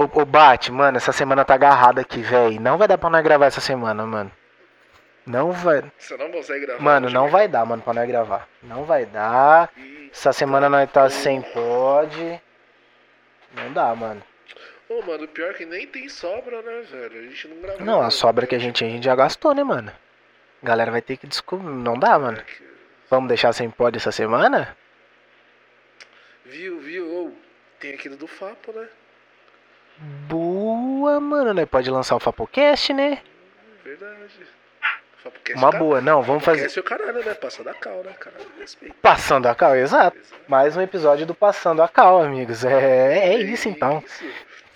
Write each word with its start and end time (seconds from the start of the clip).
Ô, 0.00 0.20
ô 0.20 0.24
Bate, 0.24 0.70
mano, 0.70 0.96
essa 0.96 1.12
semana 1.12 1.44
tá 1.44 1.54
agarrada 1.54 2.00
aqui, 2.00 2.20
velho. 2.22 2.60
Não 2.60 2.78
vai 2.78 2.86
dar 2.86 2.96
pra 2.98 3.10
nós 3.10 3.22
gravar 3.24 3.46
essa 3.46 3.60
semana, 3.60 4.06
mano. 4.06 4.30
Não 5.26 5.52
vai. 5.52 5.82
Você 5.98 6.16
não 6.16 6.30
consegue 6.30 6.64
gravar. 6.66 6.82
Mano, 6.82 7.10
não 7.10 7.28
vai 7.28 7.48
dar, 7.48 7.64
mano, 7.66 7.82
pra 7.82 7.92
nós 7.92 8.06
gravar. 8.08 8.48
Não 8.62 8.84
vai 8.84 9.04
dar. 9.04 9.70
Essa 10.10 10.32
semana 10.32 10.68
nós 10.68 10.90
tá 10.90 11.10
sem 11.10 11.42
pod. 11.42 12.40
Não 13.54 13.72
dá, 13.72 13.94
mano. 13.94 14.22
Ô, 14.88 15.02
mano, 15.02 15.26
pior 15.28 15.52
que 15.54 15.66
nem 15.66 15.86
tem 15.86 16.08
sobra, 16.08 16.62
né, 16.62 16.82
velho? 16.90 17.18
A 17.18 17.22
gente 17.24 17.48
não 17.48 17.60
gravou. 17.60 17.84
Não, 17.84 18.00
a 18.00 18.10
sobra 18.10 18.46
que 18.46 18.54
a 18.54 18.58
gente, 18.58 18.84
a 18.84 18.88
gente 18.88 19.04
já 19.04 19.14
gastou, 19.14 19.54
né, 19.54 19.62
mano? 19.62 19.92
Galera 20.62 20.90
vai 20.90 21.02
ter 21.02 21.16
que 21.16 21.26
descobrir. 21.26 21.68
Não 21.68 21.98
dá, 21.98 22.18
mano. 22.18 22.38
É 22.38 22.42
que- 22.42 22.68
Vamos 23.10 23.28
deixar 23.28 23.52
sem 23.52 23.68
pod 23.68 23.96
essa 23.96 24.12
semana? 24.12 24.76
Viu, 26.44 26.78
viu? 26.80 27.36
Tem 27.80 27.94
aquilo 27.94 28.16
do 28.16 28.26
Fapo, 28.26 28.72
né? 28.72 28.86
Boa, 30.28 31.20
mano. 31.20 31.52
Nós 31.54 31.68
pode 31.68 31.90
lançar 31.90 32.16
o 32.16 32.20
Fapocast, 32.20 32.92
né? 32.92 33.18
Verdade. 33.84 34.18
Fapocast 35.22 35.58
Uma 35.58 35.70
tá- 35.72 35.78
boa. 35.78 36.00
Não, 36.00 36.22
vamos 36.22 36.44
fazer. 36.44 36.68
Fapocast 36.68 36.78
é 36.78 36.80
o 36.80 36.84
caralho, 36.84 37.24
né? 37.24 37.34
Passa 37.34 37.64
da 37.64 37.74
cal, 37.74 38.02
né, 38.04 38.12
cara? 38.12 38.36
Respeito. 38.60 38.94
Passando 39.02 39.46
a 39.46 39.54
cal, 39.54 39.74
exato. 39.76 40.16
Mais 40.46 40.76
um 40.76 40.80
episódio 40.80 41.26
do 41.26 41.34
Passando 41.34 41.82
a 41.82 41.88
Cal, 41.88 42.22
amigos. 42.22 42.64
É, 42.64 43.34
é 43.34 43.40
isso 43.42 43.68
então. 43.68 44.02
Isso. 44.06 44.24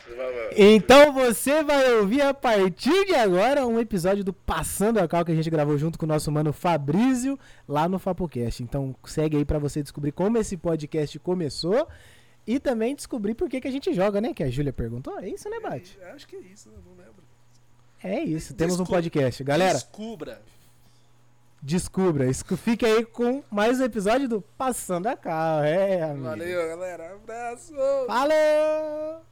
Você 0.05 0.15
vai- 0.17 0.33
vai- 0.33 0.49
Então 0.57 1.13
você 1.13 1.63
vai 1.63 1.93
ouvir 1.95 2.21
a 2.23 2.35
partir 2.35 3.05
de 3.07 3.15
agora 3.15 3.67
um 3.67 3.79
episódio 3.81 4.23
do 4.25 4.33
Passando 4.33 4.99
a 4.99 5.07
Cal 5.09 5.25
que 5.25 5.33
a 5.33 5.35
gente 5.35 5.49
gravou 5.49 5.79
junto 5.79 5.99
com 5.99 6.05
o 6.05 6.09
nosso 6.09 6.31
mano 6.33 6.53
Fabrício 6.53 7.39
lá 7.69 7.89
no 7.89 7.99
Fapocast. 7.99 8.63
Então 8.63 8.95
segue 9.05 9.37
aí 9.39 9.45
pra 9.45 9.59
você 9.59 9.83
descobrir 9.83 10.13
como 10.13 10.37
esse 10.37 10.57
podcast 10.57 11.19
começou 11.21 11.89
e 12.47 12.59
também 12.59 12.95
descobrir 12.95 13.35
por 13.35 13.49
que, 13.49 13.61
que 13.61 13.69
a 13.69 13.71
gente 13.71 13.93
joga, 13.93 14.21
né? 14.21 14.33
Que 14.35 14.43
a 14.43 14.51
Júlia 14.51 14.73
perguntou. 14.73 15.19
É 15.19 15.29
isso, 15.29 15.49
né, 15.49 15.61
Bate? 15.61 15.99
É, 16.01 16.11
Acho 16.11 16.27
que 16.27 16.37
é 16.37 16.41
isso, 16.41 16.69
né? 16.71 16.77
não 16.85 16.93
lembro. 16.97 17.23
É 18.03 18.21
isso. 18.23 18.53
Temos 18.55 18.81
um 18.81 18.85
podcast. 18.85 19.43
Galera, 19.45 19.75
Descubra. 19.75 20.43
descubra. 21.63 22.27
Escu- 22.29 22.57
Fique 22.57 22.85
aí 22.85 23.05
com 23.05 23.43
mais 23.51 23.81
um 23.81 23.85
episódio 23.85 24.29
do 24.29 24.43
Passando 24.59 25.07
a 25.07 25.17
Cal. 25.17 25.63
É, 25.63 26.03
amigo. 26.03 26.25
Valeu, 26.25 26.69
galera. 26.69 27.15
Abraço. 27.15 27.73
Falou! 28.07 29.32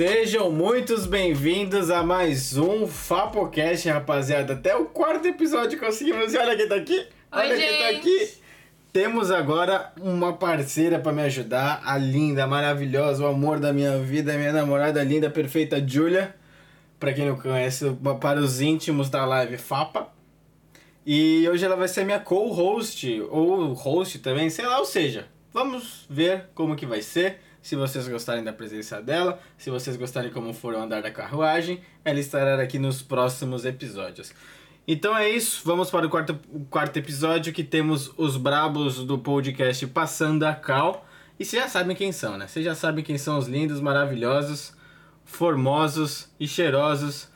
Sejam 0.00 0.50
muitos 0.50 1.04
bem-vindos 1.04 1.90
a 1.90 2.02
mais 2.02 2.56
um 2.56 2.86
Fapocast, 2.86 3.86
rapaziada. 3.86 4.54
Até 4.54 4.74
o 4.74 4.86
quarto 4.86 5.28
episódio 5.28 5.78
conseguimos. 5.78 6.32
E 6.32 6.38
olha 6.38 6.56
quem 6.56 6.66
tá 6.66 6.76
aqui. 6.76 7.06
Olha 7.30 7.54
quem 7.54 7.78
tá 7.78 7.88
aqui. 7.90 8.32
Temos 8.94 9.30
agora 9.30 9.92
uma 10.00 10.32
parceira 10.32 10.98
pra 10.98 11.12
me 11.12 11.20
ajudar, 11.20 11.82
a 11.84 11.98
linda, 11.98 12.46
maravilhosa, 12.46 13.22
o 13.22 13.26
amor 13.26 13.60
da 13.60 13.74
minha 13.74 13.98
vida, 13.98 14.38
minha 14.38 14.54
namorada 14.54 15.04
linda, 15.04 15.28
perfeita 15.28 15.86
Julia. 15.86 16.34
Pra 16.98 17.12
quem 17.12 17.26
não 17.26 17.36
conhece, 17.36 17.94
para 18.22 18.40
os 18.40 18.62
íntimos 18.62 19.10
da 19.10 19.26
live 19.26 19.58
Fapa. 19.58 20.08
E 21.04 21.46
hoje 21.46 21.62
ela 21.66 21.76
vai 21.76 21.88
ser 21.88 22.06
minha 22.06 22.20
co-host, 22.20 23.20
ou 23.28 23.74
host 23.74 24.20
também, 24.20 24.48
sei 24.48 24.64
lá, 24.64 24.78
ou 24.78 24.86
seja, 24.86 25.28
vamos 25.52 26.06
ver 26.08 26.44
como 26.54 26.74
que 26.74 26.86
vai 26.86 27.02
ser. 27.02 27.49
Se 27.62 27.76
vocês 27.76 28.08
gostarem 28.08 28.42
da 28.42 28.52
presença 28.52 29.02
dela, 29.02 29.38
se 29.58 29.70
vocês 29.70 29.96
gostarem 29.96 30.30
como 30.30 30.52
for 30.54 30.74
o 30.74 30.78
andar 30.78 31.02
da 31.02 31.10
carruagem, 31.10 31.80
ela 32.04 32.18
estará 32.18 32.60
aqui 32.60 32.78
nos 32.78 33.02
próximos 33.02 33.64
episódios. 33.64 34.32
Então 34.88 35.16
é 35.16 35.28
isso, 35.28 35.60
vamos 35.64 35.90
para 35.90 36.06
o 36.06 36.10
quarto, 36.10 36.38
o 36.50 36.64
quarto 36.64 36.96
episódio 36.96 37.52
que 37.52 37.62
temos 37.62 38.10
os 38.16 38.36
brabos 38.36 39.04
do 39.04 39.18
podcast 39.18 39.86
Passando 39.88 40.44
a 40.44 40.54
Cal. 40.54 41.06
E 41.38 41.44
vocês 41.44 41.62
já 41.62 41.68
sabem 41.68 41.94
quem 41.94 42.12
são, 42.12 42.36
né? 42.36 42.48
Vocês 42.48 42.64
já 42.64 42.74
sabem 42.74 43.04
quem 43.04 43.16
são 43.16 43.38
os 43.38 43.46
lindos, 43.46 43.80
maravilhosos, 43.80 44.74
formosos 45.24 46.28
e 46.40 46.48
cheirosos. 46.48 47.28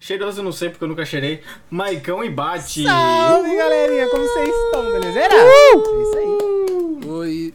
Cheiroso 0.00 0.42
não 0.42 0.52
sei 0.52 0.68
porque 0.70 0.84
eu 0.84 0.88
nunca 0.88 1.04
cheirei. 1.04 1.42
Maicão 1.70 2.24
e 2.24 2.30
Bate. 2.30 2.84
Salve, 2.84 3.56
galerinha! 3.56 4.08
Como 4.08 4.22
vocês 4.24 4.48
estão, 4.48 4.92
beleza? 4.92 5.18
É 5.20 5.74
isso 6.02 6.18
aí. 6.18 7.08
Oi. 7.08 7.54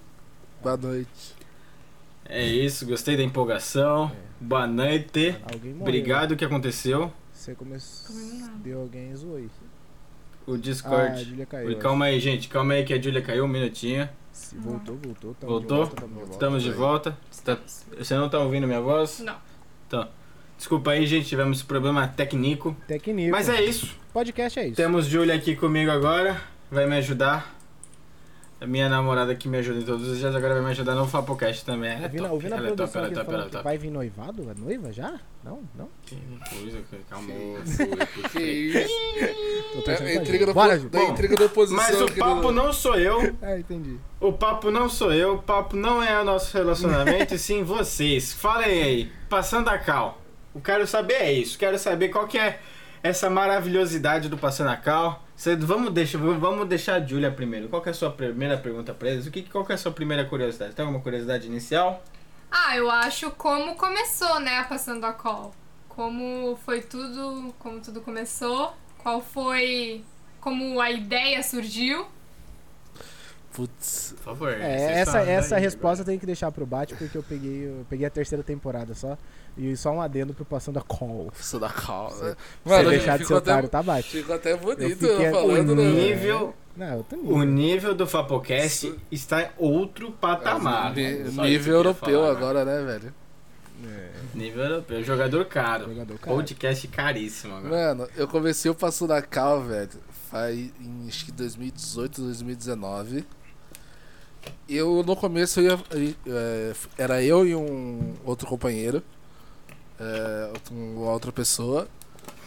Boa 0.62 0.78
noite. 0.78 1.41
É 2.26 2.44
isso, 2.46 2.86
gostei 2.86 3.18
da 3.18 3.24
empolgação. 3.24 4.12
Boa 4.40 4.66
noite. 4.68 5.36
Morreu. 5.54 5.78
Obrigado, 5.82 6.32
o 6.32 6.36
que 6.38 6.46
aconteceu? 6.46 7.12
Você 7.34 7.54
começou. 7.56 8.16
Deu 8.64 8.82
alguém 8.82 9.16
zoou 9.16 9.38
aí. 9.38 9.50
O 10.48 10.54
Ah, 10.54 10.56
a 10.56 10.58
Discord. 10.58 11.24
Júlia 11.24 11.46
caiu. 11.46 11.78
calma 11.78 12.06
aí, 12.06 12.20
gente. 12.20 12.48
Calma 12.48 12.74
aí 12.74 12.84
que 12.84 12.94
a 12.94 13.02
Júlia 13.02 13.22
caiu 13.22 13.46
um 13.46 13.48
minutinho. 13.48 14.04
acho. 14.34 14.56
Voltou, 14.60 14.98
voltou. 14.98 15.34
Tamo 15.36 15.52
Voltou? 15.52 15.78
De 15.84 15.90
volta, 15.90 15.96
tamo 16.02 16.08
de 16.14 16.16
volta. 16.20 16.32
Estamos 16.32 16.64
de 16.64 16.72
volta. 16.72 17.18
Você 17.30 17.44
tá- 17.44 17.58
Você 17.98 18.16
não 18.16 18.30
tá 18.30 18.40
ouvindo 18.40 18.66
minha 18.66 18.82
voz? 18.82 19.20
Não. 19.20 19.36
Então. 19.88 20.08
Desculpa 20.58 20.92
aí, 20.92 21.06
gente. 21.06 21.28
Tivemos 21.28 21.62
problema 21.64 22.08
técnico. 22.08 22.76
Técnico. 22.88 23.32
Mas 23.32 23.50
é 23.50 23.62
isso. 23.62 23.96
Podcast 24.14 24.60
é 24.60 24.68
isso. 24.68 24.76
Temos 24.76 25.06
Júlia 25.06 25.36
aqui 25.36 25.56
comigo 25.56 25.92
agora. 25.92 26.42
Vai 26.72 26.88
me 26.88 26.96
ajudar. 26.98 27.60
A 28.62 28.68
minha 28.68 28.88
namorada 28.88 29.34
que 29.34 29.48
me 29.50 29.58
ajuda 29.58 29.80
em 29.80 29.84
todos 29.84 30.08
os 30.08 30.20
dias 30.20 30.36
agora 30.36 30.54
vai 30.54 30.64
me 30.64 30.70
ajudar 30.70 30.94
no 30.94 31.08
Fapocast 31.08 31.66
também. 31.66 31.90
Ela 31.94 32.02
é 32.02 32.04
Ouvindo, 32.06 32.22
top. 32.22 32.34
ouvindo 32.34 32.54
Ela 32.56 32.68
é 32.68 32.72
top, 32.76 32.98
ela 32.98 33.08
é 33.08 33.10
top, 33.10 33.34
ela 33.34 33.42
é 33.42 33.46
que 33.46 33.52
top. 33.54 33.64
vai 33.64 33.78
vir 33.80 33.90
noivado? 33.90 34.52
É 34.52 34.54
noiva 34.54 34.94
já? 34.94 35.20
Não? 35.44 35.64
Não? 35.74 35.90
Que 36.06 36.16
coisa, 36.48 36.78
calma. 37.10 37.28
Que 38.32 38.40
isso? 38.40 38.94
É, 39.90 40.16
intriga 40.16 40.32
gente. 40.32 40.46
da, 40.46 40.54
Bora, 40.54 40.78
da 40.78 41.00
Bom, 41.00 41.12
intriga 41.12 41.38
da 41.38 41.46
oposição. 41.46 41.84
Mas 41.84 42.00
o 42.02 42.12
papo 42.14 42.42
do- 42.44 42.52
não 42.52 42.72
sou 42.72 42.96
eu. 42.96 43.36
É, 43.42 43.58
entendi. 43.58 43.98
O 44.20 44.32
papo 44.32 44.70
não 44.70 44.88
sou 44.88 45.12
eu, 45.12 45.36
o 45.36 45.42
papo 45.42 45.76
não 45.76 46.04
é 46.04 46.22
o 46.22 46.24
nosso 46.24 46.56
relacionamento, 46.56 47.34
e 47.34 47.40
sim 47.40 47.64
vocês. 47.64 48.32
Falem 48.32 48.84
aí, 48.84 49.12
passando 49.28 49.70
a 49.70 49.78
cal. 49.80 50.22
Eu 50.54 50.62
quero 50.62 50.86
saber 50.86 51.14
é 51.16 51.34
isso, 51.34 51.58
quero 51.58 51.80
saber 51.80 52.10
qual 52.10 52.28
que 52.28 52.38
é 52.38 52.60
essa 53.02 53.28
maravilhosidade 53.28 54.30
do 54.30 54.38
passando 54.38 54.70
a 54.70 54.78
cal. 54.78 55.26
Cê- 55.42 55.56
vamos, 55.56 55.92
deixar, 55.92 56.20
vamos 56.20 56.68
deixar 56.68 57.02
a 57.02 57.04
Júlia 57.04 57.32
primeiro. 57.32 57.68
Qual 57.68 57.84
é 57.84 57.90
a 57.90 57.94
sua 57.96 58.12
primeira 58.12 58.60
pergunta 58.60 58.94
pra 58.94 59.10
eles? 59.10 59.26
O 59.26 59.32
que, 59.32 59.42
qual 59.42 59.66
é 59.68 59.74
a 59.74 59.78
sua 59.78 59.92
primeira 59.92 60.24
curiosidade? 60.24 60.76
Tem 60.76 60.86
alguma 60.86 61.02
curiosidade 61.02 61.48
inicial? 61.48 62.04
Ah, 62.52 62.78
eu 62.78 62.92
acho 62.92 63.32
como 63.32 63.74
começou, 63.74 64.40
né, 64.40 64.60
a 64.60 64.66
Passando 64.66 65.04
a 65.04 65.14
Call. 65.14 65.52
Como 65.90 66.56
foi 66.64 66.82
tudo, 66.82 67.56
como 67.58 67.80
tudo 67.80 68.02
começou, 68.02 68.72
qual 69.00 69.20
foi, 69.20 70.04
como 70.40 70.80
a 70.80 70.92
ideia 70.92 71.42
surgiu. 71.42 72.06
Putz. 73.54 74.14
Por 74.18 74.24
favor. 74.24 74.50
É, 74.52 75.00
essa, 75.02 75.20
essa 75.20 75.56
aí, 75.58 75.62
resposta 75.62 76.06
tem 76.06 76.18
que 76.18 76.26
deixar 76.26 76.52
pro 76.52 76.66
Bate, 76.66 76.96
porque 76.96 77.18
eu 77.18 77.24
peguei, 77.24 77.68
eu 77.68 77.86
peguei 77.90 78.06
a 78.06 78.10
terceira 78.10 78.44
temporada 78.44 78.94
só. 78.94 79.18
E 79.58 79.76
só 79.76 79.92
um 79.92 80.02
adendo 80.02 80.34
pro 80.34 80.46
Passando 80.46 80.80
a 80.80 80.82
Call. 80.82 81.32
Isso 81.38 81.60
da 81.60 81.70
calma. 81.70 82.12
Você 82.16 82.36
Mano, 82.64 82.90
deixar 82.90 83.18
de 83.20 83.26
ser 83.26 83.34
até, 83.34 83.52
otário, 83.52 83.70
tá, 83.70 83.84
Bate? 83.84 84.10
ficou 84.10 84.36
até 84.36 84.56
bonito 84.56 85.06
Eu 85.06 85.32
falando, 85.34 85.72
O 85.72 85.76
né? 85.76 85.84
nível, 85.92 86.56
Não, 86.78 86.98
eu 86.98 87.04
tô 87.04 87.16
o 87.18 87.44
nível 87.44 87.94
do 87.94 88.08
Fapocast 88.08 88.96
está 89.12 89.42
em 89.44 89.50
outro 89.58 90.12
patamar. 90.12 90.98
Eu 90.98 91.32
nível 91.44 91.76
europeu 91.76 92.22
falar, 92.22 92.32
agora, 92.32 92.66
né, 92.66 92.82
velho? 92.84 93.14
Nível 94.34 94.64
europeu, 94.64 95.04
jogador 95.04 95.44
caro. 95.46 95.90
Jogador 95.90 96.18
caro. 96.20 96.38
Podcast 96.38 96.88
caríssimo 96.88 97.56
agora. 97.56 97.70
Mano, 97.96 98.10
eu 98.16 98.28
comecei 98.28 98.72
o 98.72 98.76
Passo 98.76 99.06
da 99.06 99.22
Cal, 99.22 99.62
velho, 99.62 99.90
faz 100.30 100.58
em 100.58 101.08
acho 101.08 101.26
que 101.26 101.32
2018, 101.34 102.22
2019. 102.22 103.26
Eu 104.68 105.04
no 105.04 105.16
começo 105.16 105.60
eu 105.60 105.80
ia, 105.94 106.14
é, 106.28 106.74
era 106.98 107.24
eu 107.24 107.46
e 107.46 107.54
um 107.56 108.14
outro 108.24 108.48
companheiro, 108.48 109.04
é, 110.00 110.52
uma 110.72 111.12
outra 111.12 111.32
pessoa, 111.32 111.88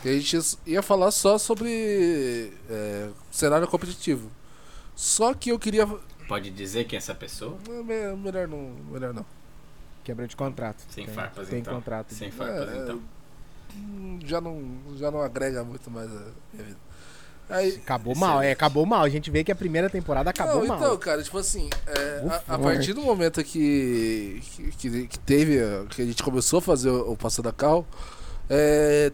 e 0.04 0.08
a 0.08 0.12
gente 0.18 0.56
ia 0.66 0.82
falar 0.82 1.10
só 1.10 1.36
sobre 1.38 2.52
é, 2.68 3.08
cenário 3.30 3.66
competitivo. 3.68 4.30
Só 4.96 5.34
que 5.34 5.50
eu 5.50 5.58
queria. 5.58 5.86
Pode 6.28 6.50
dizer 6.50 6.84
quem 6.84 6.96
é 6.96 6.98
essa 6.98 7.14
pessoa? 7.14 7.58
Me- 7.68 8.16
Melhor 8.16 8.48
não. 8.48 8.72
Melhor 8.90 9.12
não. 9.12 9.26
Quebra 10.02 10.26
de 10.26 10.36
contrato. 10.36 10.82
Sem 10.90 11.06
tem, 11.06 11.14
farpas, 11.14 11.48
Tem 11.48 11.60
então. 11.60 11.74
contrato. 11.74 12.14
Sem 12.14 12.30
farpas, 12.30 12.68
É, 12.70 12.82
então. 12.82 13.02
Já 14.24 14.40
não, 14.40 14.62
já 14.96 15.10
não 15.10 15.20
agrega 15.20 15.64
muito 15.64 15.90
mais 15.90 16.08
a 16.10 16.20
minha 16.52 16.64
vida. 16.66 16.76
Aí, 17.48 17.76
Acabou 17.76 18.14
mal, 18.16 18.42
é, 18.42 18.52
acabou 18.52 18.86
mal. 18.86 19.02
A 19.02 19.08
gente 19.08 19.30
vê 19.30 19.44
que 19.44 19.52
a 19.52 19.54
primeira 19.54 19.90
temporada 19.90 20.30
acabou 20.30 20.60
não, 20.62 20.66
mal. 20.68 20.78
então, 20.78 20.96
cara, 20.96 21.22
tipo 21.22 21.36
assim, 21.38 21.68
é, 21.86 22.24
a, 22.48 22.54
a 22.54 22.58
partir 22.58 22.94
do 22.94 23.02
momento 23.02 23.44
que, 23.44 24.40
que, 24.78 25.06
que- 25.06 25.18
teve, 25.20 25.58
que 25.90 26.00
a 26.02 26.06
gente 26.06 26.22
começou 26.22 26.58
a 26.58 26.62
fazer 26.62 26.88
o, 26.88 27.12
o 27.12 27.16
Passando 27.16 27.48
a 27.48 27.52
Cal, 27.52 27.86
é, 28.48 29.12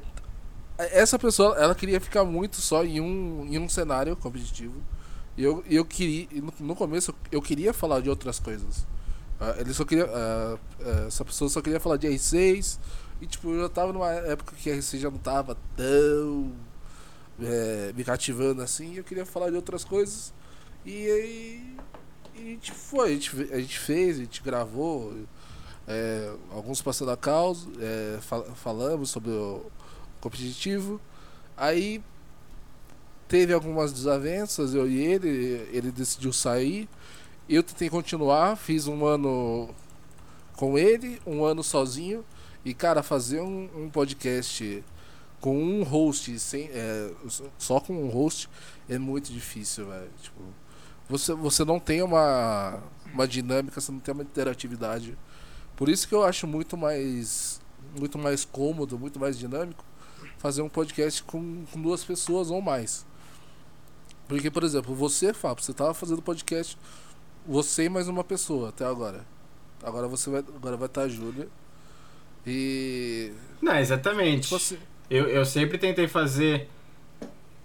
essa 0.79 1.19
pessoa, 1.19 1.57
ela 1.59 1.75
queria 1.75 2.01
ficar 2.01 2.25
muito 2.25 2.57
só 2.61 2.85
em 2.85 3.01
um, 3.01 3.47
em 3.51 3.59
um 3.59 3.69
cenário 3.69 4.17
competitivo. 4.17 4.81
E 5.37 5.43
eu, 5.45 5.65
eu 5.69 5.85
queria, 5.85 6.29
no, 6.41 6.53
no 6.61 6.77
começo, 6.77 7.15
eu 7.31 7.43
queria 7.43 7.73
falar 7.73 8.01
de 8.01 8.09
outras 8.09 8.39
coisas. 8.39 8.87
Ah, 9.41 9.57
ele 9.59 9.73
só 9.75 9.85
queria, 9.85 10.05
ah, 10.07 10.59
ah, 10.81 11.05
essa 11.09 11.25
pessoa 11.25 11.51
só 11.51 11.61
queria 11.61 11.81
falar 11.81 11.97
de 11.97 12.07
R6, 12.07 12.79
e 13.21 13.27
tipo, 13.27 13.51
eu 13.51 13.63
já 13.63 13.69
tava 13.69 13.93
numa 13.93 14.11
época 14.11 14.55
que 14.57 14.71
a 14.71 14.75
R6 14.77 14.99
já 14.99 15.11
não 15.11 15.19
tava 15.19 15.57
tão 15.77 16.53
é, 17.43 17.93
me 17.95 18.05
cativando 18.05 18.63
assim, 18.63 18.97
eu 18.97 19.05
queria 19.05 19.27
falar 19.27 19.51
de 19.51 19.57
outras 19.57 19.85
coisas. 19.85 20.33
E 20.85 21.07
aí. 21.07 21.77
A 22.33 22.43
gente 22.43 22.73
foi, 22.73 23.11
a 23.11 23.13
gente, 23.13 23.31
a 23.53 23.61
gente 23.61 23.79
fez, 23.79 24.17
a 24.17 24.21
gente 24.21 24.43
gravou. 24.43 25.13
é, 25.87 26.33
alguns 26.53 26.81
passando 26.81 27.11
a 27.11 27.17
causa, 27.17 27.69
é, 27.81 28.19
fal- 28.21 28.47
falamos 28.55 29.11
sobre 29.11 29.31
o 29.31 29.67
competitivo. 30.21 31.01
Aí 31.57 32.03
teve 33.29 33.53
algumas 33.53 33.93
desavenças, 33.93 34.73
eu 34.75 34.89
e 34.89 35.01
ele, 35.01 35.69
ele 35.73 35.91
decidiu 35.93 36.33
sair. 36.33 36.89
Eu 37.49 37.63
tentei 37.63 37.91
continuar, 37.91 38.57
fiz 38.57 38.87
um 38.87 39.05
ano 39.05 39.69
com 40.57 40.79
ele, 40.79 41.21
um 41.27 41.45
ano 41.45 41.63
sozinho. 41.63 42.25
E 42.65 42.73
cara, 42.73 43.03
fazer 43.03 43.41
um, 43.41 43.69
um 43.75 43.91
podcast 43.91 44.85
com 45.41 45.57
um 45.57 45.83
host, 45.83 46.39
sem, 46.39 46.69
é, 46.73 47.11
só 47.59 47.81
com 47.81 47.95
um 47.95 48.09
host, 48.09 48.49
é 48.89 48.99
muito 48.99 49.33
difícil, 49.33 49.89
velho. 49.89 50.11
Tipo, 50.23 50.41
você, 51.09 51.35
você 51.35 51.65
não 51.65 51.81
tem 51.81 52.03
uma, 52.03 52.83
uma 53.13 53.27
dinâmica, 53.27 53.81
você 53.81 53.91
não 53.91 54.01
tem 54.01 54.13
uma 54.13 54.23
interatividade. 54.23 55.17
Por 55.77 55.89
isso 55.89 56.07
que 56.07 56.15
eu 56.15 56.23
acho 56.23 56.47
muito 56.47 56.77
mais, 56.77 57.61
muito 57.99 58.19
mais 58.19 58.45
cômodo, 58.45 58.99
muito 58.99 59.19
mais 59.19 59.39
dinâmico 59.39 59.85
fazer 60.39 60.63
um 60.63 60.69
podcast 60.69 61.23
com, 61.23 61.65
com 61.71 61.81
duas 61.81 62.03
pessoas 62.03 62.51
ou 62.51 62.63
mais. 62.63 63.07
Porque, 64.27 64.51
por 64.51 64.63
exemplo, 64.63 64.95
você, 64.95 65.35
Fábio, 65.35 65.63
você 65.63 65.73
tava 65.73 65.93
fazendo 65.93 66.23
podcast, 66.23 66.79
você 67.47 67.85
e 67.85 67.89
mais 67.89 68.09
uma 68.09 68.25
pessoa 68.25 68.71
até 68.71 68.85
agora. 68.85 69.27
Agora 69.83 70.09
você 70.09 70.31
vai, 70.31 70.41
agora 70.41 70.77
vai 70.77 70.87
estar 70.87 71.03
a 71.03 71.09
Júlia. 71.09 71.49
E. 72.47 73.33
Não, 73.61 73.77
exatamente. 73.77 74.45
Tipo 74.45 74.57
assim, 74.57 74.79
Eu, 75.11 75.29
eu 75.29 75.45
sempre 75.45 75.77
tentei 75.77 76.07
fazer. 76.07 76.69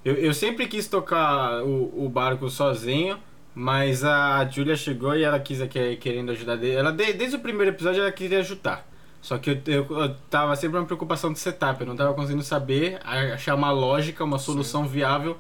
Eu, 0.04 0.16
eu 0.16 0.34
sempre 0.34 0.68
quis 0.68 0.88
tocar 0.88 1.64
o, 1.64 2.06
o 2.06 2.10
barco 2.10 2.50
sozinho, 2.50 3.18
mas 3.54 4.04
a 4.04 4.44
Julia 4.46 4.76
chegou 4.76 5.16
e 5.16 5.24
ela 5.24 5.40
quis 5.40 5.62
que- 5.68 5.96
querendo 5.98 6.32
ajudar. 6.32 6.64
Ela, 6.64 6.92
de- 6.92 7.14
desde 7.14 7.36
o 7.38 7.40
primeiro 7.40 7.72
episódio 7.72 8.02
ela 8.02 8.12
queria 8.12 8.40
ajudar. 8.40 8.88
Só 9.22 9.38
que 9.40 9.50
eu, 9.50 9.62
eu, 9.66 10.00
eu 10.02 10.16
tava 10.30 10.56
sempre 10.56 10.78
uma 10.78 10.86
preocupação 10.86 11.34
de 11.34 11.40
setup, 11.40 11.82
eu 11.82 11.88
não 11.88 11.96
tava 11.96 12.14
conseguindo 12.14 12.44
saber, 12.44 13.00
achar 13.04 13.56
uma 13.56 13.72
lógica, 13.72 14.24
uma 14.24 14.38
solução 14.38 14.88
viável 14.88 15.36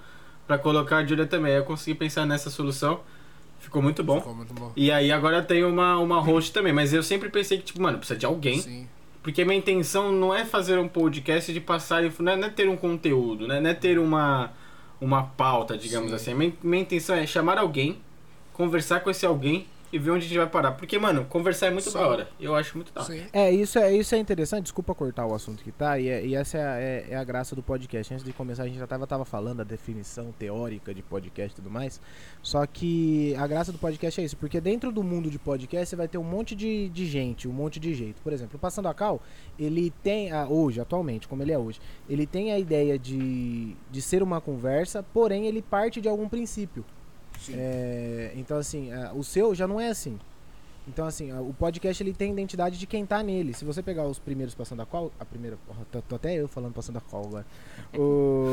pra 0.48 0.58
colocar 0.58 0.98
a 0.98 1.06
Julia 1.06 1.28
também. 1.28 1.54
Eu 1.54 1.64
consegui 1.64 1.94
pensar 1.96 2.26
nessa 2.26 2.50
solução, 2.50 3.02
ficou 3.60 3.84
muito 3.84 4.04
bom. 4.04 4.18
ficou 4.20 4.34
muito 4.34 4.54
bom. 4.56 4.72
E 4.76 4.92
aí 4.92 5.12
agora 5.12 5.44
tem 5.44 5.64
uma, 5.64 6.00
uma 6.00 6.20
host 6.20 6.52
também, 6.52 6.74
mas 6.74 6.94
eu 6.94 7.04
sempre 7.04 7.30
pensei 7.30 7.60
que, 7.60 7.66
tipo, 7.66 7.80
mano, 7.82 8.00
precisa 8.00 8.18
de 8.18 8.26
alguém 8.26 8.60
Sim. 8.60 8.88
Porque 9.26 9.44
minha 9.44 9.58
intenção 9.58 10.12
não 10.12 10.32
é 10.32 10.46
fazer 10.46 10.78
um 10.78 10.88
podcast 10.88 11.52
de 11.52 11.60
passar, 11.60 12.04
não 12.20 12.32
é, 12.32 12.36
não 12.36 12.48
é 12.48 12.50
ter 12.52 12.70
um 12.70 12.78
conteúdo, 12.78 13.48
né? 13.48 13.60
não 13.60 13.72
é 13.72 13.74
ter 13.74 13.98
uma, 13.98 14.54
uma 15.02 15.24
pauta, 15.24 15.76
digamos 15.76 16.10
Sim. 16.10 16.16
assim. 16.16 16.34
Minha, 16.36 16.54
minha 16.62 16.84
intenção 16.84 17.16
é 17.16 17.26
chamar 17.26 17.58
alguém, 17.58 17.98
conversar 18.54 19.00
com 19.00 19.10
esse 19.10 19.26
alguém 19.26 19.66
e 19.96 20.00
ver 20.00 20.12
onde 20.12 20.26
a 20.26 20.28
gente 20.28 20.38
vai 20.38 20.48
parar. 20.48 20.74
Porque, 20.74 20.98
mano, 21.00 21.26
conversar 21.26 21.68
é 21.68 21.72
muito 21.72 21.90
Sim. 21.90 21.98
da 21.98 22.08
hora. 22.08 22.30
Eu 22.40 22.54
acho 22.56 22.76
muito 22.78 22.92
da 22.94 23.02
hora. 23.02 23.14
Sim. 23.14 23.24
É, 23.32 23.52
isso 23.52 23.80
é, 23.80 23.96
isso 23.96 24.14
é 24.14 24.18
interessante, 24.18 24.64
desculpa 24.64 24.94
cortar 24.94 25.26
o 25.26 25.34
assunto 25.34 25.64
que 25.64 25.72
tá, 25.72 25.98
e, 26.00 26.10
é- 26.10 26.26
e 26.26 26.36
essa 26.36 26.58
é, 26.58 26.62
a- 26.68 26.80
é- 26.80 27.06
é 27.12 27.16
a 27.16 27.24
graça 27.24 27.56
do 27.56 27.64
podcast. 27.64 28.14
Antes 28.14 28.26
de 28.26 28.34
começar, 28.34 28.64
a 28.64 28.68
gente 28.68 28.78
já 28.78 28.86
tava, 28.88 29.08
tava 29.08 29.24
falando 29.26 29.58
da 29.60 29.64
definição 29.64 30.32
teórica 30.38 30.94
de 30.94 31.02
podcast 31.02 31.54
e 31.54 31.56
tudo 31.56 31.72
mais. 31.72 32.02
Só 32.44 32.66
que 32.66 33.34
a 33.38 33.48
graça 33.48 33.72
do 33.72 33.78
podcast 33.78 34.20
é 34.20 34.24
isso, 34.26 34.38
porque 34.38 34.60
dentro 34.62 34.92
do 34.92 35.02
mundo 35.04 35.30
de 35.30 35.40
podcast 35.40 35.90
você 35.90 35.96
vai 35.96 36.08
ter 36.08 36.18
um 36.18 36.24
monte 36.24 36.56
de, 36.56 36.90
de 36.90 37.06
gente, 37.06 37.48
um 37.48 37.54
monte 37.54 37.80
de 37.80 37.94
jeito. 37.94 38.22
Por 38.22 38.34
exemplo, 38.34 38.58
o 38.58 38.60
Passando 38.60 38.88
a 38.88 38.94
Cal, 38.94 39.22
ele 39.58 39.92
tem, 40.04 40.32
a- 40.32 40.48
hoje, 40.48 40.82
atualmente, 40.82 41.28
como 41.28 41.42
ele 41.42 41.52
é 41.54 41.58
hoje, 41.58 41.80
ele 42.10 42.26
tem 42.28 42.52
a 42.52 42.60
ideia 42.60 43.00
de, 43.00 43.76
de 43.90 44.02
ser 44.02 44.22
uma 44.22 44.42
conversa, 44.42 45.02
porém 45.02 45.48
ele 45.48 45.62
parte 45.62 46.02
de 46.02 46.10
algum 46.10 46.28
princípio. 46.28 46.84
É, 47.54 48.32
então, 48.36 48.58
assim, 48.58 48.90
o 49.14 49.24
seu 49.24 49.54
já 49.54 49.68
não 49.68 49.80
é 49.80 49.90
assim. 49.90 50.18
Então, 50.88 51.06
assim, 51.06 51.32
o 51.34 51.54
podcast 51.54 52.02
ele 52.02 52.14
tem 52.14 52.32
identidade 52.32 52.78
de 52.78 52.86
quem 52.86 53.06
tá 53.06 53.24
nele. 53.24 53.54
Se 53.54 53.66
você 53.66 53.82
pegar 53.82 54.06
os 54.06 54.20
primeiros 54.20 54.54
passando 54.54 54.82
a 54.82 54.86
qual, 54.86 55.12
a 55.20 55.26
primeira, 55.26 55.58
tô, 55.92 56.02
tô 56.02 56.16
até 56.16 56.36
eu 56.36 56.48
falando 56.48 56.74
passando 56.74 56.98
a 56.98 57.02
qual 57.02 57.26
agora. 57.26 57.46
O 57.98 58.46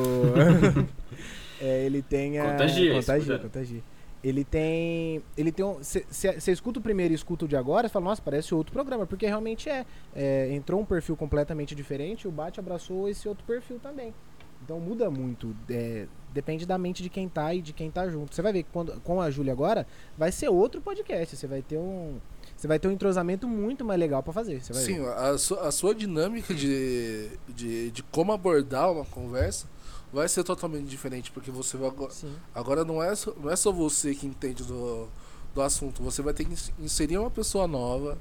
É, 1.60 1.84
ele 1.84 2.02
tem 2.02 2.40
a 2.40 2.52
Contagia, 2.52 2.92
contagia, 2.92 3.38
contagia. 3.38 3.82
Ele 4.24 4.44
tem, 4.44 5.22
ele 5.36 5.52
tem 5.52 5.64
um, 5.64 5.78
você 5.80 6.52
escuta 6.52 6.80
o 6.80 6.82
primeiro 6.82 7.12
e 7.12 7.16
escuta 7.16 7.44
o 7.44 7.48
de 7.48 7.56
agora, 7.56 7.86
você 7.86 7.92
fala, 7.92 8.06
nossa, 8.06 8.22
parece 8.22 8.54
outro 8.54 8.72
programa, 8.72 9.06
porque 9.06 9.26
realmente 9.26 9.68
é. 9.68 9.84
É, 10.14 10.52
entrou 10.52 10.80
um 10.80 10.84
perfil 10.84 11.16
completamente 11.16 11.74
diferente, 11.74 12.26
o 12.26 12.30
Bate 12.30 12.58
abraçou 12.58 13.08
esse 13.08 13.28
outro 13.28 13.44
perfil 13.44 13.78
também. 13.80 14.12
Então 14.64 14.78
muda 14.80 15.10
muito, 15.10 15.54
é, 15.68 16.06
depende 16.32 16.64
da 16.66 16.76
mente 16.78 17.02
de 17.02 17.08
quem 17.08 17.28
tá 17.28 17.54
e 17.54 17.60
de 17.62 17.72
quem 17.72 17.90
tá 17.90 18.08
junto. 18.08 18.34
Você 18.34 18.42
vai 18.42 18.52
ver 18.52 18.62
que 18.62 18.70
quando, 18.72 19.00
com 19.02 19.20
a 19.20 19.30
Júlia 19.30 19.52
agora, 19.52 19.86
vai 20.16 20.32
ser 20.32 20.48
outro 20.48 20.80
podcast, 20.80 21.36
você 21.36 21.46
vai 21.46 21.62
ter 21.62 21.76
um, 21.78 22.18
você 22.56 22.66
vai 22.66 22.78
ter 22.78 22.88
um 22.88 22.92
entrosamento 22.92 23.46
muito 23.48 23.84
mais 23.84 23.98
legal 24.00 24.22
pra 24.22 24.32
fazer, 24.32 24.62
Sim, 24.64 25.04
a 25.06 25.36
sua, 25.38 25.68
a 25.68 25.72
sua 25.72 25.94
dinâmica 25.94 26.54
de, 26.54 27.28
de, 27.48 27.90
de 27.90 28.02
como 28.04 28.32
abordar 28.32 28.90
uma 28.92 29.04
conversa 29.04 29.66
vai 30.12 30.28
ser 30.28 30.44
totalmente 30.44 30.86
diferente, 30.86 31.30
porque 31.30 31.50
você 31.50 31.76
vai 31.76 31.88
agora, 31.88 32.10
Sim. 32.12 32.34
agora 32.54 32.84
não 32.84 33.02
é 33.02 33.14
só, 33.14 33.32
não 33.40 33.50
é 33.50 33.56
só 33.56 33.72
você 33.72 34.14
que 34.14 34.26
entende 34.26 34.62
do, 34.62 35.08
do 35.54 35.62
assunto, 35.62 36.02
você 36.02 36.20
vai 36.22 36.34
ter 36.34 36.44
que 36.44 36.52
ins- 36.52 36.72
inserir 36.78 37.16
uma 37.18 37.30
pessoa 37.30 37.66
nova 37.66 38.18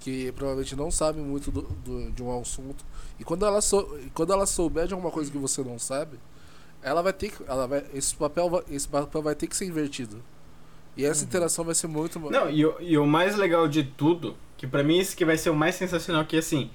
que 0.00 0.30
provavelmente 0.32 0.74
não 0.76 0.90
sabe 0.90 1.20
muito 1.20 1.50
do, 1.50 1.62
do- 1.62 2.10
de 2.12 2.22
um 2.22 2.40
assunto 2.40 2.84
e 3.18 3.24
quando 3.24 3.44
ela 3.44 3.60
sou, 3.60 3.98
quando 4.14 4.32
ela 4.32 4.46
souber 4.46 4.86
de 4.86 4.94
alguma 4.94 5.10
coisa 5.10 5.30
que 5.30 5.38
você 5.38 5.62
não 5.62 5.78
sabe, 5.78 6.18
ela 6.86 7.02
vai 7.02 7.12
ter 7.12 7.30
que 7.30 7.42
ela 7.48 7.66
vai 7.66 7.84
esse 7.92 8.14
papel 8.14 8.48
vai, 8.48 8.62
esse 8.70 8.86
papel 8.88 9.20
vai 9.22 9.34
ter 9.34 9.46
que 9.46 9.56
ser 9.56 9.66
invertido. 9.66 10.22
E 10.96 11.04
essa 11.04 11.24
interação 11.24 11.64
vai 11.64 11.74
ser 11.74 11.88
muito 11.88 12.18
Não, 12.18 12.48
e, 12.48 12.64
o- 12.64 12.76
e 12.80 12.96
o 12.96 13.06
mais 13.06 13.36
legal 13.36 13.68
de 13.68 13.82
tudo, 13.82 14.34
que 14.56 14.66
pra 14.66 14.82
mim 14.82 14.98
isso 14.98 15.14
que 15.16 15.24
vai 15.24 15.36
ser 15.36 15.50
o 15.50 15.54
mais 15.54 15.74
sensacional, 15.74 16.24
que 16.24 16.36
assim, 16.38 16.70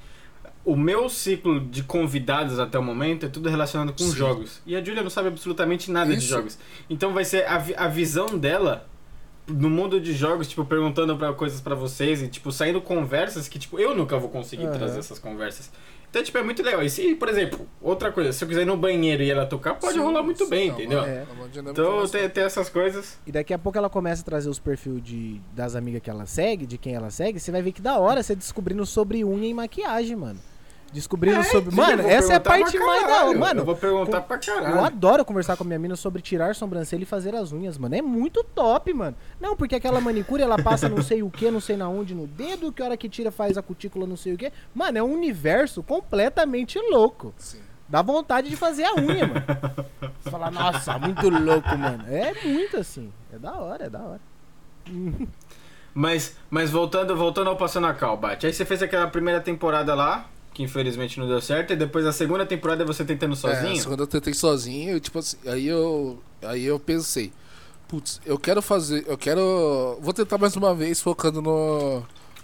o 0.64 0.76
meu 0.76 1.10
ciclo 1.10 1.60
de 1.60 1.82
convidados 1.82 2.60
até 2.60 2.78
o 2.78 2.84
momento 2.84 3.26
é 3.26 3.30
tudo 3.30 3.50
relacionado 3.50 3.94
com 3.94 4.04
Sim. 4.04 4.16
jogos. 4.16 4.62
E 4.64 4.76
a 4.76 4.84
Julia 4.84 5.02
não 5.02 5.10
sabe 5.10 5.30
absolutamente 5.30 5.90
nada 5.90 6.12
de 6.12 6.20
Isso. 6.20 6.28
jogos. 6.28 6.60
Então 6.88 7.14
vai 7.14 7.26
ser 7.26 7.48
a, 7.48 7.58
vi- 7.58 7.74
a 7.76 7.88
visão 7.88 8.38
dela 8.38 8.88
no 9.48 9.72
mundo 9.72 10.00
de 10.00 10.14
jogos, 10.14 10.48
tipo, 10.48 10.64
perguntando 10.66 11.18
para 11.18 11.34
coisas 11.34 11.60
pra 11.60 11.74
vocês 11.74 12.22
e, 12.22 12.28
tipo, 12.28 12.52
saindo 12.52 12.80
conversas 12.80 13.48
que, 13.48 13.58
tipo, 13.58 13.80
eu 13.80 13.96
nunca 13.96 14.20
vou 14.20 14.30
conseguir 14.30 14.66
Aham. 14.68 14.78
trazer 14.78 15.00
essas 15.00 15.18
conversas. 15.18 15.72
Então, 16.12 16.22
tipo, 16.22 16.38
é 16.38 16.44
muito 16.44 16.62
legal. 16.62 16.84
E 16.84 16.90
se, 16.90 17.16
por 17.16 17.30
exemplo, 17.30 17.66
outra 17.82 18.12
coisa, 18.12 18.34
se 18.34 18.44
eu 18.44 18.48
quiser 18.48 18.64
ir 18.64 18.66
no 18.66 18.76
banheiro 18.76 19.24
e 19.24 19.32
ela 19.32 19.46
tocar, 19.46 19.76
pode 19.76 19.94
Sim, 19.94 20.02
rolar 20.02 20.22
muito 20.22 20.44
sim, 20.44 20.50
bem, 20.50 20.70
é 20.70 20.74
entendeu? 20.74 21.02
É. 21.04 21.20
é 21.20 21.26
uma 21.34 21.48
dinâmica 21.48 21.82
Então 21.82 22.06
tem, 22.06 22.30
tem 22.30 22.44
essas 22.44 22.70
coisas. 22.70 23.18
E 23.26 23.32
daqui 23.32 23.54
a 23.54 23.58
pouco 23.58 23.78
ela 23.78 23.90
começa 23.90 24.22
a 24.22 24.26
trazer 24.26 24.50
os 24.50 24.60
perfis 24.60 25.02
de, 25.02 25.40
das 25.54 25.74
amigas 25.74 26.02
que 26.02 26.10
ela 26.10 26.26
segue, 26.26 26.66
de 26.66 26.78
quem 26.78 26.94
ela 26.96 27.10
segue, 27.10 27.40
você 27.40 27.50
vai 27.50 27.62
ver 27.62 27.72
que 27.72 27.82
da 27.82 27.98
hora 27.98 28.22
você 28.22 28.36
descobrindo 28.36 28.86
sobre 28.86 29.24
unha 29.24 29.48
e 29.48 29.54
maquilhagem, 29.54 30.18
mano. 30.18 30.40
Descobrindo 30.94 31.42
sobre. 31.46 31.72
Sim, 31.72 31.78
Mano, 31.78 32.02
eu 32.04 32.10
essa 32.10 32.34
é 32.34 32.36
a 32.36 32.40
parte 32.40 32.78
mais 32.78 33.08
da 33.08 33.26
hora. 33.26 33.38
Mano, 33.38 33.62
Eu 33.62 33.66
vou 33.66 33.76
perguntar 33.76 34.22
com- 34.22 34.28
pra 34.28 34.36
Eu 34.36 34.42
caralho. 34.62 34.86
adoro 34.86 35.24
conversar 35.24 35.56
com 35.56 35.64
a 35.64 35.68
minha 35.68 35.80
mina 35.80 35.96
sobre 35.96 36.22
tirar 36.22 36.54
sobrancelha 36.54 37.04
e 37.04 37.06
fazer 37.06 37.34
as 37.34 37.52
unhas, 37.54 37.78
mano. 37.78 37.96
É 37.96 38.02
muito 38.02 38.44
top, 38.44 38.94
mano. 38.94 39.16
Não, 39.40 39.56
porque 39.56 39.76
aquela 39.76 40.02
manicure 40.02 40.44
ela 40.44 40.62
passa 40.62 40.90
não 40.90 41.02
sei 41.02 41.24
o 41.24 41.30
que, 41.30 41.50
não 41.50 41.62
sei 41.62 41.78
na 41.78 41.88
onde 41.88 42.14
no 42.14 42.28
dedo, 42.28 42.72
que 42.74 42.84
hora 42.84 42.98
que 42.98 43.08
tira 43.08 43.32
faz 43.32 43.58
a 43.58 43.62
cutícula 43.62 44.06
não 44.06 44.18
sei 44.18 44.34
o 44.34 44.38
que. 44.38 44.52
Mano, 44.76 44.98
é 44.98 45.04
um 45.04 45.14
universo 45.14 45.82
completamente 45.82 46.78
louco. 46.90 47.34
Sim. 47.38 47.60
Dá 47.88 48.02
vontade 48.02 48.50
de 48.50 48.56
fazer 48.56 48.84
a 48.86 48.94
unha, 48.96 49.28
mano. 49.28 49.44
Você 50.22 50.30
fala, 50.30 50.50
nossa, 50.52 50.98
muito 51.00 51.30
louco, 51.30 51.70
mano. 51.78 52.04
É 52.08 52.34
muito 52.46 52.78
assim. 52.78 53.12
É 53.34 53.38
da 53.40 53.54
hora, 53.58 53.86
é 53.86 53.90
da 53.90 54.00
hora. 54.00 54.22
Mas, 55.94 56.38
mas 56.50 56.70
voltando, 56.70 57.16
voltando 57.16 57.50
ao 57.50 57.58
Passando 57.58 57.88
a 57.88 57.94
Cal, 57.94 58.16
Bate. 58.18 58.46
Aí 58.48 58.54
você 58.54 58.64
fez 58.64 58.82
aquela 58.82 59.08
primeira 59.08 59.42
temporada 59.42 59.94
lá, 59.94 60.26
que 60.54 60.64
infelizmente 60.64 61.20
não 61.20 61.28
deu 61.28 61.42
certo, 61.42 61.74
e 61.74 61.76
depois 61.76 62.06
a 62.06 62.12
segunda 62.12 62.46
temporada 62.46 62.84
você 62.86 63.06
tentando 63.06 63.34
É, 63.34 63.38
sozinho. 63.38 63.74
a 63.74 63.76
segunda 63.82 64.04
eu 64.04 64.08
tentei 64.08 64.34
sozinho, 64.34 64.98
e, 64.98 65.00
tipo 65.00 65.18
assim, 65.20 65.38
aí 65.46 65.66
eu, 65.68 66.22
aí 66.42 66.66
eu 66.66 66.80
pensei, 66.80 67.32
putz, 67.88 68.20
eu 68.26 68.38
quero 68.38 68.62
fazer, 68.62 69.06
eu 69.08 69.18
quero, 69.18 69.98
vou 70.02 70.14
tentar 70.14 70.38
mais 70.38 70.56
uma 70.56 70.74
vez 70.76 71.02
focando 71.02 71.42
no, 71.42 72.00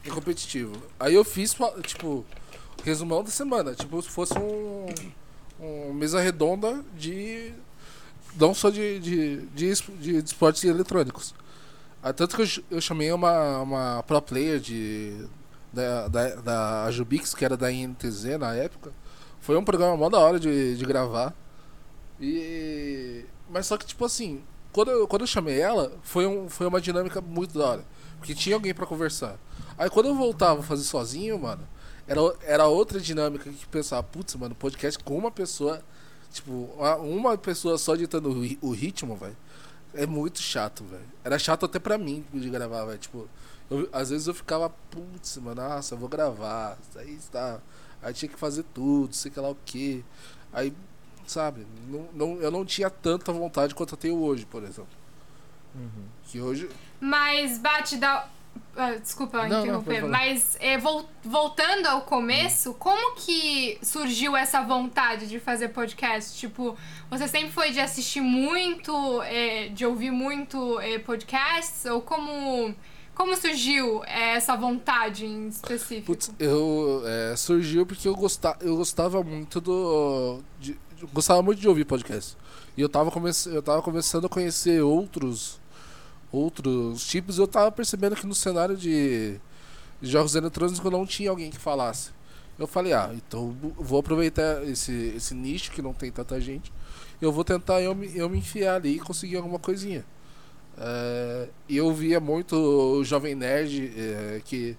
no 0.06 0.14
competitivo. 0.14 0.74
Aí 1.00 1.14
eu 1.16 1.24
fiz, 1.26 1.56
tipo, 1.86 2.26
resumão 2.84 3.24
da 3.24 3.30
semana, 3.30 3.74
tipo, 3.76 4.02
se 4.02 4.10
fosse 4.10 4.34
um, 4.38 4.86
um 5.60 5.94
mesa 5.94 6.22
redonda 6.22 6.82
de, 6.98 7.52
não 8.40 8.54
só 8.54 8.70
de, 8.70 9.00
de, 9.00 9.38
de, 9.48 9.74
de, 10.00 10.22
de 10.22 10.26
esportes 10.30 10.64
eletrônicos. 10.64 11.34
Ah, 12.02 12.14
tanto 12.14 12.36
que 12.38 12.42
eu, 12.44 12.48
eu 12.78 12.80
chamei 12.82 13.12
uma, 13.12 13.60
uma 13.60 14.04
pro 14.04 14.22
player 14.22 14.60
de, 14.60 15.26
da, 15.72 16.08
da, 16.08 16.36
da 16.36 16.84
Ajubix, 16.86 17.34
que 17.34 17.46
era 17.46 17.58
da 17.58 17.72
INTZ 17.72 18.38
na 18.40 18.54
época. 18.54 18.92
Foi 19.40 19.58
um 19.58 19.64
programa 19.64 19.96
mó 19.96 20.10
da 20.10 20.20
hora 20.20 20.40
de, 20.40 20.76
de 20.76 20.86
gravar. 20.86 21.34
E. 22.20 23.26
Mas 23.50 23.66
só 23.68 23.78
que, 23.78 23.86
tipo 23.86 24.04
assim, 24.04 24.44
quando 24.72 24.92
eu, 24.92 25.08
quando 25.08 25.22
eu 25.22 25.28
chamei 25.28 25.60
ela, 25.60 25.92
foi, 26.04 26.28
um, 26.28 26.50
foi 26.50 26.68
uma 26.68 26.82
dinâmica 26.82 27.22
muito 27.22 27.58
da 27.58 27.66
hora. 27.66 27.86
Porque 28.18 28.34
tinha 28.34 28.56
alguém 28.56 28.74
para 28.74 28.86
conversar. 28.86 29.38
Aí 29.78 29.90
quando 29.90 30.08
eu 30.08 30.16
voltava 30.16 30.60
a 30.60 30.64
fazer 30.64 30.84
sozinho, 30.84 31.40
mano, 31.40 31.68
era, 32.08 32.20
era 32.44 32.68
outra 32.68 33.00
dinâmica 33.00 33.50
que 33.50 33.66
pensava, 33.68 34.02
putz, 34.04 34.36
mano, 34.36 34.56
podcast 34.56 35.02
com 35.04 35.18
uma 35.18 35.32
pessoa, 35.32 35.82
tipo, 36.32 36.72
uma 37.02 37.38
pessoa 37.38 37.78
só 37.78 37.96
ditando 37.96 38.30
o 38.62 38.72
ritmo, 38.72 39.16
velho. 39.16 39.38
É 39.94 40.06
muito 40.06 40.40
chato, 40.40 40.84
velho. 40.84 41.06
Era 41.24 41.40
chato 41.40 41.66
até 41.66 41.80
pra 41.80 41.98
mim 41.98 42.26
de 42.34 42.50
gravar, 42.50 42.86
velho. 42.86 42.98
Tipo, 42.98 43.30
eu, 43.70 43.90
às 43.92 44.10
vezes 44.10 44.28
eu 44.28 44.34
ficava, 44.34 44.70
putz, 44.70 45.38
mano, 45.38 45.62
nossa, 45.62 45.96
eu 45.96 46.00
vou 46.00 46.10
gravar. 46.10 46.78
Aí 46.96 47.14
está. 47.16 47.60
Aí 48.02 48.14
tinha 48.14 48.30
que 48.30 48.38
fazer 48.38 48.64
tudo, 48.74 49.14
sei 49.14 49.32
que 49.32 49.40
lá 49.40 49.50
o 49.50 49.58
que. 49.66 50.04
Aí 50.54 50.74
sabe? 51.28 51.68
Não, 51.88 52.08
não, 52.14 52.42
eu 52.42 52.50
não 52.50 52.66
tinha 52.66 52.90
tanta 52.90 53.32
vontade 53.32 53.76
quanto 53.76 53.94
eu 53.94 53.98
tenho 53.98 54.18
hoje, 54.22 54.46
por 54.46 54.64
exemplo. 54.64 54.88
Uhum. 55.76 56.06
Que 56.26 56.42
hoje. 56.42 56.70
Mas 57.00 57.60
bate 57.60 57.98
da. 57.98 58.28
Ah, 58.76 58.92
desculpa 58.92 59.48
não, 59.48 59.62
interromper, 59.62 60.02
não, 60.02 60.10
mas 60.10 60.56
é, 60.60 60.78
voltando 61.24 61.88
ao 61.88 62.02
começo, 62.02 62.74
como 62.76 63.16
que 63.16 63.78
surgiu 63.82 64.36
essa 64.36 64.62
vontade 64.62 65.28
de 65.28 65.40
fazer 65.40 65.70
podcast? 65.70 66.38
Tipo, 66.38 66.78
você 67.10 67.28
sempre 67.28 67.52
foi 67.52 67.72
de 67.72 67.80
assistir 67.80 68.22
muito, 68.22 69.22
é, 69.24 69.70
de 69.70 69.86
ouvir 69.86 70.12
muito 70.12 70.80
é, 70.80 71.00
podcasts? 71.00 71.86
Ou 71.86 72.02
como, 72.02 72.74
como 73.18 73.36
surgiu 73.36 74.04
é, 74.06 74.36
essa 74.36 74.56
vontade 74.56 75.26
em 75.26 75.48
específico? 75.48 76.06
Putz, 76.06 76.32
eu, 76.38 77.02
é, 77.04 77.36
surgiu 77.36 77.84
porque 77.84 78.08
eu 78.08 78.16
eu 78.62 78.78
gostava 78.78 79.24
muito 79.24 79.60
do. 79.60 80.40
De, 80.60 80.78
gostava 81.12 81.42
muito 81.42 81.60
de 81.60 81.68
ouvir 81.68 81.84
podcast. 81.84 82.38
E 82.78 82.82
eu 82.82 82.88
tava, 82.88 83.12
eu 83.48 83.62
tava 83.64 83.82
começando 83.82 84.26
a 84.26 84.30
conhecer 84.30 84.84
outros 84.84 85.60
outros 86.32 87.08
tipos, 87.08 87.40
eu 87.40 87.48
tava 87.48 87.72
percebendo 87.72 88.16
que 88.16 88.28
no 88.28 88.36
cenário 88.36 88.76
de, 88.78 89.40
jogos 90.02 90.36
eletrônicos 90.36 90.92
não 90.92 91.06
tinha 91.06 91.32
alguém 91.32 91.50
que 91.50 91.58
falasse. 91.58 92.12
Eu 92.60 92.68
falei, 92.68 92.94
ah, 92.94 93.12
então 93.16 93.56
vou 93.78 94.00
aproveitar 94.00 94.64
esse, 94.64 95.14
esse 95.16 95.34
nicho 95.34 95.72
que 95.72 95.82
não 95.82 95.94
tem 95.94 96.12
tanta 96.12 96.40
gente. 96.40 96.72
Eu 97.20 97.32
vou 97.32 97.44
tentar 97.44 97.82
eu 97.82 97.98
eu 98.14 98.30
me 98.30 98.38
enfiar 98.38 98.76
ali 98.76 98.98
e 98.98 99.00
conseguir 99.00 99.38
alguma 99.38 99.58
coisinha. 99.58 100.06
É, 100.78 101.50
eu 101.68 101.92
via 101.94 102.20
muito 102.20 102.56
o 102.56 103.04
Jovem 103.04 103.34
Nerd, 103.34 103.92
é, 103.98 104.42
que 104.46 104.78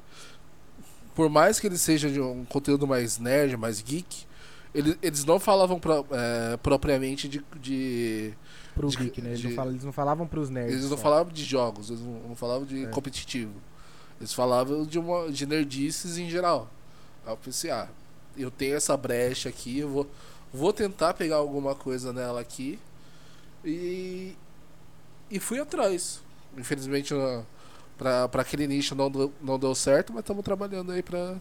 por 1.15 1.29
mais 1.29 1.59
que 1.59 1.67
ele 1.67 1.77
seja 1.77 2.09
de 2.09 2.21
um 2.21 2.45
conteúdo 2.45 2.87
mais 2.87 3.19
nerd, 3.19 3.57
mais 3.57 3.83
geek, 3.83 4.25
eles, 4.73 4.97
eles 5.03 5.25
não 5.25 5.41
falavam 5.41 5.81
pro, 5.81 6.07
é, 6.13 6.57
propriamente 6.59 7.29
de. 7.29 7.45
de 7.61 8.33
Pro 8.75 8.89
de, 8.89 8.97
geek, 8.97 9.21
né? 9.21 9.31
Eles, 9.31 9.41
de, 9.41 9.49
não 9.49 9.55
falam, 9.57 9.73
eles 9.73 9.85
não 9.85 9.93
falavam 9.93 10.27
pros 10.29 10.49
nerds. 10.49 10.73
Eles 10.73 10.89
não 10.89 10.97
só. 10.97 11.03
falavam 11.03 11.33
de 11.33 11.45
jogos, 11.45 11.91
eles 11.91 12.03
não, 12.03 12.29
não 12.29 12.37
falavam 12.37 12.65
de 12.65 12.85
é. 12.85 12.87
competitivo. 12.87 13.55
Eles 14.21 14.33
falavam 14.33 14.85
de, 14.85 14.99
uma, 14.99 15.31
de 15.33 15.45
nerdices 15.45 16.19
em 16.19 16.31
geral. 16.31 16.71
Aí 17.27 17.33
eu 17.33 17.37
pensei, 17.37 17.73
ah, 17.73 17.89
eu 18.37 18.51
tenho 18.51 18.77
essa 18.77 18.97
brecha 18.97 19.49
aqui, 19.49 19.81
eu 19.81 19.89
vou, 19.89 20.11
vou 20.53 20.73
tentar 20.73 21.15
pegar 21.15 21.37
alguma 21.37 21.75
coisa 21.75 22.13
nela 22.13 22.41
aqui. 22.41 22.79
E. 23.65 24.37
E 25.31 25.39
fui 25.39 25.61
atrás. 25.61 26.23
Infelizmente, 26.57 27.15
para 27.97 28.29
aquele 28.35 28.67
nicho 28.67 28.95
não 28.95 29.11
deu, 29.11 29.33
não 29.43 29.59
deu 29.59 29.75
certo, 29.75 30.13
mas 30.13 30.21
estamos 30.21 30.45
trabalhando 30.45 30.93
aí 30.93 31.03
para 31.03 31.37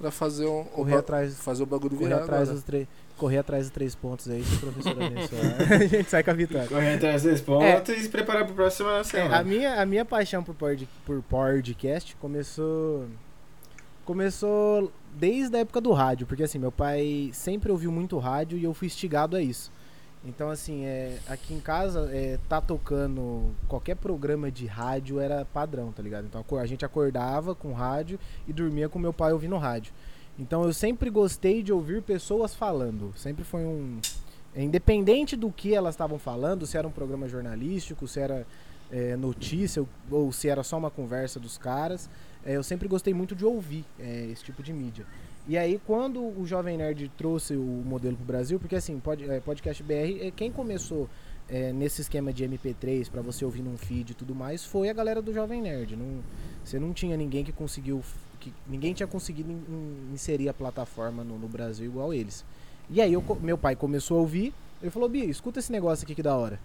para 0.00 0.10
fazer 0.10 0.46
um 0.46 0.64
correr 0.64 0.96
atrás 0.96 1.36
fazer 1.36 1.62
o 1.62 1.66
bagulho 1.66 1.94
correr 1.94 2.08
virar 2.08 2.22
atrás 2.22 2.48
dos 2.48 2.62
três 2.62 2.88
correr 3.18 3.36
atrás 3.36 3.66
dos 3.66 3.74
três 3.74 3.94
pontos 3.94 4.30
aí 4.30 4.42
se 4.42 4.54
o 4.54 4.58
professor 4.58 4.92
abençoar. 5.02 5.60
A 5.78 5.86
gente 5.86 6.08
sai 6.08 6.24
com 6.24 6.30
a 6.30 6.32
vitória. 6.32 6.66
Correr 6.68 6.94
atrás 6.94 7.16
dos 7.16 7.22
três 7.24 7.40
pontos 7.42 7.90
é. 7.90 7.98
e 7.98 8.02
se 8.02 8.08
preparar 8.08 8.44
para 8.44 8.52
a 8.52 8.56
próxima 8.56 9.04
semana. 9.04 9.36
É, 9.36 9.38
a 9.38 9.44
minha 9.44 9.82
a 9.82 9.84
minha 9.84 10.04
paixão 10.06 10.42
por 10.42 10.54
pod, 10.54 10.88
por 11.04 11.20
podcast 11.24 12.16
começou 12.16 13.06
começou 14.06 14.90
desde 15.14 15.54
a 15.54 15.60
época 15.60 15.82
do 15.82 15.92
rádio 15.92 16.26
porque 16.26 16.44
assim 16.44 16.58
meu 16.58 16.72
pai 16.72 17.30
sempre 17.34 17.70
ouviu 17.70 17.92
muito 17.92 18.16
rádio 18.18 18.56
e 18.56 18.64
eu 18.64 18.72
fui 18.72 18.86
instigado 18.86 19.36
a 19.36 19.42
isso 19.42 19.70
então, 20.24 20.50
assim, 20.50 20.84
é, 20.84 21.18
aqui 21.26 21.54
em 21.54 21.60
casa, 21.60 22.10
é, 22.12 22.38
tá 22.48 22.60
tocando 22.60 23.54
qualquer 23.66 23.96
programa 23.96 24.50
de 24.50 24.66
rádio 24.66 25.18
era 25.18 25.46
padrão, 25.46 25.92
tá 25.92 26.02
ligado? 26.02 26.26
Então 26.26 26.44
a 26.58 26.66
gente 26.66 26.84
acordava 26.84 27.54
com 27.54 27.72
rádio 27.72 28.18
e 28.46 28.52
dormia 28.52 28.88
com 28.88 28.98
meu 28.98 29.14
pai 29.14 29.32
ouvindo 29.32 29.56
rádio. 29.56 29.92
Então 30.38 30.64
eu 30.64 30.72
sempre 30.74 31.08
gostei 31.08 31.62
de 31.62 31.72
ouvir 31.72 32.02
pessoas 32.02 32.54
falando. 32.54 33.12
Sempre 33.16 33.44
foi 33.44 33.60
um. 33.60 33.98
É, 34.54 34.62
independente 34.62 35.36
do 35.36 35.50
que 35.50 35.74
elas 35.74 35.94
estavam 35.94 36.18
falando, 36.18 36.66
se 36.66 36.76
era 36.76 36.86
um 36.86 36.90
programa 36.90 37.28
jornalístico, 37.28 38.06
se 38.06 38.20
era 38.20 38.46
é, 38.90 39.16
notícia 39.16 39.86
ou, 40.10 40.32
se 40.32 40.48
era 40.48 40.62
só 40.62 40.76
uma 40.76 40.90
conversa 40.90 41.38
dos 41.38 41.56
caras, 41.56 42.10
é, 42.44 42.56
eu 42.56 42.62
sempre 42.62 42.88
gostei 42.88 43.14
muito 43.14 43.34
de 43.34 43.44
ouvir 43.44 43.84
é, 43.98 44.26
esse 44.26 44.44
tipo 44.44 44.62
de 44.62 44.72
mídia. 44.72 45.06
E 45.48 45.56
aí, 45.56 45.80
quando 45.86 46.20
o 46.20 46.46
Jovem 46.46 46.76
Nerd 46.76 47.10
trouxe 47.16 47.56
o 47.56 47.82
modelo 47.84 48.16
pro 48.16 48.24
Brasil, 48.24 48.58
porque 48.60 48.76
assim, 48.76 48.98
pod, 49.00 49.28
é, 49.28 49.40
podcast 49.40 49.82
BR, 49.82 50.20
é, 50.20 50.30
quem 50.30 50.52
começou 50.52 51.08
é, 51.48 51.72
nesse 51.72 52.02
esquema 52.02 52.32
de 52.32 52.44
MP3 52.44 53.10
para 53.10 53.20
você 53.22 53.44
ouvir 53.44 53.62
num 53.62 53.76
feed 53.76 54.12
e 54.12 54.14
tudo 54.14 54.34
mais, 54.34 54.64
foi 54.64 54.88
a 54.88 54.92
galera 54.92 55.20
do 55.20 55.32
Jovem 55.32 55.60
Nerd. 55.60 55.96
Não, 55.96 56.20
você 56.64 56.78
não 56.78 56.92
tinha 56.92 57.16
ninguém 57.16 57.44
que 57.44 57.52
conseguiu. 57.52 58.02
Que, 58.38 58.52
ninguém 58.66 58.94
tinha 58.94 59.06
conseguido 59.06 59.50
in, 59.50 59.54
in, 59.54 60.14
inserir 60.14 60.48
a 60.48 60.54
plataforma 60.54 61.24
no, 61.24 61.38
no, 61.38 61.48
Brasil 61.48 61.86
igual 61.86 62.14
eles. 62.14 62.44
E 62.88 63.00
aí, 63.00 63.12
eu, 63.12 63.24
meu 63.40 63.58
pai 63.58 63.74
começou 63.74 64.18
a 64.18 64.20
ouvir. 64.20 64.54
Ele 64.80 64.90
falou: 64.90 65.08
Bia, 65.08 65.24
escuta 65.24 65.58
esse 65.58 65.72
negócio 65.72 66.04
aqui 66.04 66.14
que 66.14 66.22
da 66.22 66.36
hora. 66.36 66.60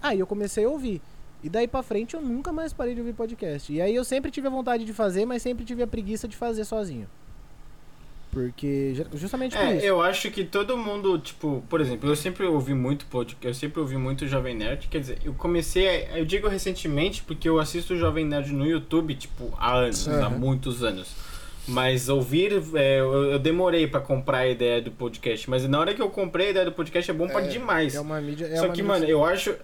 Aí 0.00 0.20
eu 0.20 0.26
comecei 0.26 0.64
a 0.64 0.68
ouvir. 0.68 1.02
E 1.42 1.48
daí 1.48 1.66
pra 1.66 1.82
frente 1.82 2.14
eu 2.14 2.20
nunca 2.20 2.52
mais 2.52 2.72
parei 2.72 2.94
de 2.94 3.00
ouvir 3.00 3.14
podcast. 3.14 3.72
E 3.72 3.80
aí 3.80 3.94
eu 3.94 4.04
sempre 4.04 4.30
tive 4.30 4.46
a 4.46 4.50
vontade 4.50 4.84
de 4.84 4.92
fazer, 4.92 5.24
mas 5.24 5.42
sempre 5.42 5.64
tive 5.64 5.82
a 5.82 5.86
preguiça 5.86 6.28
de 6.28 6.36
fazer 6.36 6.64
sozinho. 6.64 7.08
Porque 8.30 8.94
justamente 9.14 9.56
por 9.56 9.66
é, 9.66 9.76
isso. 9.76 9.86
Eu 9.86 10.00
acho 10.00 10.30
que 10.30 10.44
todo 10.44 10.76
mundo, 10.76 11.18
tipo, 11.18 11.64
por 11.68 11.80
exemplo, 11.80 12.08
eu 12.08 12.14
sempre 12.14 12.46
ouvi 12.46 12.74
muito 12.74 13.06
podcast, 13.06 13.46
eu 13.46 13.54
sempre 13.54 13.80
ouvi 13.80 13.96
muito 13.96 14.26
Jovem 14.28 14.54
Nerd, 14.54 14.86
quer 14.88 15.00
dizer, 15.00 15.18
eu 15.24 15.34
comecei, 15.34 16.08
eu 16.14 16.24
digo 16.24 16.46
recentemente 16.46 17.22
porque 17.24 17.48
eu 17.48 17.58
assisto 17.58 17.94
o 17.94 17.96
Jovem 17.96 18.24
Nerd 18.24 18.52
no 18.52 18.64
YouTube, 18.64 19.14
tipo, 19.16 19.52
há 19.58 19.74
anos, 19.74 20.06
uhum. 20.06 20.24
há 20.24 20.30
muitos 20.30 20.84
anos. 20.84 21.08
Mas 21.66 22.08
ouvir, 22.08 22.52
é, 22.74 23.00
eu, 23.00 23.32
eu, 23.32 23.38
demorei 23.38 23.86
para 23.86 24.00
comprar 24.00 24.38
a 24.38 24.48
ideia 24.48 24.80
do 24.80 24.90
podcast, 24.90 25.48
mas 25.50 25.68
na 25.68 25.78
hora 25.78 25.94
que 25.94 26.00
eu 26.00 26.08
comprei 26.08 26.48
a 26.48 26.50
ideia 26.50 26.64
do 26.64 26.72
podcast 26.72 27.10
é 27.10 27.14
bom 27.14 27.26
é, 27.26 27.32
para 27.32 27.46
demais. 27.46 27.94
É 27.94 28.00
uma 28.00 28.20
mídia, 28.20 28.46
é 28.46 28.56
Só 28.56 28.68
que, 28.68 28.82
mídia 28.82 28.84
mano, 28.84 29.04
eu 29.04 29.24
acho 29.24 29.54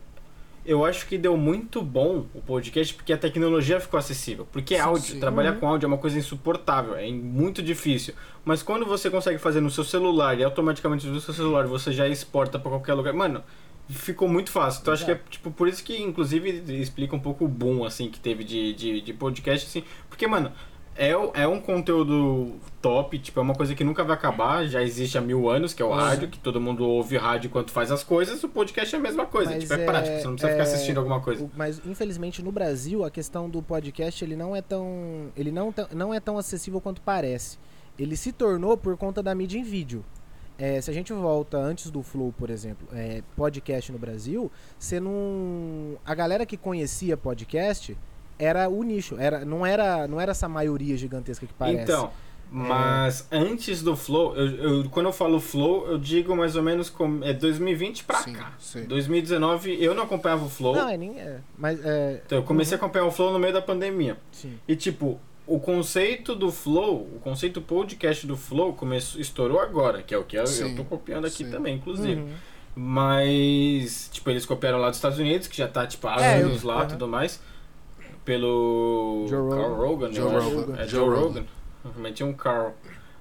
eu 0.67 0.85
acho 0.85 1.07
que 1.07 1.17
deu 1.17 1.37
muito 1.37 1.81
bom 1.81 2.27
o 2.35 2.41
podcast 2.41 2.93
porque 2.95 3.13
a 3.13 3.19
tecnologia 3.19 3.81
ficou 3.81 3.99
acessível. 3.99 4.47
Porque 4.51 4.75
sim, 4.77 4.81
áudio, 4.81 5.15
sim. 5.15 5.21
trabalhar 5.21 5.55
uhum. 5.55 5.61
com 5.61 5.69
áudio 5.69 5.87
é 5.87 5.89
uma 5.89 5.99
coisa 5.99 6.19
insuportável, 6.19 6.97
é 6.97 7.09
muito 7.11 7.63
difícil. 7.63 8.15
Mas 8.45 8.63
quando 8.63 8.85
você 8.85 9.09
consegue 9.09 9.39
fazer 9.39 9.61
no 9.61 9.71
seu 9.71 9.85
celular 9.85 10.39
e 10.39 10.45
automaticamente 10.45 11.07
do 11.07 11.21
seu 11.21 11.33
celular 11.33 11.67
você 11.67 11.93
já 11.93 12.09
exporta 12.09 12.59
para 12.59 12.71
qualquer 12.71 12.95
lugar, 12.95 13.15
mano, 13.15 13.43
ficou 13.89 14.29
muito 14.29 14.51
fácil. 14.51 14.81
Então 14.83 14.93
Exato. 14.93 15.13
acho 15.13 15.21
que 15.21 15.27
é 15.27 15.31
tipo 15.31 15.51
por 15.51 15.69
isso 15.69 15.85
que 15.85 16.03
inclusive 16.03 16.63
explica 16.81 17.15
um 17.15 17.21
pouco 17.21 17.45
o 17.45 17.49
boom 17.49 17.85
assim 17.85 18.11
que 18.11 18.19
teve 18.19 18.43
de, 18.43 18.75
de, 18.75 19.01
de 19.01 19.13
podcast 19.13 19.67
assim, 19.67 19.85
porque 20.09 20.27
mano, 20.27 20.53
é, 20.97 21.11
é 21.11 21.47
um 21.47 21.61
conteúdo 21.61 22.55
top, 22.81 23.19
tipo, 23.19 23.39
é 23.39 23.43
uma 23.43 23.55
coisa 23.55 23.75
que 23.75 23.85
nunca 23.85 24.03
vai 24.03 24.15
acabar, 24.15 24.67
já 24.67 24.83
existe 24.83 25.19
há 25.19 25.21
mil 25.21 25.49
anos, 25.49 25.75
que 25.75 25.83
é 25.83 25.85
o 25.85 25.89
uhum. 25.89 25.95
rádio, 25.95 26.29
que 26.29 26.39
todo 26.39 26.61
mundo 26.61 26.87
ouve 26.87 27.17
rádio 27.17 27.49
enquanto 27.49 27.71
faz 27.71 27.91
as 27.91 28.03
coisas, 28.03 28.43
o 28.43 28.49
podcast 28.49 28.95
é 28.95 28.99
a 28.99 29.03
mesma 29.03 29.27
coisa, 29.27 29.51
mas 29.51 29.63
tipo, 29.63 29.75
é, 29.75 29.83
é 29.83 29.85
prático, 29.85 30.17
você 30.17 30.25
não 30.25 30.33
precisa 30.33 30.49
é, 30.49 30.53
ficar 30.53 30.63
assistindo 30.63 30.99
alguma 30.99 31.21
coisa. 31.21 31.51
Mas, 31.57 31.81
infelizmente, 31.85 32.43
no 32.43 32.51
Brasil, 32.51 33.05
a 33.05 33.11
questão 33.11 33.49
do 33.49 33.63
podcast, 33.63 34.25
ele 34.25 34.37
não 34.37 34.55
é 34.57 34.63
tão, 34.63 35.33
ele 35.37 35.51
não, 35.51 35.75
não 35.93 36.15
é 36.15 36.21
tão 36.21 36.39
acessível 36.39 36.81
quanto 36.81 37.01
parece. 37.01 37.59
Ele 37.99 38.17
se 38.17 38.33
tornou 38.33 38.77
por 38.77 38.97
conta 38.97 39.23
da 39.23 39.35
mídia 39.35 39.59
em 39.59 39.63
vídeo. 39.63 40.05
É, 40.59 40.81
se 40.81 40.91
a 40.91 40.95
gente 40.95 41.13
volta 41.13 41.59
antes 41.59 41.91
do 41.91 42.03
Flow, 42.03 42.33
por 42.33 42.49
exemplo, 42.49 42.89
é, 42.93 43.23
podcast 43.35 43.93
no 43.93 43.99
Brasil, 43.99 44.51
você 44.79 44.99
não... 44.99 45.99
A 46.05 46.15
galera 46.15 46.47
que 46.47 46.57
conhecia 46.57 47.17
podcast 47.17 47.97
era 48.39 48.69
o 48.69 48.83
nicho. 48.83 49.17
Era, 49.19 49.45
não, 49.45 49.65
era, 49.65 50.07
não 50.09 50.21
era 50.21 50.33
essa 50.33 50.49
maioria 50.49 50.97
gigantesca 50.97 51.47
que 51.47 51.53
parece. 51.55 51.83
Então, 51.83 52.11
Mas 52.51 53.27
antes 53.33 53.83
do 53.83 53.97
Flow, 53.97 54.37
eu, 54.37 54.47
eu- 54.83 54.91
quando 54.91 55.07
eu 55.07 55.13
falo 55.13 55.41
Flow, 55.41 55.85
eu 55.89 55.99
digo 55.99 56.35
mais 56.37 56.55
ou 56.55 56.63
menos 56.63 56.89
com, 56.89 57.19
é 57.25 57.33
2020 57.33 58.05
pra 58.05 58.19
Sim, 58.19 58.35
cá. 58.35 58.53
sim. 58.59 58.85
2019 58.85 59.83
eu 59.83 59.95
não 59.97 60.05
acompanhava 60.05 60.45
o 60.45 60.49
Flow. 60.49 60.75
Não, 60.77 60.89
é 60.89 60.97
nem. 60.97 61.19
É, 61.19 61.41
mas 61.59 61.85
é. 61.85 62.23
Então 62.25 62.39
eu 62.39 62.45
comecei 62.45 62.75
a 62.75 62.79
acompanhar 62.79 63.05
o 63.05 63.11
Flow 63.11 63.33
no 63.33 63.39
meio 63.41 63.53
da 63.53 63.61
pandemia. 63.61 64.17
Sim. 64.31 64.59
E 64.69 64.77
tipo, 64.77 65.19
o 65.45 65.59
conceito 65.59 66.37
do 66.37 66.53
Flow, 66.53 67.09
o 67.17 67.19
conceito 67.21 67.61
podcast 67.61 68.25
do 68.27 68.37
Flow 68.37 68.73
começou, 68.75 69.21
estourou 69.21 69.59
agora, 69.61 70.01
que 70.03 70.15
é 70.15 70.19
o 70.19 70.23
que 70.23 70.37
eu, 70.37 70.43
eu 70.43 70.47
Sim, 70.47 70.77
tô 70.77 70.85
copiando 70.85 71.25
aqui 71.27 71.45
sim. 71.45 71.51
também, 71.51 71.75
inclusive. 71.75 72.21
Uhum. 72.21 72.33
Mas, 72.77 74.09
tipo, 74.13 74.31
eles 74.31 74.45
copiaram 74.47 74.79
lá 74.79 74.89
dos 74.89 74.99
Estados 74.99 75.19
Unidos, 75.19 75.47
que 75.49 75.57
já 75.57 75.67
tá, 75.69 75.87
tipo, 75.87 76.07
há 76.09 76.21
É, 76.25 76.43
eu- 76.43 76.47
anos 76.47 76.63
lá 76.63 76.77
e 76.77 76.79
aham. 76.79 76.87
tudo 76.89 77.09
mais. 77.09 77.41
Pelo. 78.27 79.25
Joe 79.29 79.49
Carl 79.51 79.75
Rogan. 79.75 80.13
Joe. 80.13 80.33
Rogan. 80.35 80.75
É 80.75 80.87
Joe 80.87 80.89
Joe 80.89 81.09
Rogan. 81.09 81.45
Rogan. 81.85 82.01
Meti 82.01 82.23
um 82.25 82.33
Carl. 82.35 82.73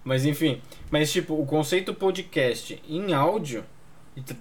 Mas 0.03 0.25
enfim. 0.25 0.61
Mas, 0.91 1.11
tipo, 1.11 1.39
o 1.39 1.45
conceito 1.45 1.93
podcast 1.93 2.81
em 2.89 3.13
áudio. 3.13 3.63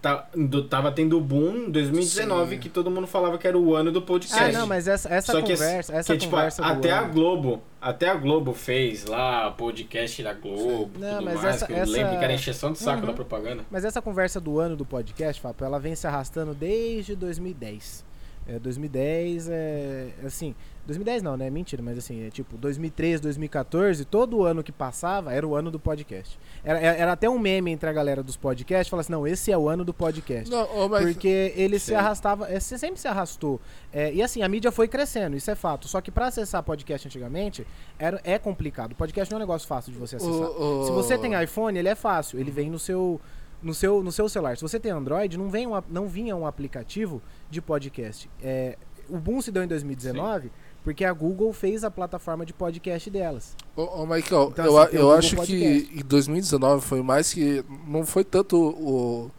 tá- 0.00 0.28
Tava 0.70 0.92
tendo 0.92 1.20
boom 1.20 1.66
em 1.66 1.70
2019 1.70 2.54
Sim. 2.54 2.60
que 2.60 2.68
todo 2.68 2.90
mundo 2.90 3.06
falava 3.06 3.36
que 3.38 3.46
era 3.46 3.58
o 3.58 3.74
ano 3.74 3.90
do 3.92 4.00
podcast. 4.02 4.56
Ah, 4.56 4.60
não, 4.60 4.66
mas 4.66 4.86
essa, 4.88 5.08
essa 5.12 5.32
Só 5.32 5.42
que, 5.42 5.52
conversa. 5.52 5.94
Essa 5.96 6.12
que, 6.12 6.18
tipo, 6.20 6.30
conversa 6.34 6.64
até 6.64 6.92
a 6.92 7.02
Globo, 7.02 7.60
até 7.80 8.08
a 8.08 8.14
Globo 8.14 8.52
fez 8.54 9.04
lá 9.06 9.50
podcast 9.50 10.22
da 10.22 10.32
Globo. 10.32 10.90
Não, 10.98 11.20
mas 11.22 11.34
mais, 11.42 11.56
essa- 11.56 11.66
que 11.66 11.72
eu 11.72 11.76
essa- 11.78 11.90
lembro 11.92 12.18
que 12.18 12.24
era 12.24 12.32
encheção 12.32 12.72
de 12.72 12.78
saco 12.78 13.00
Uhum. 13.00 13.06
da 13.08 13.12
propaganda. 13.12 13.64
Mas 13.70 13.84
essa 13.84 14.00
conversa 14.00 14.40
do 14.40 14.58
ano 14.60 14.76
do 14.76 14.84
podcast, 14.86 15.42
Fábio, 15.42 15.64
ela 15.66 15.78
vem 15.80 15.94
se 15.96 16.06
arrastando 16.06 16.54
desde 16.54 17.14
2010. 17.16 18.04
É, 18.46 18.58
2010 18.58 19.48
é 19.48 20.08
assim, 20.24 20.54
2010 20.86 21.22
não, 21.22 21.34
né? 21.34 21.48
Mentira, 21.48 21.82
mas 21.82 21.96
assim, 21.96 22.26
é 22.26 22.30
tipo 22.30 22.58
2013, 22.58 23.22
2014, 23.22 24.04
todo 24.04 24.44
ano 24.44 24.62
que 24.62 24.70
passava 24.70 25.32
era 25.32 25.46
o 25.48 25.54
ano 25.56 25.70
do 25.70 25.80
podcast. 25.80 26.38
Era, 26.62 26.78
era 26.78 26.96
era 26.98 27.12
até 27.12 27.28
um 27.28 27.38
meme 27.38 27.70
entre 27.70 27.88
a 27.88 27.92
galera 27.92 28.22
dos 28.22 28.36
podcasts, 28.36 28.88
falava 28.90 29.00
assim, 29.00 29.12
não, 29.12 29.26
esse 29.26 29.50
é 29.50 29.56
o 29.56 29.66
ano 29.68 29.82
do 29.82 29.94
podcast. 29.94 30.50
Não, 30.50 30.68
ô, 30.76 30.88
mas 30.90 31.04
Porque 31.06 31.54
ele 31.56 31.78
se 31.78 31.86
Sim. 31.86 31.94
arrastava, 31.94 32.50
é, 32.52 32.60
se- 32.60 32.78
sempre 32.78 33.00
se 33.00 33.08
arrastou. 33.08 33.58
É, 33.92 34.12
e 34.12 34.22
assim, 34.22 34.42
a 34.42 34.48
mídia 34.48 34.70
foi 34.70 34.88
crescendo, 34.88 35.36
isso 35.36 35.50
é 35.50 35.54
fato. 35.54 35.88
Só 35.88 36.02
que 36.02 36.10
pra 36.10 36.26
acessar 36.26 36.62
podcast 36.62 37.08
antigamente, 37.08 37.66
era, 37.98 38.20
é 38.24 38.38
complicado. 38.38 38.94
Podcast 38.94 39.32
não 39.32 39.36
é 39.36 39.40
um 39.40 39.46
negócio 39.46 39.66
fácil 39.66 39.90
de 39.92 39.98
você 39.98 40.16
acessar. 40.16 40.34
o- 40.34 40.80
o- 40.82 40.84
Se 40.84 40.90
você 40.92 41.16
tem 41.16 41.32
iPhone, 41.42 41.78
ele 41.78 41.88
é 41.88 41.94
fácil. 41.94 42.38
Ele 42.38 42.50
vem 42.50 42.68
no 42.70 42.78
seu, 42.78 43.18
no 43.64 43.74
seu, 43.74 44.02
no 44.02 44.12
seu 44.12 44.28
celular. 44.28 44.56
Se 44.56 44.62
você 44.62 44.78
tem 44.78 44.92
Android, 44.92 45.36
não, 45.38 45.48
vem 45.48 45.66
um, 45.66 45.82
não 45.88 46.06
vinha 46.06 46.36
um 46.36 46.46
aplicativo 46.46 47.20
de 47.50 47.60
podcast. 47.62 48.30
É, 48.42 48.76
o 49.08 49.18
boom 49.18 49.40
se 49.42 49.50
deu 49.50 49.62
em 49.62 49.66
2019 49.66 50.52
porque 50.84 51.02
a 51.04 51.12
Google 51.14 51.50
fez 51.52 51.82
a 51.82 51.90
plataforma 51.90 52.44
de 52.44 52.52
podcast 52.52 53.08
delas. 53.10 53.56
Ô, 53.74 54.02
ô, 54.02 54.06
Michael, 54.06 54.50
Então, 54.52 54.64
eu, 54.66 54.78
assim, 54.78 54.96
eu 54.96 55.12
acho 55.12 55.34
Podcast. 55.36 55.86
que 55.86 55.98
em 56.00 56.04
2019 56.04 56.84
foi 56.86 57.02
mais 57.02 57.32
que. 57.32 57.64
Não 57.88 58.04
foi 58.04 58.22
tanto 58.22 58.56
o, 58.60 59.30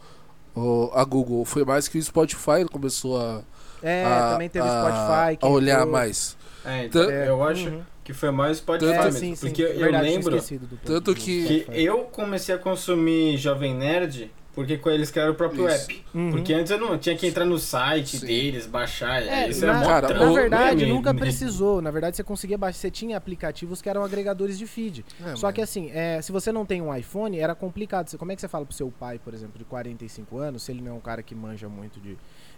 o- 0.55 0.89
a 0.93 1.03
Google, 1.03 1.45
foi 1.45 1.63
mais 1.63 1.87
que 1.87 1.99
o 1.99 2.01
Spotify 2.03 2.65
começou 2.71 3.21
a, 3.21 3.43
É, 3.83 4.05
a, 4.05 4.31
também 4.31 4.49
teve 4.49 4.65
o 4.67 4.71
a- 4.71 4.81
Spotify. 4.81 5.37
que 5.37 5.45
a 5.45 5.49
olhar 5.49 5.77
entrou. 5.81 5.91
mais. 5.93 6.35
É, 6.65 6.85
então, 6.85 7.03
É, 7.11 7.29
eu 7.29 7.43
acho 7.43 7.69
uhum. 7.69 7.81
Que 8.05 8.13
foi 8.13 8.31
mais 8.31 8.57
Spotify 8.59 8.91
Tanto- 8.91 9.01
É, 9.01 9.03
mesmo. 9.05 9.19
sim, 9.19 9.35
sim. 9.35 9.47
porque 9.47 9.61
eu 9.63 9.77
Verdade, 9.79 10.07
lembro 10.09 10.35
esquecido 10.37 10.67
do 10.67 10.77
Tanto 10.77 11.13
que- 11.13 11.65
que 11.65 11.65
eu 11.73 12.03
comecei 12.05 12.55
a 12.55 12.57
consumir 12.57 13.35
Jovem 13.35 13.73
Nerd 13.75 14.31
porque 14.53 14.77
com 14.77 14.89
eles 14.89 15.11
criaram 15.11 15.33
o 15.33 15.35
próprio 15.35 15.67
Isso. 15.67 15.83
app. 15.91 16.05
Uhum. 16.13 16.31
Porque 16.31 16.53
antes 16.53 16.71
eu 16.71 16.77
não 16.79 16.97
tinha 16.97 17.13
que 17.17 17.27
entrar 17.27 17.43
no 17.43 17.59
site 17.59 18.19
Sim. 18.19 18.25
deles, 18.25 18.65
baixar. 18.65 19.21
É, 19.21 19.49
isso 19.49 19.65
na, 19.65 19.83
era 19.83 20.13
na 20.13 20.31
o- 20.31 20.33
verdade, 20.33 20.85
nunca 20.87 21.13
precisou. 21.13 21.81
Na 21.81 21.91
verdade, 21.91 22.15
você 22.15 22.23
conseguia 22.23 22.57
baixar. 22.57 22.79
Você 22.79 22.89
tinha 22.89 23.17
aplicativos 23.17 23.81
que 23.81 23.89
eram 23.89 24.01
agregadores 24.01 24.57
de 24.57 24.65
feed. 24.65 25.03
É, 25.25 25.35
Só 25.35 25.47
mas- 25.47 25.55
que 25.55 25.61
assim, 25.61 25.91
é, 25.91 26.21
se 26.21 26.31
você 26.31 26.53
não 26.53 26.65
tem 26.65 26.81
um 26.81 26.95
iPhone, 26.95 27.37
era 27.37 27.53
complicado. 27.53 28.17
Como 28.17 28.31
é 28.31 28.35
que 28.35 28.39
você 28.39 28.47
fala 28.47 28.65
pro 28.65 28.73
seu 28.73 28.89
pai, 28.89 29.19
por 29.19 29.33
exemplo, 29.33 29.57
de 29.59 29.65
45 29.65 30.37
anos, 30.37 30.63
se 30.63 30.71
ele 30.71 30.79
não 30.81 30.91
é 30.91 30.95
um 30.95 31.01
cara 31.01 31.21
que 31.21 31.35
manja 31.35 31.67
muito 31.67 31.99
de, 31.99 32.17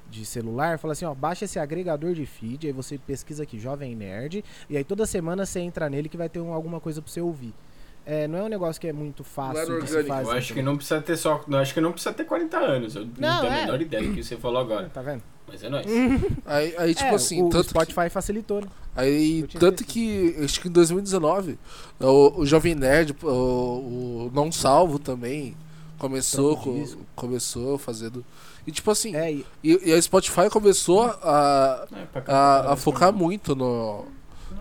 de 0.10 0.26
celular, 0.26 0.80
fala 0.80 0.94
assim, 0.94 1.06
ó, 1.06 1.14
baixa 1.14 1.46
esse 1.46 1.60
agregador 1.60 2.14
de 2.14 2.26
feed, 2.26 2.68
aí 2.68 2.74
você 2.74 2.98
pesquisa 2.98 3.44
aqui, 3.44 3.60
Jovem 3.60 3.96
Nerd, 3.96 4.44
e 4.70 4.78
aí 4.78 4.84
toda 4.84 5.06
semana 5.06 5.46
você 5.46 5.60
entra 5.60 5.90
nele 5.90 6.08
que 6.10 6.18
vai 6.18 6.30
ter 6.30 6.40
um- 6.40 6.54
alguma 6.54 6.80
coisa 6.80 7.02
pra 7.02 7.12
você 7.12 7.20
ouvir. 7.22 7.54
É, 8.06 8.26
não 8.26 8.40
é 8.40 8.44
um 8.44 8.48
negócio 8.48 8.80
que 8.80 8.88
é 8.88 8.94
muito 8.94 9.22
fácil 9.22 9.68
Não 9.68 9.74
era 9.76 9.84
de 9.84 9.90
se 9.90 10.04
fazer. 10.06 10.30
Eu 10.32 10.38
acho 10.38 10.54
que 10.54 10.62
não 10.62 10.78
precisa 10.78 11.02
ter 11.02 11.18
só. 11.18 11.44
Não, 11.46 11.60
acho 11.60 11.74
que 11.74 11.82
não 11.82 11.92
precisa 11.92 12.14
ter 12.14 12.24
40 12.24 12.58
anos. 12.58 12.96
Eu 12.96 13.02
não, 13.06 13.12
Não, 13.18 13.42
tenho 13.42 13.52
é. 13.52 13.58
a 13.58 13.66
menor 13.66 13.82
ideia 13.82 14.08
do 14.08 14.14
que 14.14 14.24
você 14.24 14.38
falou 14.38 14.62
agora. 14.62 14.88
Tá 14.94 15.02
vendo? 15.02 15.22
Mas 15.46 15.62
é 15.62 15.68
nóis. 15.70 15.86
Aí, 16.46 16.74
aí, 16.78 16.96
tipo 16.96 17.10
É, 17.10 17.16
assim, 17.16 17.42
o, 17.42 17.48
o 17.48 17.50
tanto 17.50 17.64
que- 17.66 17.70
Spotify 17.72 18.10
facilitou, 18.10 18.62
né? 18.62 18.68
Aí, 18.96 19.42
Eu 19.42 19.60
tanto 19.60 19.84
que, 19.84 20.36
acho 20.42 20.62
que 20.62 20.70
em 20.70 20.72
2019, 20.72 21.60
o, 22.00 22.40
o 22.42 22.46
Jovem 22.46 22.76
Nerd, 22.76 23.14
o, 23.24 23.28
o 23.28 24.32
Não 24.34 24.54
Salvo 24.54 25.00
também, 25.00 25.54
começou, 25.98 26.54
Trampo 26.56 26.72
co- 26.72 26.80
disco. 26.80 27.02
começou 27.14 27.78
fazendo. 27.78 28.24
E 28.68 28.72
tipo 28.72 28.92
assim, 28.92 29.16
É, 29.16 29.32
e- 29.32 29.46
e, 29.64 29.90
e 29.90 29.94
a 29.94 30.02
Spotify 30.02 30.50
começou 30.52 31.04
a, 31.04 31.88
É, 31.92 31.98
a, 32.06 32.18
a 32.20 32.22
cá, 32.22 32.76
focar 32.76 33.14
muito 33.14 33.56
no. 33.56 34.06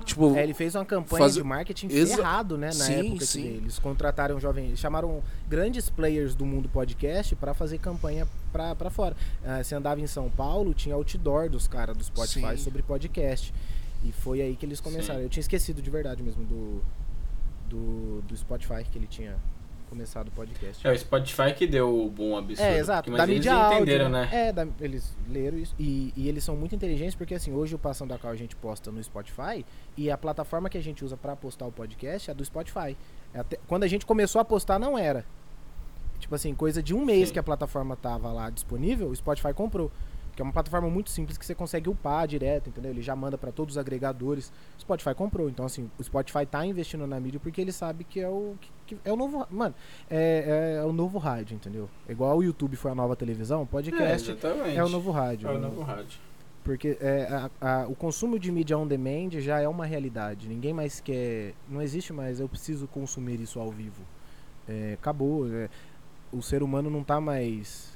Tipo, 0.04 0.36
É, 0.36 0.44
ele 0.44 0.54
fez 0.54 0.76
uma 0.76 0.84
campanha 0.84 1.24
Faz- 1.24 1.34
de 1.34 1.42
marketing 1.42 1.88
Exa- 1.88 2.16
ferrado, 2.16 2.56
né? 2.56 2.68
Na 2.68 2.72
Sim, 2.72 2.92
época 3.08 3.18
que 3.18 3.26
sim. 3.26 3.44
eles 3.44 3.78
contrataram 3.80 4.38
jovens, 4.38 4.78
chamaram 4.78 5.20
grandes 5.48 5.90
players 5.90 6.36
do 6.36 6.46
mundo 6.46 6.68
podcast 6.68 7.34
pra 7.34 7.52
fazer 7.52 7.78
campanha 7.78 8.24
pra, 8.52 8.76
pra 8.76 8.88
fora. 8.88 9.16
Ah, 9.44 9.60
você 9.64 9.74
andava 9.74 10.00
em 10.00 10.06
São 10.06 10.30
Paulo, 10.30 10.72
tinha 10.72 10.94
outdoor 10.94 11.50
dos 11.50 11.66
caras 11.66 11.96
do 11.96 12.04
Spotify 12.04 12.50
Sim. 12.56 12.58
sobre 12.58 12.82
podcast. 12.84 13.52
E 14.04 14.12
foi 14.12 14.40
aí 14.40 14.54
que 14.54 14.64
eles 14.64 14.80
começaram. 14.80 15.18
Sim. 15.18 15.24
Eu 15.24 15.28
tinha 15.28 15.40
esquecido 15.40 15.82
de 15.82 15.90
verdade 15.90 16.22
mesmo 16.22 16.44
do, 16.44 16.80
do, 17.68 18.22
do 18.22 18.36
Spotify 18.36 18.84
que 18.84 18.96
ele 18.96 19.08
tinha 19.08 19.36
começado 19.86 20.28
o 20.28 20.30
podcast. 20.30 20.86
É 20.86 20.90
o 20.92 20.98
Spotify 20.98 21.52
que 21.56 21.66
deu 21.66 22.04
o 22.04 22.10
bom 22.10 22.36
absurdo. 22.36 22.68
É, 22.68 22.78
exato. 22.78 23.10
Mas 23.10 23.18
da 23.18 23.24
eles 23.24 23.36
mídia 23.36 23.54
áudio, 23.54 23.76
entenderam, 23.78 24.08
né? 24.08 24.28
É, 24.32 24.52
da- 24.52 24.66
eles 24.80 25.16
leram 25.28 25.58
isso. 25.58 25.74
E, 25.78 26.12
e 26.16 26.28
eles 26.28 26.44
são 26.44 26.56
muito 26.56 26.74
inteligentes 26.74 27.14
porque, 27.14 27.34
assim, 27.34 27.52
hoje 27.52 27.74
o 27.74 27.78
Passando 27.78 28.12
a 28.12 28.18
Cal 28.18 28.30
a 28.30 28.36
gente 28.36 28.54
posta 28.56 28.90
no 28.90 29.02
Spotify 29.02 29.64
e 29.96 30.10
a 30.10 30.18
plataforma 30.18 30.68
que 30.68 30.76
a 30.78 30.82
gente 30.82 31.04
usa 31.04 31.16
pra 31.16 31.34
postar 31.36 31.66
o 31.66 31.72
podcast 31.72 32.30
é 32.30 32.32
a 32.32 32.34
do 32.34 32.44
Spotify. 32.44 32.96
É 33.32 33.40
até- 33.40 33.58
quando 33.66 33.84
a 33.84 33.88
gente 33.88 34.04
começou 34.04 34.40
a 34.40 34.44
postar, 34.44 34.78
não 34.78 34.98
era. 34.98 35.24
Tipo 36.18 36.34
assim, 36.34 36.54
coisa 36.54 36.82
de 36.82 36.94
um 36.94 37.04
mês 37.04 37.28
Sim. 37.28 37.34
que 37.34 37.38
a 37.38 37.42
plataforma 37.42 37.94
tava 37.96 38.32
lá 38.32 38.48
disponível, 38.50 39.08
o 39.08 39.14
Spotify 39.16 39.52
comprou. 39.52 39.90
Que 40.36 40.42
é 40.42 40.44
uma 40.44 40.52
plataforma 40.52 40.88
muito 40.90 41.08
simples 41.08 41.38
que 41.38 41.46
você 41.46 41.54
consegue 41.54 41.88
upar 41.88 42.28
direto, 42.28 42.68
entendeu? 42.68 42.90
Ele 42.92 43.00
já 43.00 43.16
manda 43.16 43.38
pra 43.38 43.50
todos 43.50 43.74
os 43.74 43.78
agregadores. 43.78 44.52
O 44.76 44.80
Spotify 44.82 45.14
comprou. 45.14 45.48
Então, 45.48 45.64
assim, 45.64 45.90
o 45.98 46.04
Spotify 46.04 46.44
tá 46.44 46.64
investindo 46.66 47.06
na 47.06 47.18
mídia 47.18 47.40
porque 47.40 47.58
ele 47.58 47.72
sabe 47.72 48.04
que 48.04 48.20
é 48.20 48.28
o. 48.28 48.54
Que, 48.60 48.94
que 48.94 49.00
é 49.08 49.10
o 49.10 49.16
novo. 49.16 49.46
Mano, 49.50 49.74
é, 50.10 50.76
é, 50.76 50.80
é 50.80 50.84
o 50.84 50.92
novo 50.92 51.16
rádio, 51.16 51.54
entendeu? 51.54 51.88
Igual 52.06 52.36
o 52.36 52.44
YouTube 52.44 52.76
foi 52.76 52.90
a 52.90 52.94
nova 52.94 53.16
televisão, 53.16 53.60
o 53.60 53.62
É, 53.62 53.66
podcast 53.66 54.30
exatamente. 54.30 54.76
é, 54.78 54.84
o 54.84 54.88
novo 54.90 55.10
rádio. 55.10 55.48
É 55.48 55.52
o 55.52 55.54
né? 55.54 55.60
novo 55.60 55.80
rádio. 55.80 56.20
Porque 56.62 56.98
é, 57.00 57.28
a- 57.30 57.50
a- 57.84 57.86
o 57.88 57.94
consumo 57.94 58.38
de 58.38 58.52
mídia 58.52 58.76
on 58.76 58.86
demand 58.86 59.30
já 59.40 59.58
é 59.60 59.66
uma 59.68 59.86
realidade. 59.86 60.48
Ninguém 60.48 60.74
mais 60.74 61.00
quer. 61.00 61.54
Não 61.66 61.80
existe 61.80 62.12
mais, 62.12 62.40
eu 62.40 62.48
preciso 62.48 62.86
consumir 62.88 63.40
isso 63.40 63.58
ao 63.58 63.70
vivo. 63.70 64.02
É, 64.68 64.92
acabou. 65.00 65.48
é, 65.50 65.70
o 66.30 66.42
ser 66.42 66.62
humano 66.62 66.90
não 66.90 67.02
tá 67.02 67.20
mais. 67.22 67.95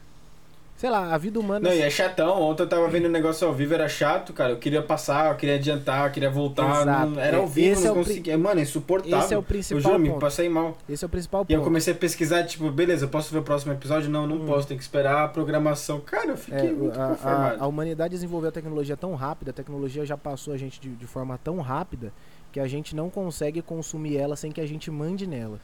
Sei 0.80 0.88
lá, 0.88 1.14
a 1.14 1.18
vida 1.18 1.38
humana. 1.38 1.68
Não, 1.68 1.76
e 1.76 1.82
é 1.82 1.90
chatão. 1.90 2.40
Ontem 2.40 2.62
eu 2.62 2.66
tava 2.66 2.88
vendo 2.88 3.04
o 3.04 3.10
negócio 3.10 3.46
ao 3.46 3.52
vivo, 3.52 3.74
era 3.74 3.86
chato, 3.86 4.32
cara. 4.32 4.52
Eu 4.52 4.56
queria 4.56 4.80
passar, 4.80 5.30
eu 5.30 5.36
queria 5.36 5.56
adiantar, 5.56 6.06
eu 6.06 6.10
queria 6.10 6.30
voltar. 6.30 6.86
Não, 6.86 7.20
era 7.20 7.36
ao 7.36 7.46
vivo, 7.46 7.72
Esse 7.72 7.82
não 7.82 7.88
é 7.88 7.90
o 7.90 7.94
pri- 7.96 8.04
conseguia. 8.06 8.38
Mano, 8.38 8.60
é 8.60 8.62
insuportável. 8.62 9.18
Esse 9.18 9.34
é 9.34 9.36
o 9.36 9.40
eu 9.40 9.42
principal 9.42 9.82
juro, 9.82 9.98
me 9.98 10.08
ponto. 10.08 10.20
passei 10.20 10.48
mal. 10.48 10.78
Esse 10.88 11.04
é 11.04 11.06
o 11.06 11.10
principal 11.10 11.44
E 11.46 11.52
eu 11.52 11.58
ponto. 11.58 11.66
comecei 11.68 11.92
a 11.92 11.96
pesquisar, 11.96 12.44
tipo, 12.44 12.70
beleza, 12.70 13.04
eu 13.04 13.10
posso 13.10 13.30
ver 13.30 13.40
o 13.40 13.42
próximo 13.42 13.74
episódio? 13.74 14.08
Não, 14.08 14.26
não 14.26 14.36
Hum. 14.36 14.46
posso, 14.46 14.66
tem 14.68 14.78
que 14.78 14.82
esperar 14.82 15.22
a 15.22 15.28
programação. 15.28 16.00
Cara, 16.00 16.28
eu 16.30 16.38
fiquei 16.38 16.70
É, 16.70 16.72
muito 16.72 16.98
a, 16.98 17.04
a, 17.04 17.08
conformado. 17.10 17.62
a 17.62 17.66
humanidade 17.66 18.14
desenvolveu 18.14 18.48
a 18.48 18.52
tecnologia 18.52 18.96
tão 18.96 19.14
rápida, 19.14 19.50
a 19.50 19.54
tecnologia 19.54 20.06
já 20.06 20.16
passou 20.16 20.54
a 20.54 20.56
gente 20.56 20.80
de, 20.80 20.88
de 20.96 21.06
forma 21.06 21.38
tão 21.44 21.60
rápida 21.60 22.10
que 22.50 22.58
a 22.58 22.66
gente 22.66 22.96
não 22.96 23.10
consegue 23.10 23.60
consumir 23.60 24.16
ela 24.16 24.34
sem 24.34 24.50
que 24.50 24.62
a 24.62 24.66
gente 24.66 24.90
mande 24.90 25.26
nela. 25.26 25.60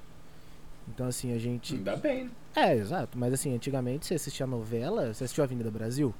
Então 0.88 1.06
assim, 1.06 1.32
a 1.32 1.38
gente. 1.38 1.74
Ainda 1.74 1.96
bem, 1.96 2.24
né? 2.24 2.30
É, 2.54 2.74
exato. 2.74 3.18
Mas 3.18 3.32
assim, 3.32 3.54
antigamente 3.54 4.06
você 4.06 4.14
assistia 4.14 4.46
novela, 4.46 5.12
você 5.12 5.24
assistiu 5.24 5.44
Avenida 5.44 5.70
Brasil? 5.70 6.14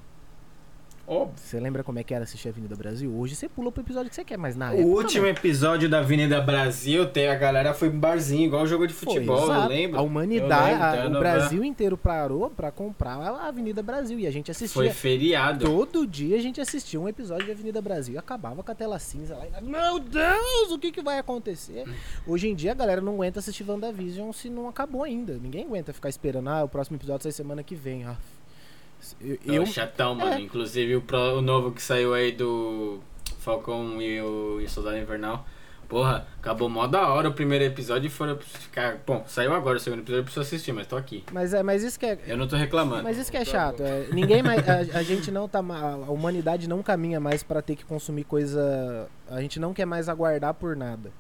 Óbvio. 1.09 1.35
Você 1.37 1.61
lembra 1.61 1.85
como 1.85 2.01
é 2.01 2.03
que 2.03 2.13
era 2.13 2.25
assistir 2.25 2.49
Avenida 2.49 2.75
Brasil? 2.75 3.15
Hoje 3.17 3.37
você 3.37 3.49
pula 3.49 3.71
pro 3.71 3.81
episódio 3.83 4.09
que 4.11 4.17
você 4.17 4.25
quer, 4.25 4.37
mas 4.37 4.57
na 4.57 4.73
O 4.73 4.87
último 4.87 5.23
não. 5.23 5.31
episódio 5.31 5.89
da 5.89 6.01
Avenida 6.01 6.41
Brasil, 6.41 7.07
tem, 7.07 7.29
a 7.29 7.35
galera 7.37 7.73
foi 7.73 7.91
pro 7.91 7.99
barzinho, 7.99 8.47
igual 8.47 8.67
jogo 8.67 8.87
de 8.89 8.93
Foi, 8.93 9.15
futebol, 9.15 9.39
eu 9.39 9.45
exato. 9.45 9.69
lembro. 9.69 9.99
A 9.99 10.03
Eu 10.03 10.07
humanidade, 10.07 10.73
lembro, 10.73 10.85
a- 10.85 10.91
o 11.07 11.11
novela. 11.11 11.21
Brasil 11.21 11.63
inteiro 11.65 11.97
parou 11.97 12.51
pra 12.51 12.73
comprar 12.73 13.19
a 13.19 13.47
Avenida 13.47 13.83
Brasil. 13.85 14.19
E 14.19 14.27
a 14.27 14.31
gente 14.33 14.51
assistia. 14.51 14.83
Foi 14.83 14.91
feriado. 14.91 15.65
Todo 15.65 16.05
dia 16.07 16.37
a 16.37 16.41
gente 16.41 16.61
assistia 16.61 17.01
um 17.01 17.09
episódio 17.09 17.47
de 17.47 17.53
Avenida 17.53 17.81
Brasil 17.81 18.15
e 18.15 18.19
acabava 18.19 18.63
com 18.65 18.73
a 18.73 18.75
tela 18.75 18.99
cinza 18.99 19.37
lá. 19.37 19.45
E, 19.47 19.65
Meu 19.65 20.01
Deus, 20.01 20.73
o 20.73 20.79
que, 20.79 20.91
que 20.91 21.03
vai 21.03 21.19
acontecer? 21.21 21.85
Hoje 22.27 22.49
em 22.49 22.55
dia 22.55 22.73
a 22.73 22.75
galera 22.75 23.01
não 23.01 23.15
aguenta 23.15 23.39
assistir 23.39 23.63
WandaVision 23.69 24.33
se 24.33 24.51
não 24.51 24.69
acabou 24.69 25.05
ainda. 25.05 25.35
Ninguém 25.41 25.65
aguenta 25.67 25.93
ficar 25.93 26.09
esperando, 26.09 26.49
ah, 26.49 26.65
o 26.65 26.69
próximo 26.69 26.97
episódio 26.97 27.23
sai 27.23 27.31
semana 27.33 27.63
que 27.63 27.77
vem. 27.77 28.05
Ah, 28.05 28.17
eu, 29.21 29.35
É 29.55 29.59
eu- 29.59 29.63
o 29.63 29.67
chatão, 29.67 30.15
mano. 30.15 30.33
É. 30.33 30.41
Inclusive 30.41 30.97
o, 30.97 31.01
pro- 31.03 31.39
o 31.39 31.43
novo 31.43 31.71
que 31.73 31.83
saiu 31.83 32.15
aí 32.15 32.33
do 32.33 33.01
Falcão 33.39 34.01
e 34.01 34.21
o, 34.21 34.61
e 34.61 34.65
o 34.65 34.69
Soldado 34.69 34.97
Invernal. 34.99 35.47
Porra, 35.89 36.27
acabou 36.41 36.69
mó 36.69 36.85
da 36.89 37.07
hora 37.09 37.29
o 37.29 37.33
primeiro 37.33 37.65
episódio 37.65 38.09
e 38.09 38.11
foram 38.11 38.37
ficar. 38.39 38.99
Bom, 39.07 39.23
saiu 39.29 39.55
agora 39.55 39.77
o 39.77 39.81
segundo 39.81 40.01
episódio, 40.01 40.19
eu 40.21 40.25
preciso 40.25 40.41
assistir, 40.43 40.73
mas 40.73 40.89
tô 40.89 40.97
aqui. 40.97 41.23
Mas, 41.33 41.55
é, 41.55 41.63
mas 41.63 41.85
isso 41.85 41.97
que 41.97 42.07
é. 42.07 42.19
Eu 42.27 42.37
não 42.37 42.49
tô 42.49 42.57
reclamando. 42.57 43.05
Mas 43.05 43.17
isso 43.17 43.31
que 43.31 43.37
é 43.37 43.45
chato. 43.45 43.85
É, 43.85 44.09
ninguém 44.13 44.43
mais. 44.43 44.57
A, 44.69 44.99
a, 44.99 45.03
gente 45.05 45.31
não 45.31 45.49
tá. 45.49 45.61
A 45.61 46.11
humanidade 46.11 46.69
não 46.69 46.83
caminha 46.83 47.21
mais 47.21 47.45
para 47.45 47.63
ter 47.63 47.77
que 47.77 47.85
consumir 47.85 48.25
coisa. 48.25 49.07
A 49.31 49.41
gente 49.41 49.61
não 49.61 49.73
quer 49.73 49.87
mais 49.87 50.09
aguardar 50.09 50.55
por 50.55 50.75
nada. 50.75 51.13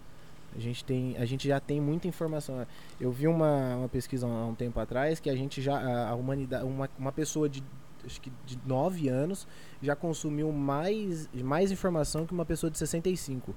A 0.57 0.61
gente, 0.61 0.85
tem, 0.85 1.17
a 1.19 1.27
gente 1.27 1.47
já 1.47 1.61
tem 1.61 1.81
muita 1.81 2.09
informação. 2.09 2.67
Eu 2.99 3.13
vi 3.13 3.29
uma, 3.29 3.77
uma 3.77 3.89
pesquisa 3.89 4.27
há 4.27 4.47
um 4.47 4.55
tempo 4.55 4.81
atrás 4.81 5.21
que 5.21 5.29
a 5.29 5.37
gente 5.37 5.61
já. 5.61 6.09
A, 6.09 6.15
humanidade. 6.15 6.65
Uma, 6.65 6.89
uma 6.99 7.13
pessoa 7.13 7.49
de 7.49 7.63
acho 8.05 8.21
que 8.21 8.33
de 8.47 8.59
9 8.65 9.09
anos 9.09 9.47
já 9.83 9.95
consumiu 9.95 10.51
mais, 10.53 11.29
mais 11.35 11.71
informação 11.71 12.25
que 12.25 12.33
uma 12.33 12.47
pessoa 12.47 12.71
de 12.71 12.79
65. 12.79 13.55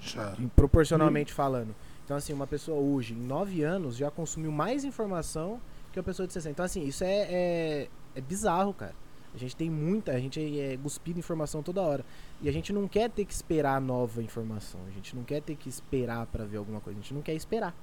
Já. 0.00 0.36
Proporcionalmente 0.54 1.32
hum. 1.32 1.36
falando. 1.36 1.74
Então, 2.04 2.16
assim, 2.16 2.32
uma 2.32 2.46
pessoa 2.46 2.78
hoje, 2.78 3.14
em 3.14 3.20
9 3.20 3.62
anos, 3.62 3.96
já 3.96 4.10
consumiu 4.10 4.52
mais 4.52 4.84
informação 4.84 5.60
que 5.92 5.98
uma 5.98 6.04
pessoa 6.04 6.26
de 6.26 6.32
60. 6.32 6.50
Então, 6.50 6.64
assim, 6.64 6.84
isso 6.84 7.04
é, 7.04 7.28
é, 7.30 7.88
é 8.14 8.20
bizarro, 8.20 8.74
cara. 8.74 8.94
A 9.34 9.38
gente 9.38 9.56
tem 9.56 9.70
muita, 9.70 10.12
a 10.12 10.20
gente 10.20 10.60
é, 10.60 10.76
cuspido 10.76 11.18
informação 11.18 11.62
toda 11.62 11.80
hora. 11.80 12.04
E 12.40 12.48
a 12.48 12.52
gente 12.52 12.72
não 12.72 12.86
quer 12.86 13.08
ter 13.08 13.24
que 13.24 13.32
esperar 13.32 13.80
nova 13.80 14.22
informação. 14.22 14.80
A 14.86 14.90
gente 14.90 15.16
não 15.16 15.24
quer 15.24 15.40
ter 15.40 15.56
que 15.56 15.68
esperar 15.68 16.26
para 16.26 16.44
ver 16.44 16.58
alguma 16.58 16.80
coisa. 16.80 16.98
A 16.98 17.02
gente 17.02 17.14
não 17.14 17.22
quer 17.22 17.34
esperar. 17.34 17.74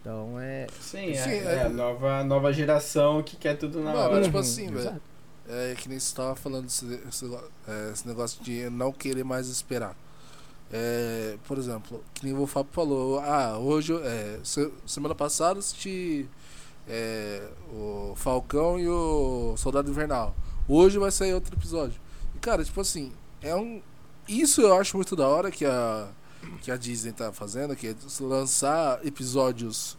Então 0.00 0.38
é. 0.38 0.66
Sim, 0.80 1.14
Sim 1.14 1.30
é, 1.30 1.36
é, 1.36 1.54
é, 1.54 1.62
a 1.62 1.68
nova, 1.68 2.22
nova 2.24 2.52
geração 2.52 3.22
que 3.22 3.36
quer 3.36 3.56
tudo 3.56 3.80
na 3.80 3.92
hora. 3.94 4.14
Mas, 4.16 4.26
tipo 4.26 4.38
assim, 4.38 4.70
velho. 4.70 5.00
É 5.50 5.74
que 5.74 5.88
nem 5.88 5.98
você 5.98 6.14
tava 6.14 6.36
falando 6.36 6.66
esse, 6.66 6.84
esse, 7.08 7.24
é, 7.66 7.90
esse 7.90 8.06
negócio 8.06 8.42
de 8.44 8.68
não 8.68 8.92
querer 8.92 9.24
mais 9.24 9.48
esperar. 9.48 9.96
É, 10.70 11.38
por 11.46 11.56
exemplo, 11.56 12.04
que 12.12 12.26
nem 12.26 12.36
o 12.36 12.46
Fábio 12.46 12.70
falou, 12.72 13.18
ah, 13.20 13.58
hoje, 13.58 13.94
é, 13.94 14.38
semana 14.84 15.14
passada 15.14 15.58
assisti 15.58 16.28
é, 16.86 17.48
o 17.72 18.12
Falcão 18.14 18.78
e 18.78 18.86
o 18.86 19.54
Soldado 19.56 19.90
Invernal. 19.90 20.34
Hoje 20.68 20.98
vai 20.98 21.10
sair 21.10 21.32
outro 21.32 21.56
episódio. 21.56 21.98
E 22.34 22.38
cara, 22.38 22.62
tipo 22.62 22.80
assim, 22.80 23.12
é 23.40 23.56
um. 23.56 23.80
Isso 24.28 24.60
eu 24.60 24.76
acho 24.76 24.96
muito 24.96 25.16
da 25.16 25.26
hora 25.26 25.50
que 25.50 25.64
a, 25.64 26.08
que 26.60 26.70
a 26.70 26.76
Disney 26.76 27.12
tá 27.12 27.32
fazendo, 27.32 27.74
que 27.74 27.88
é 27.88 27.94
lançar 28.20 29.04
episódios 29.06 29.96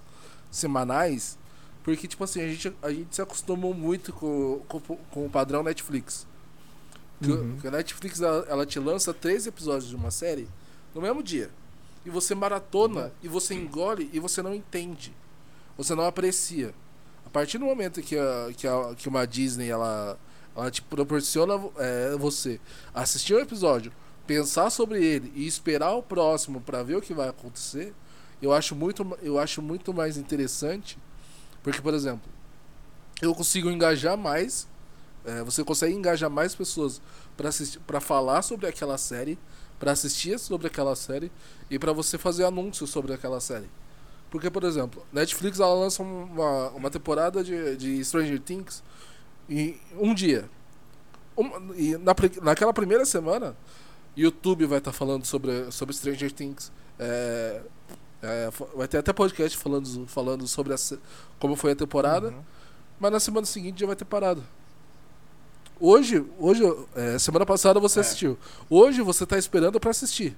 semanais. 0.51 1.37
Porque, 1.83 2.07
tipo 2.07 2.23
assim, 2.23 2.41
a 2.41 2.47
gente, 2.47 2.73
a 2.81 2.91
gente 2.91 3.15
se 3.15 3.21
acostumou 3.21 3.73
muito 3.73 4.13
com, 4.13 4.61
com, 4.67 4.79
com 4.79 5.25
o 5.25 5.29
padrão 5.29 5.63
Netflix. 5.63 6.27
Uhum. 7.25 7.57
Que, 7.59 7.67
a 7.67 7.71
Netflix 7.71 8.21
ela, 8.21 8.45
ela, 8.47 8.65
te 8.65 8.79
lança 8.79 9.13
três 9.13 9.47
episódios 9.47 9.89
de 9.89 9.95
uma 9.95 10.11
série 10.11 10.47
no 10.93 11.01
mesmo 11.01 11.23
dia. 11.23 11.49
E 12.05 12.09
você 12.09 12.35
maratona, 12.35 13.05
uhum. 13.05 13.11
e 13.23 13.27
você 13.27 13.53
engole, 13.53 14.09
e 14.13 14.19
você 14.19 14.41
não 14.41 14.53
entende. 14.53 15.13
Você 15.77 15.95
não 15.95 16.05
aprecia. 16.05 16.73
A 17.25 17.29
partir 17.29 17.57
do 17.57 17.65
momento 17.65 18.01
que, 18.01 18.17
a, 18.17 18.51
que, 18.55 18.67
a, 18.67 18.95
que 18.95 19.07
uma 19.07 19.25
Disney 19.25 19.69
ela, 19.69 20.19
ela 20.55 20.71
te 20.71 20.81
proporciona 20.81 21.53
é, 21.77 22.15
você 22.17 22.59
assistir 22.93 23.35
um 23.35 23.39
episódio, 23.39 23.91
pensar 24.27 24.69
sobre 24.69 25.03
ele 25.03 25.31
e 25.35 25.47
esperar 25.47 25.93
o 25.93 26.03
próximo 26.03 26.61
para 26.61 26.83
ver 26.83 26.95
o 26.95 27.01
que 27.01 27.13
vai 27.13 27.29
acontecer, 27.29 27.93
eu 28.41 28.53
acho 28.53 28.75
muito, 28.75 29.17
eu 29.21 29.37
acho 29.39 29.61
muito 29.61 29.93
mais 29.93 30.17
interessante. 30.17 30.97
Porque, 31.61 31.81
por 31.81 31.93
exemplo, 31.93 32.31
eu 33.21 33.35
consigo 33.35 33.69
engajar 33.69 34.17
mais. 34.17 34.67
É, 35.25 35.43
você 35.43 35.63
consegue 35.63 35.93
engajar 35.93 36.29
mais 36.29 36.55
pessoas 36.55 37.01
para 37.85 37.99
falar 37.99 38.41
sobre 38.41 38.67
aquela 38.67 38.97
série 38.97 39.37
para 39.79 39.93
assistir 39.93 40.37
sobre 40.37 40.67
aquela 40.67 40.95
série 40.95 41.31
e 41.69 41.79
para 41.79 41.93
você 41.93 42.17
fazer 42.17 42.43
anúncios 42.43 42.89
sobre 42.89 43.13
aquela 43.13 43.39
série. 43.39 43.69
Porque, 44.29 44.49
por 44.49 44.63
exemplo, 44.63 45.03
Netflix 45.11 45.59
ela 45.59 45.73
lança 45.73 46.03
uma, 46.03 46.69
uma 46.71 46.89
temporada 46.91 47.43
de, 47.43 47.77
de 47.77 48.03
Stranger 48.05 48.39
Things 48.39 48.83
em 49.49 49.79
um 49.97 50.13
dia. 50.13 50.49
Um, 51.37 51.73
e 51.73 51.97
na, 51.97 52.13
naquela 52.41 52.73
primeira 52.73 53.05
semana, 53.05 53.55
YouTube 54.15 54.65
vai 54.65 54.79
estar 54.79 54.91
tá 54.91 54.97
falando 54.97 55.25
sobre, 55.25 55.71
sobre 55.71 55.95
Stranger 55.95 56.31
Things. 56.31 56.71
É, 56.99 57.61
é, 58.21 58.49
vai 58.75 58.87
ter 58.87 58.97
até 58.97 59.13
podcast 59.13 59.57
falando, 59.57 60.07
falando 60.07 60.47
sobre 60.47 60.73
a, 60.73 60.77
como 61.39 61.55
foi 61.55 61.71
a 61.71 61.75
temporada. 61.75 62.27
Uhum. 62.27 62.41
Mas 62.99 63.11
na 63.11 63.19
semana 63.19 63.45
seguinte 63.45 63.79
já 63.79 63.87
vai 63.87 63.95
ter 63.95 64.05
parado. 64.05 64.43
Hoje, 65.79 66.25
hoje 66.37 66.61
é, 66.95 67.17
semana 67.17 67.45
passada 67.45 67.79
você 67.79 67.99
é. 67.99 68.01
assistiu. 68.01 68.37
Hoje 68.69 69.01
você 69.01 69.23
está 69.23 69.37
esperando 69.37 69.79
para 69.79 69.91
assistir. 69.91 70.35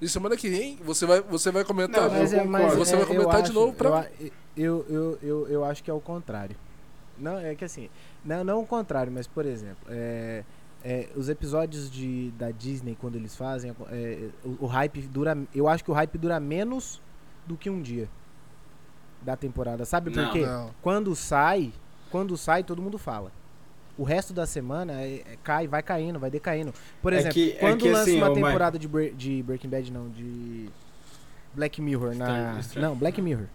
E 0.00 0.08
semana 0.08 0.36
que 0.36 0.48
vem 0.48 0.78
você 0.82 1.04
vai, 1.04 1.20
você 1.20 1.50
vai 1.50 1.64
comentar. 1.64 2.08
Não, 2.08 2.18
mas 2.18 2.32
é, 2.32 2.44
mas 2.44 2.74
você 2.74 2.94
é, 2.94 2.96
vai 2.96 3.06
comentar 3.06 3.42
de 3.42 3.52
novo 3.52 3.74
para. 3.74 4.10
Eu, 4.56 4.86
eu, 4.88 5.18
eu, 5.22 5.48
eu 5.48 5.64
acho 5.64 5.84
que 5.84 5.90
é 5.90 5.94
o 5.94 6.00
contrário. 6.00 6.56
Não, 7.20 7.38
é 7.38 7.54
que 7.54 7.64
assim. 7.64 7.88
Não, 8.24 8.44
não 8.44 8.60
o 8.62 8.66
contrário, 8.66 9.12
mas 9.12 9.26
por 9.26 9.46
exemplo, 9.46 9.86
é, 9.88 10.44
é, 10.84 11.08
os 11.16 11.28
episódios 11.28 11.90
de, 11.90 12.30
da 12.32 12.50
Disney, 12.50 12.96
quando 13.00 13.16
eles 13.16 13.36
fazem, 13.36 13.74
é, 13.90 14.28
o, 14.44 14.64
o, 14.64 14.66
hype 14.66 15.02
dura. 15.02 15.36
Eu 15.54 15.68
acho 15.68 15.84
que 15.84 15.90
o 15.90 15.94
hype 15.94 16.16
dura 16.18 16.38
menos 16.38 17.00
do 17.46 17.56
que 17.56 17.68
um 17.68 17.80
dia 17.80 18.08
da 19.22 19.36
temporada. 19.36 19.84
Sabe 19.84 20.10
por 20.10 20.30
quê? 20.30 20.44
Quando 20.82 21.14
sai, 21.16 21.72
quando 22.10 22.36
sai, 22.36 22.62
todo 22.62 22.80
mundo 22.80 22.98
fala 22.98 23.32
o 23.98 24.04
resto 24.04 24.32
da 24.32 24.46
semana 24.46 25.02
é, 25.02 25.14
é, 25.16 25.36
cai, 25.42 25.66
vai 25.66 25.82
caindo, 25.82 26.20
vai 26.20 26.30
decaindo. 26.30 26.72
Por 27.02 27.12
é 27.12 27.16
exemplo, 27.16 27.30
é 27.30 27.32
que, 27.32 27.52
quando 27.58 27.84
lança 27.84 28.02
assim, 28.02 28.16
uma 28.16 28.32
temporada 28.32 28.78
de, 28.78 28.88
de 29.10 29.42
Breaking 29.42 29.68
Bad, 29.68 29.92
não, 29.92 30.08
de 30.08 30.70
Black 31.52 31.82
Mirror 31.82 32.14
na. 32.14 32.60
Não, 32.76 32.94
Black 32.94 33.20
Mirror. 33.20 33.46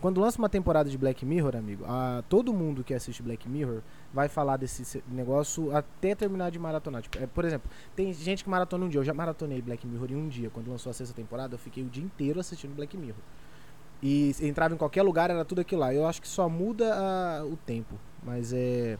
Quando 0.00 0.20
lança 0.20 0.38
uma 0.38 0.48
temporada 0.48 0.88
de 0.88 0.96
Black 0.96 1.26
Mirror, 1.26 1.56
amigo, 1.56 1.84
a, 1.86 2.22
todo 2.28 2.52
mundo 2.52 2.84
que 2.84 2.94
assiste 2.94 3.20
Black 3.20 3.48
Mirror 3.48 3.80
vai 4.14 4.28
falar 4.28 4.56
desse 4.56 5.02
negócio 5.08 5.74
até 5.74 6.14
terminar 6.14 6.50
de 6.50 6.58
maratonar. 6.58 7.02
Tipo, 7.02 7.18
é, 7.18 7.26
por 7.26 7.44
exemplo, 7.44 7.68
tem 7.96 8.12
gente 8.12 8.44
que 8.44 8.50
maratona 8.50 8.84
um 8.84 8.88
dia. 8.88 9.00
Eu 9.00 9.04
já 9.04 9.12
maratonei 9.12 9.60
Black 9.60 9.86
Mirror 9.86 10.12
em 10.12 10.16
um 10.16 10.28
dia. 10.28 10.50
Quando 10.50 10.70
lançou 10.70 10.90
a 10.90 10.92
sexta 10.92 11.14
temporada, 11.14 11.54
eu 11.54 11.58
fiquei 11.58 11.82
o 11.82 11.86
dia 11.88 12.04
inteiro 12.04 12.38
assistindo 12.38 12.74
Black 12.76 12.96
Mirror. 12.96 13.20
E 14.00 14.32
entrava 14.40 14.72
em 14.72 14.76
qualquer 14.76 15.02
lugar, 15.02 15.30
era 15.30 15.44
tudo 15.44 15.60
aquilo 15.60 15.80
lá. 15.80 15.92
Eu 15.92 16.06
acho 16.06 16.22
que 16.22 16.28
só 16.28 16.48
muda 16.48 16.94
a, 16.94 17.44
o 17.44 17.56
tempo. 17.56 17.96
Mas 18.22 18.52
é. 18.52 18.96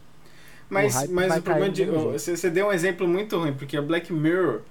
Mas, 0.69 0.95
o 0.95 1.13
mas 1.13 1.37
o 1.37 1.41
problema 1.41 1.69
de. 1.73 1.85
Você, 1.85 2.35
você 2.35 2.49
deu 2.49 2.67
um 2.67 2.71
exemplo 2.73 3.07
muito 3.07 3.37
ruim, 3.37 3.53
porque 3.53 3.77
a 3.77 3.81
Black 3.81 4.11
Mirror 4.11 4.61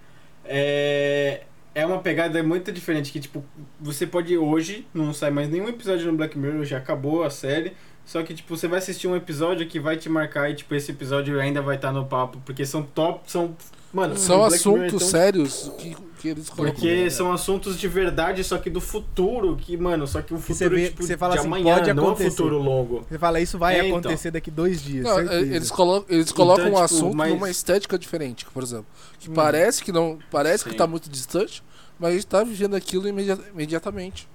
é, 0.44 1.44
é 1.78 1.86
uma 1.86 1.98
pegada 2.00 2.42
muito 2.42 2.72
diferente. 2.72 3.12
Que, 3.12 3.20
tipo, 3.20 3.44
você 3.80 4.06
pode 4.06 4.36
hoje, 4.36 4.86
não 4.92 5.12
sai 5.14 5.30
mais 5.30 5.48
nenhum 5.48 5.68
episódio 5.68 6.10
no 6.10 6.16
Black 6.16 6.36
Mirror, 6.36 6.64
já 6.64 6.78
acabou 6.78 7.22
a 7.22 7.30
série. 7.30 7.72
Só 8.08 8.22
que, 8.22 8.32
tipo, 8.32 8.56
você 8.56 8.66
vai 8.66 8.78
assistir 8.78 9.06
um 9.06 9.14
episódio 9.14 9.68
que 9.68 9.78
vai 9.78 9.94
te 9.94 10.08
marcar 10.08 10.50
e, 10.50 10.54
tipo, 10.54 10.74
esse 10.74 10.90
episódio 10.90 11.38
ainda 11.38 11.60
vai 11.60 11.76
estar 11.76 11.88
tá 11.88 11.92
no 11.92 12.06
papo, 12.06 12.40
porque 12.42 12.64
são 12.64 12.82
top, 12.82 13.20
são 13.30 13.54
Mano, 13.92 14.16
são 14.16 14.44
assuntos 14.44 14.94
então, 14.94 14.98
sérios 14.98 15.72
que, 15.78 15.96
que 16.18 16.28
eles 16.28 16.48
colocam. 16.48 16.74
Porque 16.74 17.04
né? 17.04 17.10
são 17.10 17.30
assuntos 17.32 17.78
de 17.78 17.86
verdade, 17.86 18.42
só 18.44 18.56
que 18.56 18.70
do 18.70 18.80
futuro, 18.80 19.56
que, 19.56 19.76
mano, 19.76 20.06
só 20.06 20.22
que 20.22 20.32
o 20.32 20.38
futuro 20.38 20.56
você 20.56 20.68
vê, 20.68 20.88
tipo, 20.88 21.02
você 21.02 21.16
fala 21.18 21.34
de 21.34 21.40
assim, 21.40 21.48
amanhã, 21.48 21.76
pode 21.76 21.92
não 21.92 22.04
acontecer. 22.04 22.30
futuro 22.30 22.58
longo. 22.58 23.06
Você 23.08 23.18
fala, 23.18 23.40
isso 23.40 23.58
vai 23.58 23.76
é, 23.76 23.86
então. 23.86 23.98
acontecer 23.98 24.30
daqui 24.30 24.50
dois 24.50 24.82
dias. 24.82 25.04
Não, 25.04 25.20
eles 25.20 25.70
colocam, 25.70 26.14
eles 26.14 26.32
colocam 26.32 26.68
então, 26.68 26.80
um 26.80 26.84
tipo, 26.86 26.96
assunto 26.96 27.16
mas... 27.16 27.32
numa 27.32 27.50
estética 27.50 27.98
diferente, 27.98 28.46
por 28.52 28.62
exemplo. 28.62 28.86
Que 29.18 29.30
hum. 29.30 29.34
parece 29.34 29.84
que 29.84 29.92
não. 29.92 30.18
Parece 30.30 30.64
Sim. 30.64 30.70
que 30.70 30.76
tá 30.76 30.86
muito 30.86 31.10
distante, 31.10 31.62
mas 31.98 32.10
a 32.10 32.12
gente 32.14 32.26
tá 32.26 32.42
vivendo 32.42 32.74
aquilo 32.74 33.06
imediatamente. 33.08 34.28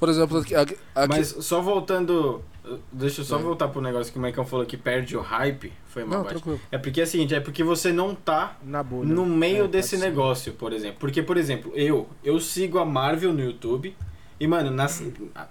Por 0.00 0.08
exemplo, 0.08 0.38
aqui, 0.38 0.54
aqui... 0.54 0.76
Mas 1.08 1.28
só 1.28 1.60
voltando 1.60 2.42
Deixa 2.92 3.22
eu 3.22 3.24
só 3.24 3.38
é. 3.38 3.42
voltar 3.42 3.68
pro 3.68 3.80
negócio 3.80 4.12
que 4.12 4.18
o 4.18 4.22
Maicon 4.22 4.44
falou 4.44 4.66
que 4.66 4.76
perde 4.76 5.16
o 5.16 5.20
hype. 5.20 5.72
Foi 5.86 6.04
uma 6.04 6.18
não, 6.18 6.26
É 6.70 6.78
porque 6.78 7.00
é 7.00 7.04
o 7.04 7.06
seguinte, 7.06 7.34
é 7.34 7.40
porque 7.40 7.64
você 7.64 7.92
não 7.92 8.14
tá 8.14 8.56
no 8.62 9.26
meio 9.26 9.64
é, 9.64 9.68
desse 9.68 9.96
negócio, 9.96 10.52
por 10.52 10.72
exemplo. 10.72 10.98
Porque, 11.00 11.22
por 11.22 11.36
exemplo, 11.36 11.72
eu, 11.74 12.08
eu 12.22 12.38
sigo 12.38 12.78
a 12.78 12.84
Marvel 12.84 13.32
no 13.32 13.40
YouTube. 13.40 13.96
E, 14.38 14.46
mano, 14.46 14.70
na, 14.70 14.86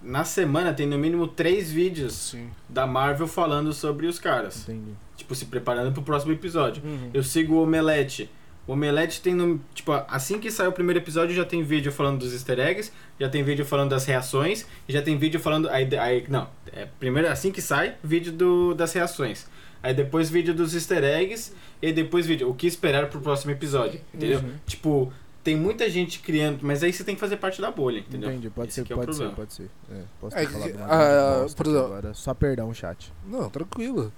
na 0.01 0.23
semana 0.23 0.73
tem 0.73 0.87
no 0.87 0.97
mínimo 0.97 1.27
três 1.27 1.71
vídeos 1.71 2.13
Sim. 2.13 2.49
da 2.67 2.87
Marvel 2.87 3.27
falando 3.27 3.71
sobre 3.71 4.07
os 4.07 4.17
caras. 4.17 4.67
Entendi. 4.67 4.93
Tipo, 5.15 5.35
se 5.35 5.45
preparando 5.45 5.91
pro 5.91 6.01
próximo 6.01 6.31
episódio. 6.31 6.81
Uhum. 6.83 7.09
Eu 7.13 7.23
sigo 7.23 7.55
o 7.55 7.63
Omelete. 7.63 8.31
O 8.67 8.73
Omelete 8.73 9.21
tem 9.21 9.33
no. 9.33 9.59
Tipo, 9.73 9.93
assim 10.07 10.39
que 10.39 10.51
sai 10.51 10.67
o 10.67 10.71
primeiro 10.71 10.99
episódio, 10.99 11.35
já 11.35 11.43
tem 11.43 11.63
vídeo 11.63 11.91
falando 11.91 12.19
dos 12.19 12.33
easter 12.33 12.59
eggs, 12.59 12.91
já 13.19 13.27
tem 13.27 13.43
vídeo 13.43 13.65
falando 13.65 13.89
das 13.89 14.05
reações, 14.05 14.65
e 14.87 14.93
já 14.93 15.01
tem 15.01 15.17
vídeo 15.17 15.39
falando. 15.39 15.69
Aí, 15.69 15.87
aí, 15.97 16.23
não, 16.29 16.47
é 16.71 16.87
primeiro 16.99 17.27
assim 17.27 17.51
que 17.51 17.61
sai, 17.61 17.95
vídeo 18.03 18.31
do, 18.31 18.73
das 18.73 18.93
reações. 18.93 19.47
Aí 19.81 19.93
depois 19.93 20.29
vídeo 20.29 20.53
dos 20.53 20.75
easter 20.75 21.03
eggs, 21.03 21.53
e 21.81 21.91
depois 21.91 22.27
vídeo. 22.27 22.49
O 22.49 22.53
que 22.53 22.67
esperar 22.67 23.07
pro 23.07 23.21
próximo 23.21 23.51
episódio, 23.51 24.01
entendeu? 24.13 24.39
Uhum. 24.39 24.53
Tipo, 24.67 25.13
tem 25.43 25.55
muita 25.55 25.89
gente 25.89 26.19
criando, 26.19 26.59
mas 26.61 26.83
aí 26.83 26.91
você 26.91 27.03
tem 27.03 27.15
que 27.15 27.21
fazer 27.21 27.37
parte 27.37 27.61
da 27.61 27.71
bolha, 27.71 27.99
entendeu? 27.99 28.29
Entendi, 28.29 28.49
pode 28.49 28.67
Esse 28.69 28.75
ser, 28.81 28.83
que 28.85 28.93
é 28.93 28.95
pode 28.95 29.15
ser, 29.15 29.29
pode 29.31 29.53
ser. 29.53 29.69
É, 29.91 30.01
posso 30.19 30.37
É 30.37 30.45
que- 30.45 30.53
uma 30.53 30.85
ah, 30.85 31.45
por 31.55 31.65
exemplo- 31.67 31.85
agora. 31.85 32.13
Só 32.13 32.33
perdão, 32.33 32.73
chat. 32.73 33.11
Não, 33.25 33.49
tranquilo. 33.49 34.11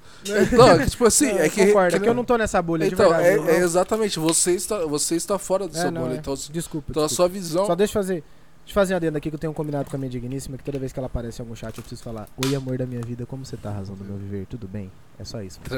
Não, 0.52 0.68
é 0.72 0.80
que, 0.84 0.90
tipo 0.92 1.06
assim, 1.06 1.32
Não, 1.32 1.40
é 1.40 1.50
que. 1.50 1.66
concordo, 1.68 1.96
é 1.96 2.00
que 2.00 2.04
que 2.04 2.10
eu 2.10 2.14
não 2.14 2.24
tô 2.26 2.38
nessa 2.38 2.62
bolha 2.62 2.88
de 2.88 2.94
Então, 2.94 3.10
verdade. 3.10 3.50
é, 3.50 3.56
é 3.56 3.58
exatamente, 3.60 4.20
você 4.20 4.52
está, 4.54 4.86
você 4.86 5.16
está 5.16 5.38
fora 5.38 5.66
É, 5.66 5.70
seu 5.70 5.92
não, 5.92 6.02
bolha. 6.02 6.14
é. 6.14 6.18
Então, 6.18 6.34
Desculpa, 6.34 6.88
então 6.90 7.04
a 7.04 7.08
desculpa. 7.08 7.10
sua 7.10 7.28
visão. 7.28 7.66
Só 7.66 7.76
deixa 7.76 7.92
eu 7.98 8.02
fazer. 8.04 8.24
Deixa 8.72 8.80
eu 8.80 8.84
fazer 8.84 8.94
um 8.94 8.98
adendo 8.98 9.18
aqui 9.18 9.30
que 9.30 9.36
eu 9.36 9.40
tenho 9.40 9.52
um 9.52 9.54
combinado 9.54 9.90
com 9.90 9.98
a 9.98 10.00
minha 10.00 10.10
digníssima 10.10 10.58
que 10.58 10.64
toda 10.64 10.80
vez 10.80 10.94
que 10.94 11.00
ela 11.00 11.08
aparece 11.08 11.42
em 11.42 11.44
algum 11.44 11.54
chat 11.54 11.76
eu 11.78 11.84
preciso 11.84 12.02
falar: 12.04 12.30
Oi, 12.46 12.56
amor 12.56 12.78
da 12.78 12.86
minha 12.86 13.02
vida, 13.02 13.26
como 13.26 13.46
você 13.46 13.58
tá, 13.58 13.70
razão 13.70 13.96
do 13.98 14.06
meu 14.06 14.16
viver? 14.16 14.46
Tudo 14.46 14.66
bem? 14.66 14.90
É 15.20 15.26
só 15.26 15.42
isso. 15.42 15.60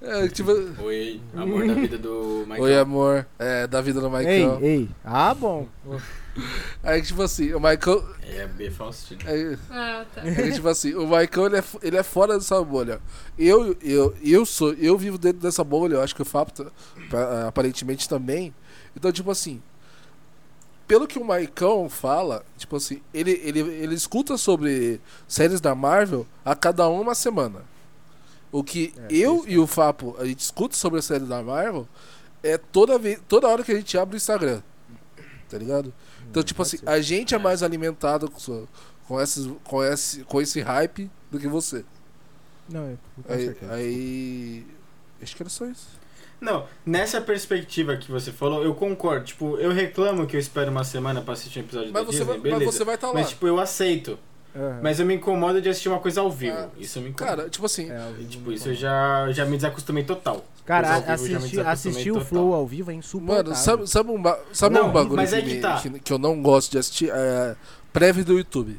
É, 0.00 0.28
tipo, 0.28 0.50
Oi, 0.82 1.20
amor 1.34 1.66
da 1.66 1.72
vida 1.74 1.96
do 1.98 2.44
Michael. 2.46 2.62
Oi, 2.62 2.78
amor. 2.78 3.26
É, 3.38 3.66
da 3.66 3.80
vida 3.80 3.98
do 4.00 4.06
Ei, 4.18 4.40
Michael. 4.44 4.58
ei. 4.62 4.88
Ah, 5.02 5.34
bom. 5.34 5.66
Aí, 6.84 7.00
tipo 7.02 7.22
assim, 7.22 7.52
o 7.54 7.58
Michael. 7.60 8.04
É 8.22 8.46
B 8.46 8.70
Faustino. 8.70 9.20
É, 9.26 9.56
Ah, 9.70 10.04
tá. 10.14 10.20
é 10.26 10.34
que, 10.34 10.52
tipo 10.52 10.68
assim, 10.68 10.94
o 10.94 11.04
Michael 11.06 11.46
ele 11.46 11.56
é, 11.58 11.64
ele 11.82 11.96
é 11.96 12.02
fora 12.02 12.34
dessa 12.38 12.62
bolha. 12.62 13.00
Eu, 13.38 13.74
eu, 13.82 14.14
eu 14.22 14.44
sou, 14.46 14.72
eu 14.74 14.96
vivo 14.98 15.16
dentro 15.18 15.40
dessa 15.40 15.64
bolha, 15.64 15.94
eu 15.94 16.02
acho 16.02 16.14
que 16.14 16.22
o 16.22 16.26
Fábio 16.26 16.52
tá- 16.54 16.70
pa- 17.10 17.48
aparentemente 17.48 18.06
também. 18.08 18.54
Então, 18.94 19.10
tipo 19.10 19.30
assim, 19.30 19.62
pelo 20.86 21.06
que 21.06 21.18
o 21.18 21.24
Maicão 21.24 21.88
fala, 21.88 22.44
tipo 22.56 22.76
assim, 22.76 23.02
ele, 23.12 23.32
ele, 23.44 23.60
ele 23.60 23.94
escuta 23.94 24.36
sobre 24.36 25.00
séries 25.26 25.60
da 25.60 25.74
Marvel 25.74 26.26
a 26.44 26.54
cada 26.54 26.88
uma 26.88 27.14
semana. 27.14 27.62
O 28.52 28.62
que 28.62 28.94
É, 28.96 29.06
eu 29.10 29.38
isso, 29.38 29.48
e 29.48 29.58
o 29.58 29.66
Fapo 29.66 30.16
a 30.18 30.24
gente 30.24 30.40
escuta 30.40 30.76
sobre 30.76 30.98
a 31.00 31.02
série 31.02 31.24
da 31.24 31.42
Marvel 31.42 31.86
é 32.42 32.56
toda 32.56 32.98
vez, 32.98 33.20
toda 33.28 33.48
hora 33.48 33.64
que 33.64 33.72
a 33.72 33.76
gente 33.76 33.98
abre 33.98 34.14
o 34.14 34.18
Instagram. 34.18 34.62
Tá 35.48 35.58
ligado? 35.58 35.92
Então, 36.30 36.42
tipo 36.42 36.62
assim, 36.62 36.78
a 36.86 37.00
gente 37.00 37.34
é 37.34 37.38
mais 37.38 37.62
alimentado 37.62 38.30
com, 38.30 38.38
sua- 38.38 38.66
com, 39.06 39.20
esses, 39.20 39.48
com, 39.64 39.82
esse, 39.82 40.24
com 40.24 40.40
esse 40.40 40.60
hype 40.60 41.10
do 41.30 41.38
que 41.38 41.48
você. 41.48 41.84
Não, 42.68 42.84
é, 42.84 42.96
Aí, 43.32 43.56
aí. 43.70 44.66
Acho 45.22 45.36
que 45.36 45.42
era 45.42 45.50
só 45.50 45.66
isso. 45.66 45.88
Não, 46.40 46.64
nessa 46.84 47.20
perspectiva 47.20 47.96
que 47.96 48.10
você 48.10 48.30
falou, 48.30 48.62
eu 48.62 48.74
concordo. 48.74 49.24
Tipo, 49.24 49.56
eu 49.58 49.72
reclamo 49.72 50.26
que 50.26 50.36
eu 50.36 50.40
espero 50.40 50.70
uma 50.70 50.84
semana 50.84 51.20
pra 51.22 51.32
assistir 51.32 51.60
um 51.60 51.62
episódio 51.62 51.90
Mas 51.92 52.02
da 52.04 52.06
você, 52.12 52.18
Disney, 52.18 52.32
vai, 52.32 52.38
beleza. 52.40 52.64
mas 52.66 52.74
você 52.74 52.84
vai 52.84 52.94
estar 52.94 53.06
lá. 53.08 53.14
Mas, 53.14 53.28
tipo, 53.30 53.46
eu 53.46 53.58
aceito. 53.58 54.18
Aham. 54.54 54.80
Mas 54.82 55.00
eu 55.00 55.06
me 55.06 55.14
incomodo 55.14 55.60
de 55.60 55.68
assistir 55.68 55.88
uma 55.88 55.98
coisa 55.98 56.20
ao 56.20 56.30
vivo. 56.30 56.56
Ah, 56.56 56.68
isso 56.78 57.00
me 57.00 57.10
incomoda. 57.10 57.36
Cara, 57.36 57.50
tipo 57.50 57.66
assim. 57.66 57.90
É, 57.90 58.12
tipo, 58.28 58.50
isso 58.52 58.68
eu 58.70 58.74
já, 58.74 59.30
já 59.32 59.44
me 59.44 59.56
desacostumei 59.56 60.04
total. 60.04 60.44
Cara, 60.64 60.96
assistir, 60.96 61.60
assistir 61.60 62.10
o. 62.10 62.20
Flow 62.20 62.52
ao 62.54 62.66
vivo 62.66 62.90
é 62.90 62.94
insuportável. 62.94 63.44
Mano, 63.44 63.54
sabe, 63.56 63.86
sabe 63.88 64.10
um, 64.10 64.22
sabe 64.52 64.74
Não, 64.74 64.88
um 64.88 64.92
bagulho 64.92 65.16
mas 65.16 65.30
que, 65.30 65.36
é 65.36 65.42
que 65.42 65.54
me- 65.54 65.60
tá. 65.60 65.80
que, 65.80 65.90
que 66.00 66.12
eu 66.12 66.18
não 66.18 66.42
gosto 66.42 66.72
de 66.72 66.78
assistir? 66.78 67.10
É 67.10 67.54
prévia 67.92 68.24
do 68.24 68.32
YouTube. 68.36 68.78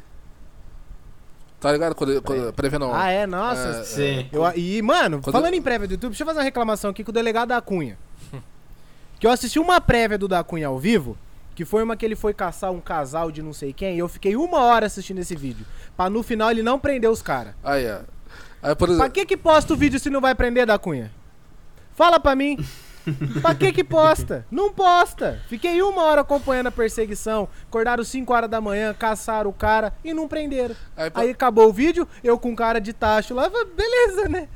Tá 1.59 1.71
ligado? 1.71 1.95
Quando, 1.95 2.21
quando, 2.21 2.53
prévia 2.53 2.77
não. 2.77 2.93
Ah, 2.93 3.09
é? 3.09 3.25
Nossa. 3.25 3.67
É, 3.79 3.83
Sim. 3.83 4.29
Eu, 4.31 4.43
e, 4.55 4.81
mano, 4.81 5.19
Quando- 5.21 5.33
falando 5.33 5.53
em 5.55 5.61
prévia 5.61 5.87
do 5.87 5.91
YouTube, 5.95 6.11
deixa 6.11 6.23
eu 6.23 6.27
fazer 6.27 6.39
uma 6.39 6.43
reclamação 6.45 6.91
aqui 6.91 7.03
com 7.03 7.09
o 7.09 7.13
delegado 7.13 7.49
da 7.49 7.59
Cunha. 7.61 7.97
que 9.19 9.25
eu 9.25 9.31
assisti 9.31 9.57
uma 9.59 9.81
prévia 9.81 10.17
do 10.17 10.27
da 10.27 10.43
Cunha 10.43 10.67
ao 10.67 10.77
vivo, 10.77 11.17
que 11.55 11.65
foi 11.65 11.81
uma 11.81 11.97
que 11.97 12.05
ele 12.05 12.15
foi 12.15 12.31
caçar 12.33 12.71
um 12.71 12.79
casal 12.79 13.31
de 13.31 13.41
não 13.41 13.53
sei 13.53 13.73
quem, 13.73 13.95
e 13.95 13.99
eu 13.99 14.07
fiquei 14.07 14.35
uma 14.35 14.59
hora 14.65 14.85
assistindo 14.85 15.17
esse 15.19 15.35
vídeo. 15.35 15.65
Pra 15.95 16.09
no 16.11 16.21
final 16.21 16.51
ele 16.51 16.61
não 16.61 16.77
prender 16.77 17.09
os 17.09 17.23
caras. 17.23 17.55
Aí, 17.63 17.85
é. 17.85 18.01
Aí, 18.61 18.75
por 18.75 18.87
Pra 18.87 18.93
exemplo. 18.93 19.11
que 19.13 19.25
que 19.25 19.37
posta 19.37 19.73
o 19.73 19.77
vídeo 19.77 19.99
se 19.99 20.09
não 20.11 20.21
vai 20.21 20.35
prender 20.35 20.67
da 20.67 20.77
Cunha? 20.77 21.11
Fala 21.95 22.19
pra 22.19 22.35
mim. 22.35 22.57
pra 23.41 23.55
que 23.55 23.71
que 23.71 23.83
posta? 23.83 24.45
Não 24.51 24.71
posta. 24.73 25.41
Fiquei 25.47 25.81
uma 25.81 26.03
hora 26.03 26.21
acompanhando 26.21 26.67
a 26.67 26.71
perseguição. 26.71 27.47
Acordaram 27.67 28.03
5 28.03 28.33
horas 28.33 28.49
da 28.49 28.59
manhã, 28.61 28.93
caçaram 28.93 29.49
o 29.49 29.53
cara 29.53 29.93
e 30.03 30.13
não 30.13 30.27
prenderam. 30.27 30.75
Aí, 30.95 31.09
pra- 31.09 31.21
Aí 31.23 31.29
acabou 31.31 31.69
o 31.69 31.73
vídeo, 31.73 32.07
eu 32.23 32.37
com 32.37 32.55
cara 32.55 32.79
de 32.79 32.93
tacho 32.93 33.33
lá, 33.33 33.49
falei, 33.49 33.67
beleza, 33.75 34.29
né? 34.29 34.47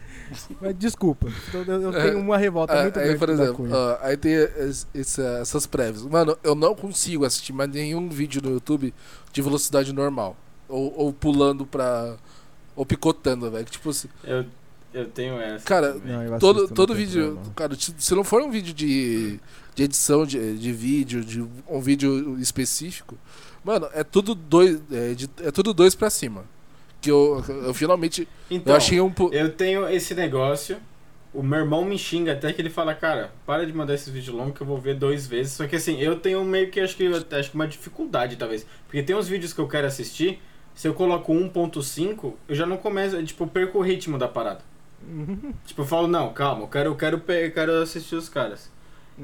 Mas 0.62 0.76
desculpa, 0.78 1.28
eu, 1.54 1.64
eu 1.82 1.92
tenho 1.92 2.20
uma 2.20 2.38
revolta 2.38 2.74
Ah, 2.74 2.84
muito 2.84 2.98
aí, 2.98 3.04
grande 3.06 3.20
por 3.20 3.30
exemplo, 3.30 3.54
Cunha. 3.56 3.76
ó, 3.76 3.98
aí 4.02 4.16
tem 4.16 4.32
esse- 4.94 5.22
essas 5.22 5.66
prévias. 5.68 6.04
Mano, 6.04 6.38
eu 6.42 6.56
não 6.56 6.74
consigo 6.74 7.26
assistir 7.26 7.52
mais 7.52 7.70
nenhum 7.70 8.08
vídeo 8.08 8.42
no 8.42 8.50
YouTube 8.52 8.94
de 9.34 9.42
velocidade 9.42 9.92
normal. 9.92 10.38
Ou, 10.70 10.94
ou 10.98 11.12
pulando 11.14 11.66
pra. 11.66 12.16
Ou 12.78 12.86
picotando, 12.86 13.52
velho. 13.52 13.66
Tipo 13.66 13.90
assim. 13.90 14.08
Eu, 14.24 14.46
eu 14.94 15.06
tenho 15.08 15.40
essa. 15.40 15.66
Cara. 15.66 15.94
Não, 16.04 16.40
todo, 16.40 16.68
todo 16.68 16.94
vídeo. 16.96 17.34
normal. 17.36 17.54
Cara, 17.56 17.76
se 17.76 17.94
se 17.98 18.16
não 18.16 18.24
for 18.24 18.42
um 18.42 18.50
vídeo 18.52 18.74
de, 18.74 19.40
de 19.76 19.84
edição 19.84 20.26
de, 20.26 20.58
de 20.58 20.72
vídeo, 20.72 21.24
de 21.24 21.42
um 21.70 21.80
vídeo 21.82 22.38
específico, 22.40 23.18
mano, 23.64 23.88
é 23.94 24.04
tudo 24.04 24.34
dois. 24.36 24.82
É, 24.92 25.14
de- 25.14 25.30
é 25.44 25.52
tudo 25.52 25.74
dois 25.74 25.96
pra 25.96 26.10
cima. 26.10 26.44
Que 27.00 27.10
eu, 27.10 27.44
eu 27.66 27.74
finalmente. 27.74 28.28
Então, 28.50 28.74
eu 28.74 28.78
achei 28.78 29.02
um. 29.02 29.12
eu 29.32 29.52
tenho 29.52 29.88
esse 29.90 30.14
negócio. 30.14 30.78
O 31.34 31.42
meu 31.42 31.60
irmão 31.60 31.86
me 31.86 31.98
xinga 31.98 32.34
até 32.34 32.52
que 32.52 32.62
ele 32.62 32.70
fala, 32.70 32.94
cara, 32.94 33.32
para 33.46 33.66
de 33.66 33.72
mandar 33.72 33.94
esses 33.94 34.10
vídeos 34.10 34.36
longos 34.36 34.54
que 34.54 34.62
eu 34.62 34.68
vou 34.68 34.78
ver 34.78 34.96
dois 34.96 35.26
vezes. 35.26 35.54
Só 35.54 35.66
que 35.66 35.78
assim, 35.78 35.98
eu 35.98 36.18
tenho 36.20 36.44
meio 36.44 36.70
que 36.70 36.78
acho 36.78 36.94
que 36.98 37.08
acho 37.08 37.50
que 37.50 37.56
uma 37.56 37.66
dificuldade, 37.68 38.36
talvez. 38.36 38.66
Porque 38.86 39.02
tem 39.02 39.16
uns 39.16 39.30
vídeos 39.30 39.54
que 39.54 39.60
eu 39.60 39.68
quero 39.68 39.88
assistir, 39.88 40.42
se 40.76 40.90
eu 40.90 40.94
coloco 40.94 41.34
1.5, 41.34 42.34
eu 42.50 42.54
já 42.56 42.66
não 42.66 42.76
começo, 42.76 43.22
tipo, 43.24 43.46
eu 43.46 43.48
perco 43.48 43.80
o 43.80 43.82
ritmo 43.82 44.18
da 44.18 44.28
parada. 44.28 44.60
Tipo, 45.66 45.82
eu 45.82 45.86
falo, 45.86 46.08
não, 46.08 46.32
calma, 46.34 46.64
eu 46.64 46.68
quero, 46.68 46.90
eu 46.92 46.96
quero, 46.96 47.18
eu 47.28 47.52
quero 47.52 47.82
assistir 47.82 48.16
os 48.16 48.30
caras. 48.30 48.72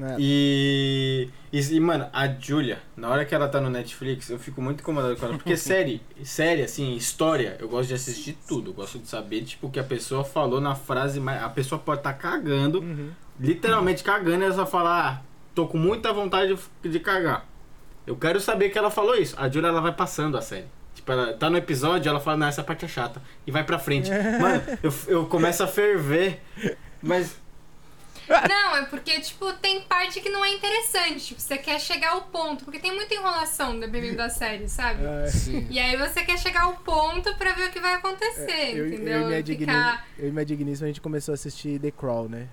É. 0.00 0.16
E, 0.18 1.28
e, 1.52 1.58
e, 1.60 1.80
mano, 1.80 2.06
a 2.12 2.28
Julia, 2.28 2.78
na 2.96 3.08
hora 3.08 3.24
que 3.24 3.34
ela 3.34 3.48
tá 3.48 3.60
no 3.60 3.68
Netflix, 3.70 4.30
eu 4.30 4.38
fico 4.38 4.60
muito 4.62 4.80
incomodado 4.80 5.16
com 5.16 5.26
ela. 5.26 5.34
Porque 5.36 5.56
série, 5.56 6.00
série, 6.22 6.62
assim, 6.62 6.94
história, 6.94 7.56
eu 7.58 7.68
gosto 7.68 7.88
de 7.88 7.94
assistir 7.94 8.36
tudo. 8.46 8.70
Eu 8.70 8.74
gosto 8.74 8.98
de 8.98 9.08
saber, 9.08 9.42
tipo, 9.42 9.66
o 9.66 9.70
que 9.70 9.80
a 9.80 9.84
pessoa 9.84 10.22
falou 10.24 10.60
na 10.60 10.74
frase, 10.74 11.18
mas 11.18 11.42
a 11.42 11.48
pessoa 11.48 11.78
pode 11.80 12.00
estar 12.00 12.12
cagando, 12.12 12.80
Uhum. 12.80 13.10
literalmente 13.40 14.04
cagando, 14.04 14.42
e 14.42 14.46
ela 14.46 14.54
só 14.54 14.66
fala, 14.66 15.08
ah, 15.10 15.20
tô 15.54 15.66
com 15.66 15.78
muita 15.78 16.12
vontade 16.12 16.56
de, 16.82 16.88
de 16.88 17.00
cagar. 17.00 17.44
Eu 18.06 18.14
quero 18.16 18.40
saber 18.40 18.68
que 18.70 18.78
ela 18.78 18.90
falou 18.90 19.16
isso. 19.16 19.34
A 19.38 19.48
Julia, 19.48 19.68
ela 19.70 19.80
vai 19.80 19.92
passando 19.92 20.36
a 20.38 20.42
série. 20.42 20.66
Tipo, 21.08 21.12
ela 21.12 21.32
tá 21.32 21.48
no 21.48 21.56
episódio, 21.56 22.08
ela 22.10 22.20
fala, 22.20 22.36
não, 22.36 22.46
essa 22.48 22.62
parte 22.62 22.84
é 22.84 22.88
chata. 22.88 23.22
E 23.46 23.50
vai 23.50 23.64
pra 23.64 23.78
frente. 23.78 24.10
Mano, 24.40 24.62
eu, 24.82 24.92
eu 25.06 25.26
começo 25.26 25.62
a 25.62 25.66
ferver. 25.66 26.40
Mas 27.02 27.36
Não, 28.28 28.76
é 28.76 28.84
porque, 28.84 29.18
tipo, 29.20 29.50
tem 29.54 29.80
parte 29.82 30.20
que 30.20 30.28
não 30.28 30.44
é 30.44 30.50
interessante. 30.52 31.20
Tipo, 31.28 31.40
você 31.40 31.56
quer 31.56 31.80
chegar 31.80 32.10
ao 32.12 32.22
ponto. 32.22 32.64
Porque 32.64 32.78
tem 32.78 32.94
muita 32.94 33.14
enrolação 33.14 33.78
dependendo 33.80 34.16
da 34.18 34.28
série, 34.28 34.68
sabe? 34.68 35.02
É, 35.02 35.26
Sim. 35.28 35.66
E 35.70 35.78
aí 35.78 35.96
você 35.96 36.22
quer 36.24 36.38
chegar 36.38 36.64
ao 36.64 36.74
ponto 36.74 37.34
pra 37.36 37.52
ver 37.52 37.68
o 37.68 37.70
que 37.70 37.80
vai 37.80 37.94
acontecer, 37.94 38.50
É, 38.50 38.72
eu, 38.72 38.76
eu, 38.78 38.86
entendeu? 38.88 39.22
e 39.22 39.24
minha 39.26 39.42
digni- 39.42 39.66
Ficar... 39.66 40.06
eu 40.18 40.28
e 40.28 40.30
minha 40.32 40.44
digníssima, 40.44 40.84
a 40.86 40.88
gente 40.88 41.00
começou 41.00 41.32
a 41.32 41.36
assistir 41.36 41.78
The 41.80 41.90
Crawl, 41.90 42.28
né? 42.28 42.48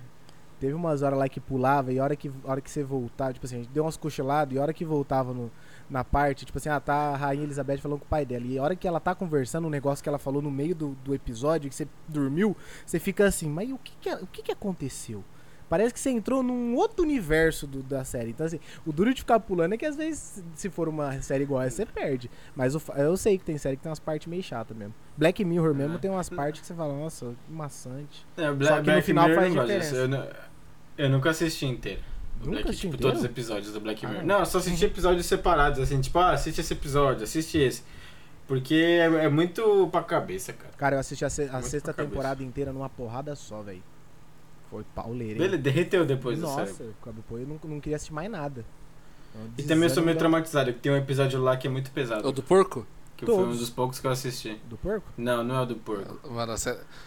Teve 0.58 0.72
umas 0.72 1.02
horas 1.02 1.18
lá 1.18 1.28
que 1.28 1.38
pulava 1.40 1.92
e 1.92 1.98
a 1.98 2.02
hora 2.04 2.16
que, 2.16 2.32
a 2.46 2.50
hora 2.50 2.60
que 2.62 2.70
você 2.70 2.82
voltava, 2.82 3.34
tipo 3.34 3.44
assim, 3.44 3.56
a 3.56 3.58
gente 3.58 3.68
deu 3.70 3.84
umas 3.84 3.98
cochiladas 3.98 4.54
e 4.54 4.58
a 4.58 4.62
hora 4.62 4.72
que 4.72 4.86
voltava 4.86 5.34
no, 5.34 5.52
na 5.88 6.02
parte, 6.02 6.44
tipo 6.44 6.58
assim, 6.58 6.68
ah, 6.68 6.80
tá 6.80 6.94
a 6.94 7.16
Rainha 7.16 7.44
Elizabeth 7.44 7.78
falando 7.78 8.00
com 8.00 8.04
o 8.04 8.08
pai 8.08 8.24
dela. 8.26 8.44
E 8.44 8.58
a 8.58 8.62
hora 8.62 8.74
que 8.76 8.86
ela 8.88 8.98
tá 9.00 9.14
conversando, 9.14 9.66
um 9.66 9.70
negócio 9.70 10.02
que 10.02 10.08
ela 10.08 10.18
falou 10.18 10.42
no 10.42 10.50
meio 10.50 10.74
do, 10.74 10.96
do 11.04 11.14
episódio, 11.14 11.68
que 11.70 11.76
você 11.76 11.86
dormiu, 12.08 12.56
você 12.84 12.98
fica 12.98 13.24
assim, 13.26 13.48
mas 13.48 13.70
o 13.70 13.78
que 13.78 13.92
que, 14.00 14.10
o 14.14 14.26
que 14.26 14.42
que 14.42 14.52
aconteceu? 14.52 15.22
Parece 15.68 15.92
que 15.92 15.98
você 15.98 16.10
entrou 16.10 16.44
num 16.44 16.76
outro 16.76 17.02
universo 17.04 17.66
do- 17.66 17.82
da 17.82 18.04
série. 18.04 18.30
Então, 18.30 18.46
assim, 18.46 18.60
o 18.86 18.92
duro 18.92 19.12
de 19.12 19.22
ficar 19.22 19.40
pulando 19.40 19.72
é 19.72 19.76
que 19.76 19.84
às 19.84 19.96
vezes, 19.96 20.44
se 20.54 20.70
for 20.70 20.88
uma 20.88 21.20
série 21.22 21.42
igual 21.42 21.60
essa, 21.60 21.78
você 21.78 21.86
perde. 21.86 22.30
Mas 22.54 22.76
o 22.76 22.82
eu 22.96 23.16
sei 23.16 23.36
que 23.36 23.44
tem 23.44 23.58
série 23.58 23.76
que 23.76 23.82
tem 23.82 23.90
umas 23.90 23.98
partes 23.98 24.28
meio 24.28 24.44
chatas 24.44 24.76
mesmo. 24.76 24.94
Black 25.16 25.44
Mirror 25.44 25.74
mesmo 25.74 25.96
Ah. 25.96 25.98
tem 25.98 26.08
umas 26.08 26.28
partes 26.28 26.60
que 26.60 26.66
você 26.68 26.74
fala, 26.74 26.94
nossa, 26.96 27.34
que 27.44 27.52
maçante. 27.52 28.24
É, 28.36 28.48
o 28.48 28.64
Só 28.64 28.80
que 28.80 28.92
no 28.92 29.02
final 29.02 29.26
Mirror 29.28 29.40
faz 29.42 29.52
diferença. 29.54 29.96
Eu, 29.96 31.04
eu 31.06 31.10
nunca 31.10 31.30
assisti 31.30 31.66
inteiro. 31.66 32.00
Nunca 32.40 32.50
Black, 32.50 32.68
assistiu 32.68 32.90
tipo, 32.90 33.02
todos 33.02 33.18
os 33.20 33.24
episódios 33.24 33.72
do 33.72 33.80
Black 33.80 34.04
Ah, 34.04 34.08
Mirror. 34.08 34.24
não. 34.24 34.34
não, 34.34 34.40
eu 34.40 34.46
só 34.46 34.58
assisti 34.58 34.84
episódios 34.84 35.26
separados, 35.26 35.78
assim, 35.80 36.00
tipo, 36.00 36.18
ah, 36.18 36.30
assiste 36.32 36.60
esse 36.60 36.72
episódio, 36.72 37.24
assiste 37.24 37.58
esse. 37.58 37.82
Porque 38.46 38.74
é, 38.74 39.24
é 39.24 39.28
muito 39.28 39.88
pra 39.90 40.02
cabeça, 40.02 40.52
cara. 40.52 40.72
Cara, 40.76 40.96
eu 40.96 41.00
assisti 41.00 41.24
a, 41.24 41.30
se- 41.30 41.42
a 41.50 41.60
sexta 41.62 41.92
pra 41.92 41.94
cabeça. 41.94 42.10
temporada 42.10 42.42
inteira 42.44 42.72
numa 42.72 42.88
porrada 42.88 43.34
só, 43.34 43.60
velho. 43.62 43.82
Foi 44.70 44.84
pauleiro, 44.94 45.40
hein? 45.40 45.44
Ele 45.46 45.58
derreteu 45.58 46.04
depois 46.06 46.38
do 46.38 46.42
Nossa, 46.42 46.66
cérebro. 46.66 46.94
depois 47.12 47.42
eu 47.42 47.48
não, 47.48 47.58
não 47.70 47.80
queria 47.80 47.96
assistir 47.96 48.12
mais 48.14 48.30
nada. 48.30 48.64
E 49.58 49.62
também 49.64 49.88
eu 49.88 49.94
sou 49.94 50.02
meio 50.02 50.16
traumatizado, 50.16 50.72
que 50.72 50.78
tem 50.78 50.90
um 50.92 50.96
episódio 50.96 51.40
lá 51.42 51.56
que 51.56 51.66
é 51.66 51.70
muito 51.70 51.88
É 51.88 51.90
o 51.90 51.92
pesado. 51.92 52.32
do 52.32 52.42
porco? 52.42 52.86
Que 53.16 53.24
foi 53.24 53.34
um 53.34 53.38
Todos. 53.38 53.58
dos 53.60 53.70
poucos 53.70 53.98
que 53.98 54.06
eu 54.06 54.10
assisti. 54.10 54.60
Do 54.68 54.76
porco? 54.76 55.06
Não, 55.16 55.42
não 55.42 55.56
é 55.56 55.62
o 55.62 55.66
do 55.66 55.76
porco. 55.76 56.30
Mano, 56.30 56.54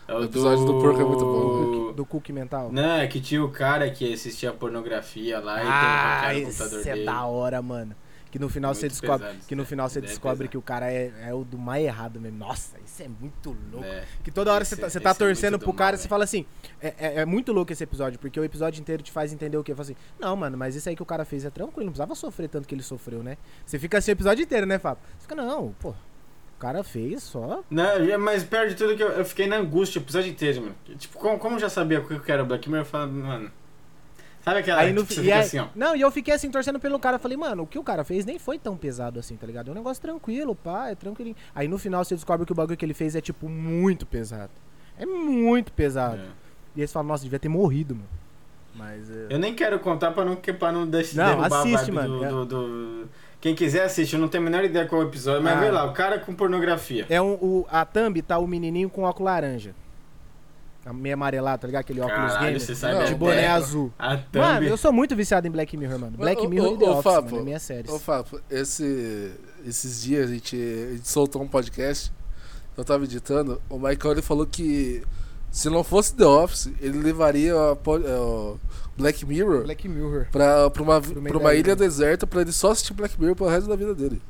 É 0.07 0.13
o, 0.13 0.19
O 0.19 0.23
episódio 0.23 0.65
do 0.65 0.73
porco 0.81 0.99
é 0.99 1.03
muito 1.05 1.23
bom, 1.23 1.93
Do 1.93 2.05
cookie 2.05 2.33
mental? 2.33 2.71
Não, 2.71 2.95
é 2.97 3.07
que 3.07 3.21
tinha 3.21 3.43
o 3.43 3.51
cara 3.51 3.89
que 3.91 4.11
assistia 4.11 4.51
pornografia 4.51 5.39
lá 5.39 5.63
e 5.63 5.67
ah, 5.67 6.27
tem 6.29 6.37
um 6.37 6.39
no 6.39 6.45
computador 6.47 6.79
é 6.79 6.83
dele. 6.83 7.05
da 7.05 7.25
hora, 7.25 7.61
mano. 7.61 7.95
Que 8.31 8.37
no 8.37 8.47
final 8.47 8.69
Muito 8.69 8.81
você 8.81 8.87
descobre, 8.89 9.25
pesados, 9.25 9.47
que 9.47 9.55
no 9.55 9.63
né? 9.63 9.67
final 9.67 9.89
você 9.89 9.97
Ideia 9.99 10.11
descobre 10.11 10.47
que 10.47 10.57
o 10.57 10.61
cara 10.61 10.91
é, 10.91 11.11
é 11.27 11.33
o 11.33 11.43
do 11.43 11.57
mais 11.57 11.83
errado 11.83 12.19
mesmo. 12.21 12.37
Nossa, 12.37 12.77
isso 12.85 13.01
é 13.01 13.07
muito 13.07 13.57
louco. 13.71 13.87
É. 13.87 14.03
Que 14.23 14.29
toda 14.29 14.53
hora 14.53 14.61
Esse 14.61 14.75
você 14.75 14.81
tá, 14.81 14.85
é- 14.85 14.89
você 14.91 14.99
tá 14.99 15.09
é 15.09 15.13
torcendo 15.15 15.57
do 15.57 15.63
pro 15.63 15.73
cara 15.73 15.95
e 15.95 15.97
você 15.97 16.03
velho. 16.03 16.09
fala 16.09 16.23
assim. 16.25 16.45
É, 16.79 16.93
é- 16.99 17.15
é 17.21 17.25
muito 17.25 17.51
louco 17.51 17.71
esse 17.73 17.83
episódio, 17.83 18.19
porque 18.19 18.39
o 18.39 18.43
episódio 18.43 18.79
inteiro 18.79 19.01
te 19.01 19.11
faz 19.11 19.33
entender 19.33 19.57
o 19.57 19.63
quê? 19.63 19.73
Fala 19.73 19.81
assim, 19.81 19.95
não, 20.19 20.35
mano, 20.35 20.55
mas 20.57 20.75
isso 20.75 20.87
aí 20.87 20.95
que 20.95 21.01
o 21.01 21.05
cara 21.07 21.25
fez 21.25 21.43
é 21.43 21.49
tranquilo, 21.49 21.85
não 21.85 21.91
precisava 21.91 22.13
sofrer 22.13 22.47
tanto 22.49 22.67
que 22.67 22.75
ele 22.75 22.83
sofreu, 22.83 23.23
né? 23.23 23.35
Você 23.65 23.79
fica 23.79 23.97
assim 23.97 24.11
o 24.11 24.13
episódio 24.13 24.43
inteiro, 24.43 24.67
né, 24.67 24.77
Fábio? 24.77 25.01
Você 25.17 25.23
fica, 25.23 25.33
não, 25.35 25.73
pô, 25.79 25.89
o 25.89 26.59
cara 26.59 26.83
fez 26.83 27.23
só. 27.23 27.63
Não, 27.67 28.19
mas 28.19 28.43
pior 28.43 28.67
de 28.67 28.75
tudo 28.75 28.95
que 28.95 29.01
eu, 29.01 29.09
eu 29.09 29.25
fiquei 29.25 29.47
na 29.47 29.55
angústia 29.57 29.99
o 29.99 30.03
episódio 30.03 30.29
inteiro, 30.29 30.61
mano. 30.61 30.75
Tipo, 30.99 31.17
como, 31.17 31.39
como 31.39 31.55
eu 31.55 31.59
já 31.61 31.69
sabia 31.69 31.99
o 31.99 32.05
que 32.07 32.13
eu 32.13 32.21
era 32.27 32.43
Black 32.43 32.69
Mirror, 32.69 32.85
eu 32.85 32.89
falava, 32.89 33.11
mano. 33.11 33.51
Sabe 34.43 34.59
aquela 34.59 34.81
Aí 34.81 34.93
no 34.93 35.01
e 35.01 35.05
fica 35.05 35.21
aí- 35.21 35.31
assim, 35.33 35.59
ó. 35.59 35.67
Não, 35.75 35.95
e 35.95 36.01
eu 36.01 36.09
fiquei 36.09 36.33
assim, 36.33 36.49
torcendo 36.49 36.79
pelo 36.79 36.97
cara. 36.99 37.19
Falei, 37.19 37.37
mano, 37.37 37.63
o 37.63 37.67
que 37.67 37.77
o 37.77 37.83
cara 37.83 38.03
fez 38.03 38.25
nem 38.25 38.39
foi 38.39 38.57
tão 38.57 38.75
pesado 38.77 39.19
assim, 39.19 39.35
tá 39.35 39.45
ligado? 39.45 39.67
É 39.67 39.71
um 39.71 39.75
negócio 39.75 40.01
tranquilo, 40.01 40.55
pá, 40.55 40.89
é 40.89 40.95
tranquilinho. 40.95 41.35
Aí 41.53 41.67
no 41.67 41.77
final 41.77 42.03
você 42.03 42.15
descobre 42.15 42.45
que 42.45 42.51
o 42.51 42.55
bagulho 42.55 42.77
que 42.77 42.85
ele 42.85 42.93
fez 42.93 43.15
é, 43.15 43.21
tipo, 43.21 43.49
muito 43.49 44.05
pesado. 44.05 44.51
É 44.97 45.05
muito 45.05 45.71
pesado. 45.73 46.17
É. 46.21 46.25
E 46.75 46.81
aí 46.81 46.87
você 46.87 46.93
fala, 46.93 47.07
nossa, 47.07 47.23
devia 47.23 47.39
ter 47.39 47.49
morrido, 47.49 47.95
mano. 47.95 48.07
Mas. 48.75 49.09
é- 49.11 49.27
Eu 49.29 49.39
nem 49.39 49.53
quero 49.53 49.77
contar 49.79 50.11
pra 50.11 50.23
não, 50.23 50.35
pra 50.35 50.71
não 50.71 50.87
deixar 50.87 51.17
Não, 51.23 51.37
derrubar 51.37 51.59
assiste, 51.59 51.91
mano. 51.91 52.19
do, 52.19 52.25
É. 52.25 52.29
do- 52.29 52.45
do- 52.45 53.09
Quem 53.41 53.55
quiser 53.55 53.83
assiste, 53.83 54.13
eu 54.13 54.19
não 54.19 54.27
tenho 54.27 54.43
a 54.43 54.49
menor 54.49 54.63
ideia 54.65 54.85
qual 54.85 55.01
é 55.01 55.05
o 55.05 55.07
episódio, 55.07 55.41
mas 55.41 55.57
Ah. 55.57 55.59
vê 55.61 55.71
lá, 55.71 55.85
o 55.85 55.93
cara 55.93 56.19
com 56.19 56.33
pornografia. 56.35 57.05
É 57.09 57.21
um, 57.21 57.33
o, 57.35 57.65
a 57.71 57.85
thumb 57.85 58.21
tá 58.21 58.37
o 58.37 58.45
menininho 58.47 58.89
com 58.89 59.03
óculos 59.03 59.31
laranja. 59.31 59.73
Meio 60.93 61.13
amarelado, 61.13 61.61
tá 61.61 61.67
ligado? 61.67 61.81
Aquele 61.81 61.99
óculos 62.01 62.17
Caralho, 62.31 62.45
gamer. 62.45 62.59
você 62.61 62.73
sabe 62.75 62.93
Não, 62.95 63.05
De 63.05 63.13
boné 63.15 63.33
ideia. 63.33 63.53
azul. 63.53 63.93
Mano, 64.33 64.65
eu 64.65 64.77
sou 64.77 64.91
muito 64.91 65.15
viciado 65.15 65.45
em 65.47 65.51
Black 65.51 65.75
Mirror, 65.77 65.99
mano. 65.99 66.17
Black 66.17 66.47
Mirror 66.47 66.71
ô, 66.71 66.75
e 66.75 66.77
The 66.79 66.85
ô, 66.85 66.91
Office, 66.91 67.03
Fábio, 67.03 67.29
mano, 67.31 67.41
é 67.41 67.45
minha 67.45 67.59
série. 67.59 67.91
Ô, 67.91 67.99
Fábio, 67.99 68.41
esse, 68.49 69.31
esses 69.65 70.01
dias 70.01 70.29
a 70.29 70.33
gente, 70.33 70.55
a 70.55 70.91
gente 70.95 71.07
soltou 71.07 71.41
um 71.43 71.47
podcast. 71.47 72.11
Eu 72.75 72.83
tava 72.85 73.03
editando. 73.03 73.61
O 73.69 73.77
Michael 73.77 74.13
ele 74.13 74.21
falou 74.21 74.45
que 74.47 75.03
se 75.51 75.69
não 75.69 75.83
fosse 75.83 76.15
The 76.15 76.25
Office, 76.25 76.71
ele 76.79 76.97
levaria 76.99 77.53
a 77.53 77.57
é, 78.07 78.19
o 78.19 78.57
Black 78.97 79.25
Mirror 79.25 79.63
Black 79.63 79.87
Mirror. 79.87 80.27
pra, 80.31 80.69
pra 80.69 80.81
uma, 80.83 81.01
pra 81.01 81.37
uma 81.37 81.53
ilha 81.53 81.67
ilha. 81.71 81.75
deserta 81.75 82.25
pra 82.25 82.41
ele 82.41 82.51
só 82.51 82.71
assistir 82.71 82.93
Black 82.93 83.19
Mirror 83.19 83.35
pro 83.35 83.47
resto 83.47 83.67
da 83.69 83.75
vida 83.75 83.93
dele. 83.93 84.21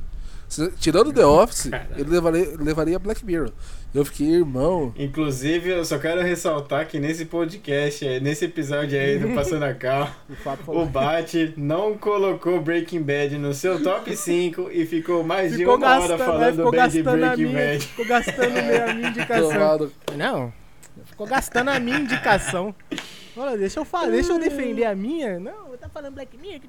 Se- 0.47 0.71
tirando 0.79 1.13
The 1.13 1.25
Office, 1.25 1.69
Caralho. 1.69 1.89
ele 1.95 2.09
levaria, 2.09 2.55
levaria 2.57 2.99
Black 2.99 3.23
Mirror. 3.23 3.51
Eu 3.93 4.05
fiquei, 4.05 4.35
irmão. 4.35 4.93
Inclusive, 4.95 5.69
eu 5.71 5.83
só 5.83 5.97
quero 5.97 6.21
ressaltar 6.21 6.85
que 6.87 6.99
nesse 6.99 7.25
podcast, 7.25 8.19
nesse 8.19 8.45
episódio 8.45 8.99
aí 8.99 9.17
do 9.17 9.29
Passando 9.33 9.63
a 9.63 9.73
Cal, 9.73 10.07
O. 10.67 10.85
Bate 10.85 11.53
não 11.57 11.97
colocou 11.97 12.61
Breaking 12.61 13.01
Bad 13.01 13.35
no 13.39 13.51
seu 13.51 13.81
top 13.81 14.15
5 14.15 14.69
e 14.71 14.85
ficou 14.85 15.23
mais 15.23 15.53
de 15.53 15.59
Ficou 15.59 15.77
uma 15.77 15.87
hora 15.87 15.99
gastando, 15.99 16.19
né? 16.19 16.25
falando 16.25 16.55
ficou 16.55 16.71
bem 16.71 16.87
de 16.87 17.01
gastando 17.01 17.23
a 17.23 17.27
Breaking 17.27 17.45
minha, 17.45 17.67
Bad. 17.67 17.79
ficou 17.87 18.05
gastando 18.05 18.51
minha, 18.51 18.93
minha 18.93 19.09
indicação. 19.09 19.91
Não, 20.15 20.53
ficou 21.05 21.25
gastando 21.27 21.69
a 21.69 21.79
minha 21.79 21.99
indicação. 21.99 22.75
Olha, 23.35 23.57
deixa 23.57 23.79
eu 23.79 23.85
falar, 23.85 24.11
deixa 24.11 24.33
eu 24.33 24.39
defender 24.39 24.83
a 24.85 24.93
minha. 24.95 25.39
Não, 25.39 25.68
tá 25.79 25.89
falando 25.89 26.13
Black 26.15 26.37
Mirror, 26.37 26.59
que 26.59 26.67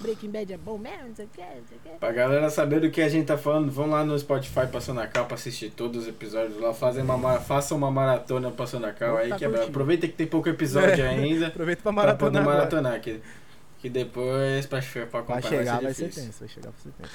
Breaking 0.00 0.30
Bad 0.30 0.52
é 0.52 0.56
bom 0.56 0.78
mesmo, 0.78 1.08
não 1.08 1.14
sei 1.16 1.24
o 1.24 1.28
que, 1.28 1.40
não 1.40 1.48
sei 1.68 1.78
o 1.78 1.80
que. 1.80 1.98
Pra 1.98 2.12
galera 2.12 2.48
saber 2.50 2.80
do 2.80 2.90
que 2.90 3.00
a 3.00 3.08
gente 3.08 3.26
tá 3.26 3.36
falando, 3.38 3.70
vão 3.70 3.88
lá 3.88 4.04
no 4.04 4.18
Spotify 4.18 4.66
Passando 4.70 5.00
a 5.00 5.06
Cal 5.06 5.26
pra 5.26 5.34
assistir 5.34 5.70
todos 5.70 6.02
os 6.02 6.08
episódios 6.08 6.60
lá, 6.60 6.72
fazem 6.74 7.02
uma, 7.02 7.16
ma- 7.16 7.40
façam 7.40 7.76
uma 7.78 7.90
maratona 7.90 8.50
Passando 8.50 8.86
a 8.86 8.92
Cal 8.92 9.10
Vou 9.12 9.18
aí, 9.18 9.28
tá 9.30 9.36
que 9.36 9.44
é- 9.44 9.64
aproveita 9.64 10.06
que 10.06 10.14
tem 10.14 10.26
pouco 10.26 10.48
episódio 10.48 10.90
É. 11.04 11.08
ainda. 11.08 11.48
Aproveita 11.48 11.82
pra 11.82 11.92
Pra 11.92 12.14
poder 12.14 12.40
maratonar. 12.40 12.42
agora. 12.42 12.56
maratonar, 12.58 13.00
que, 13.00 13.20
que 13.78 13.88
depois 13.90 14.66
pra, 14.66 14.80
pra 15.10 15.20
Vai 15.22 15.42
chegar, 15.42 15.74
vai 15.74 15.82
vai 15.84 15.94
ser 15.94 16.08
tenso, 16.10 16.38
vai 16.40 16.48
chegar, 16.48 16.70
vai 16.70 16.80
ser 16.80 16.90
tenso. 16.90 17.12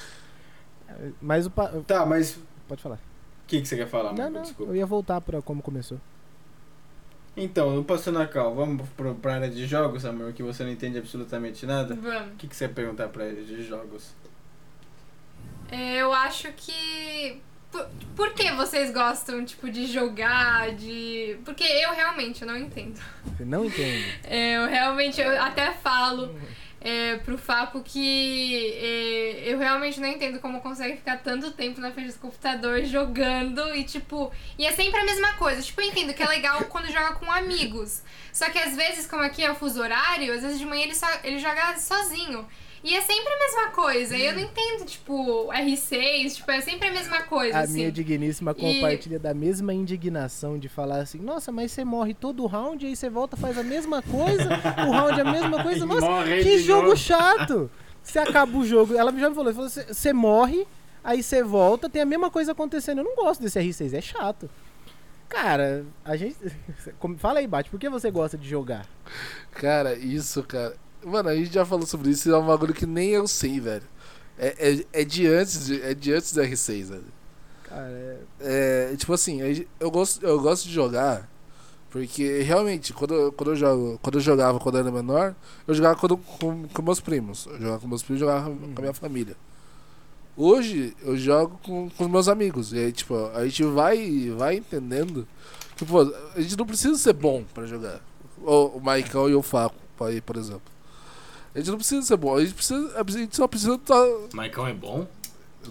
É, 0.90 1.10
Mas 1.22 1.46
o. 1.46 1.50
pa- 1.52 1.72
Tá, 1.88 2.06
mas 2.06 2.36
o 2.36 2.40
Pode 2.68 2.82
falar. 2.82 3.00
que, 3.48 3.62
que 3.62 3.68
você 3.68 3.76
quer 3.76 3.88
falar, 3.88 4.10
Não, 4.14 4.18
Marco? 4.18 4.34
não, 4.34 4.42
Desculpa. 4.42 4.72
eu 4.72 4.76
ia 4.76 4.86
voltar 4.86 5.22
pra 5.22 5.42
como 5.42 5.62
começou. 5.62 6.00
Então, 7.38 7.76
no 7.76 7.84
Passando 7.84 8.20
a 8.20 8.28
Cal, 8.28 8.56
vamos 8.56 8.88
pro, 8.96 9.14
pra 9.16 9.36
área 9.36 9.50
de 9.50 9.66
jogos, 9.66 10.06
amor, 10.06 10.32
que 10.32 10.42
você 10.42 10.64
não 10.64 10.72
entende 10.72 10.98
absolutamente 10.98 11.66
nada. 11.66 11.94
Vamos. 11.96 12.34
O 12.34 12.36
que, 12.38 12.48
que 12.48 12.56
você 12.56 12.66
ia 12.66 12.70
perguntar 12.70 13.10
pra 13.10 13.26
ele 13.26 13.44
de 13.44 13.64
jogos? 13.64 14.14
Eu 15.72 16.14
acho 16.14 16.52
que. 16.54 17.42
Por, 17.72 17.86
por 18.16 18.34
que 18.34 18.52
vocês 18.54 18.94
gostam, 18.94 19.44
tipo, 19.44 19.70
de 19.70 19.86
jogar, 19.86 20.72
de. 20.76 21.38
Porque 21.44 21.64
eu 21.64 21.94
realmente 21.94 22.46
não 22.46 22.56
entendo. 22.56 23.02
Você 23.26 23.44
não 23.44 23.66
entende. 23.66 24.20
Eu 24.32 24.68
realmente, 24.68 25.20
eu 25.20 25.42
até 25.42 25.74
falo 25.74 26.34
é, 26.86 27.18
pro 27.18 27.36
Fapo 27.36 27.82
que 27.82 28.74
é, 28.76 29.52
eu 29.52 29.58
realmente 29.58 30.00
não 30.00 30.08
entendo 30.08 30.40
como 30.40 30.62
consegue 30.62 30.98
ficar 30.98 31.18
tanto 31.18 31.52
tempo 31.52 31.82
na 31.82 31.92
frente 31.92 32.14
do 32.14 32.20
computador 32.20 32.84
jogando 32.86 33.76
e 33.76 33.84
tipo. 33.84 34.32
E 34.56 34.68
é 34.68 34.72
sempre 34.72 35.00
a 35.00 35.04
mesma 35.04 35.34
coisa. 35.34 35.64
Tipo, 35.64 35.82
eu 35.82 35.88
entendo 35.88 36.14
que 36.14 36.22
é 36.22 36.28
legal 36.28 36.64
quando 36.70 36.86
joga 36.92 37.14
com 37.16 37.30
amigos. 37.32 38.04
Só 38.32 38.52
que 38.52 38.60
às 38.60 38.76
vezes, 38.76 39.08
como 39.08 39.24
aqui 39.24 39.44
é 39.44 39.50
o 39.50 39.56
fuso 39.56 39.82
horário, 39.82 40.32
às 40.32 40.44
vezes 40.44 40.60
de 40.60 40.66
manhã 40.66 40.84
ele, 40.84 40.94
só, 40.94 41.08
ele 41.24 41.40
joga 41.40 41.76
sozinho. 41.80 42.48
E 42.88 42.94
é 42.96 43.02
sempre 43.02 43.34
a 43.34 43.40
mesma 43.40 43.72
coisa. 43.72 44.16
E 44.16 44.26
eu 44.28 44.34
não 44.34 44.40
entendo, 44.42 44.86
tipo, 44.86 45.48
R6, 45.52 46.36
tipo, 46.36 46.52
é 46.52 46.62
sempre 46.62 46.88
a 46.88 46.92
mesma 46.92 47.24
coisa, 47.24 47.58
A 47.58 47.62
assim. 47.62 47.74
minha 47.74 47.92
digníssima 47.92 48.52
E- 48.52 48.54
compartilha 48.62 49.18
da 49.18 49.34
mesma 49.34 49.74
indignação 49.74 50.60
de 50.60 50.70
falar 50.70 51.00
assim: 51.00 51.18
Nossa, 51.20 51.52
mas 51.52 51.72
você 51.72 51.84
morre 51.84 52.14
todo 52.14 52.46
round 52.46 52.86
e 52.86 52.90
aí 52.90 52.96
você 52.96 53.10
volta 53.10 53.36
faz 53.36 53.58
a 53.58 53.64
mesma 53.64 54.04
coisa, 54.04 54.50
o 54.88 54.92
round 54.92 55.20
é 55.20 55.24
a 55.24 55.32
mesma 55.32 55.62
coisa. 55.64 55.84
Nossa, 55.84 56.02
morre 56.06 56.44
que 56.44 56.60
jogo 56.60 56.84
novo. 56.90 56.96
chato! 56.98 57.72
Você 58.04 58.20
acaba 58.20 58.56
o 58.56 58.64
jogo, 58.64 58.94
ela 58.96 59.12
já 59.18 59.30
me 59.30 59.36
falou: 59.36 59.52
falou, 59.52 59.68
Você 59.68 59.84
você 59.92 60.14
morre, 60.14 60.68
aí 61.04 61.24
você 61.24 61.42
volta, 61.44 61.90
tem 61.90 62.04
a 62.04 62.06
mesma 62.06 62.30
coisa 62.30 62.52
acontecendo. 62.52 63.00
Eu 63.00 63.04
não 63.06 63.16
gosto 63.16 63.42
desse 63.42 63.60
R6, 63.60 63.94
é 63.96 64.02
chato. 64.02 64.48
Cara, 65.28 65.84
a 66.06 66.16
gente. 66.16 66.38
Fala 67.18 67.40
aí, 67.40 67.48
Bate, 67.48 67.68
por 67.72 67.80
que 67.80 67.90
você 67.90 68.12
gosta 68.12 68.38
de 68.38 68.48
jogar? 68.48 68.86
Cara, 69.52 69.96
isso, 69.96 70.44
cara. 70.44 70.76
Mano, 71.06 71.30
a 71.30 71.36
gente 71.36 71.54
já 71.54 71.66
falou 71.66 71.86
sobre 71.86 72.10
isso 72.10 72.28
e 72.28 72.32
é 72.32 72.38
um 72.38 72.46
bagulho 72.48 72.74
que 72.74 72.86
nem 72.86 73.10
eu 73.12 73.28
sei, 73.28 73.60
velho. 73.60 73.84
É, 74.38 74.72
é, 74.94 75.02
é 75.02 75.06
de 75.06 75.28
antes 75.28 75.70
é 75.70 75.94
de 75.94 76.12
antes 76.14 76.34
do 76.34 76.42
R6, 76.42 76.90
velho. 76.90 77.04
Cara, 77.64 77.88
é- 77.90 78.20
É, 78.92 78.96
tipo 78.98 79.14
assim, 79.14 79.40
eu 79.80 79.90
gosto, 79.92 80.26
eu 80.26 80.40
gosto 80.42 80.66
de 80.68 80.74
jogar 80.74 81.30
porque 81.90 82.42
realmente, 82.42 82.92
quando, 82.92 83.14
eu- 83.14 83.32
quando, 83.32 83.52
eu 83.52 83.56
jogo, 83.56 84.00
quando 84.02 84.16
eu 84.16 84.22
jogava 84.22 84.60
quando 84.60 84.76
eu 84.76 84.82
era 84.82 84.92
menor, 84.92 85.34
eu 85.66 85.74
jogava 85.74 85.96
quando- 85.98 86.18
com, 86.18 86.68
com 86.68 86.82
meus 86.82 87.00
primos. 87.00 87.46
Eu 87.46 87.58
jogava 87.60 87.80
com 87.80 87.88
meus 87.88 88.04
primos, 88.04 88.20
jogava 88.20 88.50
com 88.50 88.74
a 88.78 88.82
minha 88.82 88.94
família. 88.94 89.38
Hoje 90.36 90.94
eu 91.02 91.16
jogo 91.16 91.58
com, 91.64 91.90
com 91.90 92.04
os 92.06 92.10
meus 92.12 92.28
amigos. 92.28 92.74
E 92.74 92.80
aí, 92.80 92.92
tipo, 92.92 93.16
a 93.34 93.46
gente 93.46 93.64
vai, 93.64 94.30
vai 94.38 94.56
entendendo 94.58 95.26
que, 95.78 95.86
pô, 95.86 96.02
a 96.36 96.42
gente 96.42 96.58
não 96.58 96.66
precisa 96.66 96.98
ser 96.98 97.14
bom 97.14 97.46
pra 97.54 97.66
jogar. 97.66 98.02
O, 98.44 98.78
o 98.78 98.82
Maicão 98.82 99.30
e 99.30 99.34
o 99.36 99.42
Faco, 99.42 99.76
aí, 100.02 100.20
por 100.20 100.36
exemplo. 100.36 100.75
A 101.56 101.60
gente 101.60 101.70
não 101.72 101.78
precisa 101.78 102.02
ser 102.02 102.18
bom, 102.18 102.36
a 102.36 102.42
gente, 102.44 102.54
precisa, 102.54 102.94
a 103.00 103.12
gente 103.12 103.36
só 103.36 103.48
precisa 103.48 103.78
tá, 103.78 103.96
Maicão 104.34 104.68
é 104.68 104.74
bom? 104.74 105.08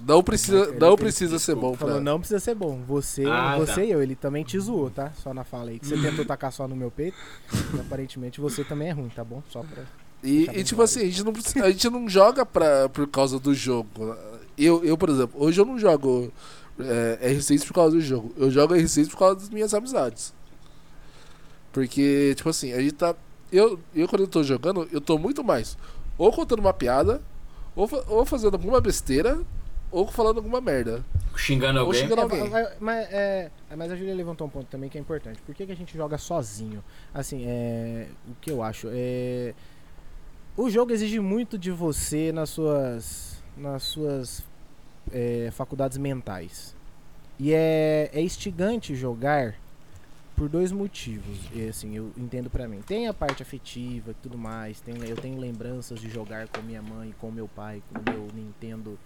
não 0.07 0.23
precisa, 0.25 0.65
Ele- 0.71 0.79
não 0.79 0.97
precisa 0.97 1.39
ser 1.39 1.55
bom 1.55 1.75
falou: 1.75 1.97
pra. 1.97 2.03
Não 2.03 2.19
precisa 2.19 2.41
ser 2.41 2.55
bom. 2.55 2.83
Você, 2.89 3.25
Ah, 3.27 3.57
você 3.59 3.75
tá. 3.75 3.85
e 3.85 3.91
eu, 3.91 4.03
ele 4.03 4.17
também 4.17 4.43
te 4.43 4.59
zoou, 4.59 4.91
tá? 4.91 5.13
Só 5.23 5.33
na 5.35 5.45
fala 5.45 5.71
aí. 5.71 5.79
Que 5.79 5.87
você 5.87 5.97
tentou 6.01 6.25
tacar 6.25 6.51
só 6.51 6.67
no 6.67 6.75
meu 6.75 6.91
peito. 6.91 7.17
e 7.77 7.81
aparentemente 7.81 8.41
você 8.41 8.65
também 8.65 8.89
é 8.89 8.93
ruim, 8.93 9.09
tá 9.15 9.23
bom? 9.23 9.43
Só 9.51 9.63
pra. 9.63 9.85
E, 10.23 10.49
e, 10.55 10.65
tipo 10.65 10.81
assim, 10.81 11.01
a 11.01 11.05
gente 11.05 11.23
não, 11.23 11.33
a 11.63 11.71
gente 11.71 11.91
não 11.91 12.09
joga 12.09 12.47
pra, 12.47 12.89
por 12.89 13.07
causa 13.07 13.39
do 13.39 13.55
jogo. 13.55 14.17
Eu, 14.57 14.83
eu, 14.83 14.97
por 14.97 15.11
exemplo, 15.11 15.39
hoje 15.41 15.61
eu 15.61 15.67
não 15.67 15.79
jogo 15.79 16.33
é, 16.81 17.35
R6 17.35 17.65
por 17.67 17.75
causa 17.75 17.95
do 17.95 18.01
jogo. 18.01 18.33
Eu 18.39 18.51
jogo 18.51 18.75
R6 18.75 19.11
por 19.11 19.19
causa 19.19 19.37
das 19.37 19.51
minhas 19.51 19.75
amizades. 19.75 20.33
Porque, 21.73 22.35
tipo 22.37 22.49
assim, 22.49 22.73
a 22.73 22.81
gente 22.81 22.93
tá. 22.95 23.15
Eu, 23.57 23.79
eu 23.95 24.09
quando 24.09 24.23
eu 24.23 24.29
tô 24.29 24.43
jogando, 24.43 24.89
eu 24.91 25.01
tô 25.01 25.19
muito 25.19 25.45
mais 25.45 25.77
ou 26.17 26.33
contando 26.33 26.61
uma 26.61 26.73
piada, 26.73 27.21
ou, 27.75 27.89
ou 28.09 28.25
fazendo 28.25 28.55
alguma 28.55 28.81
besteira, 28.81 29.41
ou 29.91 30.07
falando 30.07 30.37
alguma 30.39 30.61
merda. 30.61 31.05
Xingando 31.37 31.81
Ou 31.81 31.87
alguém? 31.87 32.03
xingando 32.03 32.21
É, 32.21 32.25
alguém. 32.25 32.49
vai- 32.49 32.73
mas, 32.81 33.09
é, 33.13 33.51
mas 33.77 33.91
a 33.91 33.97
Julia 33.97 34.15
levantou 34.15 34.47
um 34.47 34.51
ponto 34.51 34.67
também 34.67 34.89
que 34.89 34.97
é 34.97 35.01
importante. 35.01 35.41
Por 35.45 35.55
que, 35.55 35.67
que 35.67 35.73
a 35.73 35.77
gente 35.77 35.97
joga 35.97 36.17
sozinho? 36.17 36.83
Assim, 37.13 37.45
é, 37.47 38.07
o 38.29 38.35
que 38.41 38.51
eu 38.51 38.63
acho 38.63 38.89
é. 38.93 39.55
O 40.57 40.71
jogo 40.71 40.93
exige 40.93 41.19
muito 41.19 41.59
de 41.59 41.73
você 41.73 42.31
nas 42.31 42.51
suas, 42.51 43.43
nas 43.57 43.83
suas 43.83 44.45
é, 45.13 45.49
faculdades 45.53 45.99
mentais. 45.99 46.77
E 47.41 47.53
é, 47.53 48.09
é 48.13 48.23
instigante 48.23 48.95
jogar 48.95 49.57
por 50.37 50.49
dois 50.49 50.73
motivos. 50.73 51.39
E, 51.55 51.69
assim, 51.69 51.97
eu 51.97 52.13
entendo 52.17 52.51
pra 52.51 52.67
mim. 52.67 52.81
Tem 52.81 53.07
a 53.07 53.15
parte 53.15 53.43
afetiva 53.43 54.11
e 54.11 54.15
tudo 54.15 54.37
mais. 54.37 54.81
Tem, 54.81 54.97
eu 55.05 55.17
tenho 55.17 55.39
lembranças 55.39 56.01
de 56.01 56.11
jogar 56.11 56.49
com 56.49 56.61
minha 56.63 56.83
mãe, 56.83 57.15
com 57.21 57.31
meu 57.31 57.49
pai, 57.49 57.83
com 57.93 58.11
meu 58.11 58.29
Nintendo 58.35 58.99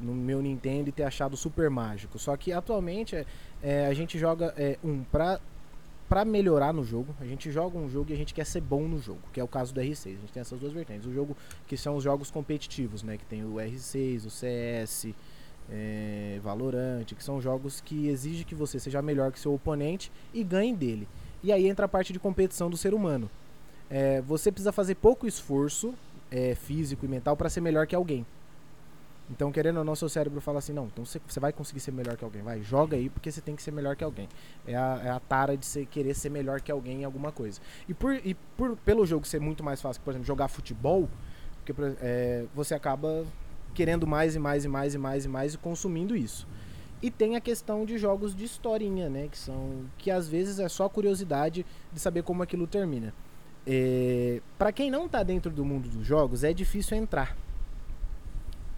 no 0.00 0.14
meu 0.14 0.40
Nintendo 0.40 0.88
e 0.88 0.92
ter 0.92 1.02
achado 1.02 1.36
super 1.36 1.68
mágico. 1.68 2.18
Só 2.18 2.36
que 2.36 2.52
atualmente 2.52 3.14
é, 3.14 3.26
é, 3.62 3.86
a 3.86 3.92
gente 3.92 4.18
joga 4.18 4.54
é, 4.56 4.78
um 4.82 5.04
pra 5.04 5.38
pra 6.08 6.24
melhorar 6.24 6.74
no 6.74 6.82
jogo. 6.82 7.14
A 7.20 7.24
gente 7.24 7.52
joga 7.52 7.78
um 7.78 7.88
jogo 7.88 8.10
e 8.10 8.14
a 8.14 8.16
gente 8.16 8.34
quer 8.34 8.44
ser 8.44 8.60
bom 8.60 8.88
no 8.88 8.98
jogo, 8.98 9.20
que 9.32 9.38
é 9.38 9.44
o 9.44 9.46
caso 9.46 9.72
do 9.72 9.80
R6. 9.80 10.06
A 10.06 10.20
gente 10.20 10.32
tem 10.32 10.40
essas 10.40 10.58
duas 10.58 10.72
vertentes. 10.72 11.06
O 11.06 11.12
jogo 11.12 11.36
que 11.68 11.76
são 11.76 11.94
os 11.94 12.02
jogos 12.02 12.32
competitivos, 12.32 13.04
né? 13.04 13.16
Que 13.16 13.24
tem 13.26 13.44
o 13.44 13.54
R6, 13.54 14.26
o 14.26 14.30
CS, 14.30 15.14
é, 15.70 16.40
Valorant, 16.42 17.04
que 17.04 17.22
são 17.22 17.40
jogos 17.40 17.80
que 17.80 18.08
exigem 18.08 18.44
que 18.44 18.54
você 18.54 18.78
seja 18.78 19.00
melhor 19.00 19.30
que 19.30 19.38
seu 19.38 19.54
oponente 19.54 20.10
e 20.34 20.42
ganhe 20.42 20.74
dele. 20.74 21.06
E 21.42 21.52
aí 21.52 21.68
entra 21.68 21.86
a 21.86 21.88
parte 21.88 22.12
de 22.12 22.18
competição 22.18 22.68
do 22.68 22.76
ser 22.76 22.92
humano. 22.92 23.30
É, 23.88 24.20
você 24.22 24.50
precisa 24.50 24.72
fazer 24.72 24.96
pouco 24.96 25.26
esforço 25.26 25.94
é, 26.30 26.54
físico 26.54 27.04
e 27.04 27.08
mental 27.08 27.36
para 27.36 27.48
ser 27.48 27.60
melhor 27.60 27.86
que 27.86 27.94
alguém. 27.94 28.26
Então, 29.30 29.52
querendo 29.52 29.78
ou 29.78 29.84
não, 29.84 29.94
seu 29.94 30.08
cérebro 30.08 30.40
fala 30.40 30.58
assim: 30.58 30.72
não, 30.72 30.86
então 30.86 31.04
você, 31.04 31.20
você 31.26 31.38
vai 31.38 31.52
conseguir 31.52 31.78
ser 31.78 31.92
melhor 31.92 32.16
que 32.16 32.24
alguém. 32.24 32.42
Vai, 32.42 32.62
joga 32.62 32.96
aí 32.96 33.08
porque 33.08 33.30
você 33.30 33.40
tem 33.40 33.54
que 33.54 33.62
ser 33.62 33.70
melhor 33.70 33.94
que 33.94 34.02
alguém. 34.02 34.28
É 34.66 34.74
a, 34.74 35.00
é 35.04 35.10
a 35.10 35.20
tara 35.20 35.56
de 35.56 35.64
ser, 35.64 35.86
querer 35.86 36.14
ser 36.14 36.30
melhor 36.30 36.60
que 36.60 36.70
alguém 36.72 37.02
em 37.02 37.04
alguma 37.04 37.30
coisa. 37.30 37.60
E, 37.88 37.94
por, 37.94 38.14
e 38.14 38.34
por, 38.56 38.76
pelo 38.78 39.06
jogo 39.06 39.24
ser 39.26 39.40
muito 39.40 39.62
mais 39.62 39.80
fácil, 39.80 40.02
por 40.02 40.10
exemplo, 40.10 40.26
jogar 40.26 40.48
futebol, 40.48 41.08
porque, 41.64 41.72
é, 42.00 42.46
você 42.54 42.74
acaba 42.74 43.24
querendo 43.80 44.06
mais 44.06 44.34
e 44.34 44.38
mais 44.38 44.66
e 44.66 44.68
mais 44.68 44.94
e 44.94 44.98
mais 44.98 45.24
e 45.24 45.28
mais 45.28 45.54
e 45.54 45.58
consumindo 45.58 46.14
isso. 46.14 46.46
E 47.00 47.10
tem 47.10 47.34
a 47.34 47.40
questão 47.40 47.86
de 47.86 47.96
jogos 47.96 48.34
de 48.34 48.44
historinha, 48.44 49.08
né? 49.08 49.26
Que 49.30 49.38
são. 49.38 49.86
que 49.96 50.10
às 50.10 50.28
vezes 50.28 50.58
é 50.58 50.68
só 50.68 50.86
curiosidade 50.86 51.64
de 51.90 51.98
saber 51.98 52.22
como 52.22 52.42
aquilo 52.42 52.66
termina. 52.66 53.14
É, 53.66 54.42
para 54.58 54.70
quem 54.70 54.90
não 54.90 55.08
tá 55.08 55.22
dentro 55.22 55.50
do 55.50 55.64
mundo 55.64 55.88
dos 55.88 56.06
jogos, 56.06 56.44
é 56.44 56.52
difícil 56.52 56.94
entrar. 56.98 57.34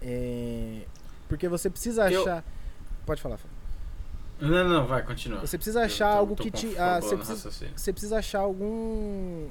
É, 0.01 0.83
porque 1.27 1.49
você 1.49 1.69
precisa 1.69 2.05
achar. 2.05 2.37
Eu... 2.37 2.43
Pode 3.05 3.21
falar, 3.21 3.35
Fábio. 3.35 3.57
Não, 4.39 4.69
não, 4.69 4.87
vai, 4.87 5.03
continua. 5.03 5.41
Você 5.41 5.57
precisa 5.57 5.83
achar 5.83 6.07
algo 6.07 6.33
que 6.33 6.49
te. 6.49 6.77
Ah, 6.77 7.01
você, 7.01 7.17
precisa, 7.17 7.51
você 7.75 7.91
precisa 7.91 8.19
achar 8.19 8.39
algum. 8.39 9.49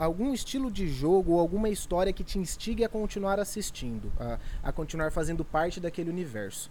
Algum 0.00 0.32
estilo 0.32 0.70
de 0.70 0.88
jogo 0.88 1.32
ou 1.32 1.40
alguma 1.40 1.68
história 1.68 2.10
que 2.10 2.24
te 2.24 2.38
instigue 2.38 2.82
a 2.82 2.88
continuar 2.88 3.38
assistindo, 3.38 4.10
a, 4.18 4.38
a 4.62 4.72
continuar 4.72 5.12
fazendo 5.12 5.44
parte 5.44 5.78
daquele 5.78 6.08
universo. 6.08 6.70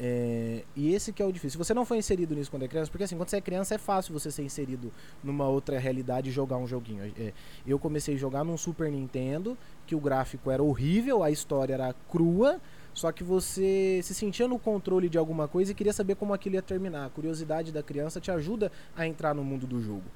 É, 0.00 0.64
e 0.74 0.92
esse 0.92 1.12
que 1.12 1.22
é 1.22 1.24
o 1.24 1.30
difícil. 1.30 1.52
Se 1.52 1.58
você 1.58 1.72
não 1.72 1.84
foi 1.84 1.98
inserido 1.98 2.34
nisso 2.34 2.50
quando 2.50 2.64
é 2.64 2.68
criança, 2.68 2.90
porque 2.90 3.04
assim, 3.04 3.16
quando 3.16 3.28
você 3.28 3.36
é 3.36 3.40
criança 3.40 3.76
é 3.76 3.78
fácil 3.78 4.12
você 4.12 4.28
ser 4.32 4.42
inserido 4.42 4.92
numa 5.22 5.48
outra 5.48 5.78
realidade 5.78 6.30
e 6.30 6.32
jogar 6.32 6.56
um 6.56 6.66
joguinho. 6.66 7.12
É, 7.16 7.32
eu 7.64 7.78
comecei 7.78 8.16
a 8.16 8.18
jogar 8.18 8.42
num 8.42 8.56
Super 8.56 8.90
Nintendo, 8.90 9.56
que 9.86 9.94
o 9.94 10.00
gráfico 10.00 10.50
era 10.50 10.60
horrível, 10.60 11.22
a 11.22 11.30
história 11.30 11.74
era 11.74 11.94
crua, 12.10 12.60
só 12.92 13.12
que 13.12 13.22
você 13.22 14.00
se 14.02 14.16
sentia 14.16 14.48
no 14.48 14.58
controle 14.58 15.08
de 15.08 15.16
alguma 15.16 15.46
coisa 15.46 15.70
e 15.70 15.76
queria 15.76 15.92
saber 15.92 16.16
como 16.16 16.34
aquilo 16.34 16.56
ia 16.56 16.62
terminar. 16.62 17.06
A 17.06 17.10
curiosidade 17.10 17.70
da 17.70 17.84
criança 17.84 18.20
te 18.20 18.32
ajuda 18.32 18.72
a 18.96 19.06
entrar 19.06 19.32
no 19.32 19.44
mundo 19.44 19.64
do 19.64 19.80
jogo. 19.80 20.10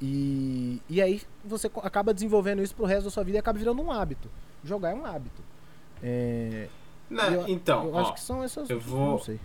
E, 0.00 0.80
e 0.88 1.02
aí 1.02 1.20
você 1.44 1.70
acaba 1.82 2.14
desenvolvendo 2.14 2.62
isso 2.62 2.74
pro 2.74 2.86
resto 2.86 3.04
da 3.04 3.10
sua 3.10 3.22
vida 3.22 3.36
e 3.36 3.40
acaba 3.40 3.58
virando 3.58 3.82
um 3.82 3.92
hábito. 3.92 4.30
Jogar 4.64 4.90
é 4.90 4.94
um 4.94 5.04
hábito. 5.04 5.42
É, 6.02 6.68
não, 7.10 7.24
eu, 7.24 7.48
então, 7.48 7.84
eu 7.84 7.94
ó, 7.94 8.00
acho 8.00 8.14
que 8.14 8.20
são 8.20 8.42
essas. 8.42 8.70
Eu 8.70 8.80
vou. 8.80 9.12
Não 9.12 9.18
sei. 9.18 9.40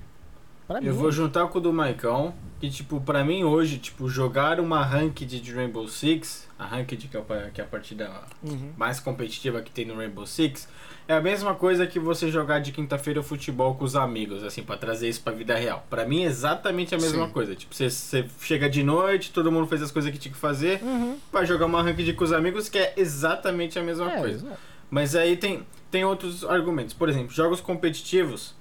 Pra 0.68 0.80
eu 0.80 0.94
mim, 0.94 1.00
vou 1.00 1.12
juntar 1.12 1.48
com 1.48 1.60
o 1.60 1.62
do 1.62 1.72
Maicão, 1.72 2.34
que 2.60 2.70
tipo, 2.70 3.00
pra 3.00 3.24
mim 3.24 3.44
hoje, 3.44 3.78
tipo, 3.78 4.10
jogar 4.10 4.60
uma 4.60 4.84
ranked 4.84 5.40
de 5.40 5.54
Rainbow 5.54 5.88
Six, 5.88 6.48
a 6.58 6.66
ranked 6.66 7.08
que 7.08 7.16
é 7.16 7.20
a, 7.20 7.52
que 7.52 7.62
é 7.62 7.64
a 7.64 7.68
partida 7.68 8.10
uhum. 8.42 8.72
mais 8.76 9.00
competitiva 9.00 9.62
que 9.62 9.70
tem 9.70 9.86
no 9.86 9.96
Rainbow 9.96 10.26
Six, 10.26 10.68
é 11.08 11.14
a 11.14 11.22
mesma 11.22 11.54
coisa 11.54 11.86
que 11.86 12.00
você 12.00 12.32
jogar 12.32 12.60
de 12.60 12.72
quinta-feira 12.72 13.22
futebol 13.22 13.76
com 13.76 13.86
os 13.86 13.96
amigos, 13.96 14.44
assim, 14.44 14.64
para 14.64 14.78
trazer 14.78 15.08
isso 15.08 15.22
pra 15.22 15.32
vida 15.32 15.56
real. 15.56 15.86
Pra 15.90 16.06
mim 16.06 16.24
é 16.24 16.26
exatamente 16.26 16.96
a 16.96 16.98
mesma 16.98 17.28
Sim. 17.28 17.32
coisa. 17.32 17.56
Tipo, 17.56 17.76
você, 17.76 17.90
você 17.90 18.26
chega 18.42 18.70
de 18.70 18.84
noite, 18.84 19.32
todo 19.32 19.52
mundo 19.52 19.68
fez 19.68 19.84
as 19.84 19.92
coisas 19.92 20.12
que 20.12 20.18
tinha 20.18 20.34
que 20.34 20.40
fazer, 20.40 20.82
uhum. 20.82 21.18
vai 21.32 21.46
jogar 21.46 21.68
uma 21.68 21.82
ranked 21.82 22.12
com 22.14 22.24
os 22.24 22.32
amigos, 22.32 22.70
que 22.70 22.80
é 22.80 22.94
exatamente 22.98 23.78
a 23.78 23.84
mesma 23.84 24.12
é, 24.12 24.18
coisa. 24.18 24.58
Mas 24.90 25.16
aí 25.16 25.38
tem, 25.38 25.66
tem 25.92 26.04
outros 26.04 26.44
argumentos. 26.44 26.94
Por 26.94 27.08
exemplo, 27.08 27.32
jogos 27.32 27.62
competitivos 27.62 28.56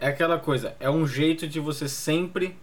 é 0.00 0.08
aquela 0.08 0.38
coisa, 0.38 0.74
é 0.80 0.90
um 0.90 1.06
jeito 1.06 1.46
de 1.46 1.60
você 1.60 1.88
sempre 1.88 2.56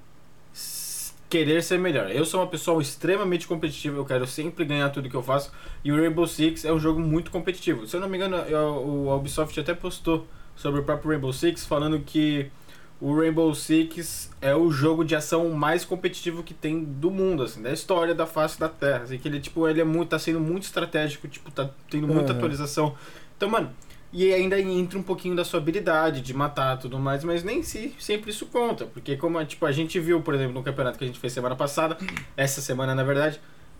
querer 1.32 1.64
ser 1.64 1.80
melhor. 1.80 2.12
Eu 2.12 2.26
sou 2.26 2.42
uma 2.42 2.48
pessoa 2.48 2.82
extremamente 2.82 3.48
competitiva, 3.48 3.96
eu 3.98 4.06
quero 4.06 4.28
sempre 4.28 4.66
ganhar 4.66 4.90
tudo 4.90 5.10
que 5.10 5.16
eu 5.16 5.24
faço. 5.24 5.50
E 5.82 5.90
o 5.90 5.96
Rainbow 5.96 6.28
Six 6.28 6.66
é 6.66 6.74
um 6.74 6.78
jogo 6.78 7.00
muito 7.00 7.32
competitivo. 7.32 7.88
Se 7.88 7.96
eu 7.96 8.02
não 8.02 8.10
me 8.10 8.18
engano, 8.18 8.36
eu, 8.36 8.60
o 8.60 9.16
Ubisoft 9.16 9.58
até 9.58 9.74
postou 9.74 10.28
sobre 10.58 10.82
o 10.82 10.84
próprio 10.84 11.12
Rainbow 11.12 11.32
Six, 11.32 11.66
falando 11.66 11.98
que 12.02 12.52
o 13.00 13.18
Rainbow 13.18 13.56
Six 13.56 14.30
é 14.42 14.54
o 14.54 14.70
jogo 14.72 15.06
de 15.06 15.16
ação 15.16 15.50
mais 15.52 15.86
competitivo 15.86 16.44
que 16.44 16.54
tem 16.54 16.84
do 16.84 17.10
mundo, 17.10 17.44
assim, 17.44 17.62
da 17.62 17.72
história 17.72 18.14
da 18.14 18.28
face 18.28 18.60
da 18.60 18.68
Terra. 18.68 19.04
Assim, 19.04 19.18
que 19.18 19.26
ele, 19.26 19.40
tipo, 19.40 19.66
ele 19.70 19.80
é 19.80 19.86
muito, 19.86 20.10
tá 20.10 20.20
sendo 20.20 20.42
muito 20.42 20.64
estratégico, 20.64 21.30
tipo, 21.30 21.50
tá 21.50 21.70
tendo 21.90 22.10
muita 22.10 22.34
uhum. 22.34 22.38
atualização. 22.38 22.96
Então, 23.38 23.50
mano, 23.50 23.72
e 24.14 24.34
ainda 24.34 24.60
entra 24.60 25.00
um 25.00 25.04
pouquinho 25.04 25.36
da 25.36 25.46
sua 25.46 25.60
habilidade 25.60 26.22
de 26.22 26.34
matar 26.34 26.78
tudo 26.78 27.00
mais, 27.00 27.24
mas 27.24 27.44
nem 27.44 27.64
se, 27.64 27.96
sempre 27.98 28.30
isso 28.32 28.46
conta. 28.48 28.86
Porque 28.86 29.16
como 29.16 29.44
tipo, 29.46 29.66
a 29.66 29.72
gente 29.72 30.00
viu, 30.00 30.22
por 30.22 30.34
exemplo, 30.34 30.54
no 30.54 30.64
campeonato 30.64 30.98
que 30.98 31.04
a 31.04 31.08
gente 31.08 31.20
fez 31.20 31.32
semana 31.32 31.56
passada, 31.56 31.98
essa 32.36 32.60
semana 32.60 32.94
na 32.94 33.04
verdade, 33.04 33.40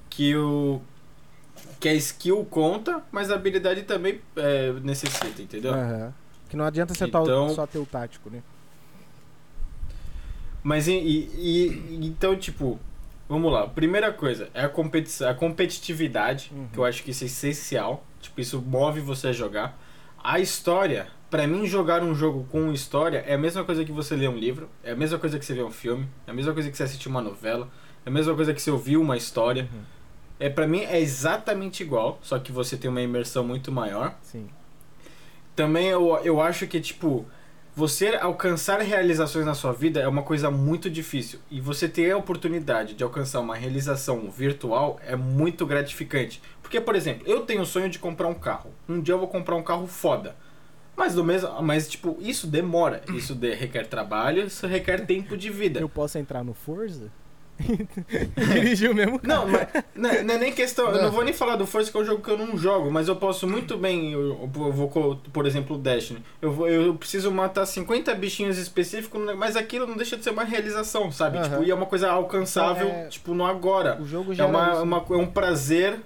que 0.10 0.36
o. 0.36 0.82
Que 1.80 1.90
a 1.90 1.94
skill 1.96 2.46
conta, 2.50 3.04
mas 3.12 3.30
a 3.30 3.36
habilidade 3.36 3.84
também 3.84 4.22
é, 4.36 4.72
necessita, 4.82 5.42
entendeu? 5.42 5.74
Uhum. 5.74 6.14
Que 6.48 6.56
não 6.56 6.66
adianta 6.66 6.94
você 6.94 7.06
então, 7.06 7.50
só 7.50 7.68
ter 7.68 7.80
o 7.80 7.86
tático, 7.86 8.30
né? 8.30 8.42
Mas 10.64 10.88
e, 10.88 10.94
e, 10.94 12.00
então, 12.06 12.36
tipo, 12.36 12.80
vamos 13.28 13.52
lá. 13.52 13.68
Primeira 13.68 14.14
coisa 14.14 14.50
é 14.54 14.64
a, 14.64 14.70
competi 14.70 15.24
a 15.24 15.34
competitividade, 15.34 16.52
uhum. 16.54 16.68
que 16.72 16.78
eu 16.78 16.86
acho 16.86 17.04
que 17.04 17.12
isso 17.12 17.24
é 17.24 17.28
essencial. 17.28 18.06
Tipo, 18.22 18.40
isso 18.40 18.62
move 18.62 19.02
você 19.02 19.30
a 19.30 19.34
jogar. 19.34 19.78
A 20.24 20.40
história, 20.40 21.08
para 21.30 21.48
mim, 21.48 21.66
jogar 21.66 22.04
um 22.04 22.14
jogo 22.14 22.46
com 22.52 22.72
história 22.72 23.24
é 23.26 23.34
a 23.34 23.38
mesma 23.38 23.64
coisa 23.64 23.84
que 23.84 23.92
você 23.92 24.16
ler 24.16 24.30
um 24.30 24.38
livro, 24.38 24.70
é 24.84 24.92
a 24.92 24.96
mesma 24.96 25.18
coisa 25.18 25.40
que 25.40 25.46
você 25.46 25.54
ver 25.54 25.64
um 25.64 25.72
filme, 25.72 26.08
é 26.28 26.32
a 26.32 26.34
mesma 26.34 26.54
coisa 26.54 26.70
que 26.70 26.78
você 26.78 26.84
assistir 26.84 27.10
uma 27.10 27.22
novela, 27.22 27.68
é 28.06 28.10
a 28.10 28.12
mesma 28.12 28.36
coisa 28.36 28.54
que 28.54 28.62
você 28.62 28.70
ouvir 28.70 28.98
uma 28.98 29.18
história. 29.18 29.68
Uhum. 29.74 29.82
É, 30.40 30.50
para 30.50 30.68
mim 30.68 30.82
é 30.82 31.00
exatamente 31.00 31.82
igual, 31.82 32.20
só 32.22 32.38
que 32.38 32.52
você 32.52 32.78
tem 32.78 32.90
uma 32.90 33.02
imersão 33.02 33.44
muito 33.44 33.72
maior. 33.72 34.16
Sim. 34.22 34.48
Também 35.56 35.88
eu, 35.88 36.20
eu 36.24 36.40
acho 36.40 36.68
que, 36.68 36.80
tipo, 36.80 37.26
você 37.76 38.16
alcançar 38.16 38.80
realizações 38.82 39.46
na 39.46 39.54
sua 39.54 39.72
vida 39.72 40.00
é 40.00 40.08
uma 40.08 40.24
coisa 40.24 40.52
muito 40.52 40.90
difícil. 40.90 41.40
E 41.50 41.62
você 41.62 41.88
ter 41.88 42.12
a 42.12 42.18
oportunidade 42.18 42.94
de 42.94 43.04
alcançar 43.04 43.40
uma 43.40 43.56
realização 43.56 44.30
virtual 44.30 45.00
é 45.06 45.16
muito 45.16 45.66
gratificante. 45.66 46.42
Porque, 46.72 46.80
por 46.80 46.96
exemplo, 46.96 47.28
eu 47.28 47.42
tenho 47.42 47.64
o 47.64 47.66
sonho 47.66 47.90
de 47.90 48.00
comprar 48.00 48.30
um 48.30 48.34
carro. 48.34 48.72
Um 48.88 49.02
dia 49.02 49.14
eu 49.14 49.20
vou 49.20 49.28
comprar 49.28 49.58
um 49.58 49.62
carro 49.62 49.86
foda. 49.88 50.38
Mas 50.96 51.16
do 51.16 51.22
mesmo, 51.22 51.62
mas 51.62 51.86
tipo, 51.86 52.18
isso 52.22 52.48
demora. 52.48 53.02
Isso 53.14 53.36
de, 53.36 53.54
requer 53.54 53.88
trabalho, 53.88 54.46
isso 54.46 54.66
requer 54.68 55.06
tempo 55.06 55.36
de 55.36 55.50
vida. 55.50 55.82
Eu 55.82 55.90
posso 55.90 56.18
entrar 56.18 56.46
no 56.46 56.54
Forza? 56.54 57.12
Dirigiu 58.54 58.94
mesmo 58.96 59.20
Não, 59.22 59.48
mas 59.48 59.68
não, 59.94 60.10
é, 60.10 60.24
não, 60.24 60.36
é 60.36 60.38
nem 60.38 60.54
questão. 60.54 60.86
Não. 60.86 60.96
Eu 60.96 61.04
não 61.04 61.12
vou 61.12 61.24
nem 61.24 61.34
falar 61.34 61.58
do 61.58 61.68
Forza, 61.68 61.92
que 61.92 61.98
é 61.98 62.00
um 62.00 62.06
jogo 62.06 62.24
que 62.24 62.30
eu 62.30 62.38
não 62.38 62.58
jogo, 62.58 62.90
mas 62.90 63.10
eu 63.10 63.18
posso 63.18 63.48
muito 63.48 63.78
bem. 63.78 64.14
Eu, 64.14 64.50
eu 64.56 64.72
vou, 64.72 65.18
por 65.34 65.46
exemplo, 65.46 65.76
o 65.76 65.80
Destiny. 65.80 66.24
Eu, 66.42 66.54
vou, 66.54 66.70
eu 66.70 66.96
preciso 66.96 67.32
matar 67.32 67.66
50 67.66 68.16
bichinhos 68.16 68.58
específicos, 68.58 69.22
mas 69.36 69.58
aquilo 69.58 69.86
não 69.86 69.98
deixa 69.98 70.16
de 70.16 70.24
ser 70.24 70.30
uma 70.30 70.46
realização, 70.46 71.12
sabe? 71.12 71.38
Uhum. 71.38 71.44
Tipo, 71.44 71.64
e 71.64 71.72
é 71.72 71.76
uma 71.76 71.86
coisa 71.86 72.10
alcançável, 72.10 72.88
é... 72.88 73.08
tipo, 73.08 73.34
no 73.34 73.46
agora. 73.46 74.02
O 74.02 74.06
jogo 74.06 74.34
já 74.34 74.46
é, 74.46 74.48
uma, 74.48 74.82
uma, 74.82 75.06
é 75.10 75.16
um 75.16 75.28
prazer. 75.28 76.00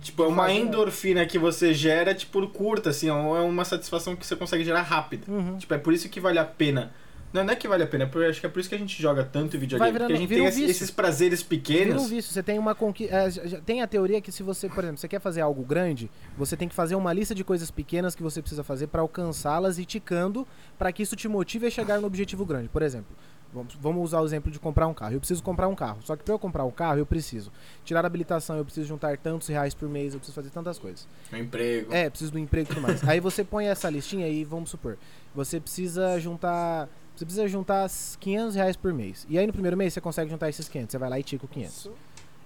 Tipo, 0.00 0.24
é 0.24 0.26
uma 0.26 0.52
endorfina 0.52 1.26
que 1.26 1.38
você 1.38 1.74
gera, 1.74 2.14
tipo, 2.14 2.46
curta, 2.48 2.90
assim, 2.90 3.08
é 3.08 3.12
uma 3.12 3.64
satisfação 3.64 4.16
que 4.16 4.26
você 4.26 4.36
consegue 4.36 4.64
gerar 4.64 4.82
rápida. 4.82 5.30
Uhum. 5.30 5.58
Tipo, 5.58 5.74
é 5.74 5.78
por 5.78 5.92
isso 5.92 6.08
que 6.08 6.20
vale 6.20 6.38
a 6.38 6.44
pena 6.44 6.92
não, 7.32 7.44
não 7.44 7.52
é 7.52 7.56
que 7.56 7.68
vale 7.68 7.82
a 7.84 7.86
pena, 7.86 8.06
porque 8.08 8.26
acho 8.26 8.40
que 8.40 8.46
é 8.46 8.48
por 8.48 8.58
isso 8.58 8.68
que 8.68 8.74
a 8.74 8.78
gente 8.78 9.00
joga 9.00 9.22
tanto 9.22 9.56
videogame. 9.56 9.92
Virando, 9.92 10.08
porque 10.08 10.14
a 10.14 10.26
gente 10.26 10.54
tem 10.54 10.64
um 10.64 10.68
esses 10.68 10.90
prazeres 10.90 11.42
pequenos. 11.42 11.86
Vira 11.86 12.00
um 12.00 12.06
vício. 12.06 12.32
Você 12.32 12.42
tem 12.42 12.58
uma 12.58 12.74
conquista. 12.74 13.14
É, 13.14 13.30
tem 13.64 13.82
a 13.82 13.86
teoria 13.86 14.20
que 14.20 14.32
se 14.32 14.42
você, 14.42 14.68
por 14.68 14.82
exemplo, 14.82 14.98
você 14.98 15.06
quer 15.06 15.20
fazer 15.20 15.40
algo 15.40 15.62
grande, 15.62 16.10
você 16.36 16.56
tem 16.56 16.68
que 16.68 16.74
fazer 16.74 16.96
uma 16.96 17.12
lista 17.12 17.34
de 17.34 17.44
coisas 17.44 17.70
pequenas 17.70 18.16
que 18.16 18.22
você 18.22 18.40
precisa 18.40 18.64
fazer 18.64 18.88
para 18.88 19.00
alcançá-las 19.00 19.78
e 19.78 19.84
ticando 19.84 20.46
para 20.76 20.90
que 20.90 21.02
isso 21.02 21.14
te 21.14 21.28
motive 21.28 21.66
a 21.66 21.70
chegar 21.70 22.00
no 22.00 22.06
objetivo 22.06 22.44
grande. 22.44 22.68
Por 22.68 22.82
exemplo, 22.82 23.16
Vamos, 23.52 23.74
vamos 23.74 24.04
usar 24.04 24.20
o 24.20 24.24
exemplo 24.24 24.50
de 24.50 24.58
comprar 24.58 24.86
um 24.86 24.94
carro. 24.94 25.14
Eu 25.14 25.18
preciso 25.18 25.42
comprar 25.42 25.66
um 25.66 25.74
carro. 25.74 25.98
Só 26.04 26.14
que 26.16 26.22
para 26.22 26.32
eu 26.32 26.38
comprar 26.38 26.64
um 26.64 26.70
carro, 26.70 26.98
eu 26.98 27.06
preciso 27.06 27.50
tirar 27.84 28.04
a 28.04 28.06
habilitação, 28.06 28.56
eu 28.56 28.64
preciso 28.64 28.86
juntar 28.86 29.16
tantos 29.18 29.48
reais 29.48 29.74
por 29.74 29.88
mês, 29.88 30.14
eu 30.14 30.20
preciso 30.20 30.34
fazer 30.34 30.50
tantas 30.50 30.78
coisas. 30.78 31.06
Um 31.32 31.38
emprego. 31.38 31.92
É, 31.92 32.08
preciso 32.08 32.30
do 32.32 32.38
emprego 32.38 32.70
e 32.70 32.74
tudo 32.74 32.80
mais. 32.80 33.06
Aí 33.08 33.18
você 33.18 33.42
põe 33.42 33.66
essa 33.66 33.90
listinha 33.90 34.26
aí, 34.26 34.44
vamos 34.44 34.70
supor. 34.70 34.96
Você 35.34 35.58
precisa 35.58 36.18
juntar 36.20 36.88
você 37.20 37.26
precisa 37.26 37.46
juntar 37.48 37.86
500 38.18 38.54
reais 38.54 38.76
por 38.76 38.94
mês. 38.94 39.26
E 39.28 39.38
aí 39.38 39.46
no 39.46 39.52
primeiro 39.52 39.76
mês 39.76 39.92
você 39.92 40.00
consegue 40.00 40.30
juntar 40.30 40.48
esses 40.48 40.66
500. 40.68 40.92
Você 40.92 40.98
vai 40.98 41.10
lá 41.10 41.20
e 41.20 41.22
tica 41.22 41.44
o 41.44 41.48
500. 41.48 41.90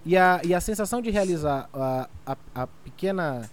E 0.04 0.16
a, 0.16 0.40
e 0.44 0.52
a 0.52 0.60
sensação 0.60 1.00
de 1.00 1.10
realizar 1.10 1.68
a, 1.72 2.08
a, 2.26 2.36
a 2.54 2.66
pequena. 2.66 3.48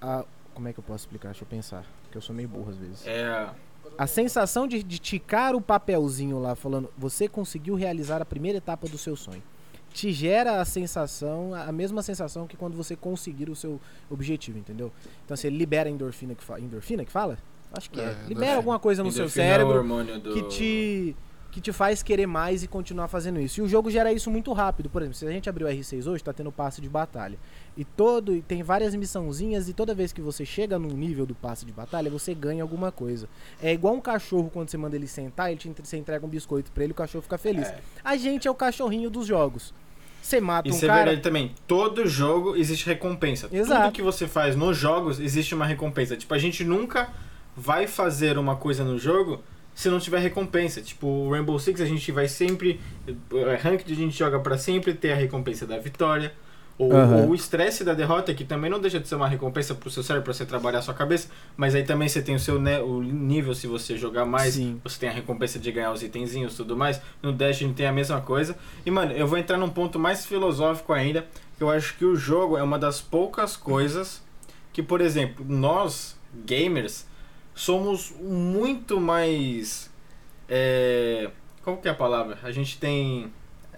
A, 0.00 0.24
como 0.54 0.66
é 0.66 0.72
que 0.72 0.80
eu 0.80 0.84
posso 0.84 1.04
explicar? 1.04 1.28
Deixa 1.28 1.44
eu 1.44 1.48
pensar. 1.48 1.84
Porque 2.04 2.16
eu 2.16 2.22
sou 2.22 2.34
meio 2.34 2.48
burro 2.48 2.70
às 2.70 2.76
vezes. 2.78 3.06
É. 3.06 3.50
A 3.98 4.06
sensação 4.06 4.66
de, 4.68 4.82
de 4.82 4.98
ticar 4.98 5.56
o 5.56 5.60
papelzinho 5.60 6.38
lá, 6.38 6.54
falando, 6.54 6.88
você 6.96 7.28
conseguiu 7.28 7.74
realizar 7.74 8.22
a 8.22 8.24
primeira 8.24 8.58
etapa 8.58 8.86
do 8.88 8.96
seu 8.96 9.16
sonho. 9.16 9.42
te 9.92 10.12
gera 10.12 10.60
a 10.60 10.64
sensação, 10.64 11.52
a 11.54 11.72
mesma 11.72 12.00
sensação 12.02 12.46
que 12.46 12.56
quando 12.56 12.76
você 12.76 12.94
conseguir 12.94 13.50
o 13.50 13.56
seu 13.56 13.80
objetivo, 14.08 14.56
entendeu? 14.58 14.92
Então 15.24 15.36
você 15.36 15.50
libera 15.50 15.88
endorfina 15.90 16.34
que 16.34 16.44
fala, 16.44 16.60
endorfina 16.60 17.04
que 17.04 17.10
fala? 17.10 17.36
Acho 17.72 17.90
que 17.90 18.00
é. 18.00 18.04
É, 18.04 18.16
Libera 18.28 18.56
alguma 18.56 18.78
coisa 18.78 19.02
no 19.02 19.10
seu 19.10 19.22
Endorfina 19.24 19.44
é 19.44 19.48
o 19.48 19.50
cérebro 19.50 19.76
hormônio 19.78 20.20
do- 20.20 20.32
que 20.34 20.42
te 20.44 21.16
que 21.50 21.60
te 21.60 21.72
faz 21.72 22.02
querer 22.02 22.26
mais 22.26 22.62
e 22.62 22.68
continuar 22.68 23.08
fazendo 23.08 23.40
isso. 23.40 23.60
E 23.60 23.62
o 23.62 23.68
jogo 23.68 23.90
gera 23.90 24.12
isso 24.12 24.30
muito 24.30 24.52
rápido. 24.52 24.90
Por 24.90 25.02
exemplo, 25.02 25.16
se 25.16 25.26
a 25.26 25.30
gente 25.30 25.48
abrir 25.48 25.64
o 25.64 25.66
R6 25.66 26.06
hoje, 26.06 26.22
tá 26.22 26.32
tendo 26.32 26.52
passe 26.52 26.80
de 26.80 26.88
batalha. 26.88 27.38
E 27.76 27.84
todo 27.84 28.34
e 28.34 28.42
tem 28.42 28.62
várias 28.62 28.94
missãozinhas 28.94 29.68
e 29.68 29.72
toda 29.72 29.94
vez 29.94 30.12
que 30.12 30.20
você 30.20 30.44
chega 30.44 30.78
num 30.78 30.94
nível 30.94 31.24
do 31.24 31.34
passe 31.34 31.64
de 31.64 31.72
batalha, 31.72 32.10
você 32.10 32.34
ganha 32.34 32.62
alguma 32.62 32.92
coisa. 32.92 33.28
É 33.62 33.72
igual 33.72 33.94
um 33.94 34.00
cachorro 34.00 34.50
quando 34.52 34.68
você 34.68 34.76
manda 34.76 34.96
ele 34.96 35.06
sentar, 35.06 35.50
ele 35.50 35.58
te, 35.58 35.72
você 35.82 35.96
entrega 35.96 36.24
um 36.24 36.28
biscoito 36.28 36.70
pra 36.72 36.84
ele, 36.84 36.92
o 36.92 36.96
cachorro 36.96 37.22
fica 37.22 37.38
feliz. 37.38 37.72
A 38.04 38.16
gente 38.16 38.46
é 38.46 38.50
o 38.50 38.54
cachorrinho 38.54 39.08
dos 39.08 39.26
jogos. 39.26 39.72
Você 40.20 40.40
mata 40.40 40.68
um 40.68 40.72
Isso 40.72 40.84
é 40.84 40.88
cara, 40.88 41.04
verdade 41.04 41.22
também. 41.22 41.54
Todo 41.66 42.06
jogo 42.06 42.56
existe 42.56 42.84
recompensa. 42.84 43.48
Exato. 43.50 43.82
Tudo 43.84 43.94
que 43.94 44.02
você 44.02 44.26
faz 44.26 44.54
nos 44.54 44.76
jogos 44.76 45.18
existe 45.20 45.54
uma 45.54 45.64
recompensa. 45.64 46.16
Tipo, 46.16 46.34
a 46.34 46.38
gente 46.38 46.64
nunca 46.64 47.08
vai 47.56 47.86
fazer 47.86 48.36
uma 48.36 48.56
coisa 48.56 48.84
no 48.84 48.98
jogo 48.98 49.42
se 49.78 49.88
não 49.88 50.00
tiver 50.00 50.18
recompensa. 50.18 50.82
Tipo, 50.82 51.06
o 51.06 51.30
Rainbow 51.30 51.56
Six 51.56 51.80
a 51.80 51.84
gente 51.84 52.10
vai 52.10 52.26
sempre. 52.26 52.80
é, 53.06 53.54
Ranked 53.54 53.92
a 53.92 53.94
gente 53.94 54.18
joga 54.18 54.40
pra 54.40 54.58
sempre 54.58 54.92
ter 54.92 55.12
a 55.12 55.14
recompensa 55.14 55.64
da 55.68 55.78
vitória. 55.78 56.32
Ou, 56.76 56.92
ou 56.92 57.28
o 57.30 57.34
estresse 57.34 57.84
da 57.84 57.94
derrota, 57.94 58.34
que 58.34 58.44
também 58.44 58.68
não 58.68 58.80
deixa 58.80 58.98
de 58.98 59.06
ser 59.06 59.14
uma 59.14 59.28
recompensa 59.28 59.76
pro 59.76 59.88
seu 59.88 60.02
cérebro, 60.02 60.24
pra 60.24 60.32
você 60.34 60.44
trabalhar 60.44 60.80
a 60.80 60.82
sua 60.82 60.94
cabeça. 60.94 61.28
Mas 61.56 61.76
aí 61.76 61.84
também 61.84 62.08
você 62.08 62.20
tem 62.20 62.34
o 62.34 62.40
seu 62.40 62.60
né, 62.60 62.80
o 62.80 63.00
nível, 63.02 63.54
se 63.54 63.68
você 63.68 63.96
jogar 63.96 64.24
mais, 64.24 64.54
Sim. 64.54 64.80
você 64.82 64.98
tem 64.98 65.08
a 65.08 65.12
recompensa 65.12 65.60
de 65.60 65.70
ganhar 65.70 65.92
os 65.92 66.02
itenzinhos 66.02 66.54
e 66.54 66.56
tudo 66.56 66.76
mais. 66.76 67.00
No 67.22 67.32
Destiny 67.32 67.72
tem 67.72 67.86
a 67.86 67.92
mesma 67.92 68.20
coisa. 68.20 68.56
E, 68.84 68.90
mano, 68.90 69.12
eu 69.12 69.28
vou 69.28 69.38
entrar 69.38 69.56
num 69.56 69.70
ponto 69.70 69.96
mais 69.96 70.26
filosófico 70.26 70.92
ainda, 70.92 71.24
que 71.56 71.62
eu 71.62 71.70
acho 71.70 71.96
que 71.96 72.04
o 72.04 72.16
jogo 72.16 72.58
é 72.58 72.62
uma 72.64 72.80
das 72.80 73.00
poucas 73.00 73.56
coisas 73.56 74.20
que, 74.72 74.82
por 74.82 75.00
exemplo, 75.00 75.44
nós, 75.48 76.16
gamers, 76.44 77.06
somos 77.58 78.14
muito 78.20 79.00
mais. 79.00 79.90
É, 80.48 81.30
como 81.64 81.76
que 81.78 81.88
é 81.88 81.90
a 81.90 81.94
palavra? 81.94 82.38
A 82.42 82.50
gente 82.52 82.78
tem. 82.78 83.30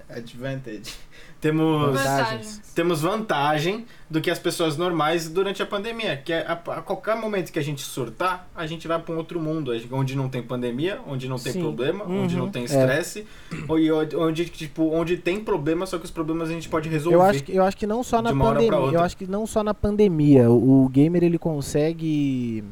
Advantage. 0.08 0.92
Temos. 1.40 1.92
Vantagens. 1.96 2.60
Temos 2.74 3.00
vantagem 3.00 3.86
do 4.10 4.20
que 4.20 4.28
as 4.28 4.40
pessoas 4.40 4.76
normais 4.76 5.28
durante 5.28 5.62
a 5.62 5.66
pandemia. 5.66 6.16
Que 6.16 6.32
é 6.32 6.40
a, 6.46 6.52
a 6.52 6.82
qualquer 6.82 7.14
momento 7.16 7.52
que 7.52 7.58
a 7.60 7.62
gente 7.62 7.80
surtar, 7.80 8.48
a 8.54 8.66
gente 8.66 8.86
vai 8.88 8.98
para 8.98 9.14
um 9.14 9.16
outro 9.16 9.40
mundo. 9.40 9.72
Onde 9.92 10.16
não 10.16 10.28
tem 10.28 10.42
pandemia, 10.42 11.00
onde 11.06 11.28
não 11.28 11.38
tem 11.38 11.52
Sim. 11.52 11.60
problema, 11.62 12.04
Uhum. 12.04 12.24
onde 12.24 12.36
não 12.36 12.50
tem 12.50 12.62
É. 12.62 12.64
estresse, 12.64 13.24
onde, 13.68 14.16
onde, 14.16 14.44
tipo, 14.46 14.90
onde 14.92 15.16
tem 15.16 15.42
problema, 15.42 15.86
só 15.86 15.96
que 15.96 16.04
os 16.04 16.10
problemas 16.10 16.50
a 16.50 16.52
gente 16.52 16.68
pode 16.68 16.88
resolver. 16.88 17.16
Eu 17.16 17.22
acho, 17.22 17.44
que, 17.44 17.54
eu 17.54 17.64
acho 17.64 17.76
que 17.76 17.86
não 17.86 18.02
só 18.02 18.20
na 18.20 18.34
pandemia. 18.34 18.92
Eu 18.92 19.00
acho 19.00 19.16
que 19.16 19.26
não 19.28 19.46
só 19.46 19.62
na 19.62 19.72
pandemia. 19.72 20.50
O, 20.50 20.84
o 20.84 20.88
gamer 20.88 21.22
ele 21.22 21.38
consegue. 21.38 22.64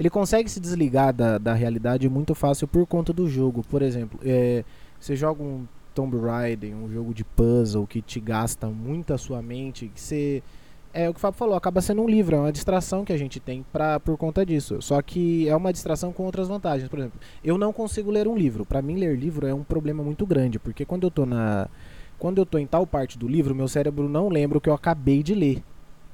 Ele 0.00 0.08
consegue 0.08 0.50
se 0.50 0.58
desligar 0.58 1.12
da, 1.12 1.36
da 1.36 1.52
realidade 1.52 2.08
muito 2.08 2.34
fácil 2.34 2.66
por 2.66 2.86
conta 2.86 3.12
do 3.12 3.28
jogo. 3.28 3.62
Por 3.68 3.82
exemplo, 3.82 4.18
é, 4.24 4.64
você 4.98 5.14
joga 5.14 5.42
um 5.42 5.66
Tomb 5.94 6.16
Raider, 6.18 6.74
um 6.74 6.90
jogo 6.90 7.12
de 7.12 7.22
puzzle 7.22 7.86
que 7.86 8.00
te 8.00 8.18
gasta 8.18 8.66
muito 8.68 9.12
a 9.12 9.18
sua 9.18 9.42
mente, 9.42 9.88
que 9.94 10.00
você. 10.00 10.42
É 10.94 11.06
o 11.06 11.12
que 11.12 11.18
o 11.18 11.20
Fábio 11.20 11.38
falou, 11.38 11.54
acaba 11.54 11.82
sendo 11.82 12.00
um 12.00 12.08
livro, 12.08 12.34
é 12.34 12.38
uma 12.40 12.50
distração 12.50 13.04
que 13.04 13.12
a 13.12 13.16
gente 13.18 13.38
tem 13.38 13.62
pra, 13.70 14.00
por 14.00 14.16
conta 14.16 14.44
disso. 14.44 14.80
Só 14.80 15.02
que 15.02 15.46
é 15.46 15.54
uma 15.54 15.70
distração 15.70 16.14
com 16.14 16.24
outras 16.24 16.48
vantagens. 16.48 16.88
Por 16.88 16.98
exemplo, 16.98 17.20
eu 17.44 17.58
não 17.58 17.70
consigo 17.70 18.10
ler 18.10 18.26
um 18.26 18.34
livro. 18.34 18.64
Pra 18.64 18.80
mim, 18.80 18.96
ler 18.96 19.18
livro 19.18 19.46
é 19.46 19.52
um 19.52 19.62
problema 19.62 20.02
muito 20.02 20.24
grande, 20.26 20.58
porque 20.58 20.86
quando 20.86 21.04
eu 21.04 21.10
tô 21.10 21.26
na. 21.26 21.68
Quando 22.18 22.38
eu 22.38 22.46
tô 22.46 22.56
em 22.56 22.66
tal 22.66 22.86
parte 22.86 23.18
do 23.18 23.28
livro, 23.28 23.54
meu 23.54 23.68
cérebro 23.68 24.08
não 24.08 24.30
lembra 24.30 24.56
o 24.56 24.60
que 24.62 24.68
eu 24.70 24.74
acabei 24.74 25.22
de 25.22 25.34
ler. 25.34 25.62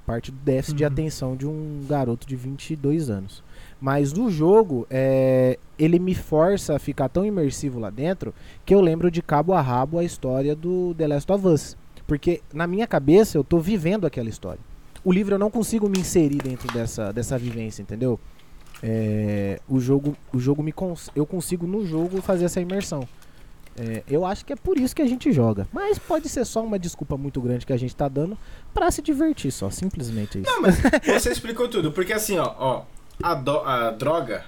Parte 0.05 0.33
do 0.33 0.39
déficit 0.39 0.77
de 0.77 0.85
Uhum. 0.85 0.91
atenção 0.91 1.37
de 1.37 1.47
um 1.47 1.85
garoto 1.89 2.27
de 2.27 2.35
22 2.37 3.09
anos. 3.11 3.43
Mas 3.81 4.13
no 4.13 4.31
jogo, 4.31 4.87
é, 4.91 5.59
ele 5.79 5.99
me 5.99 6.15
força 6.15 6.77
a 6.77 6.79
ficar 6.79 7.09
tão 7.09 7.25
imersivo 7.25 7.79
lá 7.79 7.91
dentro 7.91 8.35
que 8.65 8.75
eu 8.75 8.81
lembro 8.81 9.11
de 9.11 9.21
cabo 9.21 9.53
a 9.53 9.61
rabo 9.61 9.99
a 9.99 10.05
história 10.05 10.57
do 10.57 10.95
The 10.97 11.07
Last 11.07 11.31
of 11.31 11.47
Us. 11.47 11.77
Porque 12.07 12.41
na 12.53 12.67
minha 12.67 12.87
cabeça 12.87 13.37
eu 13.37 13.45
tô 13.45 13.59
vivendo 13.59 14.07
aquela 14.07 14.29
história. 14.29 14.61
O 15.05 15.13
livro 15.13 15.35
eu 15.35 15.39
não 15.39 15.51
consigo 15.51 15.89
me 15.89 15.99
inserir 16.01 16.39
dentro 16.39 16.73
dessa, 16.73 17.13
dessa 17.13 17.37
vivência, 17.39 17.83
entendeu? 17.83 18.19
É, 18.83 19.61
o 19.69 19.79
jogo, 19.81 20.17
o 20.33 20.39
jogo 20.39 20.63
me 20.63 20.71
cons 20.71 21.11
eu 21.17 21.25
consigo 21.25 21.67
no 21.67 21.87
jogo 21.87 22.21
fazer 22.21 22.47
essa 22.47 22.61
imersão. 22.61 23.07
É, 23.79 24.03
eu 24.09 24.25
acho 24.25 24.45
que 24.45 24.55
é 24.55 24.57
por 24.57 24.79
isso 24.79 24.97
que 24.97 25.03
a 25.03 25.07
gente 25.07 25.31
joga. 25.33 25.69
Mas 25.71 25.99
pode 25.99 26.31
ser 26.31 26.47
só 26.47 26.65
uma 26.65 26.79
desculpa 26.79 27.17
muito 27.17 27.41
grande 27.43 27.67
que 27.67 27.73
a 27.75 27.77
gente 27.77 27.95
tá 27.95 28.09
dando 28.09 28.39
pra 28.73 28.91
se 28.91 29.03
divertir 29.03 29.53
só, 29.53 29.69
simplesmente 29.69 30.41
isso. 30.41 30.51
Não, 30.51 30.63
mas 30.63 30.77
você 31.21 31.31
explicou 31.31 31.69
tudo. 31.69 31.93
Porque 31.93 32.15
assim, 32.15 32.39
ó, 32.39 32.55
ó 32.59 32.83
a, 33.23 33.35
do- 33.35 33.61
a 33.61 33.91
droga. 33.91 34.45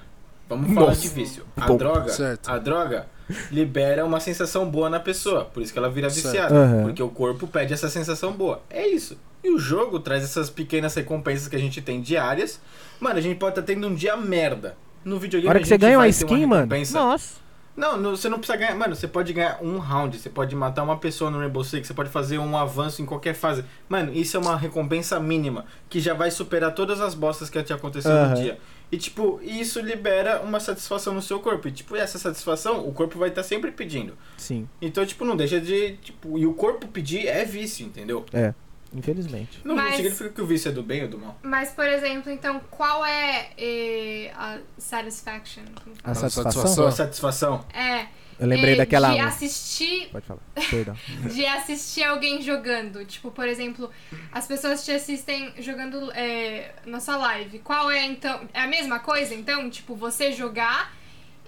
Vamos 0.48 0.72
falar 0.72 0.86
Nossa. 0.88 1.00
de 1.02 1.08
vício. 1.08 1.44
A 1.56 1.66
Bom, 1.66 1.76
droga, 1.76 2.08
certo. 2.10 2.48
a 2.50 2.56
droga 2.58 3.06
libera 3.50 4.04
uma 4.04 4.18
sensação 4.20 4.68
boa 4.70 4.88
na 4.88 4.98
pessoa. 4.98 5.44
Por 5.44 5.62
isso 5.62 5.72
que 5.72 5.78
ela 5.78 5.90
vira 5.90 6.08
viciada. 6.08 6.54
Aham. 6.54 6.82
Porque 6.84 7.02
o 7.02 7.08
corpo 7.10 7.46
pede 7.46 7.74
essa 7.74 7.88
sensação 7.90 8.32
boa. 8.32 8.62
É 8.70 8.86
isso. 8.86 9.18
E 9.44 9.50
o 9.50 9.58
jogo 9.58 10.00
traz 10.00 10.24
essas 10.24 10.48
pequenas 10.48 10.94
recompensas 10.94 11.46
que 11.48 11.54
a 11.56 11.58
gente 11.58 11.82
tem 11.82 12.00
diárias. 12.00 12.58
Mano, 12.98 13.18
a 13.18 13.20
gente 13.22 13.38
pode 13.38 13.52
estar 13.52 13.62
tendo 13.62 13.86
um 13.86 13.94
dia 13.94 14.16
merda. 14.16 14.74
No 15.04 15.18
videogame 15.18 15.46
Na 15.46 15.50
hora 15.50 15.58
a 15.58 15.62
que 15.62 15.68
você 15.68 15.78
ganha 15.78 15.98
uma 15.98 16.08
skin, 16.08 16.46
mano. 16.46 16.62
recompensa. 16.62 16.98
Nossa. 16.98 17.34
Não, 17.78 17.96
não, 17.96 18.16
você 18.16 18.28
não 18.28 18.38
precisa 18.38 18.58
ganhar. 18.58 18.74
Mano, 18.74 18.96
você 18.96 19.06
pode 19.06 19.32
ganhar 19.32 19.60
um 19.62 19.78
round, 19.78 20.18
você 20.18 20.28
pode 20.28 20.56
matar 20.56 20.82
uma 20.82 20.96
pessoa 20.98 21.30
no 21.30 21.38
Rainbow 21.38 21.62
Six, 21.62 21.86
você 21.86 21.94
pode 21.94 22.10
fazer 22.10 22.36
um 22.36 22.56
avanço 22.56 23.00
em 23.00 23.06
qualquer 23.06 23.34
fase. 23.34 23.64
Mano, 23.88 24.12
isso 24.12 24.36
é 24.36 24.40
uma 24.40 24.56
recompensa 24.56 25.20
mínima, 25.20 25.64
que 25.88 26.00
já 26.00 26.12
vai 26.12 26.28
superar 26.32 26.74
todas 26.74 27.00
as 27.00 27.14
bostas 27.14 27.48
que 27.48 27.62
te 27.62 27.72
aconteceu 27.72 28.10
Aham. 28.10 28.30
no 28.30 28.34
dia. 28.34 28.58
E, 28.90 28.96
tipo, 28.96 29.38
isso 29.44 29.80
libera 29.80 30.40
uma 30.40 30.58
satisfação 30.58 31.14
no 31.14 31.22
seu 31.22 31.38
corpo. 31.38 31.68
E, 31.68 31.70
tipo, 31.70 31.94
essa 31.94 32.18
satisfação, 32.18 32.84
o 32.84 32.92
corpo 32.92 33.16
vai 33.16 33.28
estar 33.28 33.44
sempre 33.44 33.70
pedindo. 33.70 34.14
Sim, 34.36 34.68
Então, 34.82 35.06
tipo, 35.06 35.24
não 35.24 35.36
deixa 35.36 35.60
de. 35.60 35.98
Tipo, 35.98 36.36
e 36.36 36.46
o 36.46 36.54
corpo 36.54 36.88
pedir 36.88 37.28
é 37.28 37.44
vício, 37.44 37.86
entendeu? 37.86 38.26
é. 38.32 38.52
Infelizmente. 38.92 39.60
Não, 39.64 39.74
não 39.74 39.82
Mas- 39.84 39.96
significa 39.96 40.30
que 40.30 40.40
o 40.40 40.46
vício 40.46 40.68
é 40.70 40.72
do 40.72 40.82
bem 40.82 41.02
ou 41.02 41.08
do 41.08 41.18
mal. 41.18 41.38
Mas, 41.42 41.70
por 41.70 41.86
exemplo, 41.86 42.32
então, 42.32 42.60
qual 42.70 43.04
é 43.04 43.50
eh, 43.58 44.32
a 44.34 44.58
satisfaction? 44.78 45.62
A 46.02 46.14
satisfação? 46.14 46.42
satisfação. 46.52 46.74
Sua 46.74 46.90
satisfação. 46.90 47.66
É. 47.72 48.06
Eu 48.40 48.46
lembrei 48.46 48.74
eh, 48.74 48.76
daquela. 48.76 49.12
De 49.12 49.18
assistir 49.20 50.08
Pode 50.10 50.24
falar. 50.26 50.40
Perdão. 50.70 50.96
de 51.34 51.44
assistir 51.44 52.04
alguém 52.04 52.40
jogando. 52.40 53.04
Tipo, 53.04 53.30
por 53.30 53.46
exemplo, 53.48 53.90
as 54.32 54.46
pessoas 54.46 54.84
te 54.84 54.92
assistem 54.92 55.52
jogando 55.58 56.10
é, 56.12 56.72
nossa 56.86 57.16
live. 57.16 57.58
Qual 57.58 57.90
é, 57.90 58.06
então? 58.06 58.48
É 58.54 58.60
a 58.60 58.66
mesma 58.66 59.00
coisa, 59.00 59.34
então? 59.34 59.68
Tipo, 59.68 59.94
você 59.96 60.32
jogar 60.32 60.96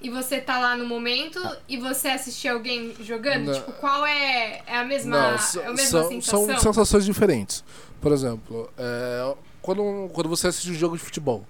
e 0.00 0.10
você 0.10 0.40
tá 0.40 0.58
lá 0.58 0.76
no 0.76 0.86
momento 0.86 1.38
e 1.68 1.76
você 1.76 2.08
assistir 2.08 2.48
alguém 2.48 2.94
jogando? 3.00 3.46
Não. 3.46 3.54
Tipo, 3.54 3.72
qual 3.72 4.06
é, 4.06 4.62
é 4.66 4.78
a 4.78 4.84
mesma, 4.84 5.10
Não, 5.10 5.62
é 5.62 5.66
a 5.66 5.72
mesma 5.72 6.00
são, 6.00 6.08
sensação? 6.08 6.46
são 6.46 6.58
sensações 6.58 7.04
diferentes. 7.04 7.64
Por 8.00 8.12
exemplo, 8.12 8.70
é, 8.78 9.34
quando, 9.60 10.08
quando 10.12 10.28
você 10.28 10.48
assiste 10.48 10.70
um 10.70 10.74
jogo 10.74 10.96
de 10.96 11.02
futebol, 11.02 11.44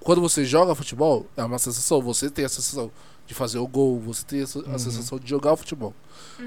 quando 0.00 0.20
você 0.20 0.44
joga 0.44 0.74
futebol, 0.74 1.26
é 1.36 1.44
uma 1.44 1.58
sensação. 1.58 2.00
Você 2.02 2.28
tem 2.28 2.44
a 2.44 2.48
sensação 2.48 2.90
de 3.26 3.34
fazer 3.34 3.58
o 3.58 3.66
gol, 3.66 3.98
você 4.00 4.24
tem 4.24 4.40
a, 4.40 4.44
a 4.74 4.78
sensação 4.78 5.18
de 5.18 5.28
jogar 5.28 5.52
o 5.52 5.56
futebol. 5.56 5.94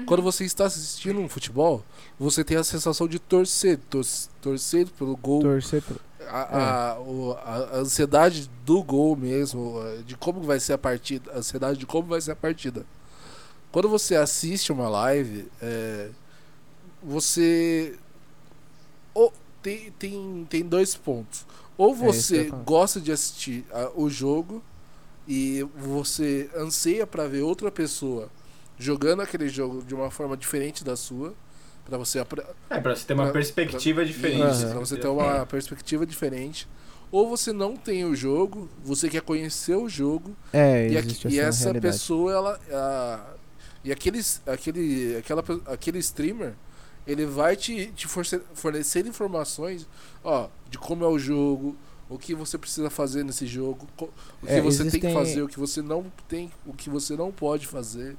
Quando 0.06 0.22
você 0.22 0.44
está 0.44 0.66
assistindo 0.66 1.18
um 1.18 1.28
futebol, 1.28 1.82
você 2.18 2.44
tem 2.44 2.56
a 2.56 2.64
sensação 2.64 3.08
de 3.08 3.18
torcer, 3.18 3.78
tor 3.90 4.04
torcer 4.40 4.86
pelo 4.90 5.16
gol, 5.16 5.40
Torcer 5.40 5.82
pro... 5.82 5.98
a, 6.28 6.92
a, 6.94 7.00
o- 7.00 7.32
a- 7.32 7.54
a 7.72 7.76
ansiedade 7.78 8.50
do 8.64 8.82
gol 8.82 9.16
mesmo, 9.16 9.74
de 10.06 10.16
como 10.16 10.40
vai 10.42 10.60
ser 10.60 10.74
a 10.74 10.78
partida, 10.78 11.32
a 11.32 11.38
ansiedade 11.38 11.78
de 11.78 11.86
como 11.86 12.08
vai 12.08 12.20
ser 12.20 12.32
a 12.32 12.36
partida. 12.36 12.86
Quando 13.72 13.88
você 13.88 14.16
assiste 14.16 14.72
uma 14.72 14.88
live, 14.88 15.48
é, 15.62 16.10
você 17.02 17.98
ou 19.14 19.32
tem, 19.62 19.90
tem, 19.92 20.46
tem 20.48 20.62
dois 20.62 20.94
pontos. 20.94 21.46
Ou 21.76 21.94
É 22.00 22.12
você 22.12 22.44
falar. 22.44 22.62
gosta 22.64 23.00
de 23.00 23.12
assistir 23.12 23.64
o 23.94 24.08
jogo 24.08 24.62
e 25.28 25.62
você 25.76 26.50
anseia 26.56 27.06
para 27.06 27.28
ver 27.28 27.42
outra 27.42 27.70
pessoa 27.70 28.30
jogando 28.78 29.22
aquele 29.22 29.48
jogo 29.48 29.82
de 29.82 29.94
uma 29.94 30.10
forma 30.10 30.36
diferente 30.36 30.84
da 30.84 30.96
sua, 30.96 31.34
para 31.86 31.96
você 31.98 32.18
É, 32.18 32.24
pra 32.80 32.94
você 32.94 33.06
ter 33.06 33.14
uma 33.14 33.24
Pra- 33.24 33.32
perspectiva 33.32 34.04
diferente. 34.04 34.42
Aham. 34.42 34.70
pra 34.70 34.80
você 34.80 34.96
ter 34.96 35.08
uma 35.08 35.46
perspectiva 35.46 36.04
diferente. 36.04 36.68
Ou 37.12 37.28
você 37.28 37.52
não 37.52 37.76
tem 37.76 38.04
o 38.04 38.14
jogo, 38.16 38.68
você 38.84 39.08
quer 39.08 39.22
conhecer 39.22 39.76
o 39.76 39.88
jogo, 39.88 40.36
É, 40.52 40.88
e, 40.90 40.98
aqui- 40.98 41.28
e 41.28 41.38
essa, 41.38 41.64
realidade. 41.64 41.92
pessoa, 41.94 42.32
ela. 42.32 42.60
a- 42.72 43.34
e 43.84 43.92
aqueles, 43.92 44.42
aquele, 44.44 45.16
aquela, 45.16 45.44
aquele 45.66 45.98
streamer, 46.00 46.54
ele 47.06 47.24
vai 47.24 47.54
te, 47.54 47.86
te 47.94 48.08
force- 48.08 48.42
fornecer 48.54 49.06
informações 49.06 49.86
ó, 50.24 50.48
de 50.68 50.76
como 50.76 51.04
é 51.04 51.08
o 51.08 51.16
jogo, 51.16 51.76
o 52.08 52.18
que 52.18 52.34
você 52.34 52.58
precisa 52.58 52.90
fazer 52.90 53.22
nesse 53.24 53.46
jogo, 53.46 53.86
o 53.96 54.08
que 54.46 54.52
É, 54.52 54.60
você 54.60 54.78
tem 54.82 54.90
que 54.90 54.96
existem- 55.06 55.14
fazer, 55.14 55.42
o 55.42 55.48
que 55.48 55.58
você 55.60 55.80
não 55.80 56.06
tem, 56.26 56.50
o 56.66 56.72
que 56.72 56.90
você 56.90 57.14
não 57.16 57.30
pode 57.30 57.64
fazer. 57.68 58.16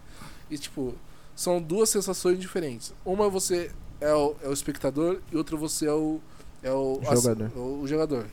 E 0.49 0.57
tipo, 0.57 0.95
são 1.37 1.61
duas 1.61 1.89
sensações 1.89 2.39
diferentes. 2.39 2.93
Uma 3.05 3.29
você 3.29 3.71
é 4.01 4.11
o, 4.11 4.35
é 4.41 4.49
o 4.49 4.53
espectador 4.53 5.21
e 5.31 5.37
outra 5.37 5.55
você 5.55 5.85
é 5.85 5.93
o, 5.93 6.19
é 6.63 6.71
o, 6.71 6.99
Jogador. 7.03 7.51
o, 7.55 7.81
o 7.81 7.87
jogador. 7.87 8.25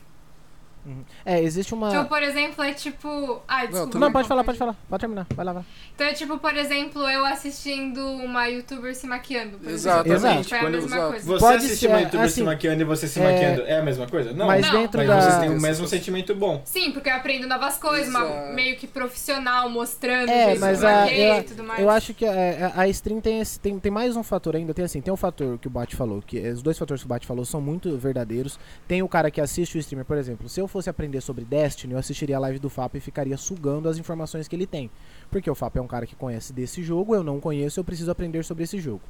É, 1.24 1.41
existe 1.43 1.72
uma. 1.72 1.89
Então, 1.89 2.05
por 2.05 2.22
exemplo, 2.22 2.62
é 2.62 2.72
tipo. 2.72 3.41
Ai, 3.49 3.68
desculpa. 3.68 3.99
Não, 3.99 4.09
bem. 4.09 4.12
pode 4.12 4.28
falar, 4.28 4.45
pode 4.45 4.59
falar. 4.59 4.76
Pode 4.89 5.01
terminar. 5.01 5.26
Vai 5.35 5.45
lá, 5.45 5.53
vai. 5.55 5.64
Então 5.95 6.07
é 6.07 6.12
tipo, 6.12 6.39
por 6.39 6.55
exemplo, 6.57 7.09
eu 7.09 7.24
assistindo 7.24 8.01
uma 8.07 8.47
youtuber 8.49 8.95
se 8.95 9.07
maquiando. 9.07 9.57
Exemplo. 9.68 10.12
Exato. 10.12 10.45
Foi 10.49 10.59
a 10.59 10.62
mesma 10.70 10.87
exato. 10.97 11.11
coisa. 11.11 11.26
Você 11.26 11.41
Pode 11.41 11.57
assistir 11.57 11.76
ser, 11.76 11.87
uma 11.89 12.01
youtuber 12.01 12.20
assim, 12.26 12.35
se 12.35 12.43
maquiando 12.43 12.82
e 12.82 12.85
você 12.85 13.09
se 13.09 13.20
é- 13.20 13.32
maquiando 13.32 13.62
é 13.62 13.78
a 13.78 13.82
mesma 13.82 14.07
coisa? 14.07 14.32
Não. 14.32 14.47
Mas 14.47 14.66
Não, 14.66 14.80
dentro 14.80 14.99
Mas 14.99 15.09
da. 15.09 15.20
vocês 15.20 15.39
têm 15.39 15.51
o 15.51 15.61
mesmo 15.61 15.87
sentimento 15.87 16.35
bom. 16.35 16.61
Sim, 16.64 16.93
porque 16.93 17.09
eu 17.09 17.14
aprendo 17.14 17.47
novas 17.47 17.76
coisas, 17.78 18.09
uma- 18.09 18.53
meio 18.53 18.76
que 18.76 18.87
profissional, 18.87 19.68
mostrando 19.70 20.28
É, 20.30 20.55
mas 20.57 20.78
que 20.80 20.85
eu 20.85 20.89
a, 20.89 21.12
eu, 21.12 21.35
e 21.39 21.43
tudo 21.45 21.64
mais. 21.64 21.80
eu 21.80 21.91
acho 21.91 22.12
que 22.14 22.26
a, 22.26 22.72
a- 22.76 22.80
a 22.82 22.89
stream 22.89 23.20
tem, 23.20 23.41
esse- 23.41 23.59
tem, 23.59 23.78
tem 23.78 23.91
mais 23.93 24.16
um 24.16 24.22
fator 24.22 24.57
ainda. 24.57 24.74
Tem 24.74 24.85
assim, 24.85 25.01
tem 25.01 25.12
um 25.12 25.16
fator 25.16 25.59
que 25.59 25.66
o 25.66 25.70
Bate 25.70 25.97
falou, 25.97 26.22
que 26.26 26.39
os 26.49 26.62
dois 26.62 26.78
fatores 26.78 27.03
que 27.03 27.07
o 27.07 27.09
Bate 27.09 27.26
falou 27.26 27.45
são 27.45 27.61
muito 27.61 27.97
verdadeiros. 27.97 28.59
Tem 28.89 29.03
o 29.03 29.09
cara 29.09 29.30
que 29.30 29.41
assiste 29.41 29.76
o 29.76 29.78
streamer, 29.78 30.05
por 30.05 30.16
exemplo. 30.16 30.49
Se 30.49 30.61
eu 30.61 30.66
fosse 30.75 30.91
aprender 30.91 31.20
sobre 31.20 31.45
Destiny, 31.45 31.93
eu 31.93 31.99
assistiria 32.01 32.37
a 32.37 32.41
live 32.41 32.59
do 32.59 32.68
Fap 32.68 32.93
e 32.97 33.01
ficaria 33.01 33.37
sugando 33.37 33.89
as 33.89 33.97
informações 33.97 34.49
que 34.49 34.57
ele 34.57 34.66
tem. 34.66 34.91
Porque 35.31 35.49
o 35.49 35.55
Fap 35.55 35.77
é 35.77 35.81
um 35.81 35.87
cara 35.87 36.05
que 36.05 36.16
conhece 36.16 36.53
desse 36.53 36.83
jogo, 36.83 37.14
eu 37.14 37.22
não 37.22 37.39
conheço, 37.39 37.79
eu 37.79 37.85
preciso 37.85 38.11
aprender 38.11 38.45
sobre 38.45 38.64
esse 38.64 38.81
jogo. 38.81 39.03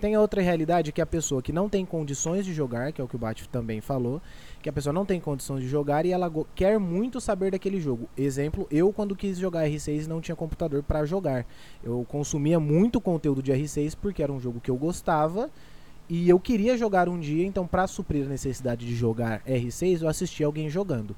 Tem 0.00 0.14
a 0.14 0.20
outra 0.20 0.40
realidade 0.40 0.92
que 0.92 1.00
é 1.00 1.04
a 1.04 1.06
pessoa 1.06 1.42
que 1.42 1.52
não 1.52 1.68
tem 1.68 1.84
condições 1.84 2.46
de 2.46 2.54
jogar, 2.54 2.90
que 2.90 3.02
é 3.02 3.04
o 3.04 3.06
que 3.08 3.16
o 3.16 3.18
Bate 3.18 3.46
também 3.50 3.82
falou, 3.82 4.22
que 4.62 4.68
a 4.70 4.72
pessoa 4.72 4.94
não 4.94 5.04
tem 5.04 5.20
condições 5.20 5.60
de 5.60 5.68
jogar 5.68 6.06
e 6.06 6.10
ela 6.10 6.32
quer 6.54 6.78
muito 6.78 7.20
saber 7.20 7.50
daquele 7.50 7.78
jogo. 7.78 8.08
Exemplo, 8.16 8.66
eu 8.70 8.90
quando 8.90 9.14
quis 9.14 9.36
jogar 9.36 9.68
R6 9.68 10.06
não 10.06 10.22
tinha 10.22 10.34
computador 10.34 10.82
para 10.82 11.04
jogar. 11.04 11.44
Eu 11.84 12.02
consumia 12.08 12.58
muito 12.58 12.98
conteúdo 12.98 13.42
de 13.42 13.52
R6 13.52 13.94
porque 14.00 14.22
era 14.22 14.32
um 14.32 14.40
jogo 14.40 14.58
que 14.58 14.70
eu 14.70 14.76
gostava 14.76 15.50
e 16.10 16.28
eu 16.28 16.38
queria 16.40 16.76
jogar 16.76 17.08
um 17.08 17.18
dia, 17.18 17.46
então 17.46 17.66
para 17.66 17.86
suprir 17.86 18.26
a 18.26 18.28
necessidade 18.28 18.84
de 18.84 18.94
jogar 18.94 19.40
R6, 19.44 20.02
eu 20.02 20.08
assistia 20.08 20.44
alguém 20.44 20.68
jogando. 20.68 21.14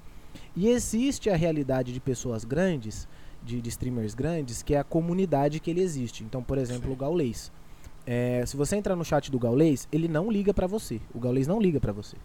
E 0.55 0.69
existe 0.69 1.31
a 1.31 1.37
realidade 1.37 1.93
de 1.93 1.99
pessoas 2.01 2.45
grandes, 2.45 3.09
de, 3.43 3.61
de 3.61 3.69
streamers 3.71 4.15
grandes, 4.15 4.63
que 4.63 4.75
é 4.75 4.79
a 4.79 4.85
comunidade 4.85 5.59
que 5.61 5.71
ele 5.71 5.81
existe. 5.81 6.23
Então, 6.23 6.43
por 6.43 6.59
exemplo, 6.59 6.93
o 6.93 6.97
Gaulês. 6.97 7.51
É, 8.07 8.45
se 8.47 8.57
você 8.57 8.77
entrar 8.77 8.95
no 8.95 9.05
chat 9.05 9.31
do 9.31 9.39
Gaulês, 9.39 9.89
ele 9.91 10.09
não 10.09 10.31
liga 10.31 10.53
pra 10.53 10.67
você. 10.67 11.01
O 11.15 11.19
Gaulês 11.19 11.47
não 11.47 11.61
liga 11.61 11.81
pra 11.81 11.93
você. 11.93 12.17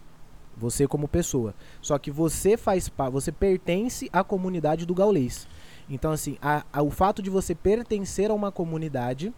Você 0.57 0.87
como 0.87 1.07
pessoa. 1.07 1.53
Só 1.81 1.97
que 1.97 2.11
você 2.11 2.57
faz 2.57 2.91
você 3.11 3.31
pertence 3.31 4.09
à 4.11 4.23
comunidade 4.23 4.85
do 4.85 4.93
Gaulês. 4.95 5.47
Então, 5.89 6.11
assim, 6.11 6.37
a- 6.41 6.65
a- 6.73 6.81
o 6.81 6.89
fato 6.89 7.21
de 7.21 7.29
você 7.29 7.55
pertencer 7.55 8.29
a 8.29 8.33
uma 8.33 8.51
comunidade 8.51 9.31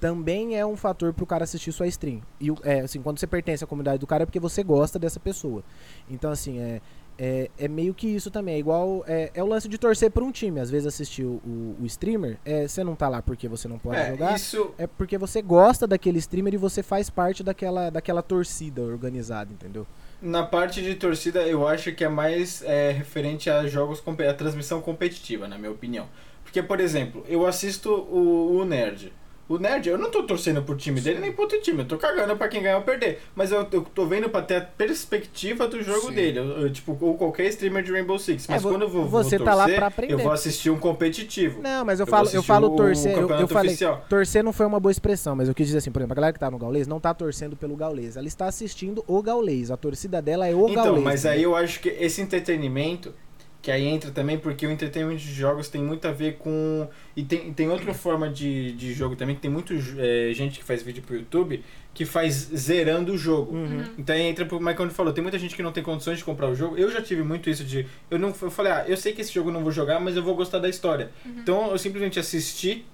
também 0.00 0.56
é 0.56 0.64
um 0.64 0.76
fator 0.76 1.12
pro 1.12 1.26
cara 1.26 1.44
assistir 1.44 1.72
sua 1.72 1.86
stream. 1.86 2.20
E 2.40 2.48
é, 2.62 2.80
assim, 2.80 3.00
quando 3.02 3.18
você 3.18 3.26
pertence 3.26 3.64
à 3.64 3.66
comunidade 3.66 3.98
do 3.98 4.06
cara 4.06 4.22
é 4.22 4.26
porque 4.26 4.40
você 4.40 4.62
gosta 4.62 4.98
dessa 4.98 5.18
pessoa. 5.20 5.62
Então, 6.08 6.30
assim, 6.30 6.58
é, 6.58 6.80
é, 7.18 7.50
é 7.58 7.68
meio 7.68 7.92
que 7.92 8.06
isso 8.06 8.30
também. 8.30 8.54
É 8.54 8.58
igual. 8.58 9.04
É, 9.06 9.30
é 9.34 9.42
o 9.42 9.46
lance 9.46 9.68
de 9.68 9.76
torcer 9.76 10.10
por 10.10 10.22
um 10.22 10.30
time. 10.30 10.60
Às 10.60 10.70
vezes 10.70 10.86
assistir 10.86 11.24
o, 11.24 11.40
o, 11.44 11.76
o 11.80 11.86
streamer, 11.86 12.38
é, 12.44 12.68
você 12.68 12.84
não 12.84 12.94
tá 12.94 13.08
lá 13.08 13.20
porque 13.20 13.48
você 13.48 13.66
não 13.66 13.78
pode 13.78 13.98
É, 13.98 14.10
jogar. 14.10 14.36
isso. 14.36 14.72
É 14.78 14.86
porque 14.86 15.18
você 15.18 15.42
gosta 15.42 15.86
daquele 15.86 16.18
streamer 16.18 16.54
e 16.54 16.58
você 16.58 16.82
faz 16.82 17.10
parte 17.10 17.42
daquela, 17.42 17.90
daquela 17.90 18.22
torcida 18.22 18.82
organizada, 18.82 19.52
entendeu? 19.52 19.86
Na 20.22 20.44
parte 20.44 20.82
de 20.82 20.94
torcida, 20.94 21.46
eu 21.46 21.66
acho 21.66 21.92
que 21.92 22.04
é 22.04 22.08
mais 22.08 22.62
é, 22.62 22.90
referente 22.92 23.48
a 23.50 23.66
jogos, 23.66 24.02
a 24.28 24.34
transmissão 24.34 24.80
competitiva, 24.80 25.46
na 25.46 25.56
minha 25.58 25.70
opinião. 25.70 26.08
Porque, 26.42 26.62
por 26.62 26.80
exemplo, 26.80 27.24
eu 27.28 27.46
assisto 27.46 27.92
o, 27.92 28.56
o 28.56 28.64
Nerd. 28.64 29.12
O 29.48 29.58
Nerd, 29.58 29.88
eu 29.88 29.96
não 29.96 30.10
tô 30.10 30.22
torcendo 30.24 30.62
pro 30.62 30.76
time 30.76 31.00
dele 31.00 31.20
nem 31.20 31.32
pro 31.32 31.42
outro 31.44 31.58
time, 31.62 31.78
eu 31.80 31.86
tô 31.86 31.96
cagando 31.96 32.36
pra 32.36 32.48
quem 32.48 32.62
ganhar 32.62 32.76
ou 32.76 32.82
perder. 32.82 33.20
Mas 33.34 33.50
eu, 33.50 33.66
eu 33.72 33.82
tô 33.82 34.04
vendo 34.04 34.28
pra 34.28 34.42
ter 34.42 34.56
a 34.56 34.60
perspectiva 34.60 35.66
do 35.66 35.82
jogo 35.82 36.08
Sim. 36.08 36.12
dele. 36.12 36.38
Eu- 36.38 36.44
eu, 36.62 36.70
tipo, 36.72 36.96
ou 37.00 37.16
qualquer 37.16 37.46
streamer 37.46 37.82
de 37.82 37.90
Rainbow 37.90 38.18
Six. 38.18 38.46
Mas 38.46 38.62
É, 38.64 38.68
quando 38.68 38.82
eu 38.82 38.88
vou, 38.88 39.06
você 39.08 39.38
vou 39.38 39.46
tá 39.46 39.54
lá 39.54 39.62
torcer, 39.64 39.78
pra 39.78 39.86
aprender. 39.86 40.12
eu 40.14 40.18
vou 40.18 40.32
assistir 40.32 40.68
um 40.70 40.78
competitivo. 40.78 41.62
Não, 41.62 41.84
mas 41.84 41.98
eu, 41.98 42.06
falo, 42.06 42.28
eu 42.32 42.42
falo 42.42 42.76
torcer. 42.76 43.16
o 43.16 43.20
Eu, 43.22 43.28
eu 43.40 43.48
falei, 43.48 43.70
oficial. 43.70 44.04
torcer 44.08 44.44
não 44.44 44.52
foi 44.52 44.66
uma 44.66 44.78
boa 44.78 44.92
expressão, 44.92 45.34
mas 45.34 45.48
eu 45.48 45.54
quis 45.54 45.66
dizer 45.66 45.78
assim, 45.78 45.90
por 45.90 46.00
exemplo, 46.00 46.12
a 46.12 46.16
galera 46.16 46.32
que 46.34 46.38
tá 46.40 46.50
no 46.50 46.58
Gaulês 46.58 46.86
não 46.86 47.00
tá 47.00 47.14
torcendo 47.14 47.56
pelo 47.56 47.74
Gaulês, 47.74 48.16
ela 48.18 48.26
está 48.26 48.46
assistindo 48.46 49.02
o 49.06 49.22
Gaulês. 49.22 49.70
A 49.70 49.76
torcida 49.78 50.20
dela 50.20 50.46
é 50.46 50.54
o 50.54 50.68
Então, 50.68 50.84
Gaulês. 50.84 51.04
mas 51.04 51.20
entendeu? 51.24 51.38
aí 51.38 51.42
eu 51.44 51.56
acho 51.56 51.80
que 51.80 51.88
esse 51.88 52.20
entretenimento, 52.20 53.14
que 53.60 53.70
aí 53.70 53.86
entra 53.86 54.10
também, 54.10 54.38
porque 54.38 54.66
o 54.66 54.70
entretenimento 54.70 55.20
de 55.20 55.34
jogos 55.34 55.68
tem 55.68 55.82
muito 55.82 56.06
a 56.06 56.12
ver 56.12 56.36
com. 56.38 56.88
E 57.16 57.22
tem, 57.22 57.52
tem 57.52 57.68
outra 57.68 57.92
forma 57.92 58.28
de, 58.28 58.72
de 58.72 58.92
jogo 58.94 59.16
também, 59.16 59.34
que 59.34 59.42
tem 59.42 59.50
muito 59.50 59.74
é, 59.98 60.32
gente 60.32 60.58
que 60.58 60.64
faz 60.64 60.82
vídeo 60.82 61.02
pro 61.02 61.16
YouTube 61.16 61.62
que 61.98 62.04
faz 62.04 62.48
zerando 62.56 63.12
o 63.12 63.18
jogo. 63.18 63.56
Uhum. 63.56 63.84
Então 63.98 64.14
aí 64.14 64.22
entra 64.22 64.46
pro 64.46 64.60
Michael 64.60 64.88
falou, 64.90 65.12
tem 65.12 65.20
muita 65.20 65.36
gente 65.36 65.56
que 65.56 65.62
não 65.64 65.72
tem 65.72 65.82
condições 65.82 66.18
de 66.18 66.24
comprar 66.24 66.48
o 66.48 66.54
jogo. 66.54 66.76
Eu 66.76 66.88
já 66.92 67.02
tive 67.02 67.24
muito 67.24 67.50
isso 67.50 67.64
de. 67.64 67.86
Eu 68.08 68.20
não 68.20 68.28
eu 68.28 68.50
falei, 68.52 68.70
ah, 68.70 68.84
eu 68.86 68.96
sei 68.96 69.12
que 69.12 69.20
esse 69.20 69.32
jogo 69.32 69.48
eu 69.48 69.52
não 69.52 69.64
vou 69.64 69.72
jogar, 69.72 69.98
mas 69.98 70.14
eu 70.14 70.22
vou 70.22 70.36
gostar 70.36 70.60
da 70.60 70.68
história. 70.68 71.10
Então 71.26 71.72
eu 71.72 71.78
simplesmente 71.78 72.16
assisti 72.16 72.86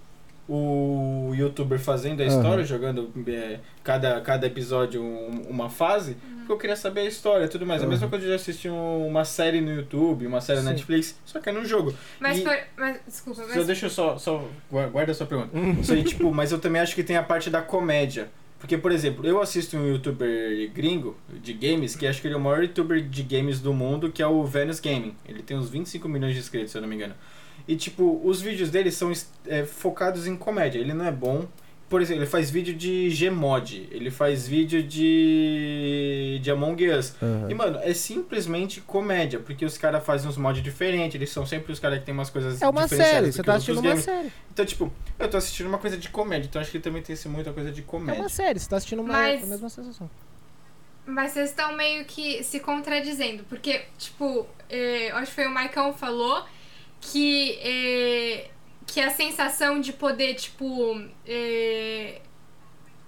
o 0.48 1.32
youtuber 1.34 1.78
fazendo 1.78 2.22
a 2.22 2.26
história, 2.26 2.64
jogando 2.64 3.10
é, 3.26 3.60
cada, 3.82 4.20
cada 4.20 4.46
episódio 4.46 5.02
um- 5.02 5.42
uma 5.48 5.70
fase, 5.70 6.16
porque 6.38 6.52
eu 6.52 6.58
queria 6.58 6.76
saber 6.76 7.00
a 7.00 7.04
história 7.04 7.44
e 7.46 7.48
tudo 7.48 7.64
mais. 7.64 7.82
A 7.82 7.86
mesma 7.86 8.08
coisa 8.08 8.26
de 8.26 8.32
assistir 8.32 8.68
um- 8.70 9.06
uma 9.06 9.24
série 9.24 9.60
no 9.60 9.72
YouTube, 9.74 10.26
uma 10.26 10.40
série 10.40 10.60
na. 10.60 10.70
Netflix, 10.72 11.18
só 11.24 11.40
que 11.40 11.48
é 11.48 11.52
no 11.52 11.64
jogo. 11.64 11.94
Mas, 12.20 12.38
E- 12.38 12.42
por- 12.42 12.58
mas 12.76 13.00
desculpa, 13.06 13.42
Só 13.42 13.48
mas 13.56 13.66
deixa 13.66 13.86
eu 13.86 13.90
só, 13.90 14.18
só 14.18 14.46
gua- 14.70 14.86
guarda 14.88 15.12
a 15.12 15.14
sua 15.14 15.26
pergunta. 15.26 15.50
Isso 15.80 15.92
aí, 15.92 16.02
tipo, 16.04 16.32
mas 16.34 16.52
eu 16.52 16.58
também 16.58 16.82
acho 16.82 16.94
que 16.94 17.02
tem 17.02 17.16
a 17.16 17.22
parte 17.22 17.48
da 17.48 17.62
comédia. 17.62 18.28
Porque, 18.58 18.78
por 18.78 18.92
exemplo, 18.92 19.26
eu 19.26 19.42
assisto 19.42 19.76
um 19.76 19.86
youtuber 19.86 20.70
gringo 20.72 21.14
de 21.42 21.52
games, 21.52 21.94
que 21.94 22.06
acho 22.06 22.20
que 22.22 22.26
ele 22.26 22.34
é 22.34 22.36
o 22.38 22.40
maior 22.40 22.62
youtuber 22.62 23.02
de 23.02 23.22
games 23.22 23.60
do 23.60 23.74
mundo, 23.74 24.10
que 24.10 24.22
é 24.22 24.26
o 24.26 24.42
Venus 24.44 24.80
Gaming. 24.80 25.14
Ele 25.28 25.42
tem 25.42 25.54
uns 25.56 25.68
25 25.68 26.08
milhões 26.08 26.32
de 26.32 26.40
inscritos, 26.40 26.72
se 26.72 26.78
eu 26.78 26.82
não 26.82 26.88
me 26.88 26.94
engano. 26.94 27.14
E, 27.66 27.76
tipo, 27.76 28.20
os 28.24 28.40
vídeos 28.42 28.70
dele 28.70 28.90
são 28.90 29.10
é, 29.46 29.64
focados 29.64 30.26
em 30.26 30.36
comédia. 30.36 30.78
Ele 30.78 30.92
não 30.92 31.04
é 31.06 31.12
bom. 31.12 31.46
Por 31.88 32.00
exemplo, 32.02 32.22
ele 32.22 32.30
faz 32.30 32.50
vídeo 32.50 32.74
de 32.74 33.08
Gmod. 33.10 33.88
Ele 33.90 34.10
faz 34.10 34.46
vídeo 34.48 34.82
de, 34.82 36.38
de 36.42 36.50
Among 36.50 36.88
Us. 36.90 37.14
Aham. 37.22 37.46
E, 37.50 37.54
mano, 37.54 37.78
é 37.82 37.94
simplesmente 37.94 38.80
comédia, 38.80 39.38
porque 39.38 39.64
os 39.64 39.78
caras 39.78 40.04
fazem 40.04 40.28
uns 40.28 40.36
mods 40.36 40.62
diferentes, 40.62 41.14
eles 41.14 41.30
são 41.30 41.46
sempre 41.46 41.72
os 41.72 41.78
caras 41.78 41.98
que 42.00 42.04
tem 42.06 42.14
umas 42.14 42.30
coisas 42.30 42.60
É 42.60 42.68
uma 42.68 42.82
diferenciadas 42.82 43.14
série, 43.20 43.32
você 43.32 43.40
que 43.40 43.46
tá 43.46 43.54
assistindo 43.54 43.78
uma 43.78 43.88
games. 43.90 44.04
série. 44.04 44.32
Então, 44.52 44.64
tipo, 44.64 44.92
eu 45.18 45.30
tô 45.30 45.36
assistindo 45.36 45.66
uma 45.68 45.78
coisa 45.78 45.96
de 45.96 46.08
comédia, 46.08 46.48
então 46.48 46.60
acho 46.60 46.70
que 46.70 46.78
também 46.80 47.02
tem 47.02 47.14
esse 47.14 47.28
muita 47.28 47.52
coisa 47.52 47.70
de 47.70 47.80
É 47.80 47.84
comédia. 47.84 48.22
uma 48.22 48.28
série, 48.28 48.58
você 48.58 48.68
tá 48.68 48.76
assistindo 48.76 49.00
uma 49.00 49.12
Mas- 49.12 49.42
a 49.42 49.46
mesma 49.46 49.68
sensação. 49.68 50.10
Mas 51.06 51.32
vocês 51.32 51.50
estão 51.50 51.76
meio 51.76 52.04
que 52.06 52.42
se 52.42 52.60
contradizendo, 52.60 53.44
porque, 53.44 53.82
tipo, 53.98 54.46
eh, 54.70 55.10
eu 55.10 55.16
acho 55.16 55.26
que 55.30 55.34
foi 55.34 55.46
o 55.46 55.50
Maicon 55.52 55.92
falou 55.92 56.44
que, 57.12 57.58
eh, 57.62 58.48
que 58.86 59.00
a 59.00 59.10
sensação 59.10 59.80
de 59.80 59.92
poder, 59.92 60.34
tipo, 60.34 61.00
eh, 61.26 62.20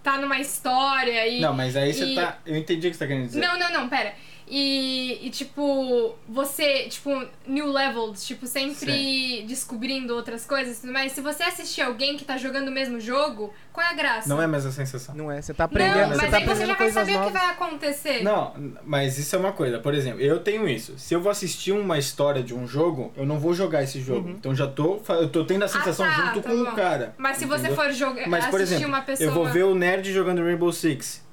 tá 0.02 0.18
numa 0.18 0.38
história 0.38 1.26
e. 1.26 1.40
Não, 1.40 1.54
mas 1.54 1.76
aí 1.76 1.92
você 1.92 2.04
e- 2.04 2.14
tá. 2.14 2.38
Eu 2.44 2.56
entendi 2.56 2.86
o 2.86 2.90
que 2.90 2.96
você 2.96 3.04
tá 3.04 3.08
querendo 3.08 3.26
dizer. 3.26 3.40
Não, 3.40 3.58
não, 3.58 3.72
não, 3.72 3.88
pera. 3.88 4.14
E, 4.48 5.26
e, 5.26 5.30
tipo, 5.30 6.14
você, 6.28 6.84
tipo, 6.88 7.10
new 7.46 7.66
levels, 7.66 8.24
tipo, 8.24 8.46
sempre 8.46 9.44
descobrindo 9.48 10.14
outras 10.14 10.46
coisas 10.46 10.78
e 10.78 10.80
tudo 10.82 10.92
mais. 10.92 11.10
Se 11.12 11.20
você 11.20 11.42
assistir 11.42 11.82
alguém 11.82 12.16
que 12.16 12.24
tá 12.24 12.36
jogando 12.36 12.68
o 12.68 12.70
mesmo 12.70 13.00
jogo, 13.00 13.52
qual 13.72 13.84
é 13.84 13.90
a 13.90 13.94
graça? 13.94 14.28
Não 14.28 14.40
é 14.40 14.44
a 14.44 14.48
mesma 14.48 14.70
sensação. 14.70 15.16
Não 15.16 15.32
é, 15.32 15.42
você 15.42 15.52
tá 15.52 15.64
aprendendo, 15.64 15.98
Não, 15.98 16.08
você 16.10 16.22
mas 16.22 16.30
tá 16.30 16.36
aí 16.36 16.44
você 16.44 16.52
aprendendo 16.52 16.58
já 16.60 16.66
vai 16.66 16.76
coisas 16.76 16.94
saber 16.94 17.10
o 17.10 17.14
que 17.14 17.24
novas. 17.24 17.32
vai 17.32 17.50
acontecer. 17.50 18.22
Não, 18.22 18.54
mas 18.84 19.18
isso 19.18 19.34
é 19.34 19.38
uma 19.38 19.52
coisa. 19.52 19.80
Por 19.80 19.94
exemplo, 19.94 20.20
eu 20.20 20.38
tenho 20.38 20.68
isso. 20.68 20.96
Se 20.96 21.12
eu 21.12 21.20
vou 21.20 21.30
assistir 21.32 21.72
uma 21.72 21.98
história 21.98 22.40
de 22.42 22.54
um 22.54 22.68
jogo, 22.68 23.12
eu 23.16 23.26
não 23.26 23.40
vou 23.40 23.52
jogar 23.52 23.82
esse 23.82 24.00
jogo. 24.00 24.30
Então 24.30 24.54
já 24.54 24.68
tô. 24.68 25.00
Eu 25.08 25.28
tô 25.28 25.44
tendo 25.44 25.64
a 25.64 25.68
sensação 25.68 26.06
tá, 26.06 26.12
junto 26.12 26.40
tá 26.40 26.50
com 26.50 26.64
bom. 26.64 26.70
o 26.70 26.74
cara. 26.74 27.14
Mas 27.18 27.38
se 27.38 27.46
você 27.46 27.66
entendeu? 27.66 27.76
for 27.76 27.92
jogar, 27.92 28.28
Mas, 28.28 28.46
por 28.46 28.60
assistir 28.60 28.74
exemplo, 28.76 28.94
uma 28.94 29.02
pessoa. 29.02 29.28
eu 29.28 29.34
vou 29.34 29.46
ver 29.46 29.64
o 29.64 29.74
nerd 29.74 30.12
jogando 30.12 30.40
Rainbow 30.42 30.72
Six. 30.72 31.24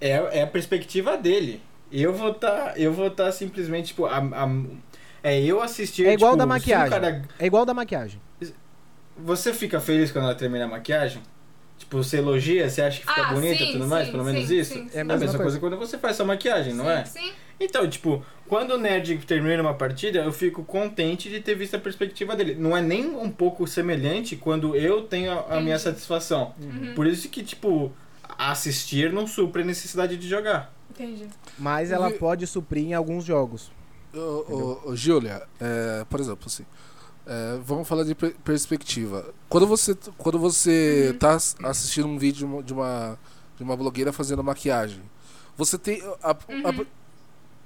É, 0.00 0.10
é 0.38 0.42
a 0.42 0.46
perspectiva 0.46 1.16
dele. 1.16 1.60
Eu 1.90 2.12
vou 2.12 2.34
tá, 2.34 2.74
eu 2.76 2.92
vou 2.92 3.10
tá 3.10 3.30
simplesmente 3.32 3.88
tipo 3.88 4.06
a, 4.06 4.18
a- 4.18 4.50
é 5.22 5.40
eu 5.40 5.62
assistir 5.62 6.06
É 6.06 6.12
igual 6.12 6.32
tipo, 6.32 6.38
da 6.38 6.46
maquiagem. 6.46 6.90
cara- 6.90 7.22
É 7.38 7.46
igual 7.46 7.64
da 7.64 7.74
maquiagem. 7.74 8.20
você 9.16 9.52
fica 9.52 9.80
feliz 9.80 10.10
quando 10.12 10.24
ela 10.24 10.34
termina 10.34 10.64
a 10.64 10.68
maquiagem? 10.68 11.22
Tipo, 11.78 12.02
você 12.02 12.18
elogia, 12.18 12.68
você 12.70 12.80
acha 12.82 13.00
que 13.00 13.06
fica 13.06 13.20
Ah, 13.20 13.34
bonita 13.34 13.62
e 13.62 13.66
sim, 13.66 13.72
tudo 13.72 13.86
mais, 13.86 14.06
sim, 14.06 14.12
pelo 14.12 14.24
menos 14.24 14.48
sim, 14.48 14.58
isso? 14.58 14.72
sim, 14.74 14.88
sim. 14.88 14.90
É 14.94 14.98
É 14.98 15.00
a 15.02 15.04
mesma, 15.04 15.38
coisa 15.38 15.60
quando 15.60 15.76
você 15.76 15.98
faz 15.98 16.16
sua 16.16 16.24
maquiagem, 16.24 16.72
não 16.72 16.90
é? 16.90 17.04
Sim. 17.04 17.32
Então, 17.60 17.88
tipo, 17.88 18.24
quando 18.48 18.72
o 18.72 18.78
nerd 18.78 19.16
termina 19.26 19.60
uma 19.62 19.74
partida, 19.74 20.20
eu 20.20 20.32
fico 20.32 20.64
contente 20.64 21.28
de 21.28 21.40
ter 21.40 21.54
visto 21.54 21.74
a 21.76 21.78
perspectiva 21.78 22.34
dele. 22.34 22.54
Não 22.54 22.74
é 22.76 22.80
nem 22.82 23.06
um 23.16 23.30
pouco 23.30 23.66
semelhante 23.66 24.36
quando 24.36 24.74
eu 24.74 25.02
tenho 25.02 25.32
a, 25.32 25.56
a 25.56 25.60
minha 25.60 25.78
satisfação. 25.78 26.54
Uhum. 26.60 26.94
Por 26.94 27.06
isso 27.06 27.28
que, 27.28 27.42
tipo, 27.42 27.92
assistir 28.38 29.12
não 29.12 29.26
supre 29.26 29.62
a 29.62 29.64
necessidade 29.64 30.16
de 30.16 30.28
jogar. 30.28 30.72
Entendi. 30.98 31.28
Mas 31.58 31.90
ela 31.90 32.10
pode 32.10 32.46
suprir 32.46 32.84
em 32.84 32.94
alguns 32.94 33.24
jogos. 33.24 33.70
Ô, 34.14 34.94
Júlia, 34.96 35.42
é, 35.60 36.04
por 36.08 36.20
exemplo, 36.20 36.44
assim, 36.46 36.64
É, 37.28 37.58
vamos 37.64 37.88
falar 37.88 38.04
de 38.04 38.14
per- 38.14 38.36
perspectiva. 38.44 39.34
Quando 39.48 39.66
você, 39.66 39.96
quando 40.16 40.38
você 40.38 41.08
Uhum. 41.10 41.18
tá 41.18 41.34
ass- 41.34 41.56
assistindo 41.64 42.06
um 42.06 42.16
vídeo 42.16 42.62
de 42.62 42.72
uma- 42.72 43.18
de 43.56 43.64
uma, 43.64 43.76
blogueira 43.76 44.12
fazendo 44.12 44.44
maquiagem, 44.44 45.02
você 45.56 45.76
tem. 45.76 46.00
a- 46.22 46.30
a- 46.30 46.36
Uhum. 46.70 46.86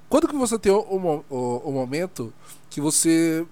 quando 0.09 0.29
que 0.29 0.35
você 0.35 0.59
tem 0.59 0.73
o, 0.73 0.79
o- 1.29 1.57
o 1.63 1.73
momento 1.73 2.33
que 2.71 2.81
você 2.81 3.47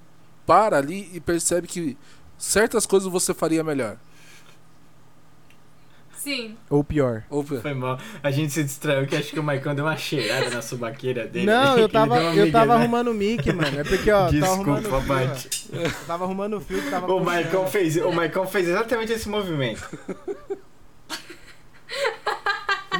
para 0.46 0.78
ali 0.78 1.10
e 1.12 1.20
percebe 1.20 1.66
que 1.68 1.94
certas 2.38 2.86
coisas 2.86 3.06
você 3.12 3.34
faria 3.34 3.62
melhor? 3.62 3.98
Sim. 6.28 6.56
Ou 6.68 6.84
pior. 6.84 7.22
Ou, 7.30 7.42
Foi 7.42 7.72
mal. 7.72 7.98
A 8.22 8.30
gente 8.30 8.52
se 8.52 8.62
distraiu 8.62 9.06
que 9.06 9.16
acho 9.16 9.30
que 9.30 9.40
o 9.40 9.42
Maicon 9.42 9.74
deu 9.74 9.86
uma 9.86 9.96
cheirada 9.96 10.50
na 10.50 10.60
subaqueira 10.60 11.26
dele. 11.26 11.46
Não, 11.46 11.78
eu 11.78 11.88
tava, 11.90 12.20
uma 12.20 12.34
eu 12.34 12.52
tava 12.52 12.76
né? 12.76 12.82
arrumando 12.82 13.08
o 13.08 13.14
mic, 13.14 13.50
mano. 13.50 13.80
É 13.80 13.84
porque, 13.84 14.10
ó, 14.10 14.30
tava 14.30 14.46
arrumando 14.52 14.82
Desculpa, 14.82 14.98
o 14.98 15.00
fio, 15.00 15.26
Bate. 15.26 15.48
ó. 15.72 16.06
Tava 16.06 16.24
arrumando 16.24 16.56
o 16.58 16.60
fio 16.60 16.82
que 16.82 16.90
tava 16.90 17.10
O. 17.10 17.24
Maicon 17.24 17.66
fez, 17.66 17.96
o 17.96 18.12
Maicon 18.12 18.46
fez 18.46 18.68
exatamente 18.68 19.12
esse 19.12 19.28
movimento. 19.28 19.88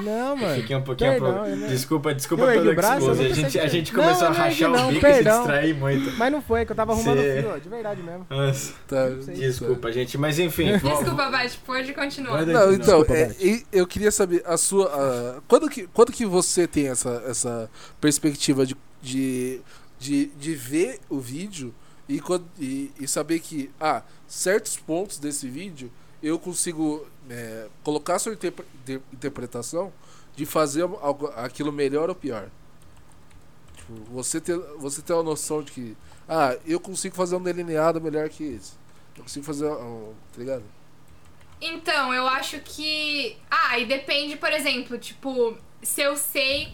Não, 0.02 0.36
mano. 0.36 0.54
Fiquei 0.60 0.76
um 0.76 0.82
pouquinho. 0.82 1.10
Perdão, 1.12 1.46
eu 1.46 1.56
não- 1.56 1.68
Desculpa, 1.68 2.14
desculpa 2.14 2.44
Eu 2.44 2.62
pelo 2.62 2.74
braço, 2.74 2.98
expose. 3.10 3.26
A 3.26 3.34
gente, 3.34 3.58
a 3.60 3.66
gente 3.66 3.94
Não, 3.94 4.02
começou 4.02 4.28
a 4.28 4.30
rachar 4.30 4.70
não, 4.70 4.88
o 4.88 4.92
bico 4.92 5.06
e 5.06 5.08
se 5.08 5.14
perdão. 5.14 5.38
distrair 5.38 5.74
muito. 5.74 6.10
Mas 6.18 6.32
não 6.32 6.42
foi, 6.42 6.64
que 6.66 6.72
eu 6.72 6.76
tava 6.76 6.92
arrumando 6.92 7.18
Cê- 7.20 7.38
o 7.38 7.42
fio, 7.52 7.60
de 7.60 7.68
verdade 7.68 8.02
mesmo. 8.02 8.26
Nossa, 8.30 8.72
tá, 8.86 9.08
desculpa, 9.34 9.92
gente. 9.92 10.16
Mas 10.18 10.38
enfim. 10.38 10.72
Desculpa, 10.78 11.30
Bate, 11.30 11.58
pode 11.66 11.92
continuar. 11.94 12.44
Não, 12.46 12.72
então, 12.72 13.02
Desculpa, 13.02 13.14
é, 13.14 13.34
eu 13.72 13.86
queria 13.86 14.10
saber 14.10 14.42
a 14.46 14.56
sua. 14.56 14.86
a- 14.86 15.40
quando, 15.48 15.68
que, 15.68 15.86
quando 15.88 16.12
que 16.12 16.24
você 16.26 16.66
tem 16.66 16.88
essa, 16.88 17.22
essa 17.26 17.70
perspectiva 18.00 18.64
de, 18.66 18.76
de, 19.02 19.60
de, 19.98 20.26
de 20.38 20.54
ver 20.54 20.98
o 21.08 21.18
vídeo 21.20 21.74
e, 22.08 22.20
quando- 22.20 22.46
e, 22.58 22.90
e 22.98 23.06
saber 23.06 23.38
que, 23.40 23.70
ah, 23.80 24.02
certos 24.26 24.76
pontos 24.76 25.18
desse 25.18 25.48
vídeo 25.48 25.90
eu 26.22 26.38
consigo 26.38 27.06
é, 27.30 27.68
colocar 27.82 28.18
sua 28.18 28.36
de- 28.36 29.00
interpretação 29.12 29.92
de 30.34 30.46
fazer 30.46 30.82
algo, 30.82 31.28
aquilo 31.36 31.72
melhor 31.72 32.08
ou 32.08 32.14
pior? 32.14 32.48
Tipo, 33.76 33.94
você 34.12 34.40
ter, 34.40 34.56
você 34.78 35.02
ter 35.02 35.12
uma 35.12 35.22
noção 35.22 35.62
de 35.62 35.72
que, 35.72 35.96
ah, 36.28 36.56
eu 36.66 36.78
consigo 36.80 37.14
fazer 37.14 37.36
um 37.36 37.42
delineado 37.42 38.00
melhor 38.00 38.28
que 38.28 38.44
esse. 38.44 38.72
Eu 39.16 39.22
consigo 39.24 39.44
fazer 39.44 39.66
um. 39.66 40.12
Tá 40.32 40.38
ligado? 40.38 40.62
Então, 41.60 42.14
eu 42.14 42.26
acho 42.28 42.60
que. 42.60 43.36
Ah, 43.50 43.78
e 43.78 43.84
depende, 43.86 44.36
por 44.36 44.52
exemplo, 44.52 44.96
tipo, 44.98 45.56
se 45.82 46.00
eu 46.02 46.16
sei 46.16 46.72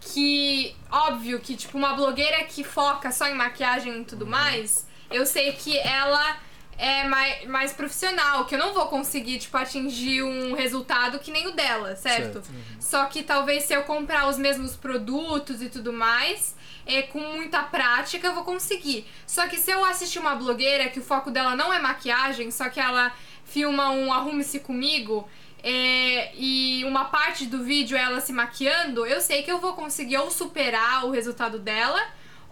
que. 0.00 0.74
Óbvio 0.90 1.38
que, 1.40 1.56
tipo, 1.56 1.76
uma 1.76 1.94
blogueira 1.94 2.44
que 2.44 2.64
foca 2.64 3.10
só 3.12 3.26
em 3.26 3.34
maquiagem 3.34 4.00
e 4.00 4.04
tudo 4.04 4.26
mais, 4.26 4.86
eu 5.10 5.26
sei 5.26 5.52
que 5.52 5.76
ela 5.76 6.38
é 6.78 7.02
mais, 7.08 7.44
mais 7.46 7.72
profissional, 7.72 8.44
que 8.44 8.54
eu 8.54 8.58
não 8.58 8.72
vou 8.72 8.86
conseguir, 8.86 9.38
tipo, 9.38 9.56
atingir 9.56 10.22
um 10.22 10.54
resultado 10.54 11.18
que 11.18 11.32
nem 11.32 11.48
o 11.48 11.50
dela, 11.50 11.96
certo? 11.96 12.40
Só 12.78 13.04
que 13.06 13.24
talvez 13.24 13.64
se 13.64 13.74
eu 13.74 13.82
comprar 13.82 14.28
os 14.28 14.38
mesmos 14.38 14.76
produtos 14.76 15.60
e 15.60 15.68
tudo 15.68 15.92
mais, 15.92 16.54
é, 16.86 17.02
com 17.02 17.18
muita 17.18 17.64
prática 17.64 18.28
eu 18.28 18.34
vou 18.34 18.44
conseguir. 18.44 19.04
Só 19.26 19.48
que 19.48 19.56
se 19.56 19.72
eu 19.72 19.84
assistir 19.84 20.20
uma 20.20 20.36
blogueira 20.36 20.88
que 20.88 21.00
o 21.00 21.02
foco 21.02 21.32
dela 21.32 21.56
não 21.56 21.72
é 21.72 21.80
maquiagem, 21.80 22.50
só 22.52 22.68
que 22.68 22.78
ela 22.78 23.12
filma 23.44 23.90
um 23.90 24.12
arrume-se 24.12 24.60
comigo 24.60 25.28
é, 25.62 26.32
e 26.36 26.84
uma 26.84 27.06
parte 27.06 27.44
do 27.44 27.64
vídeo 27.64 27.96
é 27.96 28.02
ela 28.02 28.20
se 28.20 28.32
maquiando, 28.32 29.04
eu 29.04 29.20
sei 29.20 29.42
que 29.42 29.50
eu 29.50 29.58
vou 29.58 29.72
conseguir 29.72 30.18
ou 30.18 30.30
superar 30.30 31.04
o 31.06 31.10
resultado 31.10 31.58
dela 31.58 32.00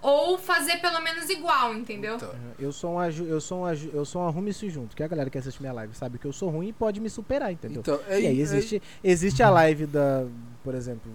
ou 0.03 0.39
fazer 0.39 0.77
pelo 0.79 1.01
menos 1.01 1.29
igual, 1.29 1.75
entendeu? 1.75 2.17
Então. 2.17 2.31
Eu 2.59 2.73
sou 2.73 2.95
um 2.95 2.99
aju- 2.99 3.25
eu 3.27 3.41
sou 3.41 3.61
um 3.61 3.65
aju- 3.67 3.91
eu 3.93 4.05
sou 4.05 4.23
um 4.23 4.27
arrume 4.29 4.51
isso 4.51 4.69
junto, 4.71 4.95
que 4.97 5.03
a 5.03 5.09
galera 5.09 5.29
que 5.31 5.39
assiste 5.39 5.61
minha 5.61 5.73
live 5.73 5.95
sabe 5.95 6.19
que 6.19 6.27
eu 6.27 6.33
sou 6.33 6.49
ruim 6.51 6.69
e 6.69 6.73
pode 6.73 7.01
me 7.01 7.11
superar, 7.11 7.53
entendeu? 7.53 7.81
Então, 7.81 7.99
é, 8.09 8.21
e 8.21 8.27
aí 8.27 8.39
é- 8.39 8.43
existe, 8.43 8.83
existe 9.03 9.43
a 9.43 9.51
live 9.51 9.87
da, 9.87 10.27
por 10.63 10.75
exemplo, 10.75 11.11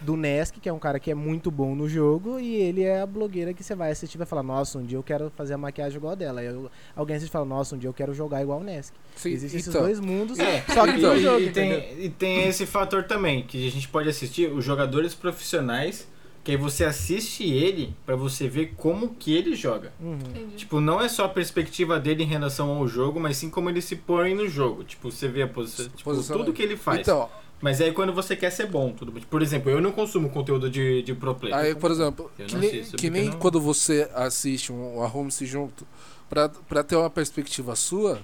do 0.00 0.16
Nesk, 0.16 0.56
que 0.58 0.68
é 0.68 0.72
um 0.72 0.80
cara 0.80 0.98
que 0.98 1.12
é 1.12 1.14
muito 1.14 1.48
bom 1.48 1.76
no 1.76 1.88
jogo, 1.88 2.40
e 2.40 2.56
ele 2.56 2.82
é 2.82 3.00
a 3.02 3.06
blogueira 3.06 3.54
que 3.54 3.62
você 3.62 3.72
vai 3.72 3.92
assistir 3.92 4.16
e 4.16 4.18
vai 4.18 4.26
falar, 4.26 4.42
nossa, 4.42 4.76
um 4.78 4.84
dia 4.84 4.98
eu 4.98 5.02
quero 5.02 5.30
fazer 5.36 5.54
a 5.54 5.58
maquiagem 5.58 5.96
igual 5.96 6.12
a 6.12 6.16
dela. 6.16 6.40
Aí 6.40 6.46
eu- 6.46 6.68
alguém 6.96 7.14
assiste 7.14 7.28
e 7.30 7.32
fala, 7.32 7.44
nossa, 7.44 7.76
um 7.76 7.78
dia 7.78 7.88
eu 7.88 7.94
quero 7.94 8.12
jogar 8.12 8.42
igual 8.42 8.58
o 8.58 8.64
Nesk. 8.64 8.92
Sim, 9.14 9.30
Existem 9.30 9.60
esses 9.60 9.68
então. 9.72 9.82
dois 9.82 10.00
mundos, 10.00 10.40
É, 10.40 10.62
só 10.74 10.84
que 10.86 10.94
então, 10.98 11.10
no 11.14 11.16
e, 11.20 11.22
jogo, 11.22 11.40
e 11.42 11.50
tem, 11.52 12.04
e 12.04 12.10
tem 12.10 12.48
esse 12.48 12.66
fator 12.66 13.04
também, 13.04 13.44
que 13.44 13.64
a 13.64 13.70
gente 13.70 13.86
pode 13.88 14.08
assistir 14.08 14.50
os 14.50 14.64
jogadores 14.64 15.14
profissionais, 15.14 16.08
que 16.44 16.50
aí 16.50 16.56
você 16.56 16.84
assiste 16.84 17.44
ele 17.44 17.94
pra 18.04 18.16
você 18.16 18.48
ver 18.48 18.74
como 18.76 19.10
que 19.10 19.32
ele 19.32 19.54
joga. 19.54 19.92
Uhum. 20.00 20.18
Tipo, 20.56 20.80
não 20.80 21.00
é 21.00 21.08
só 21.08 21.24
a 21.24 21.28
perspectiva 21.28 22.00
dele 22.00 22.24
em 22.24 22.26
relação 22.26 22.70
ao 22.70 22.88
jogo, 22.88 23.20
mas 23.20 23.36
sim 23.36 23.48
como 23.48 23.70
ele 23.70 23.80
se 23.80 23.96
põe 23.96 24.34
no 24.34 24.48
jogo. 24.48 24.82
Tipo, 24.84 25.10
você 25.10 25.28
vê 25.28 25.42
a 25.42 25.48
posição, 25.48 25.88
tipo, 25.94 26.22
tudo 26.24 26.52
que 26.52 26.62
ele 26.62 26.76
faz. 26.76 27.00
Então, 27.00 27.28
Mas 27.60 27.80
aí 27.80 27.92
quando 27.92 28.12
você 28.12 28.34
quer 28.34 28.50
ser 28.50 28.66
bom, 28.66 28.92
tudo 28.92 29.12
bem. 29.12 29.22
Por 29.30 29.40
exemplo, 29.40 29.70
eu 29.70 29.80
não 29.80 29.92
consumo 29.92 30.30
conteúdo 30.30 30.68
de, 30.68 31.02
de 31.02 31.14
pro 31.14 31.32
player. 31.34 31.56
aí, 31.56 31.74
por 31.76 31.92
exemplo, 31.92 32.28
Eu 32.36 32.46
que 32.46 32.54
não 32.54 32.60
nem, 32.60 32.82
que 32.82 33.10
nem 33.10 33.28
não- 33.28 33.38
quando 33.38 33.60
você 33.60 34.10
assiste 34.14 34.72
um, 34.72 34.96
um 34.98 35.02
Arrume-se 35.02 35.46
Junto, 35.46 35.86
pra, 36.28 36.48
pra 36.48 36.82
ter 36.82 36.96
uma 36.96 37.08
perspectiva 37.10 37.76
sua, 37.76 38.18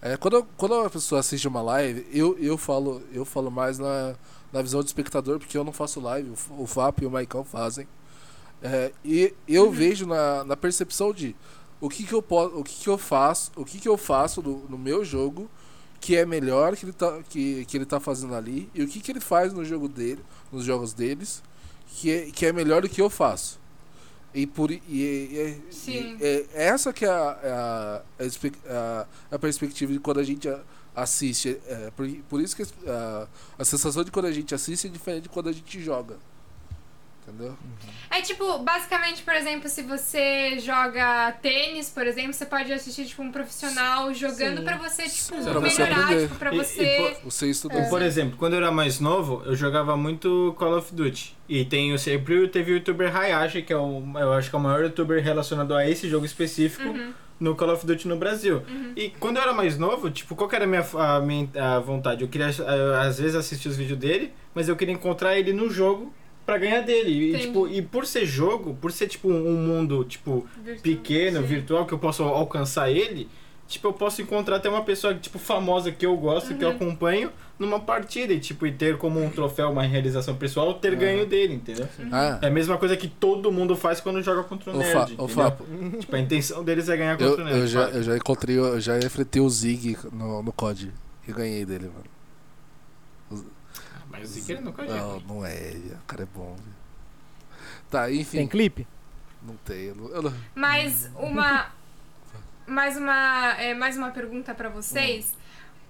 é, 0.00 0.16
quando, 0.16 0.46
quando 0.56 0.76
uma 0.76 0.88
pessoa 0.90 1.18
assiste 1.18 1.48
uma 1.48 1.60
live, 1.62 2.06
eu, 2.12 2.38
eu, 2.38 2.56
falo, 2.56 3.02
eu 3.12 3.24
falo 3.24 3.50
mais 3.50 3.80
na, 3.80 4.14
na 4.54 4.62
visão 4.62 4.80
do 4.80 4.86
espectador, 4.86 5.40
porque 5.40 5.58
eu 5.58 5.64
não 5.64 5.72
faço 5.72 6.00
live, 6.00 6.30
o, 6.56 6.64
FAP 6.66 7.02
e 7.02 7.06
o 7.06 7.10
Maicon 7.10 7.42
fazem. 7.42 7.88
É, 8.62 8.92
e 9.04 9.34
eu 9.48 9.68
vejo 9.70 10.06
na, 10.06 10.44
na 10.44 10.56
percepção 10.56 11.12
de 11.12 11.34
o 11.80 11.88
que, 11.90 12.04
que 12.06 12.12
eu 12.14 12.22
posso, 12.22 12.56
o 12.56 12.62
que, 12.64 12.74
que 12.76 12.88
eu 12.88 12.96
faço, 12.96 13.50
o 13.56 13.64
que, 13.64 13.78
que 13.80 13.88
eu 13.88 13.98
faço 13.98 14.40
no, 14.40 14.60
no 14.68 14.78
meu 14.78 15.04
jogo 15.04 15.50
que 16.00 16.14
é 16.16 16.24
melhor 16.24 16.76
que 16.76 16.84
ele 16.84 16.92
tá, 16.92 17.18
que, 17.28 17.64
que 17.64 17.76
ele 17.76 17.84
tá 17.84 17.98
fazendo 17.98 18.34
ali 18.34 18.70
e 18.74 18.82
o 18.82 18.86
que, 18.88 19.00
que 19.00 19.10
ele 19.10 19.20
faz 19.20 19.52
no 19.52 19.64
jogo 19.64 19.88
dele, 19.88 20.22
nos 20.52 20.64
jogos 20.64 20.92
deles, 20.92 21.42
que 21.88 22.10
é, 22.10 22.30
que 22.30 22.46
é 22.46 22.52
melhor 22.52 22.82
do 22.82 22.88
que 22.88 23.02
eu 23.02 23.10
faço. 23.10 23.58
E 24.32 24.46
por 24.46 24.70
e, 24.70 24.80
e- 24.88 25.62
e- 25.90 26.16
e- 26.20 26.46
é 26.54 26.64
essa 26.66 26.92
que 26.92 27.04
é 27.04 27.08
a, 27.08 27.38
é 27.42 27.50
a, 27.52 28.02
a, 28.20 28.22
a- 29.02 29.06
a 29.32 29.38
perspectiva 29.38 29.92
de 29.92 29.98
quando 29.98 30.20
a 30.20 30.24
gente 30.24 30.48
assiste. 30.94 31.58
É, 31.66 31.90
por, 31.96 32.08
por 32.28 32.40
isso 32.40 32.54
que 32.56 32.62
a, 32.88 33.26
a 33.58 33.64
sensação 33.64 34.04
de 34.04 34.10
quando 34.10 34.26
a 34.26 34.32
gente 34.32 34.54
assiste 34.54 34.86
é 34.86 34.90
diferente 34.90 35.24
de 35.24 35.28
quando 35.28 35.48
a 35.48 35.52
gente 35.52 35.80
joga. 35.82 36.16
Entendeu? 37.26 37.56
É 38.10 38.20
tipo, 38.20 38.58
basicamente, 38.58 39.22
por 39.22 39.32
exemplo, 39.34 39.66
se 39.66 39.80
você 39.80 40.58
joga 40.60 41.32
tênis, 41.40 41.88
por 41.88 42.06
exemplo, 42.06 42.34
você 42.34 42.44
pode 42.44 42.70
assistir 42.70 43.06
tipo 43.06 43.22
um 43.22 43.32
profissional 43.32 44.12
jogando 44.12 44.62
pra 44.62 44.76
você, 44.76 45.04
tipo, 45.08 45.42
Pra 45.42 45.58
você 45.58 45.82
melhorar, 45.84 46.04
aprender. 46.04 46.22
tipo, 46.24 46.34
pra 46.38 46.52
E- 46.52 46.54
e 46.54 46.58
você. 46.58 47.16
Você 47.24 47.46
estudou. 47.48 47.82
Por 47.88 48.02
exemplo, 48.02 48.36
quando 48.36 48.52
eu 48.52 48.58
era 48.58 48.70
mais 48.70 49.00
novo, 49.00 49.42
eu 49.46 49.56
jogava 49.56 49.96
muito 49.96 50.54
Call 50.58 50.76
of 50.76 50.94
Duty. 50.94 51.34
E 51.48 51.64
tem 51.64 51.94
o 51.94 51.98
sempre 51.98 52.46
teve 52.48 52.72
o 52.72 52.74
youtuber 52.74 53.16
Hayashi, 53.16 53.62
que 53.62 53.72
é 53.72 53.76
o, 53.78 54.02
eu 54.18 54.34
acho 54.34 54.50
que 54.50 54.56
é 54.56 54.58
o 54.58 54.62
maior 54.62 54.82
youtuber 54.82 55.22
relacionado 55.24 55.74
a 55.74 55.88
esse 55.88 56.10
jogo 56.10 56.26
específico 56.26 56.94
no 57.38 57.54
Call 57.54 57.70
of 57.72 57.86
Duty 57.86 58.08
no 58.08 58.16
Brasil. 58.16 58.62
E 58.96 59.10
quando 59.20 59.36
eu 59.36 59.42
era 59.42 59.52
mais 59.52 59.76
novo, 59.78 60.10
tipo, 60.10 60.34
qual 60.34 60.48
que 60.48 60.56
era 60.56 60.64
a 60.64 60.68
minha, 60.68 60.84
a 60.94 61.20
minha 61.20 61.48
a 61.54 61.78
vontade? 61.80 62.22
Eu 62.22 62.28
queria 62.28 62.48
às 62.48 63.18
vezes 63.18 63.34
assistir 63.34 63.68
os 63.68 63.76
vídeos 63.76 63.98
dele, 63.98 64.32
mas 64.54 64.68
eu 64.68 64.76
queria 64.76 64.94
encontrar 64.94 65.38
ele 65.38 65.52
no 65.52 65.68
jogo 65.70 66.12
pra 66.46 66.58
ganhar 66.58 66.82
dele. 66.82 67.34
E, 67.34 67.38
tipo, 67.38 67.66
e 67.68 67.82
por 67.82 68.06
ser 68.06 68.26
jogo, 68.26 68.76
por 68.80 68.92
ser 68.92 69.08
tipo 69.08 69.28
um 69.28 69.56
mundo 69.56 70.04
tipo 70.04 70.46
Virtual, 70.62 70.82
pequeno, 70.82 71.40
sim. 71.40 71.46
virtual, 71.46 71.86
que 71.86 71.94
eu 71.94 71.98
posso 71.98 72.22
alcançar 72.22 72.90
ele, 72.90 73.28
tipo, 73.66 73.88
eu 73.88 73.92
posso 73.92 74.20
encontrar 74.22 74.56
até 74.56 74.68
uma 74.68 74.82
pessoa, 74.84 75.14
tipo, 75.14 75.38
famosa 75.38 75.90
que 75.92 76.04
eu 76.06 76.16
gosto, 76.16 76.54
que 76.54 76.64
eu 76.64 76.68
Uhum. 76.70 76.74
acompanho, 76.76 77.32
numa 77.58 77.78
partida 77.80 78.32
e, 78.32 78.40
tipo, 78.40 78.66
e 78.66 78.72
ter 78.72 78.98
como 78.98 79.22
um 79.22 79.30
troféu, 79.30 79.70
uma 79.70 79.82
realização 79.84 80.34
pessoal, 80.36 80.74
ter 80.74 80.96
ganho 80.96 81.24
dele, 81.24 81.54
entendeu? 81.54 81.88
Ah, 82.12 82.38
É 82.42 82.48
a 82.48 82.50
mesma 82.50 82.76
coisa 82.76 82.96
que 82.96 83.06
todo 83.08 83.50
mundo 83.52 83.76
faz 83.76 84.00
quando 84.00 84.20
joga 84.22 84.42
contra 84.42 84.72
o 84.72 84.74
ô, 84.74 84.78
nerd, 84.78 85.14
ô 85.16 85.28
Fapo, 85.28 85.64
Tipo, 86.00 86.16
a 86.16 86.18
intenção 86.20 86.64
deles 86.64 86.88
é 86.88 86.96
ganhar 86.96 87.20
eu, 87.20 87.28
contra 87.30 87.42
o 87.42 87.46
nerd. 87.46 87.60
eu, 87.60 87.66
já, 87.66 87.82
eu 87.90 88.02
já 88.02 88.16
encontrei, 88.16 88.58
eu 88.58 88.80
já 88.80 88.98
enfrentei 88.98 89.40
o 89.40 89.48
Zig 89.48 89.96
no, 90.12 90.42
no 90.42 90.52
COD. 90.52 90.92
E 91.26 91.32
ganhei 91.32 91.64
dele, 91.64 91.88
mano. 93.30 93.44
Mas 94.10 94.30
o 94.30 94.32
Zika 94.32 94.60
não 94.60 94.72
pode. 94.72 94.88
Não, 94.90 95.20
não 95.20 95.46
é, 95.46 95.74
o 95.92 96.06
cara 96.06 96.22
é 96.22 96.26
bom. 96.26 96.54
viu? 96.62 96.72
Tá, 97.90 98.10
enfim. 98.12 98.38
Tem 98.38 98.46
clipe? 98.48 98.86
Não 99.42 99.56
tem. 99.64 99.84
eu 99.86 99.94
não- 99.94 100.08
eu 100.10 100.22
não- 100.22 100.34
Mais 100.54 101.10
uma. 101.16 101.66
Mais 102.66 102.96
uma. 102.96 103.54
É, 103.58 103.74
mais 103.74 103.96
uma 103.96 104.10
pergunta 104.10 104.54
pra 104.54 104.68
vocês. 104.68 105.32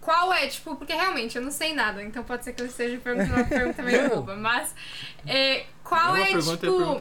Qual 0.00 0.32
é, 0.34 0.46
tipo, 0.48 0.76
porque 0.76 0.92
realmente 0.92 1.36
eu 1.36 1.42
não 1.42 1.50
sei 1.50 1.72
nada, 1.72 2.02
então 2.02 2.22
pode 2.22 2.44
ser 2.44 2.52
que 2.52 2.60
eu 2.60 2.66
esteja 2.66 2.98
perguntando 2.98 3.36
uma 3.36 3.44
pergunta 3.44 3.82
meio 3.82 4.10
boba, 4.10 4.36
mas. 4.36 4.74
é, 5.26 5.64
qual 5.82 6.14
é, 6.14 6.26
tipo. 6.26 6.52
é 6.52 6.56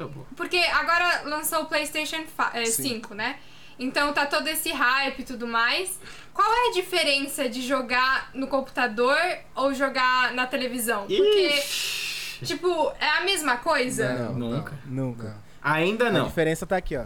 boa. 0.07 0.26
Porque 0.38 0.57
agora 0.57 1.24
lançou 1.26 1.63
o 1.63 1.65
PlayStation 1.65 2.24
5, 2.65 3.13
né? 3.13 3.38
Então 3.78 4.13
tá 4.13 4.26
todo 4.26 4.47
esse 4.47 4.71
hype 4.71 5.19
e 5.19 5.24
tudo 5.24 5.47
mais. 5.47 5.99
Qual 6.34 6.47
é 6.47 6.69
a 6.69 6.74
diferença 6.74 7.49
de 7.49 7.61
jogar 7.61 8.30
no 8.34 8.47
computador 8.47 9.17
ou 9.55 9.74
jogar 9.74 10.34
na 10.34 10.47
televisão? 10.47 11.01
Porque, 11.01 11.47
Ixi, 11.59 12.45
tipo, 12.45 12.91
é 12.99 13.09
a 13.17 13.21
mesma 13.21 13.57
coisa? 13.57 14.13
Não. 14.13 14.34
Nunca. 14.34 14.74
Nunca. 14.86 15.28
não. 15.28 15.43
Ainda 15.61 16.07
A 16.07 16.11
não. 16.11 16.26
diferença 16.28 16.65
tá 16.65 16.78
aqui, 16.78 16.95
ó. 16.97 17.05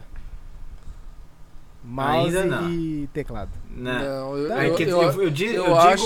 Mouse 1.87 2.37
Ainda 2.37 2.45
não. 2.45 2.69
e 2.71 3.07
teclado. 3.13 3.51
Né? 3.69 3.93
Não, 3.99 4.37
eu, 4.37 4.53
É 4.53 4.69
eu, 4.69 4.75
que 4.75 4.83
eu, 4.83 5.01
acho- 5.09 5.31
digo 5.31 5.63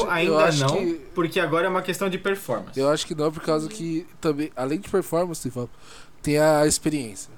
ainda 0.09 0.51
não, 0.53 0.75
que- 0.77 0.93
porque 1.15 1.39
agora 1.39 1.65
é 1.65 1.69
uma 1.69 1.81
questão 1.81 2.09
de 2.09 2.17
performance. 2.17 2.79
eu 2.79 2.87
acho 2.89 3.07
que 3.07 3.15
não, 3.15 3.31
por 3.31 3.41
causa 3.41 3.67
que 3.67 4.05
também, 4.19 4.51
além 4.55 4.79
de 4.79 4.87
performance, 4.89 5.51
tem 6.21 6.37
a 6.37 6.65
experiência. 6.67 7.31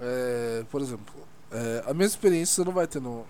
É, 0.00 0.64
por 0.70 0.80
exemplo, 0.80 1.14
é, 1.50 1.84
a 1.86 1.94
mesma 1.94 2.14
experiência 2.16 2.56
você 2.56 2.64
não 2.64 2.72
vai 2.72 2.86
ter 2.86 3.00
no. 3.00 3.24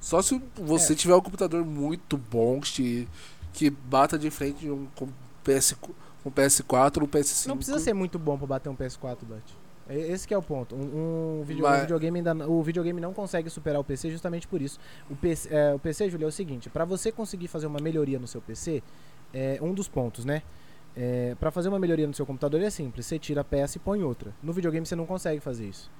Só 0.00 0.20
se 0.22 0.40
você 0.56 0.92
É. 0.92 0.96
tiver 0.96 1.14
um 1.14 1.20
computador 1.20 1.64
muito 1.64 2.16
bom 2.16 2.60
que, 2.60 3.08
que 3.52 3.70
bata 3.70 4.18
de 4.18 4.30
frente 4.30 4.68
um, 4.68 4.86
com, 4.96 5.08
PS, 5.44 5.74
com 6.22 6.30
PS4 6.30 7.02
ou 7.02 7.08
PS5. 7.08 7.46
Não 7.48 7.56
precisa 7.56 7.78
ser 7.78 7.92
muito 7.94 8.18
bom 8.18 8.36
pra 8.36 8.46
bater 8.46 8.68
um 8.68 8.76
PS4, 8.76 9.18
Dutch. 9.22 9.52
É- 9.88 9.96
Esse 9.98 10.26
que 10.28 10.34
é 10.34 10.38
o 10.38 10.42
ponto. 10.42 10.74
Um, 10.76 11.40
um 11.40 11.42
video- 11.44 11.62
Mas- 11.64 11.78
o 11.78 11.80
videogame 11.82 12.18
ainda, 12.18 12.48
o 12.48 12.62
videogame 12.62 13.00
não 13.00 13.12
consegue 13.14 13.48
superar 13.48 13.80
o 13.80 13.84
PC 13.84 14.10
justamente 14.10 14.46
por 14.46 14.60
isso. 14.60 14.78
O 15.10 15.16
PC, 15.16 15.48
é, 15.52 15.74
o 15.74 15.78
PC 15.78 16.10
Júlio, 16.10 16.26
é 16.26 16.28
o 16.28 16.32
seguinte: 16.32 16.68
pra 16.68 16.84
você 16.84 17.10
conseguir 17.10 17.48
fazer 17.48 17.66
uma 17.66 17.80
melhoria 17.80 18.18
no 18.18 18.26
seu 18.26 18.40
PC, 18.40 18.82
é 19.32 19.58
um 19.62 19.72
dos 19.72 19.88
pontos, 19.88 20.24
né? 20.24 20.42
É, 20.96 21.36
para 21.38 21.50
fazer 21.50 21.68
uma 21.68 21.78
melhoria 21.78 22.06
no 22.06 22.14
seu 22.14 22.26
computador 22.26 22.60
é 22.60 22.70
simples. 22.70 23.06
Você 23.06 23.18
tira 23.18 23.40
a 23.42 23.44
peça 23.44 23.78
e 23.78 23.80
põe 23.80 24.02
outra. 24.02 24.32
No 24.42 24.52
videogame 24.52 24.84
você 24.84 24.96
não 24.96 25.06
consegue 25.06 25.40
fazer 25.40 25.66
isso. 25.68 25.90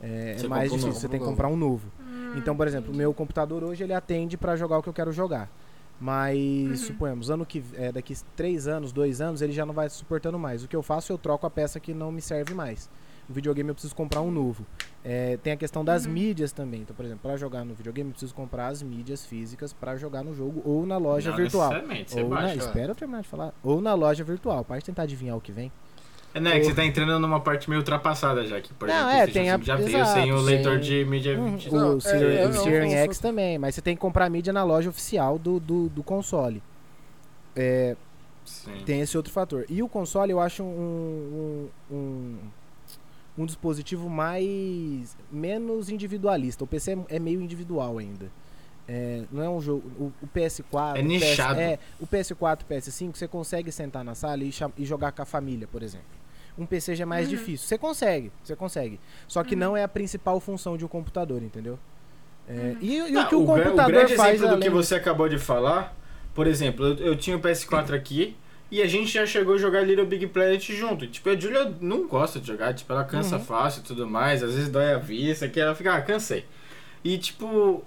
É, 0.00 0.36
é 0.42 0.48
mais 0.48 0.70
um 0.70 0.76
difícil. 0.76 0.88
novo. 0.88 1.00
Você 1.00 1.08
tem 1.08 1.18
que 1.20 1.26
comprar 1.26 1.48
um 1.48 1.56
novo. 1.56 1.88
Então, 2.36 2.56
por 2.56 2.66
exemplo, 2.66 2.92
o 2.92 2.96
meu 2.96 3.12
computador 3.14 3.62
hoje 3.64 3.82
ele 3.84 3.92
atende 3.92 4.36
pra 4.36 4.56
jogar 4.56 4.78
o 4.78 4.82
que 4.82 4.88
eu 4.88 4.92
quero 4.92 5.12
jogar. 5.12 5.48
Mas, 6.00 6.80
suponhamos, 6.80 7.28
ano 7.30 7.44
que 7.44 7.62
é, 7.74 7.90
daqui 7.90 8.14
três 8.36 8.68
anos, 8.68 8.92
dois 8.92 9.20
anos, 9.20 9.42
ele 9.42 9.52
já 9.52 9.66
não 9.66 9.74
vai 9.74 9.88
suportando 9.88 10.38
mais. 10.38 10.62
O 10.62 10.68
que 10.68 10.76
eu 10.76 10.82
faço, 10.82 11.12
eu 11.12 11.18
troco 11.18 11.44
a 11.46 11.50
peça 11.50 11.80
que 11.80 11.92
não 11.92 12.12
me 12.12 12.20
serve 12.22 12.54
mais. 12.54 12.88
O 13.28 13.32
videogame 13.32 13.68
eu 13.68 13.74
preciso 13.74 13.94
comprar 13.94 14.22
um 14.22 14.30
novo. 14.30 14.64
É, 15.04 15.36
tem 15.42 15.52
a 15.52 15.56
questão 15.56 15.84
das 15.84 16.06
mídias 16.06 16.50
também. 16.50 16.80
Então, 16.80 16.96
por 16.96 17.04
exemplo, 17.04 17.20
para 17.22 17.36
jogar 17.36 17.64
no 17.64 17.74
videogame, 17.74 18.08
eu 18.08 18.12
preciso 18.12 18.34
comprar 18.34 18.68
as 18.68 18.82
mídias 18.82 19.24
físicas 19.26 19.72
para 19.72 19.96
jogar 19.96 20.22
no 20.24 20.34
jogo 20.34 20.62
ou 20.64 20.86
na 20.86 20.96
loja 20.96 21.30
Não 21.30 21.36
virtual. 21.36 21.70
você 21.70 22.22
Ou 22.22 22.28
na, 22.30 22.54
espera 22.54 22.92
eu 22.92 22.94
terminar 22.94 23.20
de 23.22 23.28
falar. 23.28 23.52
Ou 23.62 23.80
na 23.80 23.92
loja 23.94 24.24
virtual. 24.24 24.64
Pode 24.64 24.84
tentar 24.84 25.02
adivinhar 25.02 25.36
o 25.36 25.40
que 25.40 25.52
vem. 25.52 25.70
É, 26.34 26.40
né, 26.40 26.58
que 26.58 26.66
você 26.66 26.74
tá 26.74 26.84
entrando 26.84 27.18
numa 27.18 27.40
parte 27.40 27.68
meio 27.70 27.80
ultrapassada 27.80 28.46
já, 28.46 28.60
que 28.60 28.72
por 28.74 28.86
Não, 28.86 28.94
exemplo, 29.10 29.30
é, 29.30 29.32
tem 29.32 29.50
a- 29.50 29.54
5 29.54 29.64
já 29.64 29.76
veio 29.76 29.88
exato, 29.96 30.12
sem 30.20 30.32
o 30.32 30.40
leitor 30.40 30.72
sem- 30.74 30.80
de 30.82 31.04
mídia. 31.06 31.38
Uhum, 31.38 31.58
Não, 31.72 31.94
o 31.94 31.96
é- 31.96 32.00
Series, 32.50 32.92
é- 32.92 33.04
X 33.04 33.18
também, 33.18 33.58
mas 33.58 33.74
você 33.74 33.80
tem 33.80 33.94
que 33.94 34.00
comprar 34.00 34.26
a 34.26 34.30
mídia 34.30 34.52
na 34.52 34.62
loja 34.62 34.90
oficial 34.90 35.38
do, 35.38 35.58
do, 35.58 35.88
do 35.88 36.02
console. 36.02 36.62
É, 37.56 37.96
Sim. 38.44 38.82
tem 38.84 39.00
esse 39.00 39.16
outro 39.16 39.32
fator. 39.32 39.64
E 39.70 39.82
o 39.82 39.88
console 39.88 40.30
eu 40.30 40.38
acho 40.38 40.62
um, 40.62 41.68
um, 41.90 41.94
um, 41.96 42.36
um 43.38 43.46
dispositivo 43.46 44.10
mais 44.10 45.16
menos 45.30 45.88
individualista. 45.88 46.64
O 46.64 46.66
PC 46.66 46.92
é, 47.08 47.16
é 47.16 47.18
meio 47.18 47.40
individual 47.40 47.98
ainda. 47.98 48.30
É, 48.86 49.22
não 49.30 49.42
é 49.42 49.48
um 49.48 49.60
jogo. 49.60 49.82
O, 49.98 50.12
o 50.22 50.28
PS4. 50.34 50.96
É 50.96 51.00
o 51.00 51.02
PS 51.02 51.04
nichado. 51.04 51.60
é, 51.60 51.78
o 52.00 52.06
PS4 52.06 52.60
e 52.68 52.74
PS5 52.74 53.16
você 53.16 53.28
consegue 53.28 53.70
sentar 53.70 54.02
na 54.04 54.14
sala 54.14 54.42
e, 54.42 54.50
e 54.76 54.84
jogar 54.84 55.12
com 55.12 55.22
a 55.22 55.26
família, 55.26 55.68
por 55.70 55.82
exemplo. 55.82 56.06
Um 56.56 56.66
PC 56.66 56.96
já 56.96 57.02
é 57.02 57.06
mais 57.06 57.28
difícil. 57.28 57.68
Você 57.68 57.78
consegue, 57.78 58.32
você 58.42 58.56
consegue. 58.56 58.98
Só 59.28 59.44
que 59.44 59.54
não 59.54 59.76
é 59.76 59.84
a 59.84 59.88
principal 59.88 60.40
função 60.40 60.76
de 60.76 60.84
um 60.84 60.88
computador, 60.88 61.40
entendeu? 61.42 61.78
É, 62.48 62.76
e, 62.80 62.96
e 62.96 63.16
Ah, 63.16 63.26
o 63.26 63.28
que 63.28 63.34
o, 63.36 63.44
gra- 63.44 63.64
computador 63.64 63.92
grande 63.92 64.16
faz 64.16 64.36
exemplo 64.36 64.56
do 64.56 64.62
que 64.62 64.70
você 64.70 64.94
acabou 64.96 65.28
de 65.28 65.38
falar, 65.38 65.94
por 66.34 66.46
exemplo, 66.48 66.84
eu, 66.86 66.94
eu 66.96 67.16
tinha 67.16 67.36
o 67.36 67.40
PS4 67.40 67.94
aqui 67.94 68.36
e 68.70 68.82
a 68.82 68.86
gente 68.86 69.10
já 69.10 69.24
chegou 69.26 69.54
a 69.54 69.58
jogar 69.58 69.82
Little 69.82 70.04
Big 70.06 70.26
Planet 70.26 70.62
junto. 70.72 71.06
Tipo, 71.06 71.30
a 71.30 71.36
Julia 71.38 71.74
não 71.80 72.06
gosta 72.06 72.38
de 72.40 72.46
jogar, 72.46 72.74
tipo, 72.74 72.92
ela 72.92 73.04
cansa 73.04 73.36
Uhum. 73.36 73.44
fácil 73.44 73.80
e 73.80 73.84
tudo 73.84 74.06
mais, 74.06 74.42
às 74.42 74.54
vezes 74.54 74.68
dói 74.68 74.92
a 74.92 74.98
vista, 74.98 75.48
que 75.48 75.58
ela 75.60 75.74
fica, 75.74 75.94
ah, 75.94 76.02
cansei. 76.02 76.44
E 77.04 77.16
tipo, 77.18 77.82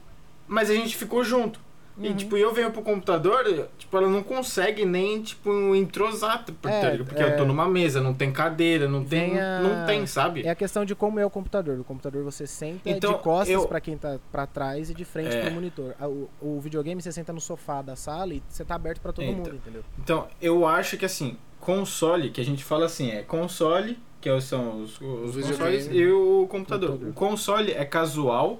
mas 0.47 0.69
a 0.69 0.73
gente 0.73 0.95
ficou 0.95 1.23
junto. 1.23 1.59
Uhum. 1.97 2.05
E 2.05 2.13
tipo, 2.13 2.37
eu 2.37 2.53
venho 2.53 2.71
pro 2.71 2.81
computador, 2.81 3.67
tipo, 3.77 3.97
ela 3.97 4.07
não 4.07 4.23
consegue 4.23 4.85
nem, 4.85 5.21
tipo, 5.21 5.75
entrosar, 5.75 6.43
por- 6.45 6.69
É, 6.71 6.97
porque 6.97 7.21
é. 7.21 7.33
eu 7.33 7.37
tô 7.37 7.45
numa 7.45 7.67
mesa, 7.67 7.99
não 8.01 8.13
tem 8.13 8.31
cadeira, 8.31 8.87
não 8.87 9.03
tem, 9.03 9.39
a- 9.39 9.59
não 9.59 9.85
tem, 9.85 10.05
sabe? 10.07 10.41
É 10.45 10.49
a 10.49 10.55
questão 10.55 10.85
de 10.85 10.95
como 10.95 11.19
é 11.19 11.25
o 11.25 11.29
computador. 11.29 11.79
O 11.79 11.83
computador 11.83 12.23
você 12.23 12.47
senta 12.47 12.89
Então, 12.89 13.13
de 13.13 13.19
costas 13.19 13.49
eu- 13.49 13.67
pra 13.67 13.81
quem 13.81 13.97
tá 13.97 14.17
pra 14.31 14.47
trás 14.47 14.89
e 14.89 14.93
de 14.93 15.03
frente 15.05 15.35
É. 15.35 15.41
pro 15.41 15.51
monitor. 15.51 15.93
O, 16.01 16.29
o 16.41 16.59
videogame 16.61 17.01
você 17.01 17.11
senta 17.11 17.31
no 17.33 17.41
sofá 17.41 17.81
da 17.81 17.95
sala 17.95 18.33
e 18.33 18.41
você 18.47 18.63
tá 18.63 18.75
aberto 18.75 19.01
pra 19.01 19.11
todo 19.11 19.25
Então. 19.25 19.35
mundo, 19.37 19.55
entendeu? 19.55 19.83
Então, 19.99 20.27
eu 20.41 20.65
acho 20.65 20.97
que 20.97 21.05
assim, 21.05 21.37
console, 21.59 22.29
que 22.31 22.41
a 22.41 22.45
gente 22.45 22.63
fala 22.63 22.85
assim, 22.85 23.11
é 23.11 23.21
console, 23.21 23.99
que 24.19 24.29
é- 24.29 24.39
são 24.39 24.81
os, 24.81 24.99
os 25.01 25.35
Videogame. 25.35 25.57
consoles, 25.57 25.89
e 25.91 26.05
o 26.07 26.47
computador. 26.49 26.89
Computador. 26.91 27.09
O 27.09 27.13
console 27.13 27.71
é 27.71 27.85
casual 27.85 28.59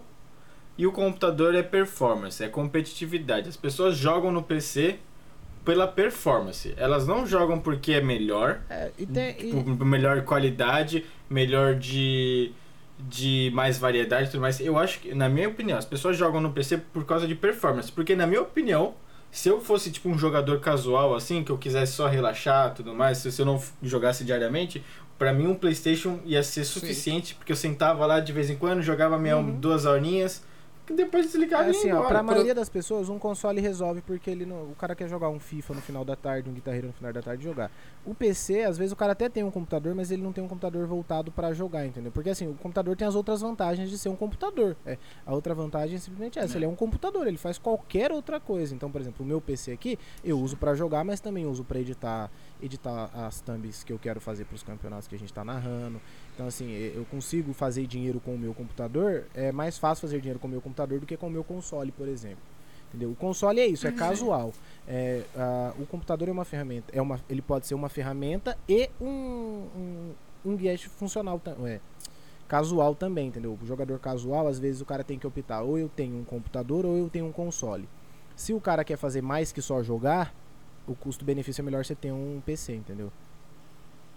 e 0.82 0.88
o 0.88 0.92
computador 0.92 1.54
é 1.54 1.62
performance, 1.62 2.44
é 2.44 2.48
competitividade. 2.48 3.48
As 3.48 3.56
pessoas 3.56 3.96
jogam 3.96 4.32
no 4.32 4.42
PC 4.42 4.98
pela 5.64 5.88
performance. 5.88 6.74
Elas 6.76 7.06
não 7.06 7.24
jogam 7.28 7.60
porque 7.60 7.92
é 7.94 8.02
melhor, 8.02 8.62
É, 8.68 8.90
e 8.98 9.06
tem, 9.06 9.30
e- 9.40 9.52
tipo, 9.52 9.86
melhor 9.86 10.24
qualidade, 10.24 11.06
melhor 11.30 11.76
de 11.76 12.52
de 12.98 13.52
mais 13.54 13.78
variedade 13.80 14.28
e 14.28 14.32
tudo 14.32 14.42
mais. 14.42 14.60
Eu 14.60 14.78
acho 14.78 15.00
que, 15.00 15.14
na 15.16 15.28
minha 15.30 15.50
opinião, 15.50 15.78
as 15.78 15.86
pessoas 15.86 16.16
jogam 16.18 16.40
no 16.42 16.52
PC 16.52 16.78
por 16.78 17.04
causa 17.04 17.28
de 17.28 17.34
performance. 17.34 17.92
Porque, 17.92 18.16
na 18.16 18.26
minha 18.28 18.42
opinião, 18.42 18.94
se 19.32 19.50
eu 19.50 19.60
fosse 19.60 19.92
tipo 19.92 20.08
um 20.10 20.18
jogador 20.18 20.60
casual, 20.60 21.16
assim, 21.16 21.44
que 21.44 21.52
eu 21.52 21.58
quisesse 21.58 21.94
só 21.94 22.08
relaxar 22.08 22.74
tudo 22.76 22.94
mais, 22.94 23.18
se 23.20 23.40
eu 23.40 23.46
não 23.46 23.60
jogasse 23.82 24.24
diariamente, 24.24 24.84
pra 25.18 25.32
mim 25.34 25.48
um 25.48 25.56
PlayStation 25.56 26.20
ia 26.26 26.44
ser 26.44 26.64
suficiente, 26.64 27.34
porque 27.36 27.52
eu 27.52 27.56
sentava 27.56 28.06
lá 28.06 28.20
de 28.20 28.32
vez 28.32 28.50
em 28.52 28.56
quando, 28.56 28.82
jogava 28.84 29.18
minha 29.18 29.42
duas 29.42 29.86
horinhas, 29.86 30.44
e 30.90 30.94
depois 30.94 31.26
desligava 31.26 31.64
é 31.64 31.68
e 31.68 31.72
ia 31.72 31.80
assim, 31.80 31.92
ó, 31.92 31.96
embora. 31.96 32.08
pra 32.10 32.24
maioria 32.24 32.56
das 32.56 32.70
pessoas, 32.70 33.10
um 33.10 33.20
console 33.20 33.62
resolve 33.62 34.02
porque 34.02 34.30
ele 34.30 34.46
não, 34.46 34.64
o 34.72 34.76
cara 34.76 34.96
quer 34.96 35.08
jogar 35.08 35.30
um 35.30 35.40
FIFA 35.40 35.76
no 35.76 35.82
final 35.82 36.04
da 36.04 36.16
tarde, 36.16 36.50
um 36.50 36.54
guitarreiro 36.54 36.88
no 36.88 36.94
final 36.94 37.14
da 37.14 37.22
tarde 37.22 37.44
jogar. 37.44 37.72
O 38.06 38.16
PC, 38.16 38.64
às 38.64 38.78
vezes 38.78 38.92
o 38.92 38.96
cara 38.96 39.12
até 39.12 39.30
tem 39.30 39.44
um 39.44 39.52
computador, 39.52 39.94
mas 39.94 40.12
ele 40.12 40.22
não 40.22 40.34
tem 40.34 40.44
um 40.44 40.48
computador 40.48 40.86
voltado 40.88 41.32
pra 41.32 41.54
jogar, 41.54 41.86
entendeu? 41.86 42.12
Porque 42.12 42.30
assim, 42.30 42.48
o 42.48 42.54
computador 42.56 42.96
tem 42.96 43.08
as 43.08 43.16
outras 43.16 43.42
vantagens 43.42 43.90
de 43.90 43.98
ser 43.98 44.10
um 44.10 44.16
computador. 44.16 44.76
É, 44.86 44.98
a 45.26 45.34
outra 45.34 45.54
vantagem 45.54 45.96
é 45.96 46.00
simplesmente 46.00 46.40
essa, 46.40 46.58
ele 46.58 46.66
é 46.66 46.68
um 46.68 46.76
computador, 46.76 47.28
ele 47.28 47.38
faz 47.38 47.58
qualquer 47.58 48.12
outra 48.12 48.40
coisa. 48.40 48.74
Então, 48.74 48.92
por 48.92 49.00
exemplo, 49.00 49.26
o 49.26 49.28
meu 49.28 49.40
PC 49.40 49.72
aqui, 49.72 49.98
eu 50.24 50.40
uso 50.40 50.58
pra 50.58 50.74
jogar, 50.74 51.04
mas 51.04 51.20
também 51.20 51.46
uso 51.46 51.64
pra 51.64 51.80
editar, 51.80 52.30
editar 52.62 53.10
as 53.14 53.40
thumbs 53.42 53.84
que 53.84 53.94
eu 53.94 54.00
quero 54.00 54.20
fazer 54.20 54.46
pros 54.46 54.64
campeonatos 54.64 55.08
que 55.08 55.16
a 55.16 55.20
gente 55.20 55.32
tá 55.32 55.44
narrando. 55.44 56.02
Então, 56.34 56.48
assim, 56.48 56.72
eu 56.72 57.06
consigo 57.06 57.54
fazer 57.54 57.86
dinheiro 57.86 58.20
com 58.20 58.34
o 58.36 58.38
meu 58.38 58.54
computador. 58.54 59.26
É 59.36 59.52
mais 59.52 59.78
fácil 59.78 60.02
fazer 60.02 60.20
dinheiro 60.20 60.40
com 60.40 60.48
o 60.48 60.52
meu 60.52 60.62
computador 60.62 61.00
do 61.00 61.06
que 61.06 61.18
com 61.18 61.28
o 61.28 61.30
meu 61.32 61.44
console, 61.44 61.92
por 61.92 62.08
exemplo. 62.08 62.40
Entendeu? 62.90 63.12
O 63.12 63.16
console 63.16 63.60
é 63.60 63.68
isso, 63.68 63.88
é 63.88 63.92
casual. 64.00 64.54
É, 64.88 65.24
a- 65.36 65.74
o 65.80 65.86
computador 65.86 66.28
é 66.28 66.32
uma 66.32 66.44
ferramenta. 66.46 66.92
É 66.96 67.02
uma, 67.02 67.20
ele 67.30 67.42
pode 67.42 67.68
ser 67.68 67.74
uma 67.76 67.90
ferramenta 67.90 68.58
e 68.68 68.90
um, 69.00 69.06
um, 69.06 70.12
um 70.46 70.56
guest 70.58 70.88
funcional. 70.88 71.40
É, 71.66 71.80
casual 72.48 72.94
também, 72.96 73.28
entendeu? 73.28 73.58
O 73.62 73.66
jogador 73.66 73.98
casual, 74.00 74.48
às 74.48 74.60
vezes 74.60 74.82
o 74.82 74.86
cara 74.86 75.04
tem 75.06 75.18
que 75.18 75.26
optar 75.28 75.62
ou 75.62 75.78
eu 75.78 75.88
tenho 75.88 76.18
um 76.18 76.24
computador 76.26 76.86
ou 76.86 76.98
eu 76.98 77.10
tenho 77.10 77.26
um 77.28 77.32
console. 77.32 77.88
Se 78.36 78.54
o 78.54 78.60
cara 78.60 78.84
quer 78.84 78.98
fazer 78.98 79.22
mais 79.22 79.52
que 79.54 79.62
só 79.62 79.82
jogar, 79.84 80.34
o 80.88 80.94
custo-benefício 80.96 81.62
é 81.62 81.64
melhor 81.64 81.86
você 81.86 81.96
ter 81.96 82.12
um 82.12 82.42
PC, 82.46 82.76
entendeu? 82.76 83.12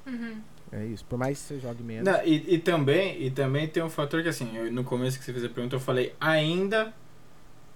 Uhum. 0.07 0.41
É 0.77 0.85
isso. 0.87 1.05
Por 1.05 1.17
mais 1.19 1.39
que 1.41 1.45
você 1.45 1.61
jogue 1.61 1.83
menos. 1.83 2.05
Não, 2.05 2.21
e, 2.25 2.55
e 2.55 2.59
também, 2.59 3.23
e 3.23 3.31
também 3.31 3.69
tem 3.69 3.83
um 3.83 3.89
fator 3.91 4.23
que 4.23 4.29
assim, 4.29 4.51
eu- 4.57 4.73
no 4.73 4.83
começo 4.83 5.19
que 5.19 5.25
você 5.25 5.33
fez 5.33 5.45
a 5.45 5.49
pergunta, 5.49 5.77
eu 5.77 5.81
falei 5.81 6.13
ainda 6.21 6.93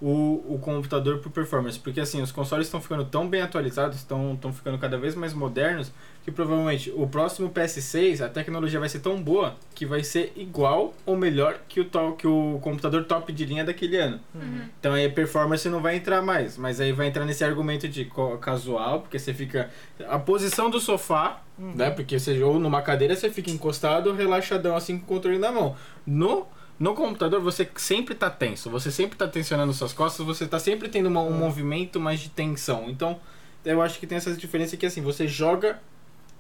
o, 0.00 0.54
o 0.54 0.58
computador 0.60 1.18
por 1.18 1.30
performance. 1.30 1.78
Porque 1.78 2.00
assim, 2.00 2.20
os 2.22 2.32
consoles 2.32 2.66
estão 2.66 2.80
ficando 2.80 3.04
tão 3.04 3.28
bem 3.28 3.40
atualizados, 3.42 3.98
estão 3.98 4.36
ficando 4.52 4.78
cada 4.78 4.98
vez 4.98 5.14
mais 5.14 5.32
modernos, 5.32 5.92
que 6.28 6.32
provavelmente 6.34 6.90
o 6.94 7.06
próximo 7.06 7.48
PS6, 7.48 8.20
a 8.22 8.28
tecnologia 8.28 8.78
vai 8.78 8.88
ser 8.90 8.98
tão 9.00 9.22
boa 9.22 9.56
que 9.74 9.86
vai 9.86 10.04
ser 10.04 10.30
igual 10.36 10.92
ou 11.06 11.16
melhor 11.16 11.58
que 11.66 11.80
o, 11.80 11.86
to, 11.86 12.12
que 12.18 12.26
o 12.26 12.58
computador 12.60 13.04
top 13.04 13.32
de 13.32 13.46
linha 13.46 13.64
daquele 13.64 13.96
ano. 13.96 14.20
Então 14.78 14.92
aí 14.92 15.06
a 15.06 15.10
performance 15.10 15.66
não 15.70 15.80
vai 15.80 15.96
entrar 15.96 16.20
mais, 16.20 16.58
mas 16.58 16.82
aí 16.82 16.92
vai 16.92 17.06
entrar 17.06 17.24
nesse 17.24 17.42
argumento 17.42 17.88
de 17.88 18.10
casual, 18.42 19.00
porque 19.00 19.18
você 19.18 19.32
fica. 19.32 19.70
A 20.06 20.18
posição 20.18 20.68
do 20.68 20.78
sofá, 20.78 21.40
né? 21.58 21.88
Porque 21.90 22.18
você, 22.20 22.42
ou 22.42 22.58
numa 22.60 22.82
cadeira 22.82 23.16
você 23.16 23.30
fica 23.30 23.50
encostado, 23.50 24.12
relaxadão 24.12 24.76
assim 24.76 24.98
com 24.98 25.04
o 25.04 25.06
controle 25.06 25.38
na 25.38 25.50
mão. 25.50 25.74
No, 26.06 26.46
no 26.78 26.94
computador 26.94 27.40
você 27.40 27.66
sempre 27.76 28.14
tá 28.14 28.28
tenso, 28.28 28.68
você 28.68 28.90
sempre 28.90 29.16
tá 29.16 29.26
tensionando 29.26 29.72
suas 29.72 29.94
costas, 29.94 30.26
você 30.26 30.46
tá 30.46 30.58
sempre 30.58 30.90
tendo 30.90 31.06
uma- 31.06 31.22
um 31.22 31.32
movimento 31.32 31.98
mais 31.98 32.20
de 32.20 32.28
tensão. 32.28 32.84
Então 32.90 33.18
eu 33.64 33.80
acho 33.80 33.98
que 33.98 34.06
tem 34.06 34.18
essa 34.18 34.34
diferença 34.34 34.76
que 34.76 34.84
assim, 34.84 35.00
você 35.00 35.26
joga 35.26 35.80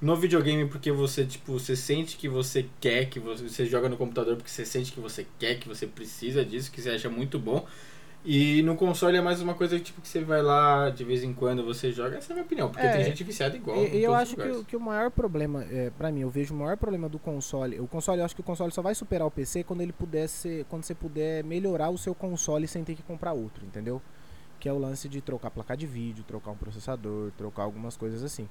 no 0.00 0.16
videogame 0.16 0.68
porque 0.68 0.92
você, 0.92 1.24
tipo, 1.24 1.52
você 1.52 1.74
sente 1.74 2.16
que 2.16 2.28
você 2.28 2.66
quer, 2.80 3.06
que 3.06 3.18
você, 3.18 3.48
você 3.48 3.66
joga 3.66 3.88
no 3.88 3.96
computador 3.96 4.36
porque 4.36 4.50
você 4.50 4.64
sente 4.64 4.92
que 4.92 5.00
você 5.00 5.26
quer, 5.38 5.58
que 5.58 5.68
você 5.68 5.86
precisa 5.86 6.44
disso, 6.44 6.70
que 6.70 6.80
você 6.80 6.90
acha 6.90 7.08
muito 7.08 7.38
bom. 7.38 7.66
E 8.24 8.62
no 8.62 8.76
console 8.76 9.16
é 9.16 9.20
mais 9.20 9.40
uma 9.40 9.54
coisa 9.54 9.78
tipo 9.78 10.00
que 10.00 10.08
você 10.08 10.20
vai 10.20 10.42
lá, 10.42 10.90
de 10.90 11.04
vez 11.04 11.22
em 11.22 11.32
quando 11.32 11.64
você 11.64 11.92
joga. 11.92 12.18
Essa 12.18 12.32
é 12.32 12.34
a 12.34 12.34
minha 12.34 12.44
opinião, 12.44 12.68
porque 12.68 12.84
É, 12.84 12.90
tem 12.90 13.04
gente 13.04 13.22
viciada 13.24 13.56
igual. 13.56 13.86
E, 13.86 14.02
eu 14.02 14.12
acho 14.12 14.36
que, 14.36 14.64
que 14.64 14.76
o 14.76 14.80
maior 14.80 15.10
problema, 15.10 15.64
é, 15.64 15.90
para 15.96 16.10
mim, 16.10 16.20
eu 16.20 16.30
vejo 16.30 16.52
o 16.52 16.58
maior 16.58 16.76
problema 16.76 17.08
do 17.08 17.18
console. 17.18 17.80
O 17.80 17.86
console, 17.86 18.18
eu 18.18 18.24
acho 18.24 18.34
que 18.34 18.40
o 18.40 18.44
console 18.44 18.72
só 18.72 18.82
vai 18.82 18.94
superar 18.94 19.26
o 19.26 19.30
PC 19.30 19.62
quando 19.62 19.80
ele 19.80 19.92
puder 19.92 20.28
ser, 20.28 20.64
quando 20.68 20.82
você 20.82 20.94
puder 20.94 21.44
melhorar 21.44 21.90
o 21.90 21.96
seu 21.96 22.14
console 22.14 22.66
sem 22.66 22.84
ter 22.84 22.94
que 22.96 23.02
comprar 23.02 23.32
outro, 23.32 23.64
entendeu? 23.64 24.02
Que 24.58 24.68
é 24.68 24.72
o 24.72 24.78
lance 24.78 25.08
de 25.08 25.20
trocar 25.20 25.50
placa 25.50 25.76
de 25.76 25.86
vídeo, 25.86 26.24
trocar 26.26 26.50
um 26.50 26.56
processador, 26.56 27.30
trocar 27.38 27.62
algumas 27.62 27.96
coisas 27.96 28.22
assim. 28.24 28.48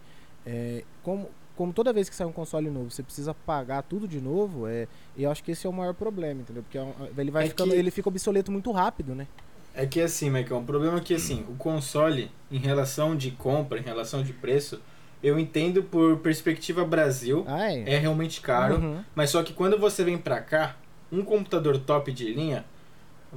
É, 0.49 0.83
como, 1.03 1.29
como 1.57 1.73
toda 1.73 1.91
vez 1.91 2.07
que 2.09 2.15
sai 2.15 2.25
um 2.25 2.31
console 2.31 2.69
novo, 2.69 2.89
você 2.89 3.03
precisa 3.03 3.33
pagar 3.33 3.83
tudo 3.83 4.07
de 4.07 4.21
novo, 4.21 4.65
é, 4.65 4.87
eu 5.17 5.29
acho 5.29 5.43
que 5.43 5.51
esse 5.51 5.67
é 5.67 5.69
o 5.69 5.73
maior 5.73 5.93
problema, 5.93 6.39
entendeu? 6.41 6.63
Porque 6.63 6.77
é 6.77 6.81
um- 6.81 6.93
ele 7.17 7.29
vai 7.31 7.45
É 7.45 7.49
ficando, 7.49 7.71
que- 7.71 7.77
ele 7.77 7.91
fica 7.91 8.07
obsoleto 8.07 8.49
muito 8.51 8.71
rápido, 8.71 9.13
né? 9.13 9.27
É 9.75 9.85
que 9.85 9.99
assim, 10.01 10.29
Michael, 10.29 10.61
o 10.61 10.63
problema 10.63 10.97
é 10.97 11.01
que 11.01 11.13
assim, 11.13 11.45
o 11.49 11.55
console, 11.55 12.31
em 12.49 12.57
relação 12.59 13.15
de 13.15 13.31
compra, 13.31 13.77
em 13.77 13.83
relação 13.83 14.23
de 14.23 14.31
preço, 14.33 14.79
eu 15.21 15.37
entendo 15.37 15.83
por 15.83 16.17
perspectiva 16.19 16.85
Brasil, 16.85 17.43
Ah, 17.47 17.71
é. 17.73 17.95
é 17.95 17.97
realmente 17.97 18.39
caro, 18.39 18.77
Uhum. 18.77 19.03
mas 19.13 19.29
só 19.31 19.43
que 19.43 19.51
quando 19.53 19.77
você 19.77 20.03
vem 20.03 20.17
pra 20.17 20.39
cá, 20.39 20.77
um 21.11 21.23
computador 21.23 21.77
top 21.79 22.11
de 22.11 22.31
linha 22.33 22.63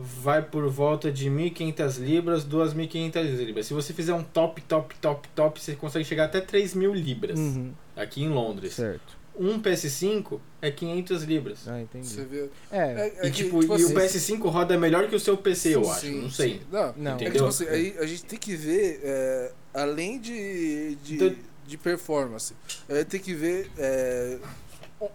vai 0.03 0.43
por 0.43 0.69
volta 0.69 1.11
de 1.13 1.29
1.500 1.31 1.99
libras, 1.99 2.45
2.500 2.45 3.45
libras. 3.45 3.67
Se 3.67 3.75
você 3.75 3.93
fizer 3.93 4.15
um 4.15 4.23
top, 4.23 4.61
top, 4.63 4.95
top, 5.01 5.29
top, 5.35 5.61
você 5.61 5.75
consegue 5.75 6.05
chegar 6.05 6.25
até 6.25 6.41
3.000 6.41 6.93
libras 6.95 7.39
Uhum. 7.39 7.73
aqui 7.97 8.23
em 8.23 8.29
Londres. 8.29 8.75
Certo. 8.75 9.19
Um 9.39 9.61
PS5 9.63 10.39
é 10.61 10.71
500 10.71 11.23
libras. 11.23 11.67
Ah, 11.67 11.81
entendi. 11.81 12.07
Você 12.09 12.25
vê. 12.25 12.51
É, 12.71 12.79
É, 12.79 13.13
é 13.23 13.27
e 13.27 13.31
que, 13.31 13.45
tipo, 13.45 13.61
tipo 13.61 13.73
e 13.73 13.77
assim, 13.83 13.95
o 13.95 13.97
PS5 13.97 14.49
roda 14.51 14.77
melhor 14.77 15.09
que 15.09 15.15
o 15.15 15.21
seu 15.21 15.37
PC, 15.37 15.75
eu 15.77 15.91
acho. 15.91 16.01
sim, 16.01 16.21
não 16.23 16.31
sei. 16.31 16.55
sim. 16.55 16.61
Não, 16.71 16.93
Não. 16.97 17.13
É 17.13 17.17
que, 17.17 17.25
Entendeu? 17.25 17.33
tipo 17.33 17.45
assim, 17.47 17.67
aí 17.69 17.95
a 17.99 18.07
gente 18.07 18.25
tem 18.25 18.39
que 18.39 18.55
ver, 18.57 19.01
é, 19.03 19.53
além 19.73 20.21
de, 20.21 20.97
de, 20.97 21.17
Do- 21.17 21.37
de 21.67 21.79
performance, 21.79 22.55
a 22.89 22.95
gente 22.97 23.07
tem 23.07 23.21
que 23.21 23.33
ver 23.33 23.71
é, 23.79 24.39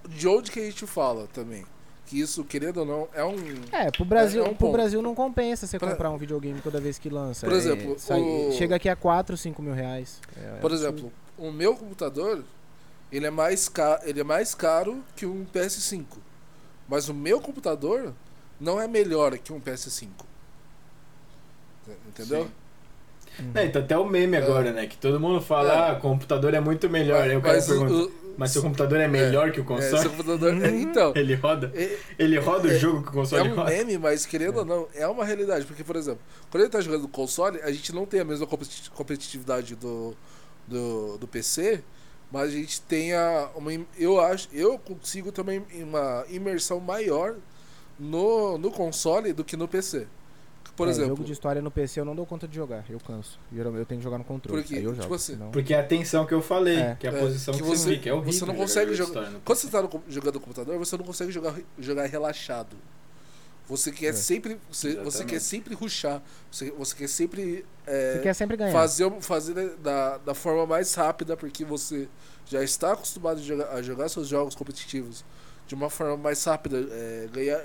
de 0.10 0.28
onde 0.28 0.50
que 0.50 0.60
a 0.60 0.64
gente 0.64 0.88
fala 0.88 1.28
também. 1.28 1.64
Que 2.16 2.22
isso, 2.22 2.46
querendo 2.46 2.78
ou 2.78 2.86
não, 2.86 3.08
é 3.14 3.26
um. 3.26 3.36
É, 3.74 3.92
pro 3.92 4.06
Brasil, 4.06 4.46
É 4.46 4.48
um 4.50 4.56
pro. 4.56 4.72
Brasil 4.72 5.02
não 5.02 5.14
compensa 5.14 5.68
você 5.68 5.78
Pra- 5.78 5.92
comprar 5.92 6.10
um 6.12 6.18
videogame 6.18 6.62
toda 6.62 6.80
vez 6.80 6.98
que 6.98 7.10
lança. 7.10 7.46
Por 7.46 7.54
É, 7.54 7.58
exemplo, 7.58 8.00
sai- 8.00 8.22
o- 8.22 8.54
chega 8.54 8.78
aqui 8.78 8.88
a 8.88 8.96
4, 8.96 9.36
5 9.36 9.62
mil 9.62 9.74
reais. 9.74 10.22
É 10.38 10.58
Por 10.62 10.72
absurdo. 10.72 10.76
exemplo, 10.76 11.14
o 11.38 11.52
meu 11.52 11.76
computador, 11.76 12.42
ele 13.12 13.26
é 13.26 13.30
mais 13.30 13.68
caro, 13.68 14.02
ele 14.06 14.22
é 14.22 14.24
mais 14.24 14.56
caro 14.56 15.04
que 15.14 15.26
um 15.26 15.46
PS5. 15.46 16.20
Mas 16.88 17.10
o 17.10 17.14
meu 17.14 17.42
computador 17.42 18.14
não 18.62 18.80
é 18.80 18.88
melhor 18.88 19.38
que 19.38 19.52
um 19.52 19.60
PS5. 19.60 20.26
Entendeu? 22.08 22.44
Uhum. 22.44 22.48
É, 23.54 23.66
então 23.66 23.82
até 23.82 23.98
o 23.98 24.06
meme 24.06 24.38
agora, 24.38 24.72
né? 24.72 24.86
Que 24.88 24.98
todo 24.98 25.20
mundo 25.20 25.42
fala, 25.42 25.74
É. 25.74 25.92
ah, 25.92 25.96
computador 25.96 26.54
é 26.54 26.60
muito 26.60 26.90
melhor. 26.90 27.22
Aí 27.24 27.36
o 27.36 27.42
cara 27.42 27.56
Mas 27.56 27.66
o- 27.70 27.72
pergunta, 27.72 27.94
o- 27.94 28.12
mas 28.38 28.52
seu 28.52 28.62
computador 28.62 29.00
é 29.00 29.08
melhor 29.08 29.52
que 29.52 29.60
o 29.60 29.64
é, 29.64 29.66
console? 29.66 29.98
seu 30.02 30.10
computador, 30.10 30.64
é, 30.64 30.70
então, 30.70 31.14
Ele 31.16 31.36
roda? 31.36 31.72
é- 31.76 31.98
Ele 32.20 32.38
roda 32.40 32.68
o 32.68 32.72
é- 32.72 32.78
jogo 32.80 33.02
que 33.02 33.08
o 33.10 33.12
É 33.12 33.14
console 33.14 33.50
um 33.50 33.56
roda? 33.56 33.70
meme, 33.72 33.98
mas 33.98 34.26
querendo 34.26 34.58
ou 34.60 34.66
não, 34.66 34.88
é 34.94 35.08
uma 35.08 35.24
realidade. 35.26 35.66
Porque, 35.66 35.84
por 35.84 35.96
exemplo, 35.96 36.20
quando 36.52 36.64
ele 36.64 36.72
tá 36.72 36.82
jogando 36.82 37.04
no 37.04 37.08
console, 37.08 37.60
a 37.62 37.72
gente 37.72 37.94
não 37.94 38.06
tem 38.06 38.20
a 38.20 38.26
mesma 38.26 38.46
competi- 38.48 38.90
competitividade 38.92 39.76
do, 39.76 40.16
do, 40.68 41.18
do 41.18 41.28
PC, 41.28 41.82
mas 42.32 42.50
a 42.50 42.52
gente 42.54 42.82
tem 42.82 43.14
a, 43.14 43.50
uma. 43.56 43.72
Eu 43.98 44.20
acho. 44.20 44.50
Eu 44.52 44.78
consigo 44.80 45.32
também 45.32 45.64
uma 45.74 46.26
imersão 46.30 46.80
maior 46.80 47.36
no, 48.00 48.58
no 48.58 48.72
console 48.72 49.32
do 49.32 49.44
que 49.44 49.56
no 49.56 49.68
PC. 49.68 50.08
Por 50.76 50.88
É, 50.88 50.92
exemplo. 50.92 51.10
jogo 51.12 51.24
de 51.24 51.32
história 51.32 51.62
no 51.62 51.72
PC 51.72 52.02
eu 52.02 52.06
não 52.06 52.14
dou 52.14 52.26
conta 52.26 52.48
de 52.48 52.56
jogar, 52.56 52.84
eu 52.90 53.00
canso. 53.00 53.40
Geralmente 53.54 53.80
eu 53.80 53.86
tenho 53.86 54.00
que 54.00 54.04
jogar 54.04 54.18
no 54.18 54.26
controle. 54.26 54.62
Porque, 54.62 54.76
aí 54.76 54.84
eu 54.84 54.92
tipo 54.92 55.04
jogo. 55.04 55.16
assim, 55.16 55.34
senão- 55.34 55.52
Porque 55.52 55.74
é 55.74 55.78
a 55.78 55.80
atenção 55.80 56.26
que 56.26 56.34
eu 56.34 56.42
falei, 56.42 56.78
É. 56.78 56.96
que 57.00 57.08
é 57.08 57.12
a 57.12 57.14
É, 57.14 57.20
posição 57.20 57.54
que, 57.54 57.62
que 57.62 57.66
você 57.66 57.92
fica. 57.96 58.10
É 58.10 58.14
horrível. 58.14 58.34
você 58.34 58.40
não 58.42 58.48
jogar 58.54 58.60
consegue 58.60 58.94
jogar- 58.94 59.30
no 59.32 59.40
Quando 59.40 59.58
você 59.58 59.68
tá 59.70 59.82
no 59.82 60.04
jogando 60.10 60.34
no 60.34 60.40
computador, 60.42 60.78
você 60.78 60.98
não 60.98 61.06
consegue 61.06 61.32
jogar, 61.32 61.56
jogar 61.80 62.06
relaxado. 62.08 62.76
Você 63.68 63.92
quer 63.92 64.08
É. 64.10 64.14
sempre. 64.14 64.60
Você, 64.70 64.96
você 64.98 65.24
quer 65.24 65.40
sempre 65.40 65.74
ruxar. 65.74 66.22
Você, 66.52 66.70
você 66.72 66.96
quer 66.96 67.08
sempre. 67.08 67.66
é, 67.88 68.14
Você 68.14 68.20
quer 68.20 68.34
sempre 68.36 68.58
ganhar. 68.58 68.72
fazer, 68.74 69.10
fazer 69.22 69.76
da, 69.78 70.18
da 70.18 70.34
forma 70.36 70.66
mais 70.68 70.94
rápida, 70.94 71.36
porque 71.38 71.64
você 71.66 72.08
já 72.46 72.62
está 72.64 72.92
acostumado 72.92 73.40
a 73.40 73.42
jogar, 73.42 73.70
a 73.72 73.82
jogar 73.82 74.10
seus 74.10 74.28
jogos 74.28 74.54
competitivos 74.56 75.24
de 75.68 75.74
uma 75.74 75.90
forma 75.90 76.16
mais 76.18 76.44
rápida, 76.44 76.78
é, 76.92 77.28
ganhar, 77.34 77.64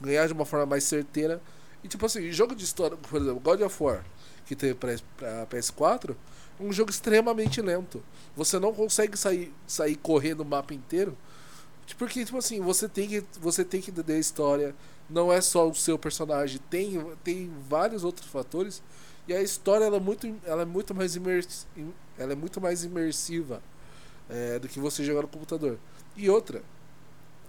ganhar 0.00 0.26
de 0.26 0.32
uma 0.32 0.44
forma 0.44 0.66
mais 0.66 0.82
certeira. 0.84 1.40
E 1.82 1.88
tipo 1.88 2.04
assim, 2.04 2.30
jogo 2.32 2.54
de 2.54 2.64
história, 2.64 2.96
por 2.96 3.20
exemplo, 3.20 3.40
God 3.40 3.60
of 3.62 3.82
War, 3.82 4.04
que 4.46 4.56
teve 4.56 4.74
pra, 4.74 4.96
pra 5.16 5.46
PS4, 5.46 6.16
é 6.58 6.62
um 6.62 6.72
jogo 6.72 6.90
extremamente 6.90 7.62
lento. 7.62 8.02
Você 8.36 8.58
não 8.58 8.72
consegue 8.72 9.16
sair, 9.16 9.52
sair 9.66 9.96
correndo 9.96 10.40
o 10.40 10.44
mapa 10.44 10.74
inteiro. 10.74 11.16
Porque, 11.96 12.24
tipo 12.24 12.36
assim, 12.36 12.60
você 12.60 12.88
tem 12.88 13.08
que, 13.08 13.24
você 13.40 13.64
tem 13.64 13.80
que 13.80 13.90
entender 13.90 14.14
a 14.14 14.18
história. 14.18 14.74
Não 15.08 15.32
é 15.32 15.40
só 15.40 15.68
o 15.68 15.74
seu 15.74 15.98
personagem, 15.98 16.60
tem, 16.68 17.02
tem 17.24 17.50
vários 17.68 18.04
outros 18.04 18.28
fatores. 18.28 18.82
E 19.26 19.32
a 19.32 19.42
história 19.42 19.84
ela 19.84 19.96
é 19.96 20.00
muito, 20.00 20.26
ela 20.44 20.62
é 20.62 20.64
muito 20.64 20.94
mais 20.94 21.14
imers, 21.16 21.66
ela 22.18 22.32
é 22.32 22.34
muito 22.34 22.60
mais 22.60 22.84
imersiva 22.84 23.62
é, 24.28 24.58
do 24.58 24.68
que 24.68 24.78
você 24.78 25.04
jogar 25.04 25.22
no 25.22 25.28
computador. 25.28 25.78
E 26.16 26.28
outra, 26.28 26.62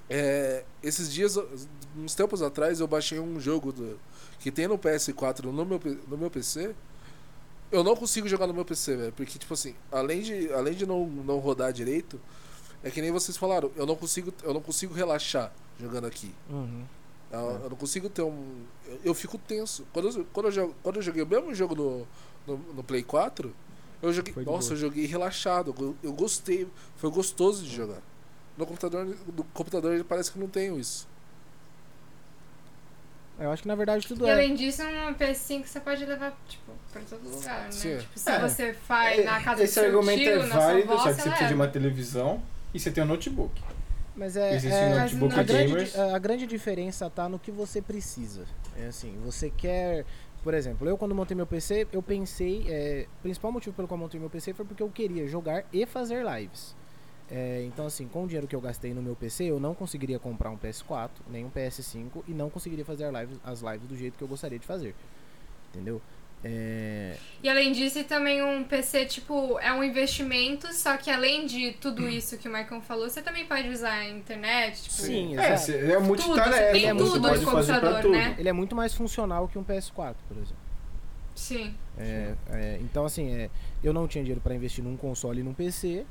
é, 0.10 0.64
esses 0.84 1.12
dias, 1.12 1.38
uns 1.98 2.16
tempos 2.16 2.42
atrás, 2.42 2.80
eu 2.80 2.88
baixei 2.88 3.20
um 3.20 3.40
jogo 3.40 3.72
do, 3.72 4.00
que 4.40 4.52
tem 4.52 4.68
no 4.68 4.78
PS4 4.78 5.46
no 5.46 5.66
meu, 5.66 5.80
no 6.08 6.18
meu 6.18 6.32
PC. 6.32 6.74
Eu 7.72 7.84
não 7.84 7.96
consigo 7.96 8.28
jogar 8.28 8.48
no 8.48 8.54
meu 8.54 8.66
PC, 8.66 8.96
velho, 8.96 9.12
porque 9.12 9.38
tipo 9.38 9.54
assim, 9.54 9.76
além 9.92 10.22
de, 10.22 10.52
além 10.54 10.74
de 10.74 10.88
não, 10.88 11.06
não 11.06 11.38
rodar 11.38 11.72
direito, 11.72 12.20
é 12.84 12.90
que 12.90 13.02
nem 13.02 13.12
vocês 13.12 13.38
falaram, 13.38 13.72
eu 13.76 13.86
não 13.86 13.96
consigo, 13.96 14.34
eu 14.42 14.54
não 14.54 14.62
consigo 14.62 14.94
relaxar 14.94 15.52
jogando 15.80 16.08
aqui. 16.08 16.34
Uhum. 16.50 16.84
Eu, 17.32 17.40
eu 17.40 17.70
não 17.70 17.78
consigo 17.78 18.10
ter 18.10 18.24
um. 18.24 18.64
Eu, 18.88 19.00
eu 19.06 19.14
fico 19.14 19.38
tenso. 19.38 19.86
Quando 19.94 20.10
eu, 20.10 20.26
quando, 20.34 20.46
eu 20.48 20.52
jogo, 20.52 20.76
quando 20.82 20.96
eu 20.96 21.02
joguei 21.02 21.22
o 21.22 21.28
mesmo 21.28 21.54
jogo 21.54 21.76
no, 21.76 22.08
no, 22.48 22.74
no 22.74 22.84
Play 22.84 23.04
4, 23.04 23.54
eu 24.02 24.12
joguei. 24.12 24.34
Foi 24.34 24.44
Nossa, 24.44 24.74
eu 24.74 24.78
joguei 24.78 25.06
relaxado. 25.06 25.76
Eu, 25.80 25.96
eu 26.02 26.14
gostei. 26.14 26.68
Foi 26.96 27.12
gostoso 27.12 27.64
de 27.64 27.76
jogar. 27.76 28.02
No 28.58 28.66
computador, 28.66 29.06
no 29.06 29.44
computador 29.54 29.94
ele 29.94 30.04
parece 30.04 30.32
que 30.32 30.40
não 30.40 30.48
tenho 30.48 30.80
isso. 30.80 31.08
Eu 33.40 33.52
acho 33.52 33.62
que 33.62 33.68
na 33.68 33.76
verdade 33.76 34.06
tudo 34.08 34.26
E 34.26 34.30
é. 34.30 34.34
além 34.34 34.54
disso, 34.56 34.82
um 34.84 35.14
PS5 35.14 35.66
você 35.66 35.80
pode 35.80 36.06
levar, 36.06 36.38
tipo, 36.48 36.72
pra 36.92 37.02
todo 37.10 37.24
lugar, 37.30 37.64
né? 37.66 37.72
Sim. 37.72 37.98
Tipo, 37.98 38.20
se 38.20 38.30
É. 38.30 38.40
você 38.40 38.76
vai 38.88 39.24
na 39.24 39.42
casa 39.42 39.64
Esse 39.64 39.72
do 39.72 39.74
seu 39.76 39.86
argumento 39.86 40.20
tio, 40.20 40.32
é 40.42 40.46
válido, 40.48 40.92
avó, 40.94 41.04
só 41.04 41.10
que 41.14 41.22
você 41.22 41.30
precisa 41.30 41.48
de 41.48 41.54
uma 41.54 41.68
televisão 41.68 42.42
e 42.74 42.80
você 42.80 42.92
tem 42.92 43.04
um 43.04 43.08
notebook. 43.08 43.62
Mas 44.16 44.36
é. 44.36 44.56
Existe 44.56 44.76
é- 44.76 44.88
um 44.88 45.00
notebook 45.00 45.40
a, 45.40 45.44
grande, 45.44 45.98
a 46.14 46.20
grande 46.20 46.46
diferença 46.46 47.10
tá 47.10 47.30
no 47.30 47.40
que 47.40 47.52
você 47.52 47.82
precisa. 47.82 48.44
É 48.78 48.88
assim, 48.88 49.18
você 49.24 49.50
quer. 49.50 50.06
Por 50.44 50.54
exemplo, 50.54 50.88
eu 50.88 50.98
quando 50.98 51.14
montei 51.16 51.36
meu 51.36 51.48
PC, 51.48 51.88
eu 51.94 52.02
pensei. 52.02 52.66
É, 52.68 53.06
o 53.20 53.22
principal 53.22 53.52
motivo 53.52 53.74
pelo 53.76 53.88
qual 53.88 53.98
eu 53.98 54.04
montei 54.04 54.20
meu 54.20 54.30
PC 54.30 54.54
foi 54.54 54.66
porque 54.66 54.84
eu 54.84 54.90
queria 54.90 55.28
jogar 55.28 55.64
e 55.72 55.86
fazer 55.86 56.26
lives. 56.26 56.76
É, 57.32 57.64
então, 57.68 57.86
assim, 57.86 58.08
com 58.08 58.24
o 58.24 58.28
dinheiro 58.28 58.48
que 58.48 58.56
eu 58.56 58.62
gastei 58.62 58.94
no 58.94 59.02
meu 59.02 59.16
PC, 59.16 59.46
eu 59.46 59.60
não 59.60 59.76
conseguiria 59.76 60.18
comprar 60.18 60.50
um 60.50 60.58
PS4, 60.58 61.10
nem 61.30 61.46
um 61.46 61.50
PS5 61.52 62.24
e 62.28 62.32
não 62.32 62.50
conseguiria 62.50 62.84
fazer 62.84 63.06
as 63.06 63.14
lives, 63.14 63.38
as 63.44 63.62
lives 63.62 63.88
do 63.88 63.96
jeito 63.96 64.18
que 64.18 64.24
eu 64.24 64.28
gostaria 64.28 64.58
de 64.58 64.66
fazer. 64.66 64.96
Entendeu? 65.72 66.02
É, 66.44 67.18
E 67.44 67.50
além 67.50 67.74
disso, 67.74 68.02
também 68.06 68.42
um 68.42 68.64
PC, 68.64 69.06
tipo, 69.06 69.60
é 69.60 69.74
um 69.74 69.84
investimento, 69.84 70.74
só 70.74 70.96
que 70.96 71.12
além 71.12 71.46
de 71.46 71.74
tudo 71.74 72.08
isso 72.08 72.38
que 72.38 72.48
o 72.48 72.52
Maicon 72.52 72.80
falou, 72.80 73.10
você 73.10 73.22
também 73.22 73.46
pode 73.46 73.68
usar 73.70 73.92
a 73.92 74.10
internet, 74.10 74.84
tipo... 74.84 74.96
sim, 74.96 75.38
É, 75.38 75.54
exato. 75.54 75.72
é 75.72 76.00
multitarefa, 76.00 76.72
tem 76.72 76.94
você 76.94 77.12
tudo 77.12 77.28
pode 77.28 77.46
computador, 77.46 78.02
tudo. 78.02 78.12
né? 78.14 78.36
Ele 78.40 78.48
é 78.48 78.54
muito 78.54 78.74
mais 78.74 78.94
funcional 78.94 79.50
que 79.50 79.60
um 79.60 79.64
PS4, 79.64 80.16
por 80.28 80.38
exemplo. 80.38 80.70
Sim. 81.36 81.76
É, 81.98 82.34
é, 82.52 82.80
então, 82.82 83.06
assim, 83.06 83.34
é, 83.34 83.50
eu 83.84 83.94
não 83.94 84.08
tinha 84.08 84.24
dinheiro 84.24 84.42
pra 84.42 84.56
investir 84.56 84.84
num 84.84 84.96
console 84.96 85.42
e 85.42 85.44
num 85.44 85.54
PC. 85.54 86.06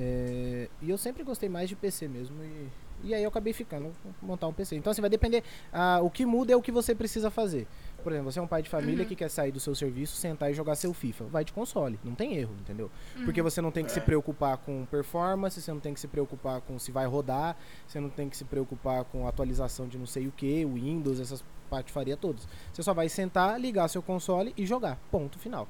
É, 0.00 0.68
e 0.80 0.88
eu 0.90 0.96
sempre 0.96 1.24
gostei 1.24 1.48
mais 1.48 1.68
de 1.68 1.74
PC 1.74 2.06
mesmo. 2.06 2.36
E, 2.44 2.68
e 3.08 3.14
aí 3.14 3.22
eu 3.22 3.28
acabei 3.28 3.52
ficando 3.52 3.92
montar 4.22 4.46
um 4.46 4.52
PC. 4.52 4.76
Então, 4.76 4.90
assim, 4.92 5.00
vai 5.00 5.10
depender. 5.10 5.42
ah, 5.72 6.00
o 6.02 6.08
que 6.08 6.24
muda 6.24 6.52
é 6.52 6.56
o 6.56 6.62
que 6.62 6.70
você 6.70 6.94
precisa 6.94 7.30
fazer. 7.30 7.66
Por 8.02 8.12
exemplo, 8.12 8.30
você 8.30 8.38
é 8.38 8.42
um 8.42 8.46
pai 8.46 8.62
de 8.62 8.68
família 8.70 9.02
Uhum. 9.02 9.08
que 9.08 9.16
quer 9.16 9.28
sair 9.28 9.50
do 9.50 9.58
seu 9.58 9.74
serviço, 9.74 10.16
sentar 10.16 10.50
e 10.50 10.54
jogar 10.54 10.76
seu 10.76 10.94
FIFA. 10.94 11.24
Vai 11.24 11.44
de 11.44 11.52
console, 11.52 11.98
não 12.04 12.14
tem 12.14 12.36
erro, 12.36 12.54
entendeu? 12.60 12.90
Uhum. 13.16 13.24
Porque 13.24 13.42
você 13.42 13.60
não 13.60 13.72
tem 13.72 13.84
que 13.84 13.90
se 13.90 14.00
preocupar 14.00 14.56
com 14.58 14.84
performance, 14.86 15.60
você 15.60 15.72
não 15.72 15.80
tem 15.80 15.92
que 15.92 16.00
se 16.00 16.06
preocupar 16.06 16.60
com 16.60 16.78
se 16.78 16.92
vai 16.92 17.06
rodar, 17.06 17.56
você 17.86 17.98
não 17.98 18.08
tem 18.08 18.28
que 18.28 18.36
se 18.36 18.44
preocupar 18.44 19.04
com 19.04 19.26
atualização 19.26 19.88
de 19.88 19.98
não 19.98 20.06
sei 20.06 20.28
o 20.28 20.32
que, 20.32 20.64
Windows, 20.64 21.18
essas 21.20 21.44
patifaria 21.68 22.16
todas. 22.16 22.48
Você 22.72 22.82
só 22.82 22.94
vai 22.94 23.08
sentar, 23.08 23.60
ligar 23.60 23.88
seu 23.88 24.00
console 24.02 24.54
e 24.56 24.64
jogar. 24.64 24.96
Ponto 25.10 25.38
final. 25.38 25.68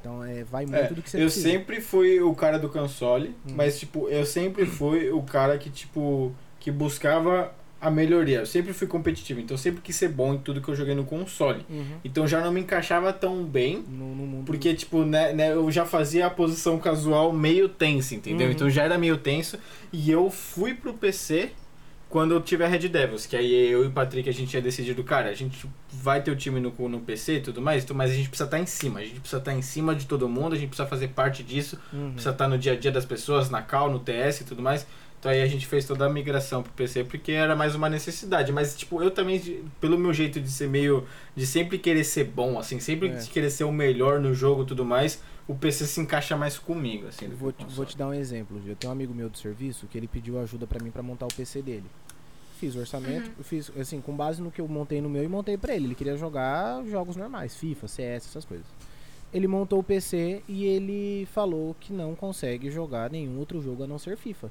Então 0.00 0.22
é, 0.24 0.44
vai 0.44 0.64
muito 0.66 0.76
É, 0.76 0.88
do 0.92 1.02
que 1.02 1.10
você 1.10 1.16
eu 1.18 1.22
precisa. 1.22 1.48
sempre 1.48 1.80
fui 1.80 2.20
o 2.20 2.34
cara 2.34 2.58
do 2.58 2.68
console, 2.68 3.28
Hum. 3.46 3.52
mas 3.54 3.78
tipo, 3.78 4.08
eu 4.08 4.24
sempre 4.26 4.66
fui 4.66 5.10
o 5.10 5.22
cara 5.22 5.56
que 5.58 5.70
tipo 5.70 6.32
que 6.60 6.70
buscava 6.70 7.52
a 7.80 7.90
melhoria. 7.90 8.38
Eu 8.40 8.46
sempre 8.46 8.72
fui 8.72 8.86
competitivo, 8.86 9.38
então 9.38 9.56
sempre 9.56 9.80
quis 9.82 9.94
ser 9.94 10.08
bom 10.08 10.34
em 10.34 10.38
tudo 10.38 10.60
que 10.60 10.68
eu 10.68 10.74
joguei 10.74 10.94
no 10.94 11.04
console. 11.04 11.64
Uhum. 11.70 11.84
Então 12.04 12.26
já 12.26 12.40
não 12.40 12.50
me 12.50 12.60
encaixava 12.60 13.12
tão 13.12 13.44
bem, 13.44 13.84
No, 13.88 14.14
no 14.14 14.42
porque, 14.44 14.74
tipo, 14.74 15.04
né, 15.04 15.32
né, 15.32 15.52
eu 15.52 15.70
já 15.70 15.84
fazia 15.84 16.26
a 16.26 16.30
posição 16.30 16.78
casual 16.78 17.32
meio 17.32 17.68
tensa, 17.68 18.14
entendeu? 18.14 18.46
Uhum. 18.48 18.52
Então 18.54 18.70
já 18.70 18.82
era 18.82 18.96
meio 18.98 19.18
tenso. 19.18 19.58
E 19.92 20.10
eu 20.10 20.30
fui 20.30 20.74
pro 20.74 20.94
PC 20.94 21.50
quando 22.08 22.32
eu 22.32 22.40
tive 22.40 22.62
a 22.64 22.68
Red 22.68 22.88
Devils, 22.88 23.26
que 23.26 23.36
aí 23.36 23.52
eu 23.70 23.84
e 23.84 23.88
o 23.88 23.90
Patrick 23.90 24.28
a 24.28 24.32
gente 24.32 24.48
tinha 24.48 24.62
decidido, 24.62 25.02
cara, 25.02 25.28
a 25.28 25.34
gente 25.34 25.68
vai 25.92 26.22
ter 26.22 26.30
o 26.30 26.36
time 26.36 26.60
no, 26.60 26.72
no 26.88 27.00
PC 27.00 27.36
e 27.36 27.40
tudo 27.40 27.60
mais, 27.60 27.84
mas 27.90 28.10
a 28.10 28.14
gente 28.14 28.28
precisa 28.28 28.46
estar 28.46 28.58
em 28.60 28.66
cima. 28.66 29.00
A 29.00 29.04
gente 29.04 29.18
precisa 29.20 29.38
estar 29.40 29.52
em 29.52 29.62
cima 29.62 29.94
de 29.94 30.06
todo 30.06 30.28
mundo, 30.28 30.54
a 30.54 30.58
gente 30.58 30.68
precisa 30.68 30.88
fazer 30.88 31.08
parte 31.08 31.42
disso, 31.42 31.78
Uhum. 31.92 32.12
precisa 32.12 32.30
estar 32.30 32.46
no 32.48 32.56
dia 32.56 32.72
a 32.72 32.76
dia 32.76 32.92
das 32.92 33.04
pessoas, 33.04 33.50
na 33.50 33.60
cal, 33.60 33.90
no 33.90 33.98
TS 33.98 34.40
e 34.42 34.44
tudo 34.44 34.62
mais. 34.62 34.86
Então 35.18 35.32
aí 35.32 35.42
a 35.42 35.46
gente 35.46 35.66
fez 35.66 35.84
toda 35.84 36.04
a 36.06 36.08
migração 36.08 36.62
pro 36.62 36.70
PC 36.74 37.02
porque 37.04 37.32
era 37.32 37.56
mais 37.56 37.74
uma 37.74 37.88
necessidade. 37.88 38.52
Mas, 38.52 38.76
tipo, 38.76 39.02
eu 39.02 39.10
também, 39.10 39.64
pelo 39.80 39.98
meu 39.98 40.12
jeito 40.12 40.40
de 40.40 40.50
ser 40.50 40.68
meio. 40.68 41.04
de 41.34 41.44
sempre 41.46 41.78
querer 41.78 42.04
ser 42.04 42.24
bom, 42.24 42.58
assim, 42.58 42.78
sempre 42.78 43.08
É. 43.08 43.18
querer 43.32 43.50
ser 43.50 43.64
o 43.64 43.72
melhor 43.72 44.20
no 44.20 44.32
jogo 44.34 44.62
e 44.62 44.66
tudo 44.66 44.84
mais, 44.84 45.20
o 45.48 45.54
PC 45.54 45.86
se 45.86 46.00
encaixa 46.00 46.36
mais 46.36 46.58
comigo, 46.58 47.06
assim. 47.06 47.28
Vou 47.28 47.52
te, 47.52 47.64
vou 47.66 47.86
te 47.86 47.96
dar 47.96 48.08
um 48.08 48.14
exemplo. 48.14 48.60
Eu 48.66 48.74
tenho 48.74 48.90
um 48.90 48.96
amigo 48.96 49.14
meu 49.14 49.28
do 49.28 49.38
serviço 49.38 49.86
que 49.86 49.96
ele 49.96 50.08
pediu 50.08 50.40
ajuda 50.40 50.66
pra 50.66 50.82
mim 50.82 50.90
pra 50.90 51.02
montar 51.02 51.26
o 51.26 51.34
PC 51.34 51.62
dele. 51.62 51.86
Fiz 52.58 52.74
o 52.74 52.80
orçamento, 52.80 53.30
eu 53.36 53.44
fiz 53.44 53.70
assim, 53.78 54.00
com 54.00 54.16
base 54.16 54.40
no 54.40 54.50
que 54.50 54.62
eu 54.62 54.66
montei 54.66 55.00
no 55.00 55.10
meu 55.10 55.22
e 55.22 55.28
montei 55.28 55.58
pra 55.58 55.74
ele. 55.74 55.86
Ele 55.86 55.94
queria 55.94 56.16
jogar 56.16 56.82
jogos 56.86 57.14
normais, 57.14 57.54
FIFA, 57.54 57.86
CS, 57.86 58.26
essas 58.26 58.44
coisas. 58.44 58.66
Ele 59.32 59.46
montou 59.46 59.78
o 59.78 59.84
PC 59.84 60.42
e 60.48 60.64
ele 60.64 61.26
falou 61.26 61.76
que 61.78 61.92
não 61.92 62.14
consegue 62.14 62.70
jogar 62.70 63.10
nenhum 63.10 63.38
outro 63.38 63.60
jogo 63.60 63.84
a 63.84 63.86
não 63.86 63.98
ser 63.98 64.16
FIFA. 64.16 64.50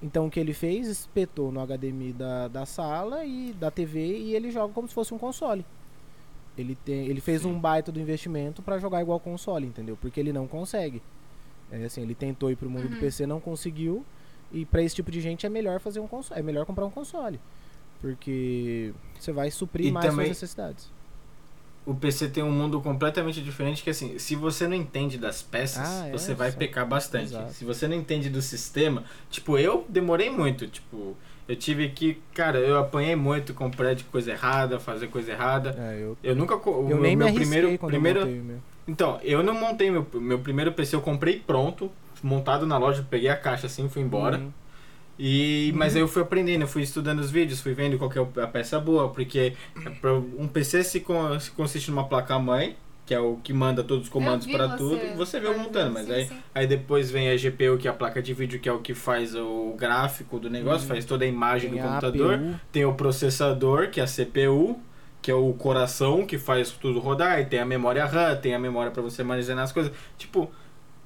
Então 0.00 0.26
o 0.26 0.30
que 0.30 0.38
ele 0.38 0.54
fez? 0.54 0.86
Espetou 0.86 1.50
no 1.50 1.60
HDMI 1.66 2.12
da, 2.12 2.48
da 2.48 2.64
sala 2.64 3.24
e 3.24 3.52
da 3.52 3.70
TV 3.70 4.16
e 4.16 4.34
ele 4.34 4.50
joga 4.50 4.72
como 4.72 4.86
se 4.86 4.94
fosse 4.94 5.12
um 5.12 5.18
console. 5.18 5.64
Ele, 6.58 6.74
tem, 6.74 7.06
ele 7.06 7.20
fez 7.20 7.44
um 7.44 7.58
baita 7.58 7.92
do 7.92 8.00
investimento 8.00 8.60
pra 8.62 8.78
jogar 8.78 9.00
igual 9.00 9.20
console, 9.20 9.64
entendeu? 9.66 9.96
Porque 10.00 10.18
ele 10.18 10.32
não 10.32 10.46
consegue. 10.46 11.00
É 11.70 11.84
assim, 11.84 12.02
ele 12.02 12.14
tentou 12.14 12.50
ir 12.50 12.56
pro 12.56 12.68
mundo 12.68 12.88
do 12.88 12.94
Uhum. 12.94 13.00
PC, 13.00 13.26
não 13.26 13.40
conseguiu. 13.40 14.04
E 14.50 14.64
pra 14.64 14.82
esse 14.82 14.94
tipo 14.96 15.10
de 15.10 15.20
gente 15.20 15.44
é 15.46 15.48
melhor 15.48 15.78
fazer 15.78 16.00
um 16.00 16.08
console, 16.08 16.40
é 16.40 16.42
melhor 16.42 16.66
comprar 16.66 16.84
um 16.86 16.90
console. 16.90 17.38
Porque 18.00 18.92
você 19.18 19.32
vai 19.32 19.50
suprir 19.50 19.86
E 19.88 19.92
mais 19.92 20.06
também- 20.06 20.26
suas 20.26 20.36
necessidades. 20.40 20.90
O 21.84 21.94
PC 21.94 22.28
tem 22.28 22.42
um 22.42 22.50
mundo 22.52 22.80
completamente 22.82 23.40
diferente 23.42 23.82
que 23.82 23.88
assim, 23.90 24.18
se 24.18 24.34
você 24.36 24.68
não 24.68 24.76
entende 24.76 25.16
das 25.16 25.42
peças, 25.42 25.88
Ah, 25.88 26.08
é, 26.08 26.12
você 26.12 26.34
vai 26.34 26.52
só- 26.52 26.58
pecar 26.58 26.86
bastante. 26.86 27.26
Exato. 27.32 27.52
Se 27.54 27.64
você 27.64 27.88
não 27.88 27.96
entende 27.96 28.28
do 28.28 28.42
sistema, 28.42 29.04
tipo, 29.30 29.56
eu 29.58 29.86
demorei 29.88 30.28
muito, 30.28 30.66
tipo, 30.68 31.16
eu 31.48 31.56
tive 31.56 31.88
que, 31.88 32.18
cara, 32.34 32.58
eu 32.58 32.78
apanhei 32.78 33.16
muito 33.16 33.54
comprar 33.54 33.94
de 33.94 34.04
coisa 34.04 34.30
errada, 34.32 34.78
fazer 34.78 35.08
coisa 35.08 35.32
errada. 35.32 35.74
É, 35.78 35.98
eu, 36.02 36.16
Eu 36.22 36.36
nunca 36.36 36.56
co- 36.58 36.70
o 36.70 36.90
eu 36.90 37.00
nem 37.00 37.16
me 37.16 37.16
meu 37.16 37.26
arrisquei 37.28 37.48
primeiro 37.48 37.78
primeiro 37.78 38.20
eu. 38.20 38.58
Então, 38.86 39.18
eu 39.22 39.42
não 39.42 39.54
montei 39.54 39.90
meu 39.90 40.06
meu 40.14 40.38
primeiro 40.38 40.72
PC, 40.72 40.96
eu 40.96 41.00
comprei 41.00 41.38
pronto, 41.40 41.90
montado 42.22 42.66
na 42.66 42.78
loja, 42.78 43.04
peguei 43.08 43.28
a 43.28 43.36
caixa 43.36 43.66
assim, 43.66 43.88
fui 43.88 44.02
embora. 44.02 44.38
Uhum. 44.38 44.52
E, 45.18 45.72
mas 45.74 45.96
aí 45.96 46.00
eu 46.02 46.06
fui 46.06 46.22
aprendendo, 46.22 46.62
eu 46.62 46.68
fui 46.68 46.82
estudando 46.82 47.18
os 47.18 47.30
vídeos, 47.30 47.60
fui 47.60 47.74
vendo 47.74 47.98
qual 47.98 48.08
que 48.08 48.18
é 48.18 48.22
a 48.42 48.46
peça 48.46 48.78
boa, 48.78 49.08
porque 49.08 49.52
é 50.04 50.08
um 50.38 50.46
PC 50.46 50.84
se, 50.84 51.00
con- 51.00 51.38
se 51.40 51.50
consiste 51.50 51.90
numa 51.90 52.04
placa-mãe, 52.04 52.76
que 53.08 53.14
é 53.14 53.18
o 53.18 53.36
que 53.42 53.54
manda 53.54 53.82
todos 53.82 54.04
os 54.04 54.10
comandos 54.10 54.46
para 54.46 54.76
tudo, 54.76 54.96
e 55.02 55.16
você 55.16 55.40
vê 55.40 55.46
eu 55.46 55.58
montando, 55.58 55.90
mas 55.94 56.04
sim, 56.04 56.12
aí, 56.12 56.26
sim. 56.26 56.36
aí 56.54 56.66
depois 56.66 57.10
vem 57.10 57.30
a 57.30 57.36
GPU, 57.38 57.78
que 57.78 57.88
é 57.88 57.90
a 57.90 57.94
placa 57.94 58.20
de 58.20 58.34
vídeo, 58.34 58.60
que 58.60 58.68
é 58.68 58.72
o 58.72 58.80
que 58.80 58.92
faz 58.92 59.34
o 59.34 59.74
gráfico 59.78 60.38
do 60.38 60.50
negócio, 60.50 60.86
faz 60.86 61.06
toda 61.06 61.24
a 61.24 61.26
imagem. 61.26 61.70
Tem 61.70 61.80
do 61.80 61.86
a 61.86 61.88
computador, 61.88 62.34
APU, 62.34 62.60
tem 62.70 62.84
o 62.84 62.92
processador, 62.92 63.88
que 63.88 63.98
é 63.98 64.04
a 64.04 64.06
CPU, 64.06 64.78
que 65.22 65.30
é 65.30 65.34
o 65.34 65.54
coração 65.54 66.26
que 66.26 66.36
faz 66.36 66.70
tudo 66.72 67.00
rodar, 67.00 67.40
e 67.40 67.46
tem 67.46 67.60
a 67.60 67.64
memória 67.64 68.04
RAM, 68.04 68.36
tem 68.36 68.54
a 68.54 68.58
memória 68.58 68.92
para 68.92 69.00
você 69.00 69.22
armazenar 69.22 69.64
as 69.64 69.72
coisas. 69.72 69.90
Tipo, 70.18 70.50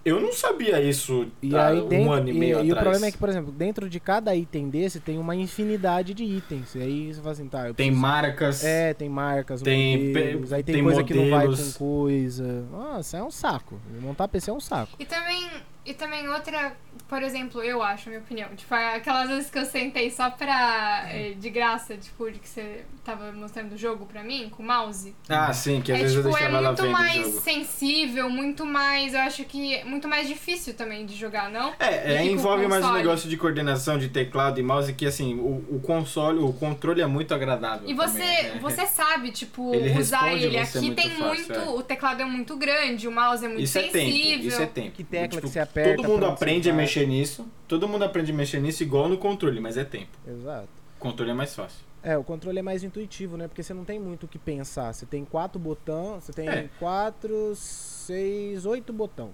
eu 0.04 0.20
não 0.20 0.32
sabia 0.32 0.80
isso 0.80 1.26
E 1.42 1.54
há 1.54 1.68
aí 1.68 1.80
um 1.80 1.88
dentro, 1.88 2.12
ano 2.12 2.28
e 2.28 2.30
e, 2.32 2.38
meio 2.38 2.50
e 2.50 2.54
atrás. 2.54 2.70
o 2.72 2.74
problema 2.80 3.06
é 3.06 3.10
que, 3.12 3.18
por 3.18 3.28
exemplo, 3.28 3.52
dentro 3.52 3.88
de 3.88 4.00
cada 4.00 4.34
item 4.34 4.68
desse 4.68 4.98
tem 5.00 5.18
uma 5.18 5.34
infinidade 5.36 6.12
de 6.14 6.24
itens. 6.24 6.74
E 6.74 6.80
aí 6.80 7.12
você 7.14 7.20
fala 7.20 7.32
assim, 7.32 7.48
tá, 7.48 7.68
eu 7.68 7.74
Tem 7.74 7.86
preciso- 7.88 8.00
marcas. 8.02 8.64
É, 8.64 8.94
tem 8.94 9.08
marcas, 9.08 9.62
Tem 9.62 10.08
modelos, 10.08 10.52
aí 10.52 10.62
tem, 10.62 10.74
tem 10.76 10.84
coisa 10.84 11.04
que 11.04 11.14
não 11.14 11.30
vai 11.30 11.46
modelos. 11.46 11.72
com 11.76 11.78
coisa. 11.78 12.64
Nossa, 12.70 13.16
é 13.18 13.22
um 13.22 13.30
saco. 13.30 13.80
Montar 14.00 14.28
PC 14.28 14.50
é 14.50 14.54
um 14.54 14.60
saco. 14.60 14.92
E 14.98 15.04
também, 15.04 15.48
e 15.84 15.94
também 15.94 16.28
outra, 16.28 16.76
por 17.08 17.22
exemplo, 17.22 17.62
eu 17.62 17.82
acho, 17.82 18.08
minha 18.08 18.20
opinião, 18.20 18.48
tipo, 18.56 18.72
aquelas 18.74 19.28
vezes 19.28 19.50
que 19.50 19.58
eu 19.58 19.64
sentei 19.64 20.10
só 20.10 20.30
pra, 20.30 21.06
eh, 21.10 21.34
de 21.38 21.50
graça, 21.50 21.96
tipo, 21.96 22.30
de 22.30 22.38
que 22.38 22.48
você 22.48 22.84
tava 23.04 23.32
mostrando 23.32 23.72
o 23.72 23.76
jogo 23.76 24.06
pra 24.06 24.22
mim, 24.22 24.48
com 24.48 24.62
o 24.62 24.66
mouse. 24.66 25.12
Ah, 25.28 25.52
sim, 25.52 25.80
que 25.80 25.90
às 25.90 25.98
é, 25.98 26.02
vezes 26.02 26.16
tipo, 26.16 26.28
eu 26.28 26.36
é 26.36 26.38
deixava 26.38 26.56
ela 26.58 26.68
muito 26.68 26.82
vendo 26.82 26.88
o 26.88 26.92
mais 26.92 27.26
jogo. 27.26 27.40
sensível, 27.40 28.30
muito 28.30 28.64
mais, 28.64 29.12
eu 29.14 29.20
acho 29.20 29.44
que, 29.44 29.82
muito 29.84 30.06
mais 30.06 30.28
difícil 30.28 30.74
também 30.74 31.04
de 31.04 31.16
jogar, 31.16 31.50
não? 31.50 31.74
É, 31.80 32.14
é, 32.14 32.24
envolve 32.24 32.66
mais 32.68 32.84
um 32.84 32.92
negócio 32.92 33.28
de 33.28 33.36
coordenação 33.36 33.98
de 33.98 34.08
teclado 34.08 34.60
e 34.60 34.62
mouse 34.62 34.92
que 34.92 35.04
assim, 35.04 35.34
o, 35.34 35.64
o 35.76 35.80
console, 35.80 36.38
o 36.38 36.52
controle 36.52 37.00
é 37.02 37.06
muito 37.06 37.34
agradável. 37.34 37.88
E 37.88 37.94
você, 37.94 38.18
também, 38.18 38.44
né? 38.54 38.58
você 38.60 38.86
sabe, 38.86 39.32
tipo, 39.32 39.74
Ele 39.74 39.98
usar 40.00 40.32
ele. 40.32 40.50
você 40.64 40.78
Aqui 40.78 40.86
muito 40.86 40.96
tem 41.02 41.10
fácil, 41.10 41.26
muito. 41.26 41.52
é. 41.52 41.68
O 41.70 41.82
teclado 41.82 42.22
é 42.22 42.24
muito 42.24 42.56
grande, 42.56 43.08
o 43.08 43.12
mouse 43.12 43.44
é 43.44 43.48
muito 43.48 43.62
Isso 43.62 43.78
é 43.78 43.82
sensível. 43.82 44.12
tempo, 44.12 44.46
isso 44.46 44.62
é 44.62 44.66
tempo. 44.66 44.90
Que 44.92 45.04
tecla 45.04 45.28
Tipo, 45.28 45.42
que 45.42 45.48
você 45.52 45.58
aperta 45.72 45.96
Todo 46.02 46.08
mundo 46.08 46.26
aprende 46.26 46.70
a 46.70 46.72
mexer 46.74 47.06
nisso. 47.06 47.46
Todo 47.66 47.88
mundo 47.88 48.04
aprende 48.04 48.30
a 48.30 48.34
mexer 48.34 48.60
nisso 48.60 48.82
igual 48.82 49.08
no 49.08 49.16
controle, 49.16 49.58
mas 49.60 49.76
é 49.76 49.84
tempo. 49.84 50.16
Exato. 50.26 50.68
O 50.96 51.00
controle 51.00 51.30
é 51.30 51.34
mais 51.34 51.54
fácil. 51.54 51.80
É, 52.02 52.16
o 52.18 52.24
controle 52.24 52.58
é 52.58 52.62
mais 52.62 52.82
intuitivo, 52.82 53.36
né? 53.36 53.48
Porque 53.48 53.62
você 53.62 53.72
não 53.72 53.84
tem 53.84 53.98
muito 53.98 54.24
o 54.24 54.28
que 54.28 54.38
pensar. 54.38 54.92
Você 54.92 55.06
tem 55.06 55.24
quatro 55.24 55.58
botões, 55.58 56.24
você 56.24 56.32
tem 56.32 56.48
É. 56.48 56.68
quatro, 56.78 57.52
seis, 57.54 58.66
oito 58.66 58.92
botão 58.92 59.30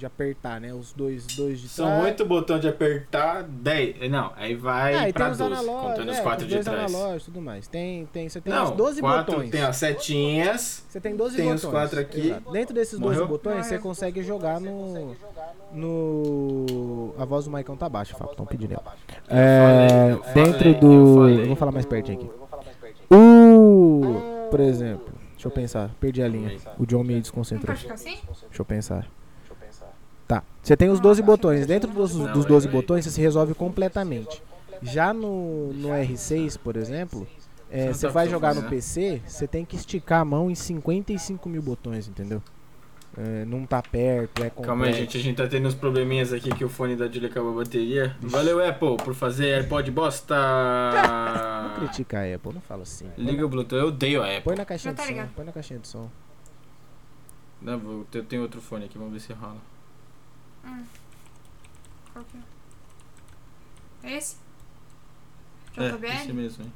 de 0.00 0.06
apertar, 0.06 0.60
né? 0.60 0.72
Os 0.74 0.92
dois, 0.92 1.26
dois 1.28 1.60
de 1.60 1.68
São 1.68 1.86
trás. 1.86 2.04
oito 2.04 2.24
botões 2.26 2.60
de 2.60 2.68
apertar, 2.68 3.44
dez. 3.44 4.10
Não, 4.10 4.32
aí 4.34 4.54
vai 4.56 4.94
Ah, 5.08 5.12
pra 5.12 5.24
tem 5.26 5.32
os 5.32 5.38
12, 5.38 5.52
analógicos, 5.52 5.90
contando 5.90 6.10
os 6.10 6.18
é, 6.18 6.22
quatro 6.22 6.42
os 6.42 6.48
de 6.48 6.54
dois 6.54 6.64
trás. 6.64 6.94
analógicos 6.94 7.22
e 7.22 7.24
tudo 7.26 7.40
mais. 7.40 7.68
Tem, 7.68 8.06
tem, 8.06 8.28
você 8.28 8.40
tem 8.40 8.52
Não, 8.52 8.64
uns 8.64 8.70
12 8.72 9.00
quatro, 9.00 9.32
botões. 9.32 9.50
tem 9.50 9.62
as 9.62 9.76
setinhas. 9.76 10.84
Você 10.88 11.00
tem 11.00 11.14
12 11.14 11.36
tem 11.36 11.52
os 11.52 11.62
botões. 11.62 11.70
quatro 11.70 12.00
aqui. 12.00 12.28
Exato. 12.28 12.50
Dentro 12.50 12.74
desses 12.74 12.98
Morreu? 12.98 13.18
12 13.26 13.28
botões, 13.30 13.66
você 13.66 13.78
consegue 13.78 14.22
jogar 14.22 14.60
no. 14.60 15.14
No. 15.72 17.14
A 17.18 17.24
voz 17.24 17.44
do 17.44 17.50
Maicon 17.50 17.76
tá 17.76 17.88
baixa, 17.88 18.14
Fábio. 18.16 18.32
Estão 18.32 18.46
pedindo 18.46 18.72
aí. 18.72 18.78
É, 19.28 20.18
dentro 20.34 20.68
eu 20.68 20.74
do. 20.80 21.28
Eu 21.28 21.46
vou 21.48 21.56
falar 21.56 21.72
mais 21.72 21.86
pertinho 21.86 22.18
aqui. 22.18 22.30
O. 23.14 24.48
Por 24.50 24.60
exemplo. 24.60 25.12
Deixa 25.32 25.48
eu 25.48 25.52
pensar. 25.52 25.90
Perdi 26.00 26.22
a 26.22 26.28
linha. 26.28 26.56
O 26.78 26.84
John 26.84 27.02
me 27.02 27.18
desconcentrou. 27.20 27.74
ficar 27.76 27.94
assim? 27.94 28.18
Deixa 28.48 28.60
eu 28.60 28.64
pensar. 28.64 29.06
Tá. 30.30 30.44
Você 30.62 30.76
tem 30.76 30.88
os 30.90 31.00
12 31.00 31.22
botões. 31.22 31.66
Dentro 31.66 31.90
dos, 31.90 32.14
Não, 32.14 32.32
dos 32.32 32.44
é 32.44 32.48
12 32.48 32.68
aí. 32.68 32.72
botões, 32.72 33.04
você 33.04 33.10
se 33.10 33.20
resolve 33.20 33.52
completamente. 33.52 34.40
Já 34.80 35.12
no, 35.12 35.72
no 35.72 35.88
R6, 35.88 36.56
por 36.56 36.76
exemplo, 36.76 37.26
é, 37.68 37.92
Você 37.92 38.06
tá 38.06 38.12
vai 38.12 38.28
jogar 38.28 38.50
no 38.54 38.62
fazendo. 38.62 38.70
PC, 38.70 39.22
você 39.26 39.48
tem 39.48 39.64
que 39.64 39.74
esticar 39.74 40.20
a 40.20 40.24
mão 40.24 40.48
em 40.48 40.54
55 40.54 41.48
mil 41.48 41.60
botões, 41.60 42.06
entendeu? 42.06 42.40
É, 43.18 43.44
não 43.44 43.66
tá 43.66 43.82
perto, 43.82 44.38
é 44.40 44.50
complexo. 44.50 44.62
Calma 44.62 44.86
aí, 44.86 44.92
gente, 44.92 45.18
a 45.18 45.20
gente 45.20 45.36
tá 45.36 45.48
tendo 45.48 45.66
uns 45.66 45.74
probleminhas 45.74 46.32
aqui 46.32 46.48
que 46.54 46.64
o 46.64 46.68
fone 46.68 46.94
da 46.94 47.08
Julia 47.08 47.28
acabou 47.28 47.50
a 47.50 47.64
bateria. 47.64 48.16
Valeu, 48.22 48.64
Apple, 48.64 48.98
por 48.98 49.14
fazer 49.16 49.46
AirPod 49.46 49.90
bosta! 49.90 50.36
Não 51.64 51.74
critica 51.74 52.20
a 52.20 52.34
Apple, 52.36 52.52
não 52.54 52.60
fala 52.60 52.82
assim. 52.82 53.06
Liga 53.18 53.44
o 53.44 53.48
Bluetooth, 53.48 53.80
eu 53.80 53.88
odeio 53.88 54.22
a 54.22 54.26
Apple. 54.26 54.42
Põe 54.42 54.56
na 54.56 54.64
caixinha 54.64 54.94
tá 54.94 55.04
de 55.04 55.14
som. 55.14 55.26
Põe 55.34 55.44
na 55.44 55.52
caixinha 55.52 55.80
de 55.80 55.88
som. 55.88 56.08
Não, 57.60 57.78
vou- 57.78 58.06
eu 58.14 58.24
tenho 58.24 58.42
outro 58.42 58.60
fone 58.60 58.84
aqui, 58.84 58.96
vamos 58.96 59.12
ver 59.12 59.20
se 59.20 59.32
rola. 59.32 59.56
Qual 62.12 62.24
que 62.24 62.36
é? 64.06 64.16
Esse? 64.16 64.36
É, 65.76 65.90
JBL? 65.90 66.06
esse 66.06 66.32
mesmo, 66.32 66.64
hein. 66.64 66.72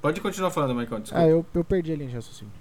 Pode 0.00 0.20
continuar 0.20 0.50
falando, 0.50 0.74
Maicon, 0.74 1.00
desculpa. 1.00 1.24
Ah, 1.24 1.28
eu, 1.28 1.44
eu 1.52 1.64
perdi 1.64 1.92
a 1.92 1.96
linha 1.96 2.08
de 2.08 2.14
raciocínio. 2.14 2.52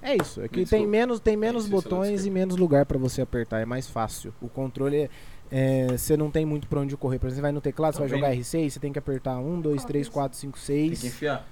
É 0.00 0.16
isso, 0.16 0.40
é 0.40 0.48
que 0.48 0.58
Me 0.60 0.66
tem 0.66 0.84
menos, 0.84 1.20
tem 1.20 1.36
menos 1.36 1.68
botões 1.68 2.26
e 2.26 2.30
menos 2.30 2.56
lugar 2.56 2.84
pra 2.84 2.98
você 2.98 3.22
apertar, 3.22 3.60
é 3.60 3.64
mais 3.64 3.88
fácil. 3.88 4.34
O 4.42 4.48
controle, 4.48 5.08
é, 5.48 5.86
você 5.96 6.16
não 6.16 6.28
tem 6.28 6.44
muito 6.44 6.66
pra 6.66 6.80
onde 6.80 6.96
correr. 6.96 7.20
Por 7.20 7.26
exemplo, 7.26 7.36
você 7.36 7.42
vai 7.42 7.52
no 7.52 7.60
teclado, 7.60 7.94
você 7.94 8.00
vai 8.00 8.08
jogar 8.08 8.34
R6, 8.34 8.70
você 8.70 8.80
tem 8.80 8.92
que 8.92 8.98
apertar 8.98 9.38
1, 9.38 9.60
2, 9.60 9.84
3, 9.84 10.08
4, 10.08 10.36
5, 10.36 10.58
Tem 10.58 10.90
que 10.90 10.96
6. 10.96 11.04
enfiar. 11.04 11.46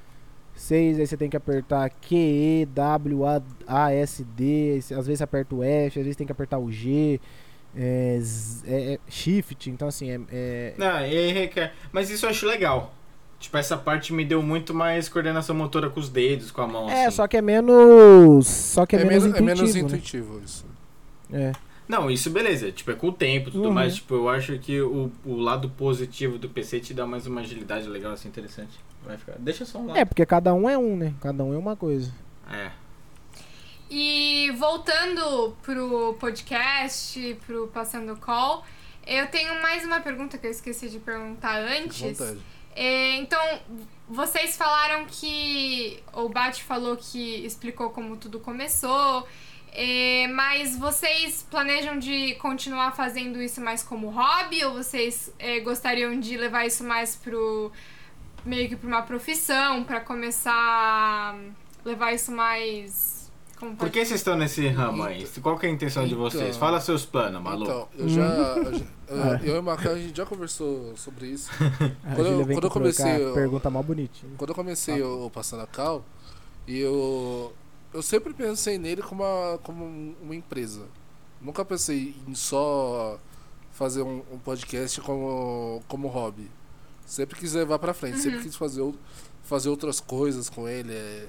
6, 0.61 0.99
aí 1.01 1.07
você 1.07 1.17
tem 1.17 1.31
que 1.31 1.37
apertar 1.37 1.89
Q, 1.91 2.15
E, 2.17 2.67
W, 2.67 3.25
A, 3.25 3.43
A, 3.67 3.93
S, 3.93 4.23
D. 4.25 4.79
Às 4.79 5.07
vezes 5.07 5.19
você 5.19 5.25
aperta 5.25 5.55
o 5.55 5.63
F, 5.63 5.99
às 5.99 6.05
vezes 6.05 6.17
tem 6.17 6.27
que 6.27 6.33
apertar 6.33 6.59
o 6.59 6.71
G. 6.71 7.21
É, 7.77 8.19
Z- 8.21 8.65
é- 8.67 8.93
é 8.95 8.99
Shift, 9.09 9.71
então 9.71 9.87
assim, 9.89 10.11
é, 10.11 10.21
é- 10.31 10.75
Não, 10.77 11.01
e 11.01 11.17
aí 11.17 11.33
requer. 11.33 11.73
Mas 11.93 12.11
isso 12.11 12.27
eu 12.27 12.31
acho 12.31 12.47
legal. 12.47 12.93
Tipo, 13.39 13.57
essa 13.57 13.77
parte 13.77 14.13
me 14.13 14.25
deu 14.25 14.43
muito 14.43 14.75
mais 14.75 15.09
coordenação 15.09 15.55
motora 15.55 15.89
com 15.89 15.99
os 16.01 16.09
dedos, 16.11 16.51
com 16.51 16.61
a 16.63 16.67
mão. 16.67 16.91
é, 16.91 17.07
assim. 17.07 17.17
só 17.17 17.27
que 17.29 17.37
é 17.37 17.43
menos. 17.43 18.47
Só 18.47 18.85
que 18.85 18.97
é, 18.97 19.01
É, 19.01 19.05
menos 19.05 19.25
menos, 19.25 19.35
é 19.35 19.41
intuitivo. 19.41 19.47
menos 19.61 19.75
né? 19.75 19.81
intuitivo 19.81 20.41
isso. 20.45 20.67
É. 21.33 21.53
Não, 21.89 22.11
isso 22.11 22.29
beleza, 22.31 22.71
tipo, 22.71 22.91
é 22.91 22.95
com 22.95 23.09
o 23.09 23.13
tempo 23.13 23.49
e 23.49 23.53
tudo 23.53 23.69
Uhum. 23.69 23.73
mais. 23.73 23.95
Tipo, 23.97 24.15
eu 24.15 24.29
acho 24.29 24.59
que 24.59 24.81
o, 24.81 25.11
o 25.25 25.37
lado 25.37 25.69
positivo 25.71 26.39
do 26.39 26.49
PC 26.49 26.81
te 26.81 26.93
dá 26.95 27.07
mais 27.07 27.27
uma 27.27 27.41
agilidade 27.41 27.89
legal, 27.89 28.13
assim, 28.13 28.29
interessante. 28.29 28.79
Vai 29.05 29.17
ficar. 29.17 29.37
Deixa 29.39 29.65
só 29.65 29.79
um 29.79 29.87
lado. 29.87 29.99
É, 29.99 30.05
porque 30.05 30.25
cada 30.27 30.53
um 30.55 30.69
é 30.69 30.77
um, 30.77 30.97
né? 30.97 31.15
Cada 31.21 31.43
um 31.45 31.55
é 31.55 31.59
uma 31.59 31.77
coisa. 31.77 32.13
É. 32.51 32.71
E 33.91 34.53
voltando 34.57 35.57
pro 35.63 36.15
podcast, 36.21 37.37
pro 37.47 37.67
Passando 37.69 38.15
Call, 38.17 38.65
eu 39.07 39.27
tenho 39.29 39.61
mais 39.61 39.85
uma 39.85 40.01
pergunta 40.01 40.39
que 40.39 40.47
eu 40.47 40.51
esqueci 40.51 40.89
de 40.89 40.99
perguntar 41.01 41.59
antes. 41.59 42.19
Vontade. 42.19 42.41
É, 42.77 43.17
então, 43.17 43.41
vocês 44.09 44.57
falaram 44.57 45.07
que. 45.07 46.03
O 46.13 46.29
Bate 46.29 46.63
falou 46.63 46.97
que 46.97 47.45
explicou 47.45 47.91
como 47.91 48.17
tudo 48.17 48.39
começou. 48.39 49.27
é, 49.73 50.29
mas 50.29 50.79
vocês 50.79 51.45
planejam 51.51 51.99
de 51.99 52.35
continuar 52.37 52.93
fazendo 52.95 53.41
isso 53.43 53.61
mais 53.61 53.83
como 53.83 54.09
hobby? 54.11 54.65
Ou 54.65 54.75
vocês 54.75 55.33
é, 55.39 55.59
gostariam 55.61 56.19
de 56.21 56.37
levar 56.37 56.67
isso 56.67 56.85
mais 56.85 57.17
pro. 57.17 57.73
Meio 58.45 58.69
que 58.69 58.77
pra 58.77 58.89
uma 58.89 59.03
profissão, 59.03 59.85
pra 59.85 60.01
começar 60.01 60.53
a 60.55 61.37
levar 61.85 62.13
isso 62.13 62.33
mais. 62.33 63.21
Como 63.59 63.77
Por 63.77 63.91
que 63.91 63.99
vocês 64.05 64.21
estão 64.21 64.37
nesse 64.39 64.67
ramo 64.69 65.03
aí? 65.03 65.27
Qual 65.43 65.59
que 65.59 65.67
é 65.67 65.69
a 65.69 65.73
intenção 65.73 66.05
de 66.07 66.15
Então- 66.15 66.23
vocês? 66.31 66.57
Fala 66.57 66.81
seus 66.81 67.05
planos, 67.05 67.43
maluco. 67.43 67.71
Então, 67.71 67.89
eu 67.99 68.09
já. 68.09 68.23
eu 68.23 68.75
já- 68.79 68.85
Ah. 69.11 69.41
eu 69.43 69.57
e 69.57 69.59
o 69.59 69.63
Marcão, 69.63 69.93
a 69.93 69.99
gente 69.99 70.17
já 70.17 70.25
conversou 70.25 70.97
sobre 70.97 71.27
isso. 71.27 71.51
A 72.03 72.15
Quando 72.15 72.27
eu- 72.27 72.33
Júlia 72.33 72.45
vem 72.47 72.57
quando 72.57 72.65
eu 72.65 72.71
aqui 72.71 72.79
colocar 72.79 73.03
comecei, 73.03 73.23
eu- 73.27 73.35
pergunta 73.35 73.69
mal 73.69 73.83
bonitinha. 73.83 74.33
Quando 74.39 74.51
eu 74.51 74.55
comecei 74.55 75.03
o, 75.03 75.27
o 75.27 75.31
Passando 75.31 75.63
a 75.63 75.67
Cal, 75.67 76.03
eu, 76.67 77.53
eu 77.93 78.03
sempre 78.03 78.33
pensei 78.33 78.79
nele 78.79 79.03
como 79.03 79.23
uma, 79.25 79.59
como 79.59 79.85
um- 79.85 80.15
uma 80.23 80.35
empresa. 80.35 80.87
Nunca 81.41 81.63
pensei 81.65 82.15
em 82.27 82.35
só 82.35 83.19
fazer 83.73 84.01
um, 84.03 84.23
um 84.33 84.39
podcast 84.39 85.01
como, 85.03 85.83
como 85.89 86.09
hobby. 86.09 86.51
Sempre 87.11 87.37
quis 87.41 87.55
levar 87.55 87.81
pra 87.81 87.93
frente, 87.93 88.21
sempre 88.21 88.41
quis 88.41 88.55
fazer, 88.55 88.89
fazer 89.43 89.69
outras 89.69 89.99
coisas 89.99 90.49
com 90.49 90.69
ele. 90.69 90.93
é. 90.93 91.27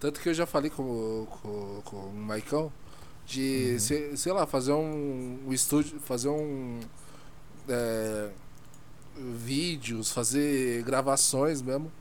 Tanto 0.00 0.20
que 0.20 0.28
eu 0.28 0.34
já 0.34 0.44
falei 0.44 0.70
com, 0.70 1.24
com, 1.30 1.82
com 1.84 1.96
o 1.96 2.12
Maicão 2.12 2.72
de, 3.24 3.78
sei, 3.78 4.16
sei 4.16 4.32
lá, 4.32 4.44
fazer 4.44 4.72
um, 4.72 5.38
um 5.46 5.52
estúdio, 5.52 6.00
fazer 6.00 6.28
um. 6.30 6.80
é, 7.68 8.30
vídeos, 9.16 10.10
fazer 10.10 10.82
gravações 10.82 11.62
mesmo, 11.62 11.92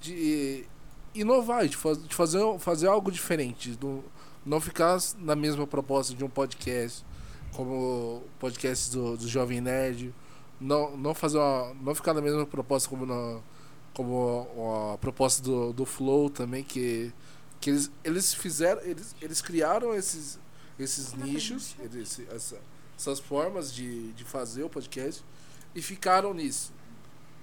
de 0.00 0.64
inovar, 1.12 1.66
de, 1.66 1.76
faz, 1.76 2.00
de 2.06 2.14
fazer, 2.14 2.40
fazer 2.60 2.86
algo 2.86 3.10
diferente, 3.10 3.76
não, 3.82 4.04
não 4.46 4.60
ficar 4.60 4.96
na 5.18 5.34
mesma 5.34 5.66
proposta 5.66 6.14
de 6.14 6.22
um 6.24 6.28
podcast, 6.28 7.04
como 7.52 7.72
o 7.72 8.22
podcast 8.38 8.92
do, 8.92 9.16
do 9.16 9.26
Jovem 9.26 9.60
Nerd, 9.60 10.14
não, 10.60 10.96
não, 10.96 11.14
fazer 11.14 11.38
uma, 11.38 11.74
não 11.82 11.94
ficar 11.94 12.14
na 12.14 12.20
mesma 12.20 12.46
proposta 12.46 12.88
como, 12.88 13.06
na, 13.06 13.40
como 13.94 14.48
a, 14.92 14.94
a 14.94 14.98
proposta 14.98 15.42
do, 15.42 15.72
do 15.72 15.84
Flow 15.86 16.30
também, 16.30 16.62
que, 16.64 17.12
que 17.60 17.70
eles, 17.70 17.90
eles 18.04 18.34
fizeram, 18.34 18.82
eles, 18.82 19.14
eles 19.20 19.40
criaram 19.42 19.94
esses, 19.94 20.38
esses 20.78 21.14
nichos, 21.14 21.76
eles, 21.80 22.20
essa, 22.30 22.58
essas 22.98 23.20
formas 23.20 23.72
de, 23.72 24.12
de 24.12 24.24
fazer 24.24 24.62
o 24.64 24.68
podcast 24.70 25.24
e 25.74 25.82
ficaram 25.82 26.34
nisso. 26.34 26.72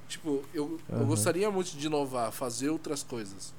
Tipo, 0.08 0.44
eu, 0.54 0.80
eu 0.96 0.96
Aham. 0.96 1.06
gostaria 1.06 1.50
muito 1.52 1.78
de 1.78 1.88
inovar, 1.88 2.32
fazer 2.32 2.70
outras 2.70 3.04
coisas. 3.04 3.54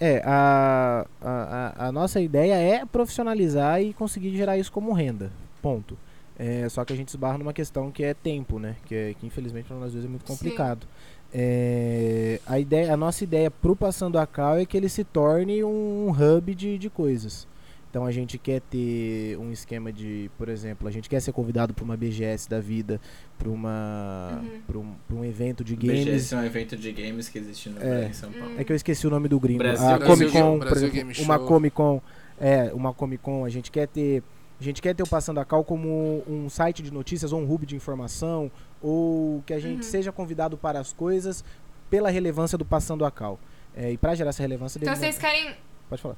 É, 0.00 0.20
a, 0.24 1.06
a, 1.20 1.74
a- 1.84 1.88
a 1.88 1.92
nossa 1.92 2.20
ideia 2.20 2.54
é 2.54 2.84
profissionalizar 2.84 3.80
e 3.80 3.94
conseguir 3.94 4.36
gerar 4.36 4.56
isso 4.58 4.72
como 4.72 4.92
renda. 4.92 5.30
Ponto. 5.60 5.96
É, 6.38 6.68
só 6.68 6.84
que 6.84 6.92
a 6.92 6.96
gente 6.96 7.08
esbarra 7.08 7.38
numa 7.38 7.52
questão 7.52 7.90
que 7.90 8.02
é 8.02 8.14
tempo, 8.14 8.58
né? 8.58 8.76
Que, 8.86 8.94
é, 8.94 9.14
que 9.14 9.26
infelizmente 9.26 9.66
para 9.66 9.76
nós 9.76 9.92
dois 9.92 10.04
é 10.04 10.08
muito 10.08 10.24
complicado. 10.24 10.86
É, 11.34 12.40
a, 12.46 12.58
ideia, 12.58 12.92
a 12.92 12.96
nossa 12.96 13.24
ideia 13.24 13.50
pro 13.50 13.74
Passando 13.74 14.18
a 14.18 14.26
Cal 14.26 14.58
é 14.58 14.64
que 14.66 14.76
ele 14.76 14.88
se 14.88 15.02
torne 15.04 15.62
um 15.64 16.10
hub 16.10 16.54
de, 16.54 16.78
de 16.78 16.90
coisas. 16.90 17.46
Então 17.90 18.06
a 18.06 18.10
gente 18.10 18.38
quer 18.38 18.60
ter 18.62 19.36
um 19.38 19.52
esquema 19.52 19.92
de, 19.92 20.30
por 20.38 20.48
exemplo, 20.48 20.88
a 20.88 20.90
gente 20.90 21.10
quer 21.10 21.20
ser 21.20 21.30
convidado 21.32 21.74
para 21.74 21.84
uma 21.84 21.94
BGS 21.96 22.48
da 22.48 22.58
vida, 22.58 22.98
para 23.38 23.50
uma 23.50 24.40
Uhum. 24.42 24.60
pra 24.66 24.78
um, 24.78 24.92
pra 25.06 25.16
um 25.16 25.24
evento 25.24 25.62
de 25.62 25.76
games. 25.76 26.04
BGS 26.06 26.34
é 26.34 26.38
um 26.38 26.44
evento 26.44 26.74
de 26.76 26.90
games 26.92 27.28
que 27.28 27.38
existe 27.38 27.68
no 27.68 27.82
É. 27.82 28.06
em 28.08 28.12
São 28.14 28.32
Paulo. 28.32 28.54
É 28.58 28.64
que 28.64 28.72
eu 28.72 28.76
esqueci 28.76 29.06
o 29.06 29.10
nome 29.10 29.28
do 29.28 29.38
gringo. 29.38 29.58
Brasil- 29.58 29.86
a 29.86 29.98
Brasil 29.98 30.06
Comic 30.16 30.32
Con, 30.32 30.58
Brasil 30.58 30.88
exemplo, 30.88 31.22
uma. 31.22 31.38
Comic 31.38 31.76
Con, 31.76 32.00
é, 32.40 32.72
uma 32.72 32.94
Comic 32.94 33.22
Con, 33.22 33.44
a 33.44 33.50
gente 33.50 33.70
quer 33.70 33.86
ter, 33.88 34.22
a 34.62 34.64
gente 34.64 34.80
quer 34.80 34.94
ter 34.94 35.02
o 35.02 35.06
Passando 35.08 35.40
a 35.40 35.44
Cal 35.44 35.64
como 35.64 36.22
um 36.28 36.48
site 36.48 36.82
de 36.82 36.92
notícias 36.92 37.32
ou 37.32 37.40
um 37.40 37.52
hub 37.52 37.66
de 37.66 37.74
informação, 37.76 38.50
ou 38.80 39.42
que 39.44 39.52
a 39.52 39.58
gente 39.58 39.76
Uhum. 39.78 39.82
seja 39.82 40.12
convidado 40.12 40.56
para 40.56 40.78
as 40.78 40.92
coisas 40.92 41.44
pela 41.90 42.10
relevância 42.10 42.56
do 42.56 42.64
Passando 42.64 43.04
a 43.04 43.10
Cal. 43.10 43.38
É, 43.74 43.90
e 43.92 43.96
para 43.98 44.14
gerar 44.14 44.30
essa 44.30 44.42
relevância 44.42 44.78
Então 44.80 44.94
vocês 44.94 45.18
querem. 45.18 45.54
pode 45.88 46.00
falar. 46.02 46.16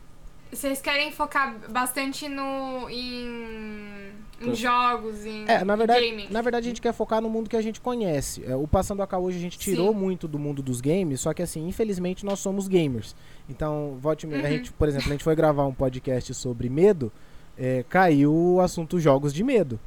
Vocês 0.53 0.81
querem 0.81 1.11
focar 1.11 1.57
bastante 1.71 2.29
no. 2.29 2.89
em. 2.89 4.13
em 4.41 4.55
jogos, 4.55 5.25
em. 5.25 5.45
É, 5.49 5.65
na 5.65 5.75
verdade, 5.75 6.09
gaming. 6.09 6.29
na 6.31 6.43
verdade 6.43 6.67
a 6.67 6.71
gente 6.71 6.81
quer 6.81 6.93
focar 6.93 7.21
no 7.21 7.29
mundo 7.31 7.49
que 7.51 7.57
a 7.57 7.63
gente 7.63 7.81
conhece. 7.81 8.45
É, 8.45 8.55
o 8.55 8.67
Passando 8.69 9.03
a 9.03 9.07
Cal 9.07 9.23
hoje 9.23 9.39
a 9.39 9.41
gente 9.41 9.59
tirou 9.59 9.93
Sim. 9.93 9.99
muito 9.99 10.29
do 10.29 10.39
mundo 10.39 10.63
dos 10.63 10.81
games, 10.81 11.21
só 11.21 11.33
que 11.35 11.43
assim, 11.43 11.67
infelizmente 11.67 12.25
nós 12.25 12.39
somos 12.41 12.69
gamers. 12.69 13.17
Então, 13.49 13.97
volte 14.01 14.27
Uhum. 14.27 14.35
a 14.45 14.49
gente, 14.49 14.73
por 14.73 14.87
exemplo, 14.89 15.09
a 15.09 15.13
gente 15.13 15.25
foi 15.25 15.35
gravar 15.35 15.65
um 15.67 15.75
podcast 15.75 16.33
sobre 16.35 16.69
medo, 16.69 17.11
é, 17.59 17.85
caiu 17.89 18.33
o 18.35 18.61
assunto 18.61 18.99
jogos 19.01 19.33
de 19.33 19.43
medo. 19.45 19.79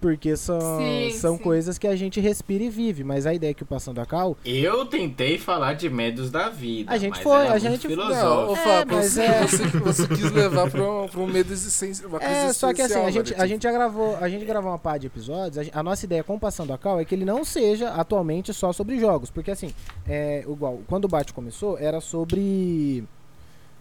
Porque 0.00 0.36
são, 0.36 0.60
Sim, 0.78 1.10
são 1.18 1.36
sim. 1.36 1.42
coisas 1.42 1.76
que 1.76 1.84
a 1.84 1.96
gente 1.96 2.20
respira 2.20 2.62
e 2.62 2.70
vive, 2.70 3.02
mas 3.02 3.26
a 3.26 3.34
ideia 3.34 3.50
é 3.50 3.54
que 3.54 3.64
o 3.64 3.66
Passando 3.66 4.00
a 4.00 4.06
Cal 4.06 4.36
Eu 4.44 4.86
tentei 4.86 5.38
falar 5.38 5.72
de 5.72 5.90
medos 5.90 6.30
da 6.30 6.48
vida. 6.48 6.92
A 6.92 6.96
gente 6.96 7.14
mas 7.14 7.22
foi, 7.24 7.48
a 7.48 7.58
gente- 7.58 7.88
Não, 7.88 8.06
filosófico. 8.06 8.54
Fábio, 8.62 8.96
mas 8.96 9.06
você, 9.06 9.22
é- 9.22 9.42
você, 9.44 9.66
você 9.66 10.06
quis 10.06 10.30
levar 10.30 10.70
pra 10.70 10.88
um, 10.88 11.08
pra 11.08 11.20
um 11.20 11.26
medo 11.26 11.52
existencial. 11.52 12.16
É, 12.20 12.52
só 12.52 12.72
que 12.72 12.80
assim, 12.80 12.94
a 13.00 13.10
gente, 13.10 13.34
a 13.34 13.44
gente 13.44 13.64
já 13.64 13.72
gravou, 13.72 14.16
a 14.20 14.28
gente 14.28 14.44
gravou 14.44 14.70
uma 14.70 14.78
par 14.78 15.00
de 15.00 15.08
episódios. 15.08 15.68
A, 15.74 15.80
a 15.80 15.82
nossa 15.82 16.04
ideia 16.04 16.22
com 16.22 16.36
o 16.36 16.38
Passando 16.38 16.72
a 16.72 16.78
Cal 16.78 17.00
é 17.00 17.04
que 17.04 17.12
ele 17.12 17.24
não 17.24 17.44
seja 17.44 17.88
atualmente 17.88 18.54
só 18.54 18.72
sobre 18.72 19.00
jogos, 19.00 19.30
porque 19.30 19.50
assim, 19.50 19.74
é 20.06 20.44
igual, 20.48 20.78
quando 20.86 21.06
o 21.06 21.08
Bate 21.08 21.32
começou, 21.32 21.76
era 21.76 22.00
sobre 22.00 23.02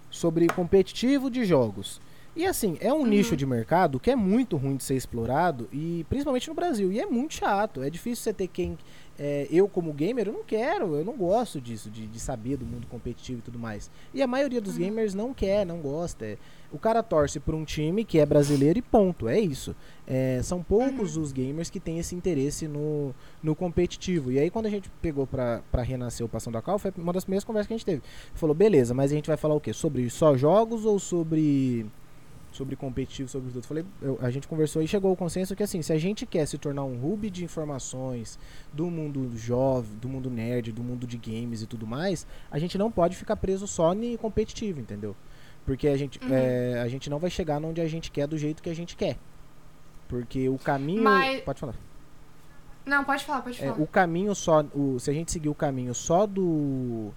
sobre 0.09 0.47
competitivo 0.47 1.29
de 1.29 1.45
jogos. 1.45 2.01
E 2.37 2.45
assim, 2.45 2.77
é 2.79 2.93
um 2.93 3.03
nicho 3.03 3.35
de 3.35 3.47
mercado 3.47 3.99
que 3.99 4.11
é 4.11 4.15
muito 4.15 4.57
ruim 4.57 4.75
de 4.75 4.83
ser 4.83 4.93
explorado, 4.93 5.67
e 5.73 6.05
principalmente 6.07 6.47
no 6.47 6.53
Brasil. 6.53 6.91
E 6.91 6.99
é 6.99 7.05
muito 7.07 7.33
chato. 7.33 7.81
É 7.81 7.89
difícil 7.89 8.23
você 8.23 8.31
ter 8.31 8.47
quem. 8.47 8.77
é, 9.17 9.47
eu, 9.49 9.67
como 9.67 9.91
gamer, 9.91 10.27
eu 10.27 10.33
não 10.33 10.43
quero, 10.43 10.95
eu 10.95 11.03
não 11.03 11.13
gosto 11.17 11.59
disso, 11.59 11.89
de, 11.89 12.05
de 12.05 12.19
saber 12.19 12.55
do 12.57 12.63
mundo 12.63 12.85
competitivo 12.85 13.39
e 13.39 13.41
tudo 13.41 13.57
mais. 13.57 13.89
E 14.13 14.21
a 14.21 14.27
maioria 14.27 14.61
dos 14.61 14.77
gamers 14.77 15.15
não 15.15 15.33
quer, 15.33 15.65
não 15.65 15.79
gosta. 15.79 16.25
é. 16.25 16.37
o 16.71 16.77
cara 16.77 17.01
torce 17.01 17.39
por 17.39 17.55
um 17.55 17.65
time 17.65 18.05
que 18.05 18.19
é 18.19 18.25
brasileiro 18.25 18.77
e 18.77 18.83
ponto, 18.83 19.27
é 19.27 19.39
isso. 19.39 19.75
É, 20.05 20.39
são 20.43 20.61
poucos 20.61 21.17
os 21.17 21.31
gamers 21.31 21.71
que 21.71 21.79
têm 21.79 21.97
esse 21.97 22.13
interesse 22.13 22.67
no, 22.67 23.15
no 23.41 23.55
competitivo. 23.55 24.31
E 24.31 24.37
aí, 24.37 24.51
quando 24.51 24.67
a 24.67 24.69
gente 24.69 24.91
pegou 25.01 25.25
pra, 25.25 25.63
pra 25.71 25.81
renascer 25.81 26.23
o 26.23 26.29
Passando 26.29 26.59
a 26.59 26.61
Cal, 26.61 26.77
foi 26.77 26.93
uma 26.97 27.13
das 27.13 27.23
primeiras 27.23 27.43
conversas 27.43 27.67
que 27.67 27.73
a 27.73 27.77
gente 27.77 27.85
teve. 27.85 28.03
Falou, 28.35 28.53
beleza, 28.53 28.93
mas 28.93 29.11
a 29.11 29.15
gente 29.15 29.25
vai 29.25 29.37
falar 29.37 29.55
o 29.55 29.59
quê? 29.59 29.73
Sobre 29.73 30.07
só 30.11 30.37
jogos 30.37 30.85
ou 30.85 30.99
sobre 30.99 31.87
sobre 32.57 32.75
competitivo, 32.75 33.29
sobre 33.29 33.49
os 33.49 33.55
outros. 33.55 33.67
Falei, 33.67 33.85
eu- 34.01 34.17
a 34.21 34.29
gente 34.31 34.47
conversou 34.47 34.81
e 34.81 34.87
chegou 34.87 35.09
ao 35.11 35.15
consenso 35.15 35.55
que 35.55 35.63
assim, 35.63 35.81
se 35.81 35.93
a 35.93 35.97
gente 35.97 36.25
quer 36.25 36.45
se 36.45 36.57
tornar 36.57 36.83
um 36.83 37.03
hub 37.05 37.29
de 37.29 37.43
informações 37.43 38.37
do 38.73 38.89
mundo 38.89 39.31
jovem, 39.37 39.95
do 40.01 40.09
mundo 40.09 40.29
nerd, 40.29 40.71
do 40.71 40.83
mundo 40.83 41.05
de 41.07 41.17
games 41.17 41.61
e 41.61 41.67
tudo 41.67 41.85
mais, 41.87 42.25
a 42.51 42.57
gente 42.59 42.77
não 42.77 42.91
pode 42.91 43.15
ficar 43.15 43.35
preso 43.37 43.67
só 43.67 43.93
em 43.93 44.17
competitivo, 44.17 44.79
entendeu? 44.79 45.15
Porque 45.65 45.87
a 45.87 45.97
gente, 45.97 46.19
Uhum. 46.23 46.29
é, 46.33 46.79
a 46.81 46.87
gente 46.87 47.09
não 47.09 47.19
vai 47.19 47.29
chegar 47.29 47.61
onde 47.63 47.81
a 47.81 47.87
gente 47.87 48.09
quer 48.09 48.25
do 48.27 48.37
jeito 48.37 48.63
que 48.63 48.69
a 48.69 48.75
gente 48.75 48.95
quer. 48.95 49.17
Porque 50.07 50.47
o 50.49 50.57
caminho. 50.57 51.03
Mas- 51.03 51.41
Pode 51.41 51.59
falar. 51.59 51.75
Não, 52.85 53.03
pode 53.03 53.25
falar, 53.25 53.41
pode 53.41 53.61
É, 53.61 53.67
falar. 53.67 53.81
o 53.81 53.85
caminho 53.85 54.33
só. 54.33 54.63
O, 54.73 54.97
se 54.99 55.09
a 55.09 55.13
gente 55.13 55.29
seguir 55.31 55.49
o 55.49 55.55
caminho 55.55 55.93
só 55.93 56.25
do, 56.25 57.11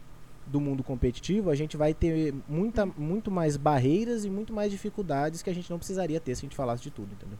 do 0.50 0.60
mundo 0.60 0.82
competitivo, 0.82 1.48
a 1.50 1.54
gente 1.54 1.76
vai 1.76 1.94
ter 1.94 2.34
muita, 2.48 2.84
muito 2.84 3.30
mais 3.30 3.56
barreiras 3.56 4.24
e 4.24 4.30
muito 4.30 4.52
mais 4.52 4.70
dificuldades 4.70 5.42
que 5.42 5.50
a 5.50 5.54
gente 5.54 5.70
não 5.70 5.78
precisaria 5.78 6.20
ter 6.20 6.34
se 6.34 6.40
a 6.40 6.46
gente 6.46 6.56
falasse 6.56 6.82
de 6.82 6.90
tudo, 6.90 7.12
entendeu? 7.12 7.38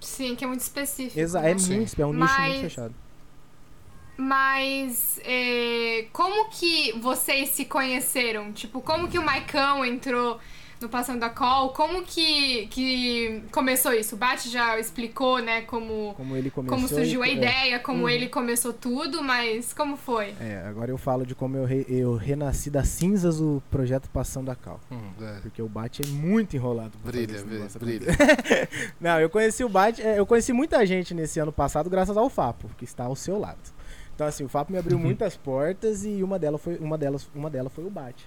Sim, 0.00 0.36
que 0.36 0.44
é 0.44 0.46
muito 0.46 0.60
específico. 0.60 1.18
Exa 1.18 1.40
né? 1.40 1.50
é 1.50 1.54
muito, 1.54 2.02
é 2.02 2.06
um 2.06 2.12
nicho 2.12 2.18
Mas- 2.18 2.48
muito 2.48 2.60
fechado. 2.60 2.94
Mas 4.18 5.20
é, 5.24 6.06
como 6.10 6.48
que 6.48 6.98
vocês 7.00 7.50
se 7.50 7.66
conheceram? 7.66 8.50
Tipo, 8.50 8.80
como 8.80 9.08
que 9.08 9.18
o 9.18 9.22
Maicão 9.22 9.84
entrou 9.84 10.40
no 10.80 10.88
Passando 10.88 11.22
a 11.22 11.30
Call. 11.30 11.70
Como 11.70 12.02
que, 12.04 12.66
que 12.68 13.42
começou 13.52 13.92
isso? 13.92 14.14
O 14.14 14.18
Bate 14.18 14.48
já 14.48 14.78
explicou, 14.78 15.38
né, 15.40 15.62
como, 15.62 16.14
Como 16.16 16.36
ele 16.36 16.50
começou. 16.50 16.76
como 16.76 16.88
surgiu 16.88 17.22
a 17.22 17.28
e- 17.28 17.30
é. 17.30 17.34
ideia, 17.34 17.78
como 17.78 18.08
ele 18.08 18.28
começou 18.28 18.72
tudo, 18.72 19.22
mas 19.22 19.72
como 19.72 19.96
foi? 19.96 20.34
É, 20.40 20.64
agora 20.68 20.90
eu 20.90 20.98
falo 20.98 21.24
de 21.26 21.34
como 21.34 21.56
eu, 21.56 21.64
re- 21.64 21.86
eu 21.88 22.14
renasci 22.16 22.70
das 22.70 22.88
cinzas 22.88 23.38
do 23.38 23.62
projeto 23.70 24.08
Passando 24.10 24.50
a 24.50 24.54
Cal. 24.56 24.80
Hum, 24.90 24.98
é. 25.20 25.40
Porque 25.40 25.60
o 25.62 25.68
Bate 25.68 26.02
é 26.02 26.06
muito 26.06 26.54
enrolado. 26.56 26.92
Brilha, 27.04 27.42
brilha. 27.78 28.06
Não, 29.00 29.20
eu 29.20 29.30
conheci 29.30 29.64
o 29.64 29.68
Bate, 29.68 30.02
é, 30.02 30.18
eu 30.18 30.26
conheci 30.26 30.52
muita 30.52 30.84
gente 30.86 31.14
nesse 31.14 31.38
ano 31.40 31.52
passado 31.52 31.88
graças 31.90 32.16
ao 32.16 32.28
Fapo, 32.28 32.68
que 32.76 32.84
está 32.84 33.04
ao 33.04 33.16
seu 33.16 33.38
lado. 33.38 33.58
Então 34.14 34.26
assim, 34.26 34.44
o 34.44 34.48
Fapo 34.48 34.72
me 34.72 34.78
abriu 34.78 34.98
muitas 34.98 35.36
portas 35.36 36.04
e 36.04 36.22
uma 36.22 36.38
delas 36.38 36.60
foi, 36.60 36.76
uma 36.78 36.96
delas, 36.96 37.28
uma 37.34 37.50
delas 37.50 37.72
foi 37.72 37.84
o 37.84 37.90
Bate. 37.90 38.26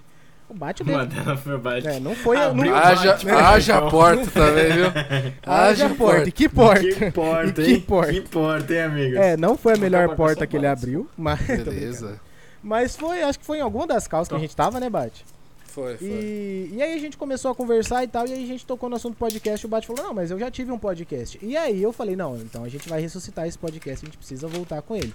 O 0.50 0.54
Bate 0.54 0.82
dele, 0.82 0.98
foi 1.42 1.58
baixo. 1.58 1.88
é, 1.88 2.00
não 2.00 2.12
foi, 2.14 2.36
Abriu 2.36 2.72
não, 2.72 2.76
Haja, 2.76 3.12
Bate, 3.12 3.30
haja 3.30 3.76
então. 3.76 3.88
porta 3.88 4.26
também, 4.32 4.72
viu? 4.72 4.86
haja 5.46 5.88
porta, 5.90 6.30
que 6.32 6.48
porta. 6.48 6.82
Que 6.88 7.10
porta, 7.12 7.62
E 7.62 7.64
que 7.64 7.72
hein? 7.74 7.80
porta. 7.80 8.12
Que 8.12 8.20
porta, 8.22 8.74
hein, 8.74 8.80
amigos? 8.80 9.16
É, 9.18 9.36
não 9.36 9.56
foi 9.56 9.74
a 9.74 9.76
melhor 9.76 10.16
porta 10.16 10.46
que 10.48 10.56
ele 10.56 10.66
abriu, 10.66 11.08
mas. 11.16 11.40
Beleza. 11.46 12.20
Mas 12.62 12.96
foi, 12.96 13.22
acho 13.22 13.38
que 13.38 13.46
foi 13.46 13.58
em 13.58 13.62
alguma 13.62 13.86
das 13.86 14.08
calças 14.08 14.28
que 14.28 14.34
a 14.34 14.38
gente 14.38 14.54
tava, 14.56 14.80
né, 14.80 14.90
Bate? 14.90 15.24
Foi, 15.66 15.96
foi. 15.96 16.08
E, 16.08 16.70
e 16.74 16.82
aí 16.82 16.94
a 16.94 16.98
gente 16.98 17.16
começou 17.16 17.52
a 17.52 17.54
conversar 17.54 18.02
e 18.02 18.08
tal, 18.08 18.26
e 18.26 18.32
aí 18.32 18.42
a 18.42 18.46
gente 18.46 18.66
tocou 18.66 18.90
no 18.90 18.96
assunto 18.96 19.16
podcast, 19.16 19.64
e 19.64 19.66
o 19.66 19.70
Bate 19.70 19.86
falou, 19.86 20.02
não, 20.02 20.12
mas 20.12 20.32
eu 20.32 20.38
já 20.38 20.50
tive 20.50 20.72
um 20.72 20.78
podcast. 20.78 21.38
E 21.40 21.56
aí 21.56 21.80
eu 21.80 21.92
falei, 21.92 22.16
não, 22.16 22.36
então 22.36 22.64
a 22.64 22.68
gente 22.68 22.88
vai 22.88 23.00
ressuscitar 23.00 23.46
esse 23.46 23.56
podcast, 23.56 24.04
a 24.04 24.06
gente 24.06 24.18
precisa 24.18 24.48
voltar 24.48 24.82
com 24.82 24.96
ele. 24.96 25.14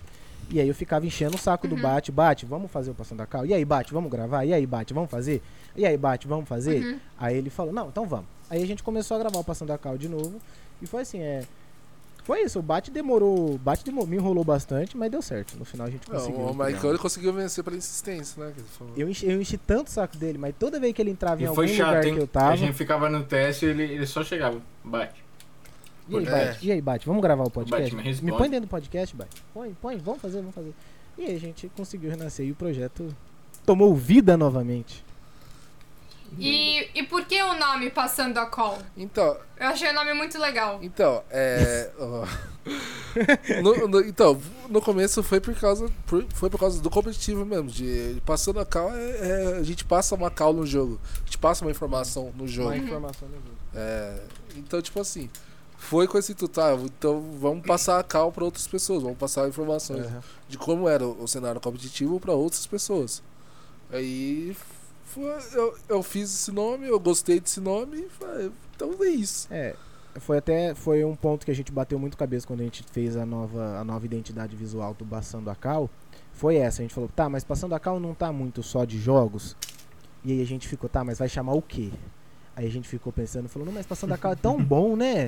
E 0.50 0.60
aí 0.60 0.68
eu 0.68 0.76
ficava 0.76 1.06
enchendo 1.06 1.36
o 1.36 1.40
saco 1.40 1.68
do 1.68 1.76
Bate, 1.76 2.12
Bate, 2.12 2.46
vamos 2.46 2.72
fazer 2.72 2.92
o 2.92 2.94
Passando 2.94 3.22
a 3.22 3.26
Cal? 3.26 3.46
E 3.46 3.54
aí, 3.54 3.66
Bate, 3.66 3.94
vamos 3.94 4.12
gravar? 4.12 4.46
E 4.46 4.54
aí, 4.54 4.66
Bate, 4.66 4.94
vamos 4.94 5.10
fazer? 5.10 5.42
E 5.76 5.86
aí, 5.86 5.98
Bate, 5.98 6.28
vamos 6.28 6.48
fazer? 6.48 7.00
Aí 7.18 7.38
ele 7.38 7.50
falou, 7.50 7.74
não, 7.74 7.90
então 7.90 8.06
vamos. 8.06 8.28
Aí 8.50 8.62
a 8.62 8.68
gente 8.68 8.84
começou 8.84 9.16
a 9.16 9.20
gravar 9.20 9.40
o 9.40 9.44
Passando 9.44 9.72
a 9.72 9.78
Cal 9.78 9.98
de 9.98 10.08
novo, 10.08 10.40
e 10.82 10.86
foi 10.88 11.02
assim, 11.02 11.20
é... 11.20 11.44
Foi 12.24 12.42
isso, 12.42 12.58
o 12.58 12.62
Bate 12.64 12.90
demorou, 12.90 13.54
o 13.54 13.58
Bate 13.60 13.86
demorou, 13.86 14.08
me 14.08 14.16
enrolou 14.16 14.44
bastante, 14.44 14.98
mas 14.98 15.12
deu 15.12 15.22
certo. 15.22 15.56
No 15.60 15.64
final 15.64 15.86
a 15.86 15.92
gente 15.92 16.08
conseguiu. 16.08 16.40
Não, 16.40 16.52
o. 16.52 16.56
Michael 16.56 16.90
ele 16.90 16.98
conseguiu 16.98 17.32
vencer 17.32 17.64
pela 17.64 17.78
insistência, 17.78 18.44
né? 18.44 18.52
Eu 18.98 19.08
enchi, 19.08 19.28
eu 19.30 19.40
enchi 19.40 19.60
tanto 19.60 19.90
o 19.90 19.92
saco 19.92 20.18
dele, 20.18 20.40
mas 20.40 20.56
toda 20.58 20.80
vez 20.80 20.92
que 20.92 21.04
ele 21.04 21.12
entrava 21.12 21.40
em 21.40 21.44
E 21.44 21.48
algum 21.48 21.56
foi 21.56 21.72
lugar 21.72 21.94
chato, 21.94 22.02
que 22.02 22.10
hein? 22.10 22.18
eu 22.18 22.28
tava... 22.28 22.50
A 22.50 22.56
gente 22.56 22.74
ficava 22.74 23.10
no 23.12 23.24
teste 23.24 23.68
e 23.68 23.70
ele, 23.70 23.84
ele 23.84 24.08
só 24.08 24.24
chegava. 24.24 24.60
Bate. 24.84 25.24
E 26.08 26.18
aí, 26.18 26.26
É. 26.28 26.30
Bate? 26.48 26.68
E 26.68 26.72
aí, 26.72 26.82
Bate? 26.82 27.06
Vamos 27.08 27.22
gravar 27.22 27.44
o 27.44 27.50
podcast? 27.50 27.96
Bate, 27.96 28.24
me 28.24 28.32
põe 28.32 28.50
dentro 28.50 28.68
do 28.68 28.70
podcast, 28.70 29.16
Bate. 29.16 29.44
Põe, 29.54 29.74
põe, 29.82 29.98
vamos 29.98 30.22
fazer, 30.22 30.40
vamos 30.40 30.54
fazer. 30.56 30.74
E 31.18 31.26
aí 31.26 31.36
a 31.36 31.40
gente 31.40 31.70
conseguiu 31.76 32.10
renascer 32.10 32.46
e 32.46 32.52
o 32.52 32.56
projeto 32.56 33.14
tomou 33.66 33.96
vida 33.96 34.38
novamente. 34.38 35.04
E, 36.38 36.90
e 36.94 37.04
por 37.04 37.24
que 37.26 37.42
o 37.42 37.54
nome 37.58 37.90
Passando 37.92 38.38
a 38.40 38.46
Call? 38.48 38.78
Então, 38.98 39.38
Eu 39.58 39.68
achei 39.68 39.90
o 39.90 39.94
nome 39.94 40.14
muito 40.14 40.38
legal. 40.38 40.80
então, 40.82 41.24
é. 41.30 41.90
no, 43.64 43.88
no- 43.88 44.02
então, 44.02 44.40
no 44.70 44.82
começo 44.82 45.24
foi 45.24 45.40
por 45.40 45.54
causa. 45.56 45.90
por- 46.06 46.26
foi 46.34 46.50
por 46.50 46.60
causa 46.60 46.82
do 46.82 46.90
competitivo 46.90 47.46
mesmo. 47.46 47.70
De 47.70 48.22
passando 48.26 48.60
a 48.60 48.66
cal, 48.66 48.92
é, 48.94 49.54
é- 49.54 49.58
a 49.60 49.64
gente 49.64 49.86
passa 49.86 50.14
uma 50.16 50.30
cal 50.30 50.52
no 50.52 50.66
jogo. 50.66 51.00
A 51.22 51.26
gente 51.26 51.38
passa 51.38 51.64
uma 51.64 51.72
informação 51.72 52.34
no 52.36 52.48
jogo. 52.48 52.70
Uma 52.70 52.78
informação 52.78 53.28
do 53.30 53.36
jogo. 53.36 53.56
É, 53.74 54.20
então, 54.58 54.82
tipo 54.82 55.00
assim, 55.00 55.30
foi 55.78 56.08
com 56.08 56.18
esse 56.18 56.32
intuito, 56.32 56.60
ah, 56.62 56.74
então 56.84 57.22
vamos 57.40 57.66
passar 57.66 58.00
a 58.00 58.04
cal 58.04 58.32
para 58.32 58.44
outras 58.44 58.68
pessoas, 58.68 59.04
vamos 59.04 59.18
passar 59.18 59.48
informações 59.48 60.06
Aham. 60.06 60.22
de 60.48 60.58
como 60.58 60.88
era 60.90 61.06
o 61.06 61.28
cenário 61.28 61.60
competitivo 61.62 62.20
para 62.20 62.34
outras 62.34 62.66
pessoas. 62.66 63.22
Aí 63.92 64.56
foi- 65.04 65.38
eu, 65.54 65.78
eu 65.90 66.04
fiz 66.04 66.34
esse 66.34 66.52
nome, 66.52 66.88
eu 66.88 67.00
gostei 67.00 67.40
desse 67.40 67.60
nome, 67.62 68.08
então 68.76 68.92
é 69.02 69.08
isso. 69.10 69.48
É, 69.52 69.76
foi 70.20 70.38
até 70.38 70.74
foi 70.74 71.04
um 71.04 71.16
ponto 71.16 71.46
que 71.46 71.52
a 71.52 71.56
gente 71.56 71.72
bateu 71.72 72.00
muito 72.00 72.18
cabeça 72.18 72.48
quando 72.48 72.62
a 72.62 72.64
gente 72.64 72.84
fez 72.92 73.16
a 73.16 73.26
nova, 73.26 73.78
a 73.78 73.84
nova 73.84 74.06
identidade 74.06 74.56
visual 74.56 74.94
do 74.94 75.06
Passando 75.06 75.50
a 75.50 75.56
Cal. 75.56 75.90
Foi 76.34 76.56
essa, 76.58 76.82
a 76.82 76.84
gente 76.84 76.94
falou, 76.94 77.10
tá, 77.16 77.30
mas 77.30 77.44
Passando 77.44 77.76
a 77.76 77.80
Cal 77.80 78.00
não 78.00 78.14
tá 78.14 78.32
muito 78.32 78.64
só 78.64 78.84
de 78.86 79.00
jogos. 79.00 79.56
E 80.24 80.32
aí 80.32 80.42
a 80.42 80.46
gente 80.46 80.68
ficou, 80.68 80.90
tá, 80.90 81.04
mas 81.04 81.20
vai 81.20 81.30
chamar 81.30 81.54
o 81.54 81.62
quê? 81.62 81.92
Aí 82.56 82.66
a 82.66 82.72
gente 82.72 82.88
ficou 82.88 83.12
pensando, 83.12 83.50
falou, 83.50 83.66
não, 83.66 83.74
mas 83.74 83.86
Passando 83.86 84.14
a 84.14 84.18
Cal 84.18 84.32
é 84.32 84.36
tão 84.36 84.64
bom, 84.64 84.96
né? 84.96 85.28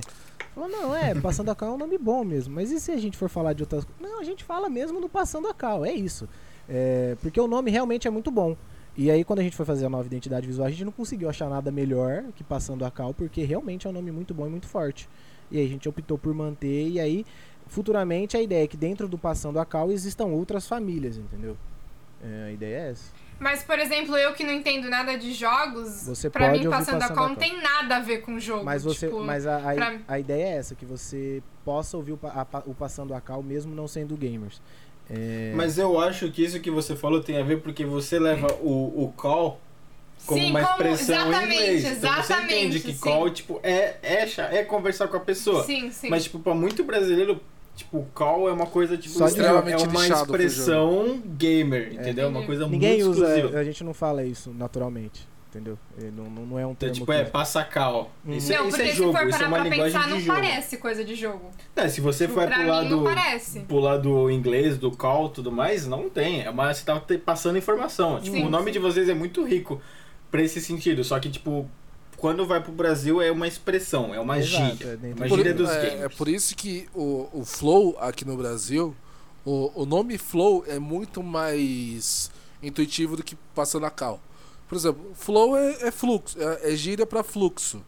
Falou, 0.56 0.70
não, 0.70 0.96
é, 0.96 1.14
Passando 1.16 1.52
a 1.52 1.56
Cal 1.56 1.70
é 1.70 1.72
um 1.74 1.78
nome 1.78 1.98
bom 1.98 2.24
mesmo. 2.24 2.56
Mas 2.56 2.72
e 2.72 2.80
se 2.80 2.92
a 2.92 2.98
gente 2.98 3.18
for 3.18 3.28
falar 3.28 3.54
de 3.54 3.64
outras 3.64 3.84
coisas? 3.84 4.02
Não, 4.02 4.22
a 4.22 4.24
gente 4.24 4.44
fala 4.44 4.70
mesmo 4.70 5.02
do 5.02 5.10
Passando 5.10 5.48
a 5.50 5.54
Cal, 5.54 5.86
é 5.86 5.92
isso. 5.92 6.28
É, 6.70 7.18
porque 7.22 7.40
o 7.40 7.48
nome 7.48 7.70
realmente 7.70 8.08
é 8.08 8.12
muito 8.12 8.32
bom. 8.32 8.56
E 8.96 9.12
aí, 9.12 9.24
quando 9.24 9.40
a 9.40 9.44
gente 9.44 9.56
foi 9.56 9.66
fazer 9.66 9.86
a 9.86 9.90
nova 9.90 10.06
identidade 10.08 10.48
visual, 10.48 10.68
a 10.68 10.72
gente 10.72 10.84
não 10.84 10.92
conseguiu 10.92 11.30
achar 11.30 11.50
nada 11.50 11.70
melhor 11.70 12.24
que 12.36 12.44
Passando 12.44 12.84
a 12.86 12.90
Cal, 12.90 13.14
porque 13.14 13.44
realmente 13.44 13.86
é 13.86 13.90
um 13.90 13.94
nome 13.94 14.12
muito 14.12 14.34
bom 14.34 14.48
e 14.48 14.50
muito 14.50 14.68
forte. 14.68 15.08
E 15.52 15.60
aí 15.60 15.66
a 15.66 15.70
gente 15.70 15.88
optou 15.88 16.18
por 16.18 16.34
manter, 16.34 16.88
e 16.90 17.00
aí, 17.00 17.26
futuramente, 17.68 18.36
a 18.36 18.42
ideia 18.42 18.64
é 18.64 18.68
que 18.68 18.78
dentro 18.78 19.08
do 19.08 19.18
Passando 19.18 19.60
a 19.60 19.66
Cal 19.66 19.92
existam 19.92 20.26
outras 20.26 20.68
famílias, 20.68 21.18
entendeu? 21.18 21.56
É, 22.24 22.46
a 22.48 22.52
ideia 22.52 22.76
é 22.76 22.90
essa. 22.92 23.12
Mas, 23.40 23.64
por 23.64 23.78
exemplo, 23.80 24.18
eu 24.18 24.34
que 24.34 24.44
não 24.44 24.52
entendo 24.54 24.90
nada 24.90 25.18
de 25.18 25.32
jogos, 25.34 26.08
Você 26.08 26.30
pra 26.30 26.48
pode 26.48 26.60
mim 26.60 26.66
ouvir 26.66 26.78
Passando 26.78 26.96
a 26.96 27.00
Passando 27.02 27.18
Call 27.18 27.28
não 27.30 27.36
Call. 27.36 27.44
tem 27.44 27.62
nada 27.62 27.98
a 27.98 28.00
ver 28.00 28.18
com 28.22 28.36
o 28.36 28.40
jogo. 28.40 28.64
Mas, 28.66 28.84
você, 28.84 29.06
tipo, 29.08 29.22
mas 29.22 29.46
a, 29.46 29.58
a, 29.58 29.74
pra- 29.76 29.98
a 30.08 30.20
ideia 30.20 30.44
é 30.44 30.58
essa, 30.58 30.74
que 30.76 30.86
você 30.86 31.42
possa 31.64 31.96
ouvir 31.98 32.14
o, 32.14 32.20
a 32.24 32.46
o 32.66 32.74
Passando 32.74 33.14
a 33.14 33.22
Cal 33.22 33.44
mesmo 33.44 33.76
não 33.76 33.88
sendo 33.88 34.16
gamers. 34.18 34.62
É, 35.10 35.54
Mas 35.56 35.78
eu 35.78 36.00
acho 36.02 36.30
que 36.32 36.44
isso 36.44 36.60
que 36.60 36.70
você 36.70 36.94
falou 36.96 37.22
tem 37.24 37.38
a 37.38 37.44
ver 37.44 37.62
porque 37.62 37.86
você 37.86 38.20
leva 38.20 38.48
o, 38.62 39.04
o 39.06 39.14
call 39.16 39.58
como 40.26 40.42
Sim, 40.42 40.50
uma 40.50 40.60
como- 40.62 40.72
expressão 40.74 41.16
em 41.16 41.30
exatamente, 41.30 41.54
inglês. 41.54 41.86
Então 41.86 41.94
você 42.14 42.20
exatamente, 42.20 42.54
entende 42.56 42.80
que 42.82 42.94
sim. 42.94 43.00
call, 43.00 43.30
tipo, 43.30 43.60
é, 43.64 43.96
é, 44.04 44.28
é 44.58 44.64
conversar 44.64 45.08
com 45.08 45.16
a 45.16 45.20
pessoa. 45.22 45.64
Sim, 45.64 45.90
sim. 45.92 46.10
Mas, 46.10 46.24
tipo, 46.24 46.40
pra 46.40 46.54
muito 46.54 46.84
brasileiro, 46.84 47.40
tipo, 47.78 48.06
call 48.14 48.50
é 48.50 48.52
uma 48.52 48.66
coisa, 48.66 48.98
tipo, 48.98 49.24
extremamente 49.24 49.84
é 49.86 49.88
uma 49.88 50.06
expressão 50.08 51.22
gamer, 51.26 51.94
entendeu? 51.94 52.26
É 52.26 52.28
uma 52.28 52.44
coisa 52.44 52.68
ninguém 52.68 52.98
muito 53.04 53.10
usa, 53.12 53.28
exclusiva. 53.36 53.60
a 53.60 53.64
gente 53.64 53.84
não 53.84 53.94
fala 53.94 54.24
isso 54.26 54.52
naturalmente, 54.54 55.28
entendeu? 55.50 55.78
É, 56.02 56.12
Não, 56.12 56.26
não, 56.26 56.46
não 56.46 56.60
é 56.60 56.66
um 56.66 56.72
Então, 56.72 56.76
termo 56.90 56.96
tipo, 56.96 57.12
é 57.14 57.24
que- 57.24 57.32
passa 57.32 57.64
cal. 57.64 58.12
Uhum. 58.26 58.34
Isso, 58.34 58.52
é- 58.52 58.58
não, 58.58 58.68
isso 58.68 58.78
porque 58.78 58.90
é 58.90 58.92
se 58.92 58.98
jogo, 58.98 59.12
for 59.18 59.28
isso 59.28 59.36
é 59.36 59.40
parar 59.40 59.48
uma 59.48 59.58
pra 59.60 59.70
linguagem 59.70 59.94
pensar, 59.94 60.06
de 60.08 60.14
não 60.14 60.20
jogo. 60.20 60.40
parece 60.42 60.78
coisa 60.78 61.04
de 61.06 61.16
jogo. 61.16 61.50
É, 61.76 61.88
se 61.88 62.02
você 62.02 62.28
for 62.28 62.46
pra 62.48 62.58
pro 62.58 62.68
lado, 62.68 63.04
pro 63.68 63.80
lado 63.80 64.30
inglês, 64.32 64.78
do 64.78 64.92
call 64.92 65.28
e 65.28 65.32
tudo 65.32 65.52
mais, 65.52 65.88
não 65.88 66.10
tem. 66.10 66.44
É 66.44 66.50
uma, 66.50 66.74
você 66.74 66.84
tá 66.86 67.00
te- 67.00 67.18
passando 67.18 67.58
informação. 67.58 68.20
Tipo, 68.20 68.36
Sim, 68.38 68.46
o 68.46 68.50
nome 68.50 68.66
sim. 68.66 68.72
de 68.74 68.80
vocês 68.80 69.08
é 69.08 69.14
muito 69.14 69.44
rico 69.46 69.80
pra 70.30 70.42
esse 70.42 70.60
sentido. 70.60 71.04
Só 71.04 71.20
que, 71.20 71.30
tipo, 71.30 71.70
quando 72.18 72.46
vai 72.46 72.62
pro 72.62 72.72
Brasil 72.72 73.22
é 73.22 73.32
uma 73.32 73.48
expressão, 73.48 74.14
é 74.14 74.20
uma 74.20 74.38
Exato, 74.40 74.76
gíria. 74.78 75.00
é 75.02 75.14
Uma 75.14 75.28
do- 75.28 75.36
gíria 75.36 75.54
dos 75.54 75.70
é, 75.70 75.82
gamers. 75.90 76.02
é 76.02 76.10
por 76.10 76.28
isso 76.28 76.56
que 76.56 76.88
o, 76.94 77.30
o 77.32 77.46
Flow 77.46 77.96
aqui 78.00 78.26
no 78.26 78.36
Brasil, 78.36 78.96
o, 79.46 79.72
o 79.84 79.86
nome 79.86 80.18
Flow 80.18 80.64
é 80.68 80.80
muito 80.80 81.22
mais 81.24 82.30
intuitivo 82.62 83.16
do 83.16 83.24
que 83.24 83.36
passando 83.54 83.86
a 83.86 83.90
cal. 83.92 84.20
Por 84.68 84.76
exemplo, 84.76 85.12
Flow 85.14 85.56
é, 85.56 85.88
é 85.88 85.92
fluxo, 85.92 86.38
é, 86.42 86.74
é 86.74 86.76
gíria 86.76 87.06
para 87.06 87.24
fluxo. 87.24 87.82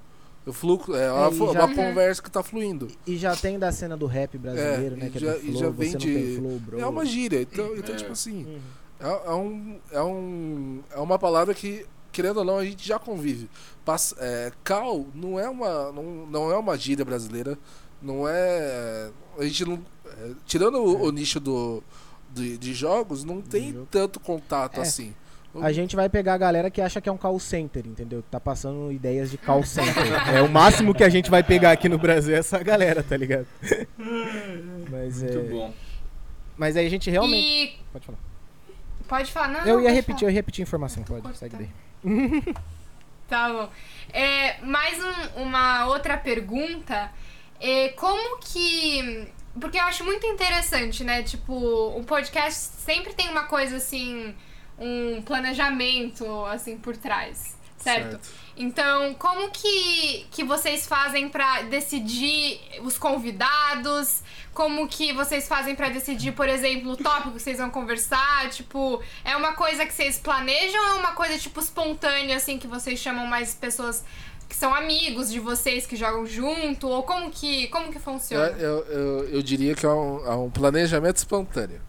O 0.46 0.54
fluxo 0.54 0.96
é, 0.96 1.12
uma, 1.12 1.30
e 1.30 1.36
flu- 1.36 1.54
já- 1.54 1.66
uma 1.66 1.76
conversa 1.76 2.22
que 2.24 2.32
tá 2.32 2.42
fluindo. 2.42 2.88
E 3.06 3.18
já 3.18 3.36
tem 3.36 3.60
da 3.60 3.72
cena 3.72 3.98
do 3.98 4.06
rap 4.06 4.38
brasileiro, 4.38 4.96
É, 4.96 4.98
né? 4.98 5.08
e 5.08 5.10
Que 5.12 5.18
é 5.18 5.22
já- 5.22 5.34
do 5.34 5.38
e 5.40 5.42
flow, 5.52 5.60
já 5.60 5.68
você 5.70 5.78
vem 5.78 5.92
não 5.92 6.00
de- 6.00 6.14
tem 6.14 6.36
flow, 6.38 6.60
bro. 6.60 6.80
É 6.80 6.86
uma 6.88 7.06
gíria. 7.06 7.42
Então, 7.42 7.76
então 7.76 7.94
É. 7.94 7.98
tipo 7.98 8.12
assim, 8.14 8.46
Uhum. 8.46 8.60
é, 9.00 9.28
é 9.28 9.34
um, 9.34 9.80
é, 9.92 10.02
um, 10.02 10.80
é 10.92 11.00
uma 11.00 11.20
palavra 11.20 11.54
que, 11.54 11.86
querendo 12.12 12.38
ou 12.38 12.46
não, 12.46 12.58
a 12.58 12.66
gente 12.66 12.88
já 12.88 13.00
convive. 13.00 13.50
Pass, 13.86 14.14
é, 14.18 14.52
cal 14.64 15.06
não 15.14 15.40
é, 15.40 15.50
uma, 15.50 15.92
não, 15.92 16.04
não 16.28 16.52
é 16.52 16.58
uma 16.58 16.78
gíria 16.78 17.06
brasileira. 17.06 17.58
Não 18.02 18.28
é. 18.28 19.10
A 19.38 19.44
gente 19.44 19.66
não. 19.66 19.80
é, 20.06 20.32
tirando 20.46 20.76
o, 20.76 21.04
o 21.04 21.12
nicho 21.12 21.40
do, 21.40 21.84
de, 22.32 22.58
de 22.58 22.74
jogos, 22.74 23.24
não 23.24 23.42
tem 23.42 23.74
jogo. 23.74 23.88
tanto 23.92 24.20
contato 24.20 24.80
É. 24.80 24.82
assim. 24.82 25.14
A 25.56 25.72
gente 25.72 25.96
vai 25.96 26.08
pegar 26.08 26.36
a 26.36 26.38
galera 26.38 26.70
que 26.70 26.80
acha 26.80 27.02
que 27.02 27.10
é 27.10 27.12
um 27.12 27.18
call 27.18 27.40
center, 27.40 27.86
entendeu? 27.88 28.24
Tá 28.30 28.40
passando 28.40 28.92
ideias 28.92 29.32
de 29.32 29.38
call 29.38 29.64
center. 29.64 29.94
é 30.32 30.42
o 30.44 30.48
máximo 30.48 30.94
que 30.94 31.04
a 31.04 31.10
gente 31.10 31.30
vai 31.30 31.42
pegar 31.42 31.72
aqui 31.72 31.90
no 31.90 31.98
Brasil 31.98 32.36
é 32.36 32.38
essa 32.38 32.60
galera, 32.60 33.02
tá 33.02 33.18
ligado? 33.18 33.48
Mas 34.92 35.24
Muito 35.24 35.40
é. 35.40 35.42
bom. 35.42 35.74
Mas 36.56 36.78
aí 36.78 36.86
a 36.86 36.90
gente 36.90 37.10
realmente. 37.10 37.48
E. 37.48 37.80
Pode 37.92 38.06
falar. 38.06 38.18
Pode 39.08 39.32
falar, 39.32 39.48
não? 39.48 39.60
eu 39.62 39.66
não, 39.66 39.82
ia 39.82 39.86
pode 39.86 39.96
repetir, 39.96 40.14
eu 40.14 40.20
falar. 40.20 40.32
ia 40.32 40.36
repetir 40.36 40.62
a 40.62 40.64
informação, 40.64 41.04
pode. 41.04 41.22
cortar. 41.24 41.38
Segue 41.38 41.56
daí. 41.58 41.70
Tá 43.28 43.48
bom. 43.50 43.70
É, 44.12 44.60
mais 44.64 44.98
um- 45.04 45.44
uma 45.44 45.86
outra 45.86 46.18
pergunta. 46.18 47.12
É, 47.60 47.90
como 47.90 48.40
que. 48.40 49.28
Porque 49.62 49.78
eu 49.78 49.84
acho 49.84 50.04
muito 50.04 50.26
interessante, 50.26 51.04
né? 51.04 51.22
Tipo, 51.22 51.54
o 51.54 52.04
podcast 52.06 52.60
sempre 52.60 53.14
tem 53.14 53.30
uma 53.30 53.44
coisa 53.44 53.76
assim. 53.78 54.34
Um 54.80 55.22
planejamento, 55.22 56.26
assim, 56.46 56.78
por 56.78 56.98
trás. 56.98 57.56
certo? 57.78 58.12
certo. 58.12 58.30
Então, 58.60 59.14
como 59.14 59.50
que, 59.52 60.28
que 60.30 60.44
vocês 60.44 60.86
fazem 60.86 61.30
para 61.30 61.62
decidir 61.62 62.60
os 62.84 62.98
convidados? 62.98 64.22
Como 64.54 64.86
que 64.86 65.14
vocês 65.14 65.48
fazem 65.48 65.74
para 65.76 65.88
decidir, 65.88 66.34
por 66.34 66.50
exemplo, 66.50 66.92
o 66.92 66.98
tópico 66.98 67.32
que 67.32 67.42
vocês 67.42 67.58
vão 67.58 67.70
conversar? 67.70 68.50
Tipo, 68.50 69.02
é 69.24 69.34
uma 69.38 69.54
coisa 69.54 69.86
que 69.86 69.94
vocês 69.94 70.20
planejam 70.20 70.82
ou 70.82 70.90
é 70.90 70.94
uma 70.96 71.14
coisa, 71.14 71.40
tipo, 71.40 71.58
espontânea, 71.62 72.36
assim, 72.36 72.60
que 72.60 72.68
vocês 72.68 73.00
chamam 73.00 73.26
mais 73.26 73.56
pessoas 73.56 74.04
que 74.50 74.56
são 74.56 74.76
amigos 74.76 75.32
de 75.32 75.40
vocês, 75.40 75.86
que 75.86 75.96
jogam 75.96 76.26
junto? 76.26 76.90
Ou 76.90 77.04
como 77.04 77.32
que, 77.32 77.68
como 77.68 77.90
que 77.90 78.00
funciona? 78.00 78.58
Eu, 78.60 78.80
eu, 78.88 79.30
eu 79.30 79.42
diria 79.42 79.74
que 79.74 79.86
é 79.86 79.90
um, 79.90 80.26
é 80.26 80.36
um 80.36 80.50
planejamento 80.50 81.16
espontâneo. 81.16 81.80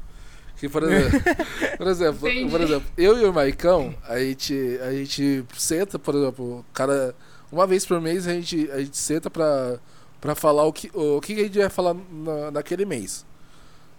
Que, 0.61 0.69
por 0.69 0.82
exemplo, 0.82 1.20
por 1.78 1.87
exemplo, 1.87 2.20
por 2.51 2.61
exemplo, 2.61 2.91
eu 2.99 3.19
e 3.19 3.24
o 3.24 3.32
Maicão, 3.32 3.95
a 4.07 4.19
gente, 4.19 4.78
a 4.82 4.93
gente 4.93 5.43
senta, 5.57 5.99
por 5.99 6.15
exemplo, 6.15 6.65
cara, 6.74 7.15
uma 7.51 7.66
vez 7.66 7.87
por 7.87 7.99
mês 7.99 8.28
a 8.28 8.35
gente, 8.35 8.70
a 8.70 8.78
gente 8.78 8.99
senta 8.99 9.31
pra, 9.31 9.78
pra 10.20 10.35
falar 10.35 10.65
o 10.66 10.73
que, 10.73 10.91
o 10.93 11.19
que 11.23 11.32
a 11.32 11.45
gente 11.45 11.59
vai 11.59 11.70
falar 11.70 11.95
na, 11.95 12.51
naquele 12.51 12.85
mês. 12.85 13.24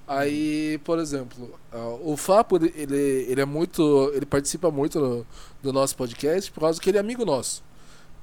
Aí, 0.07 0.79
por 0.83 0.99
exemplo, 0.99 1.49
o 2.03 2.15
Fapo, 2.15 2.57
ele, 2.57 3.25
ele 3.27 3.41
é 3.41 3.45
muito. 3.45 4.11
ele 4.13 4.25
participa 4.25 4.69
muito 4.69 4.99
do, 4.99 5.27
do 5.63 5.73
nosso 5.73 5.95
podcast 5.95 6.51
por 6.51 6.59
causa 6.59 6.79
que 6.79 6.91
ele 6.91 6.97
é 6.97 7.01
amigo 7.01 7.25
nosso. 7.25 7.63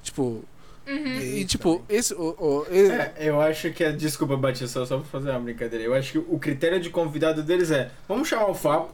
Tipo, 0.01 0.45
Uhum. 0.89 1.21
E, 1.21 1.45
tipo, 1.45 1.83
esse. 1.87 2.13
O, 2.15 2.35
o, 2.39 2.65
esse... 2.71 2.91
É, 2.91 3.13
eu 3.19 3.39
acho 3.39 3.71
que. 3.71 3.83
É, 3.83 3.91
desculpa, 3.91 4.35
Batista, 4.35 4.83
só 4.85 4.97
pra 4.97 5.05
fazer 5.05 5.29
uma 5.29 5.39
brincadeira. 5.39 5.85
Eu 5.85 5.93
acho 5.93 6.13
que 6.13 6.17
o 6.17 6.39
critério 6.39 6.79
de 6.79 6.89
convidado 6.89 7.43
deles 7.43 7.69
é: 7.69 7.91
vamos 8.07 8.27
chamar 8.27 8.49
o 8.49 8.55
Fábio. 8.55 8.89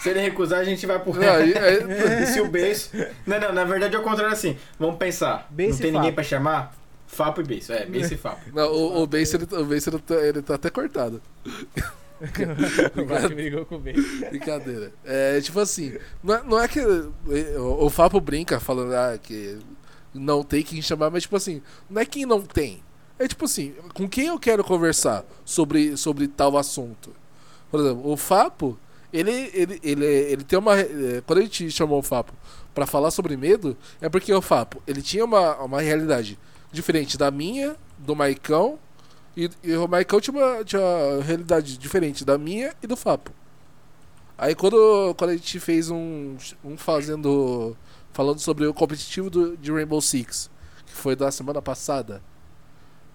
Se 0.00 0.08
ele 0.08 0.20
recusar, 0.20 0.60
a 0.60 0.64
gente 0.64 0.84
vai 0.86 0.98
pro 0.98 1.14
não, 1.14 1.22
é... 1.22 2.22
E 2.22 2.26
se 2.32 2.40
o 2.40 2.48
beijo. 2.48 2.88
Não, 3.26 3.38
não, 3.38 3.52
na 3.52 3.64
verdade 3.64 3.94
é 3.94 3.98
o 3.98 4.02
contrário 4.02 4.32
assim. 4.32 4.56
Vamos 4.78 4.96
pensar. 4.96 5.48
Não 5.56 5.76
tem 5.76 5.92
ninguém 5.92 6.12
pra 6.12 6.24
chamar? 6.24 6.74
Fapo 7.06 7.40
e 7.40 7.44
beijo. 7.44 7.72
É, 7.72 7.84
beijo 7.84 8.14
e 8.14 8.16
Fapo. 8.16 8.40
Não, 8.54 8.72
o, 8.72 9.02
o 9.02 9.06
beijo 9.06 9.36
ele, 9.36 9.44
o 9.44 9.64
beijo, 9.64 9.90
ele, 9.90 9.98
tá, 9.98 10.14
ele 10.14 10.42
tá 10.42 10.54
até 10.54 10.70
cortado. 10.70 11.20
o 11.44 13.28
brigou 13.28 13.66
com 13.66 13.76
o 13.76 13.78
beijo. 13.80 14.02
Brincadeira. 14.30 14.92
É 15.04 15.40
tipo 15.40 15.60
assim, 15.60 15.98
não 16.22 16.34
é, 16.34 16.42
não 16.42 16.58
é 16.60 16.68
que 16.68 16.80
o, 16.80 17.84
o 17.84 17.90
Fapo 17.90 18.20
brinca 18.20 18.58
falando 18.60 18.94
ah, 18.94 19.18
que 19.20 19.58
não 20.12 20.42
tem 20.42 20.62
quem 20.62 20.82
chamar, 20.82 21.10
mas 21.10 21.22
tipo 21.22 21.36
assim, 21.36 21.62
não 21.88 22.00
é 22.00 22.04
quem 22.04 22.26
não 22.26 22.42
tem. 22.42 22.82
É 23.18 23.28
tipo 23.28 23.44
assim, 23.44 23.74
com 23.94 24.08
quem 24.08 24.26
eu 24.26 24.38
quero 24.38 24.64
conversar 24.64 25.24
sobre, 25.44 25.96
sobre 25.96 26.26
tal 26.26 26.56
assunto. 26.56 27.14
Por 27.70 27.80
exemplo, 27.80 28.10
o 28.10 28.16
Fapo, 28.16 28.78
ele, 29.12 29.50
ele, 29.52 29.80
ele, 29.82 30.04
ele 30.04 30.44
tem 30.44 30.58
uma. 30.58 30.78
É, 30.78 31.22
quando 31.26 31.40
a 31.40 31.42
gente 31.42 31.70
chamou 31.70 31.98
o 31.98 32.02
Fapo 32.02 32.32
para 32.74 32.86
falar 32.86 33.10
sobre 33.10 33.36
medo, 33.36 33.76
é 34.00 34.08
porque 34.08 34.32
o 34.32 34.40
Fapo, 34.40 34.82
ele 34.86 35.02
tinha 35.02 35.24
uma, 35.24 35.56
uma 35.56 35.80
realidade 35.80 36.38
diferente 36.72 37.18
da 37.18 37.30
minha, 37.30 37.76
do 37.98 38.16
Maicão, 38.16 38.78
e, 39.36 39.50
e 39.62 39.74
o 39.74 39.86
Maicão 39.86 40.20
tinha 40.20 40.36
uma, 40.36 40.64
tinha 40.64 40.80
uma 40.80 41.22
realidade 41.22 41.76
diferente 41.76 42.24
da 42.24 42.38
minha 42.38 42.74
e 42.82 42.86
do 42.86 42.96
Fapo. 42.96 43.32
Aí 44.36 44.54
quando, 44.54 45.14
quando 45.18 45.30
a 45.30 45.36
gente 45.36 45.60
fez 45.60 45.90
um, 45.90 46.36
um 46.64 46.76
fazendo 46.76 47.76
falando 48.12 48.40
sobre 48.40 48.66
o 48.66 48.74
competitivo 48.74 49.30
do, 49.30 49.56
de 49.56 49.70
Rainbow 49.72 50.00
Six, 50.00 50.50
que 50.86 50.92
foi 50.92 51.14
da 51.14 51.30
semana 51.30 51.60
passada. 51.62 52.22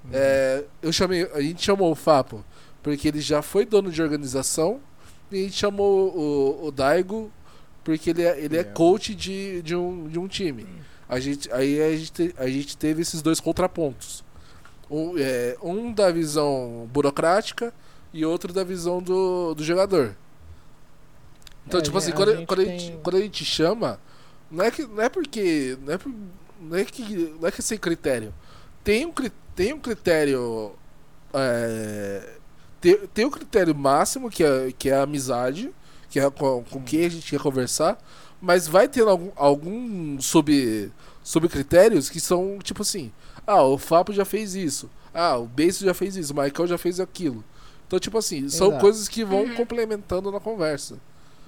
Uhum. 0.04 0.12
É, 0.14 0.66
eu 0.82 0.92
chamei, 0.92 1.30
a 1.34 1.42
gente 1.42 1.64
chamou 1.64 1.92
o 1.92 1.96
Fapo 1.96 2.44
porque 2.84 3.08
ele 3.08 3.20
já 3.20 3.42
foi 3.42 3.66
dono 3.66 3.92
de 3.92 4.02
organização 4.02 4.80
e 5.32 5.40
a 5.40 5.44
gente 5.44 5.56
chamou 5.56 6.16
o, 6.16 6.68
o 6.68 6.72
Daigo 6.72 7.32
porque 7.84 8.12
ele 8.12 8.24
é, 8.24 8.40
ele 8.40 8.58
é 8.58 8.64
coach 8.64 9.14
de, 9.14 9.62
de, 9.62 9.76
um, 9.76 10.08
de 10.08 10.20
um 10.20 10.28
time. 10.28 10.68
A 11.08 11.20
gente, 11.20 11.52
aí 11.52 11.82
a 11.82 11.96
gente, 11.96 12.36
a 12.38 12.48
gente 12.48 12.76
teve 12.76 13.02
esses 13.02 13.22
dois 13.22 13.40
contrapontos. 13.40 14.24
Um, 14.90 15.18
é, 15.18 15.56
um 15.62 15.92
da 15.94 16.12
visão 16.12 16.90
burocrática 16.92 17.74
e 18.14 18.26
outro 18.26 18.54
da 18.54 18.64
visão 18.64 19.02
do, 19.02 19.54
do 19.54 19.64
jogador. 19.64 20.16
Então, 21.68 21.80
é, 21.80 21.84
tipo 21.84 21.98
assim, 21.98 22.12
quando, 22.12 22.32
a 22.32 22.46
quando, 22.46 22.62
a 22.62 22.66
gente, 22.66 22.98
quando 23.04 23.18
a 23.18 23.22
gente 23.22 23.44
chama, 23.46 24.00
não 24.50 24.66
é, 24.66 24.72
que, 24.72 24.86
não 24.86 25.02
é 25.02 25.10
porque. 25.10 25.78
Não 25.82 25.94
é, 25.94 25.98
por, 25.98 26.14
não 26.62 26.78
é, 26.78 26.86
que, 26.86 27.36
não 27.40 27.48
é 27.48 27.52
que 27.52 27.62
sem 27.62 27.78
critério. 27.78 28.34
Tem 28.84 29.06
um, 29.06 29.14
tem 29.56 29.74
um 29.74 29.80
critério. 29.80 30.74
É, 31.34 32.34
tem, 32.80 32.98
tem 33.14 33.26
um 33.26 33.32
critério 33.32 33.74
máximo, 33.74 34.30
que 34.30 34.44
é, 34.44 34.72
que 34.78 34.90
é 34.90 34.96
a 34.96 35.04
amizade, 35.04 35.74
que 36.10 36.20
é 36.20 36.30
com, 36.30 36.64
com 36.64 36.82
quem 36.84 37.06
a 37.06 37.10
gente 37.10 37.30
quer 37.30 37.40
conversar, 37.40 37.98
mas 38.42 38.68
vai 38.68 38.88
ter 38.88 39.02
algum, 39.02 39.32
algum 39.36 40.22
sub, 40.22 40.92
subcritérios 41.24 42.10
que 42.10 42.20
são 42.20 42.60
tipo 42.62 42.84
assim: 42.84 43.12
ah, 43.46 43.64
o 43.64 43.78
Fapo 43.78 44.14
já 44.14 44.24
fez 44.24 44.56
isso, 44.56 44.90
ah, 45.14 45.38
o 45.38 45.46
Beijo 45.46 45.84
já 45.84 45.94
fez 45.94 46.16
isso, 46.16 46.34
o 46.34 46.36
Michael 46.36 46.68
já 46.68 46.78
fez 46.78 47.00
aquilo. 47.00 47.44
Então, 47.88 48.00
tipo 48.00 48.18
assim, 48.18 48.50
são 48.50 48.68
Exato. 48.68 48.82
coisas 48.82 49.08
que 49.08 49.24
vão 49.24 49.44
uhum. 49.44 49.56
complementando 49.56 50.32
na 50.32 50.40
conversa. 50.40 50.98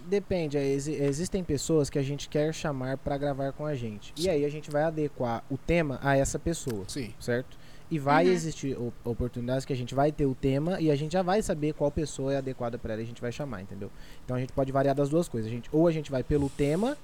Depende, 0.07 0.57
ex 0.57 0.88
existem 0.88 1.43
pessoas 1.43 1.89
que 1.89 1.99
a 1.99 2.01
gente 2.01 2.29
quer 2.29 2.53
chamar 2.53 2.97
para 2.97 3.17
gravar 3.17 3.51
com 3.51 3.65
a 3.65 3.75
gente. 3.75 4.13
E 4.15 4.29
aí 4.29 4.45
a 4.45 4.49
gente 4.49 4.71
vai 4.71 4.84
adequar 4.84 5.43
o 5.49 5.57
tema 5.57 5.99
a 6.01 6.15
essa 6.15 6.39
pessoa. 6.39 6.85
Sim. 6.88 7.13
Certo? 7.19 7.57
E 7.91 7.99
vai 7.99 8.25
uhum. 8.25 8.31
existir 8.31 8.77
oportunidades 9.03 9.65
que 9.65 9.73
a 9.73 9.75
gente 9.75 9.93
vai 9.93 10.11
ter 10.11 10.25
o 10.25 10.34
tema 10.34 10.79
e 10.79 10.89
a 10.89 10.95
gente 10.95 11.11
já 11.11 11.21
vai 11.21 11.41
saber 11.41 11.73
qual 11.73 11.91
pessoa 11.91 12.34
é 12.34 12.38
adequada 12.38 12.77
para 12.77 12.93
ela 12.93 13.01
e 13.01 13.05
a 13.05 13.07
gente 13.07 13.21
vai 13.21 13.31
chamar, 13.31 13.61
entendeu? 13.61 13.89
Então 14.23 14.35
a 14.35 14.39
gente 14.39 14.53
pode 14.53 14.71
variar 14.71 14.95
das 14.95 15.09
duas 15.09 15.27
coisas. 15.27 15.49
A 15.49 15.53
gente, 15.53 15.69
ou 15.73 15.88
a 15.88 15.91
gente 15.91 16.09
vai 16.09 16.23
pelo 16.23 16.49
tema 16.49 16.97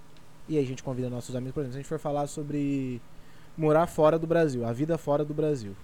e 0.47 0.57
aí 0.57 0.63
a 0.63 0.67
gente 0.67 0.81
convida 0.81 1.09
nossos 1.09 1.35
amigos. 1.35 1.53
Por 1.53 1.61
exemplo, 1.61 1.73
se 1.73 1.80
a 1.80 1.81
gente 1.81 1.89
for 1.89 1.99
falar 1.99 2.27
sobre 2.27 3.01
morar 3.57 3.88
fora 3.88 4.17
do 4.17 4.27
Brasil, 4.27 4.65
a 4.65 4.71
vida 4.73 4.97
fora 4.97 5.23
do 5.23 5.34
Brasil, 5.34 5.75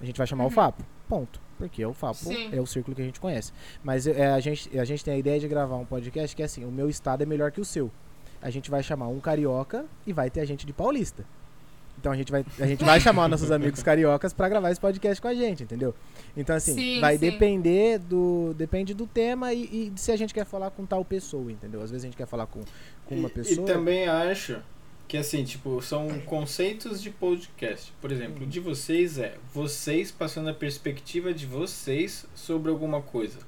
a 0.00 0.04
gente 0.04 0.16
vai 0.16 0.26
chamar 0.26 0.44
uhum. 0.44 0.50
o 0.50 0.52
FAPO. 0.52 0.84
Ponto 1.08 1.40
porque 1.60 1.84
o 1.84 1.92
Fapo 1.92 2.16
Sim. 2.16 2.48
é 2.50 2.58
o 2.58 2.66
círculo 2.66 2.96
que 2.96 3.02
a 3.02 3.04
gente 3.04 3.20
conhece. 3.20 3.52
Mas 3.84 4.06
é, 4.06 4.28
a, 4.28 4.40
gente, 4.40 4.78
a 4.78 4.84
gente 4.84 5.04
tem 5.04 5.12
a 5.12 5.18
ideia 5.18 5.38
de 5.38 5.46
gravar 5.46 5.76
um 5.76 5.84
podcast 5.84 6.34
que 6.34 6.40
é 6.40 6.46
assim, 6.46 6.64
o 6.64 6.72
meu 6.72 6.88
estado 6.88 7.22
é 7.22 7.26
melhor 7.26 7.52
que 7.52 7.60
o 7.60 7.64
seu. 7.64 7.90
A 8.40 8.48
gente 8.48 8.70
vai 8.70 8.82
chamar 8.82 9.08
um 9.08 9.20
carioca 9.20 9.84
e 10.06 10.12
vai 10.12 10.30
ter 10.30 10.40
a 10.40 10.44
gente 10.46 10.64
de 10.64 10.72
paulista. 10.72 11.22
Então 11.98 12.10
a 12.10 12.16
gente 12.16 12.32
vai, 12.32 12.46
a 12.58 12.66
gente 12.66 12.82
vai 12.82 12.98
chamar 12.98 13.28
nossos 13.28 13.50
amigos 13.50 13.82
cariocas 13.82 14.32
para 14.32 14.48
gravar 14.48 14.70
esse 14.70 14.80
podcast 14.80 15.20
com 15.20 15.28
a 15.28 15.34
gente, 15.34 15.64
entendeu? 15.64 15.94
Então 16.34 16.56
assim, 16.56 16.72
sim, 16.72 17.00
vai 17.00 17.18
sim. 17.18 17.30
depender 17.30 17.98
do 17.98 18.54
depende 18.56 18.94
do 18.94 19.06
tema 19.06 19.52
e, 19.52 19.92
e 19.92 19.92
se 19.96 20.10
a 20.10 20.16
gente 20.16 20.32
quer 20.32 20.46
falar 20.46 20.70
com 20.70 20.86
tal 20.86 21.04
pessoa, 21.04 21.52
entendeu? 21.52 21.82
Às 21.82 21.90
vezes 21.90 22.04
a 22.04 22.06
gente 22.06 22.16
quer 22.16 22.26
falar 22.26 22.46
com, 22.46 22.60
com 23.04 23.14
uma 23.14 23.28
pessoa. 23.28 23.68
E, 23.68 23.70
e 23.70 23.74
também 23.74 24.08
acho 24.08 24.58
que 25.10 25.16
assim, 25.16 25.42
tipo, 25.42 25.82
são 25.82 26.08
conceitos 26.20 27.02
de 27.02 27.10
podcast. 27.10 27.92
Por 28.00 28.12
exemplo, 28.12 28.44
o 28.44 28.46
de 28.46 28.60
vocês 28.60 29.18
é 29.18 29.34
vocês 29.52 30.12
passando 30.12 30.50
a 30.50 30.54
perspectiva 30.54 31.34
de 31.34 31.46
vocês 31.46 32.26
sobre 32.32 32.70
alguma 32.70 33.02
coisa. 33.02 33.38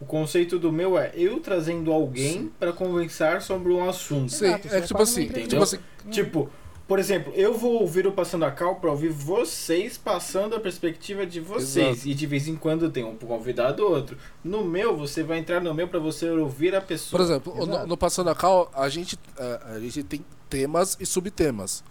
O 0.00 0.04
conceito 0.04 0.56
do 0.56 0.70
meu 0.70 0.96
é 0.96 1.10
eu 1.16 1.40
trazendo 1.40 1.92
alguém 1.92 2.52
para 2.60 2.72
conversar 2.72 3.42
sobre 3.42 3.72
um 3.72 3.88
assunto. 3.88 4.30
Sim, 4.30 4.44
Exato, 4.44 4.68
é 4.68 4.80
tipo 4.82 5.02
assim, 5.02 5.26
tipo 5.26 5.60
assim, 5.60 5.78
tipo, 6.12 6.48
por 6.90 6.98
exemplo, 6.98 7.32
eu 7.36 7.56
vou 7.56 7.82
ouvir 7.82 8.04
o 8.08 8.10
Passando 8.10 8.44
a 8.44 8.50
Cal 8.50 8.74
para 8.74 8.90
ouvir 8.90 9.10
vocês 9.10 9.96
passando 9.96 10.56
a 10.56 10.58
perspectiva 10.60 11.24
de 11.24 11.38
vocês. 11.38 11.98
Exato. 11.98 12.08
E 12.08 12.14
de 12.14 12.26
vez 12.26 12.48
em 12.48 12.56
quando 12.56 12.90
tem 12.90 13.04
um 13.04 13.14
convidado 13.14 13.84
ou 13.84 13.92
outro. 13.92 14.18
No 14.42 14.64
meu, 14.64 14.96
você 14.96 15.22
vai 15.22 15.38
entrar 15.38 15.60
no 15.60 15.72
meu 15.72 15.86
para 15.86 16.00
você 16.00 16.28
ouvir 16.28 16.74
a 16.74 16.80
pessoa. 16.80 17.16
Por 17.16 17.24
exemplo, 17.24 17.64
no, 17.64 17.86
no, 17.86 17.96
Passando 17.96 18.30
a 18.30 18.34
Cal, 18.34 18.68
a 18.74 18.88
gente, 18.88 19.16
a, 19.38 19.74
a 19.74 19.78
gente 19.78 20.02
tem 20.02 20.24
temas 20.48 20.96
e 20.98 21.06
subtemas. 21.06 21.84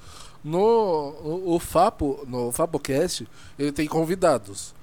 No, 0.44 1.14
no 1.24 1.56
o 1.56 1.60
Fapo, 1.60 2.26
no 2.28 2.52
FapoCast, 2.52 3.26
ele 3.58 3.72
tem 3.72 3.88
convidados. 3.88 4.76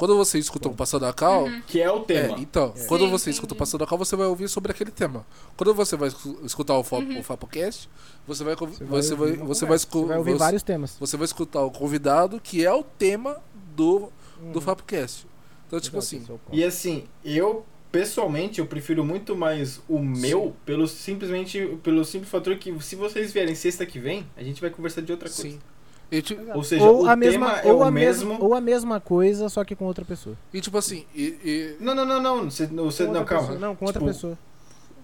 Quando 0.00 0.16
você 0.16 0.38
escuta 0.38 0.66
um 0.66 0.72
Passando 0.72 1.04
a 1.04 1.12
Cal. 1.12 1.44
Uhum. 1.44 1.60
Que 1.66 1.78
é 1.78 1.90
o 1.90 2.00
tema. 2.00 2.38
É, 2.38 2.40
então, 2.40 2.72
é. 2.74 2.86
quando 2.86 3.06
você 3.10 3.28
escuta 3.28 3.52
o 3.52 3.56
Passando 3.56 3.84
a 3.84 3.86
Cal, 3.86 3.98
você 3.98 4.16
vai 4.16 4.26
ouvir 4.26 4.48
sobre 4.48 4.72
aquele 4.72 4.90
tema. 4.90 5.26
Quando 5.58 5.74
você 5.74 5.94
vai 5.94 6.08
escutar 6.42 6.78
o, 6.78 6.82
Fap, 6.82 7.02
uhum. 7.02 7.20
o 7.20 7.22
FapoCast, 7.22 7.86
você 8.26 8.42
vai, 8.42 8.56
você, 8.56 8.82
você 8.82 9.14
vai, 9.14 9.32
você 9.32 9.66
vai, 9.66 9.78
você 9.78 10.04
vai 10.06 10.16
ouvir 10.16 10.36
vários 10.36 10.62
temas. 10.62 10.96
Você 10.98 11.18
vai 11.18 11.26
escutar 11.26 11.60
o 11.60 11.70
convidado, 11.70 12.40
que 12.40 12.64
é 12.64 12.72
o 12.72 12.82
tema 12.82 13.36
do, 13.76 14.10
uhum. 14.40 14.52
do 14.52 14.60
FapoCast. 14.62 15.26
Então, 15.66 15.78
tipo 15.78 15.98
assim. 15.98 16.26
E 16.50 16.64
assim, 16.64 17.04
eu 17.22 17.66
pessoalmente 17.92 18.58
eu 18.60 18.66
prefiro 18.66 19.04
muito 19.04 19.36
mais 19.36 19.82
o 19.86 19.98
meu 19.98 20.44
Sim. 20.44 20.52
pelo 20.64 20.88
simplesmente 20.88 21.78
pelo 21.82 22.04
simples 22.04 22.30
fator 22.30 22.56
que 22.56 22.72
se 22.80 22.94
vocês 22.94 23.32
vierem 23.32 23.54
sexta 23.56 23.84
que 23.84 23.98
vem 23.98 24.24
a 24.36 24.44
gente 24.44 24.60
vai 24.60 24.70
conversar 24.70 25.00
de 25.00 25.10
outra 25.10 25.28
coisa 25.28 25.42
Sim. 25.42 25.58
Te... 26.10 26.36
Ou 26.54 26.64
seja, 26.64 26.84
ou 26.84 27.08
a 27.08 27.14
mesma, 27.14 27.60
é 27.60 27.72
ou 27.72 27.82
a 27.84 27.90
mesmo... 27.90 28.30
mesma, 28.30 28.44
ou 28.44 28.54
a 28.54 28.60
mesma 28.60 29.00
coisa, 29.00 29.48
só 29.48 29.64
que 29.64 29.76
com 29.76 29.84
outra 29.84 30.04
pessoa. 30.04 30.36
E 30.52 30.60
tipo 30.60 30.76
assim, 30.76 31.06
e, 31.14 31.22
e... 31.44 31.76
Não, 31.78 31.94
não, 31.94 32.04
não, 32.04 32.20
não. 32.20 32.50
Você, 32.50 32.66
você, 32.66 33.06
não, 33.06 33.24
calma. 33.24 33.48
Pessoa. 33.48 33.58
Não, 33.58 33.76
com 33.76 33.84
outra 33.84 34.00
tipo... 34.00 34.12
pessoa. 34.12 34.38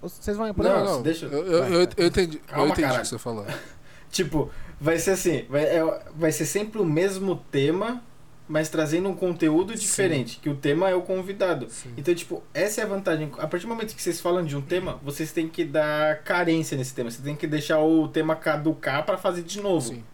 Vocês 0.02 0.36
vão 0.36 0.52
por 0.52 0.64
Não, 0.64 0.84
não, 0.84 1.02
deixa. 1.02 1.26
Eu, 1.26 1.46
eu, 1.46 1.64
eu, 1.64 1.88
eu 1.96 2.06
entendi. 2.06 2.38
Calma, 2.38 2.66
eu 2.66 2.72
entendi 2.72 2.92
o 2.92 3.00
que 3.00 3.08
você 3.08 3.18
falou. 3.18 3.46
tipo, 4.10 4.50
vai 4.80 4.98
ser 4.98 5.12
assim, 5.12 5.44
vai, 5.48 5.64
é, 5.64 6.02
vai 6.16 6.32
ser 6.32 6.46
sempre 6.46 6.80
o 6.80 6.84
mesmo 6.84 7.36
tema 7.50 8.02
mas 8.48 8.68
trazendo 8.68 9.08
um 9.08 9.14
conteúdo 9.14 9.74
diferente, 9.74 10.38
que 10.40 10.48
o 10.48 10.54
tema 10.54 10.88
é 10.88 10.94
o 10.94 11.02
convidado. 11.02 11.66
Então, 11.96 12.14
tipo, 12.14 12.42
essa 12.54 12.80
é 12.80 12.84
a 12.84 12.86
vantagem. 12.86 13.30
A 13.38 13.46
partir 13.46 13.66
do 13.66 13.68
momento 13.68 13.94
que 13.94 14.00
vocês 14.00 14.20
falam 14.20 14.44
de 14.44 14.56
um 14.56 14.60
tema, 14.60 15.00
vocês 15.02 15.32
têm 15.32 15.48
que 15.48 15.64
dar 15.64 16.22
carência 16.22 16.76
nesse 16.76 16.94
tema. 16.94 17.10
Você 17.10 17.22
tem 17.22 17.34
que 17.34 17.46
deixar 17.46 17.80
o 17.80 18.06
tema 18.08 18.36
caducar 18.36 19.04
pra 19.04 19.18
fazer 19.18 19.42
de 19.42 19.60
novo. 19.60 19.88
Sim. 19.88 20.04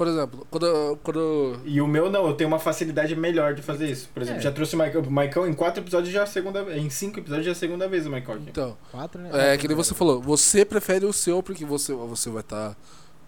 Por 0.00 0.08
exemplo, 0.08 0.46
quando, 0.50 0.96
quando 1.02 1.60
E 1.62 1.78
o 1.78 1.86
meu 1.86 2.08
não, 2.10 2.26
eu 2.26 2.32
tenho 2.32 2.48
uma 2.48 2.58
facilidade 2.58 3.14
melhor 3.14 3.52
de 3.52 3.60
fazer 3.60 3.86
isso. 3.86 4.08
Por 4.14 4.22
exemplo, 4.22 4.40
É. 4.40 4.44
já 4.44 4.50
trouxe 4.50 4.74
o 4.74 4.78
Maicon, 4.78 5.00
o 5.00 5.10
Maicon 5.10 5.46
em 5.46 5.52
quatro 5.52 5.82
episódios 5.82 6.10
já 6.10 6.20
é 6.20 6.22
a 6.22 6.26
segunda 6.26 6.64
vez. 6.64 6.82
Em 6.82 6.88
cinco 6.88 7.18
episódios 7.18 7.44
já 7.44 7.50
é 7.50 7.52
a 7.52 7.54
segunda 7.54 7.86
vez 7.86 8.06
o 8.06 8.10
Maicon 8.10 8.32
aqui. 8.32 8.46
Então, 8.48 8.78
Quatro, 8.90 9.20
né? 9.20 9.52
é 9.52 9.58
que 9.58 9.68
nem 9.68 9.76
você 9.76 9.92
falou, 9.92 10.18
você 10.18 10.64
prefere 10.64 11.04
o 11.04 11.12
seu 11.12 11.42
porque 11.42 11.66
você, 11.66 11.92
você 11.92 12.30
vai 12.30 12.40
estar. 12.40 12.74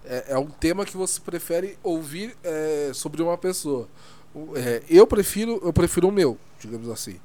é, 0.03 0.33
é 0.33 0.39
um 0.39 0.47
tema 0.47 0.87
que 0.87 0.97
você 0.97 1.21
prefere 1.21 1.77
ouvir 1.83 2.35
é, 2.43 2.91
sobre 2.95 3.21
uma 3.23 3.37
pessoa. 3.37 3.87
É, 4.55 4.81
eu 4.89 5.07
prefiro 5.07 5.61
eu 5.63 5.75
prefiro 5.75 6.09
o 6.09 6.11
meu, 6.11 6.39
digamos 6.59 6.89
assim. 6.89 7.17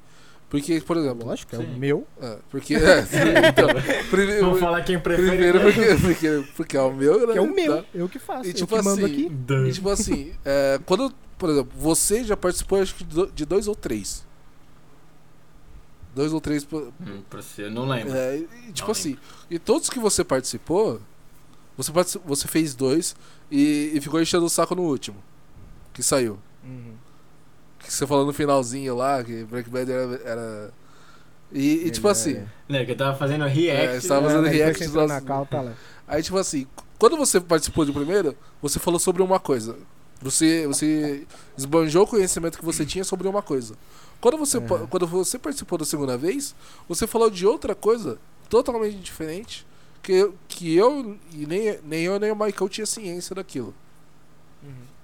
Porque, 0.50 0.80
por 0.80 0.96
exemplo. 0.96 1.26
Lógico, 1.26 1.54
é 1.54 1.58
Sim. 1.58 1.74
o 1.74 1.78
meu. 1.78 2.06
é, 2.20 2.38
porque. 2.50 2.74
É, 2.74 2.78
então, 3.48 3.68
primeiro, 4.10 4.46
Vamos 4.46 4.60
falar 4.60 4.82
quem 4.82 4.98
prefere. 4.98 5.28
primeiro 5.28 5.60
porque, 5.60 5.94
porque, 6.00 6.44
porque 6.56 6.76
é 6.76 6.80
o 6.80 6.92
meu, 6.94 7.26
né? 7.26 7.32
Que 7.34 7.38
é 7.38 7.42
o 7.42 7.54
meu. 7.54 7.76
Tá? 7.82 7.84
Eu 7.94 8.08
que 8.08 8.18
faço. 8.18 8.46
E 8.46 8.48
eu 8.50 8.54
tipo 8.54 8.74
que 8.76 8.82
mando 8.82 9.04
assim, 9.04 9.12
aqui. 9.28 9.32
E 9.68 9.72
tipo 9.72 9.90
assim, 9.90 10.32
é, 10.44 10.80
quando, 10.86 11.12
por 11.36 11.50
exemplo, 11.50 11.70
você 11.76 12.24
já 12.24 12.36
participou 12.36 12.80
acho 12.80 12.94
que 12.94 13.04
de 13.04 13.14
do- 13.14 13.26
de 13.30 13.44
dois 13.44 13.68
ou 13.68 13.74
três. 13.74 14.26
Dois 16.14 16.32
ou 16.32 16.40
três. 16.40 16.66
Hum, 16.72 17.22
pra 17.28 17.42
você, 17.42 17.64
eu 17.64 17.70
não 17.70 17.86
lembro. 17.86 18.14
É, 18.14 18.38
e, 18.38 18.72
tipo 18.72 18.86
Não 18.88 18.92
assim, 18.92 19.16
e 19.50 19.58
todos 19.58 19.88
que 19.90 19.98
você 19.98 20.24
participou, 20.24 21.00
você, 21.76 21.92
partici- 21.92 22.20
você 22.24 22.48
fez 22.48 22.74
dois 22.74 23.14
e, 23.50 23.92
e 23.94 24.00
ficou 24.00 24.20
enchendo 24.20 24.46
o 24.46 24.48
saco 24.50 24.74
no 24.74 24.82
último. 24.82 25.16
Que 25.92 26.02
saiu. 26.02 26.38
Uhum. 26.64 26.94
Que 27.88 27.94
você 27.94 28.06
falou 28.06 28.26
no 28.26 28.34
finalzinho 28.34 28.94
lá, 28.94 29.24
que 29.24 29.44
Breaking 29.44 29.70
Bad 29.72 29.90
era. 29.90 30.20
era- 30.22 30.70
e, 31.50 31.86
e, 31.86 31.90
tipo 31.90 32.06
Melhor, 32.06 32.10
assim, 32.12 32.34
é. 32.36 32.46
Né, 32.68 32.84
que 32.84 32.92
eu 32.92 32.96
tava 32.96 33.16
fazendo 33.16 33.46
react. 33.46 33.96
É, 33.96 34.00
você 34.00 34.08
tava 34.08 34.20
É, 34.20 34.24
fazendo 34.24 34.42
mas 34.42 34.52
react 34.52 34.72
depois 34.74 34.78
você 34.78 34.84
dos 34.84 34.88
entrou 34.90 35.08
na 35.08 35.14
nossos- 35.14 35.26
cal, 35.26 35.46
tá 35.46 35.60
lá. 35.62 35.72
Aí, 36.06 36.22
tipo 36.22 36.36
assim, 36.36 36.66
quando 36.98 37.16
você 37.16 37.40
participou 37.40 37.86
do 37.86 37.94
primeiro, 37.94 38.36
você 38.60 38.78
falou 38.78 39.00
sobre 39.00 39.22
uma 39.22 39.40
coisa. 39.40 39.74
Você, 40.20 40.66
você 40.66 41.26
esbanjou 41.56 42.02
o 42.02 42.06
conhecimento 42.06 42.58
que 42.58 42.64
você 42.64 42.84
tinha 42.84 43.04
sobre 43.04 43.26
uma 43.26 43.40
coisa. 43.40 43.74
Quando 44.20 44.36
você, 44.36 44.60
pa- 44.60 44.86
quando 44.90 45.06
você 45.06 45.38
participou 45.38 45.78
da 45.78 45.86
segunda 45.86 46.18
vez, 46.18 46.54
você 46.86 47.06
falou 47.06 47.30
de 47.30 47.46
outra 47.46 47.74
coisa 47.74 48.18
totalmente 48.50 48.96
diferente 48.98 49.66
que, 50.02 50.12
eu- 50.12 50.34
que 50.48 50.76
eu 50.76 51.16
e 51.32 51.46
nem, 51.46 51.78
nem 51.84 52.02
eu 52.04 52.20
nem 52.20 52.30
o 52.30 52.36
Michael 52.36 52.68
tinha 52.68 52.84
ciência 52.84 53.34
daquilo. 53.34 53.72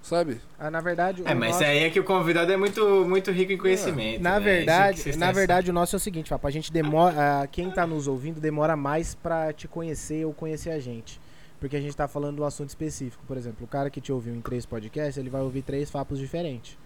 Sabe? 0.04 0.38
Ah, 0.58 0.70
na 0.70 0.82
verdade, 0.82 1.22
É, 1.24 1.32
mas 1.34 1.52
nosso- 1.52 1.64
aí 1.64 1.78
é 1.78 1.88
que 1.88 1.98
o 1.98 2.04
convidado 2.04 2.52
é 2.52 2.58
muito, 2.58 3.06
muito 3.08 3.30
rico 3.30 3.52
em 3.52 3.56
conhecimento. 3.56 4.20
Na 4.22 4.38
né? 4.38 4.40
Verdade, 4.40 4.98
vocês 5.00 5.16
na 5.16 5.32
verdade, 5.32 5.70
o 5.70 5.72
nosso 5.72 5.96
é 5.96 5.98
o 5.98 6.00
seguinte, 6.00 6.28
Papo, 6.28 6.46
a 6.46 6.50
gente 6.50 6.70
demora, 6.70 7.40
ah, 7.42 7.46
quem 7.46 7.70
tá 7.70 7.86
nos 7.86 8.06
ouvindo 8.06 8.38
demora 8.38 8.76
mais 8.76 9.14
pra 9.14 9.50
te 9.54 9.66
conhecer 9.66 10.26
ou 10.26 10.34
conhecer 10.34 10.72
a 10.72 10.78
gente. 10.78 11.18
Porque 11.58 11.74
a 11.74 11.80
gente 11.80 11.96
tá 11.96 12.06
falando 12.06 12.36
de 12.36 12.42
um 12.42 12.44
assunto 12.44 12.68
específico. 12.68 13.24
Por 13.26 13.38
exemplo, 13.38 13.64
o 13.64 13.66
cara 13.66 13.88
que 13.88 13.98
te 13.98 14.12
ouviu 14.12 14.34
em 14.34 14.42
três 14.42 14.66
podcasts, 14.66 15.16
ele 15.16 15.30
vai 15.30 15.40
ouvir 15.40 15.62
três 15.62 15.90
fapos 15.90 16.18
diferentes. 16.18 16.76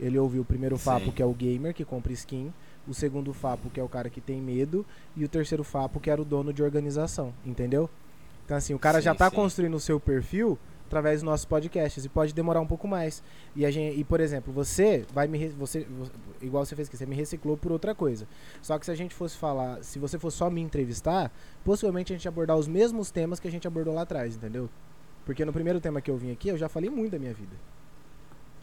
Ele 0.00 0.18
ouviu 0.18 0.40
o 0.40 0.44
primeiro 0.46 0.78
fapo, 0.78 1.04
Sim. 1.06 1.10
que 1.12 1.22
é 1.22 1.26
o 1.26 1.34
gamer, 1.34 1.74
que 1.74 1.84
compra 1.84 2.14
skin. 2.14 2.50
O 2.88 2.94
segundo 2.94 3.34
fapo, 3.34 3.68
que 3.68 3.78
é 3.78 3.82
o 3.82 3.88
cara 3.90 4.08
que 4.08 4.22
tem 4.22 4.40
medo. 4.40 4.86
E 5.14 5.22
o 5.22 5.28
terceiro 5.28 5.62
fapo, 5.62 6.00
que 6.00 6.08
era 6.08 6.20
o 6.22 6.24
dono 6.24 6.50
de 6.50 6.62
organização. 6.62 7.34
Entendeu? 7.44 7.90
Então, 8.46 8.56
assim, 8.56 8.72
o 8.72 8.78
cara 8.78 9.02
já 9.02 9.12
Sim, 9.12 9.18
tá 9.18 9.28
sim. 9.28 9.36
construindo 9.36 9.74
o 9.74 9.80
seu 9.80 10.00
perfil 10.00 10.58
através 10.86 11.16
dos 11.20 11.22
nossos 11.24 11.44
podcasts. 11.46 12.04
E 12.04 12.08
pode 12.08 12.32
demorar 12.34 12.60
um 12.60 12.66
pouco 12.66 12.86
mais. 12.86 13.22
E, 13.56 13.64
a 13.64 13.70
gente, 13.70 13.98
e 13.98 14.04
por 14.04 14.20
exemplo, 14.20 14.52
você 14.52 15.04
vai 15.12 15.26
me. 15.26 15.48
Você, 15.48 15.80
vo- 15.84 16.10
igual 16.40 16.64
você 16.64 16.74
fez 16.76 16.88
aqui, 16.88 16.96
você 16.96 17.06
me 17.06 17.14
reciclou 17.16 17.56
por 17.56 17.72
outra 17.72 17.94
coisa. 17.94 18.26
Só 18.62 18.78
que 18.78 18.84
se 18.86 18.90
a 18.90 18.94
gente 18.94 19.14
fosse 19.14 19.36
falar, 19.36 19.82
se 19.82 19.98
você 19.98 20.18
fosse 20.18 20.36
só 20.36 20.48
me 20.50 20.60
entrevistar, 20.60 21.32
possivelmente 21.64 22.12
a 22.12 22.16
gente 22.16 22.28
abordar 22.28 22.56
os 22.56 22.68
mesmos 22.68 23.10
temas 23.10 23.40
que 23.40 23.48
a 23.48 23.50
gente 23.50 23.66
abordou 23.66 23.94
lá 23.94 24.02
atrás, 24.02 24.36
entendeu? 24.36 24.68
Porque 25.24 25.44
no 25.44 25.52
primeiro 25.52 25.80
tema 25.80 26.00
que 26.00 26.10
eu 26.10 26.16
vim 26.16 26.30
aqui, 26.30 26.48
eu 26.48 26.58
já 26.58 26.68
falei 26.68 26.90
muito 26.90 27.12
da 27.12 27.18
minha 27.18 27.32
vida. 27.32 27.56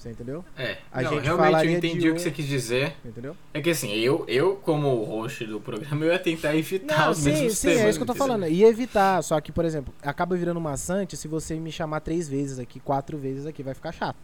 Você 0.01 0.09
entendeu? 0.09 0.43
É, 0.57 0.77
A 0.91 1.03
não, 1.03 1.11
gente 1.13 1.23
realmente 1.25 1.65
eu 1.67 1.71
entendi 1.77 1.99
de 1.99 2.09
o 2.09 2.13
que 2.15 2.19
um- 2.19 2.23
você 2.23 2.31
quis 2.31 2.47
dizer. 2.47 2.95
Entendeu? 3.05 3.37
É 3.53 3.61
que 3.61 3.69
assim, 3.69 3.91
eu, 3.91 4.25
eu 4.27 4.55
como 4.55 5.03
host 5.03 5.45
do 5.45 5.59
programa, 5.61 6.03
eu 6.05 6.11
ia 6.11 6.17
tentar 6.17 6.55
evitar 6.55 7.01
Não, 7.05 7.11
os 7.11 7.19
sim, 7.19 7.31
mesmos 7.31 7.57
sim, 7.59 7.67
temas. 7.67 7.83
é 7.83 7.89
isso 7.89 7.99
que 7.99 8.03
eu 8.03 8.07
tô 8.07 8.13
entendeu? 8.13 8.27
falando. 8.27 8.47
E 8.51 8.63
evitar, 8.63 9.21
só 9.21 9.39
que, 9.39 9.51
por 9.51 9.63
exemplo, 9.63 9.93
acaba 10.01 10.35
virando 10.35 10.59
maçante 10.59 11.15
se 11.15 11.27
você 11.27 11.53
me 11.59 11.71
chamar 11.71 11.99
três 11.99 12.27
vezes 12.27 12.57
aqui, 12.57 12.79
quatro 12.79 13.15
vezes 13.15 13.45
aqui, 13.45 13.61
vai 13.61 13.75
ficar 13.75 13.91
chato. 13.91 14.17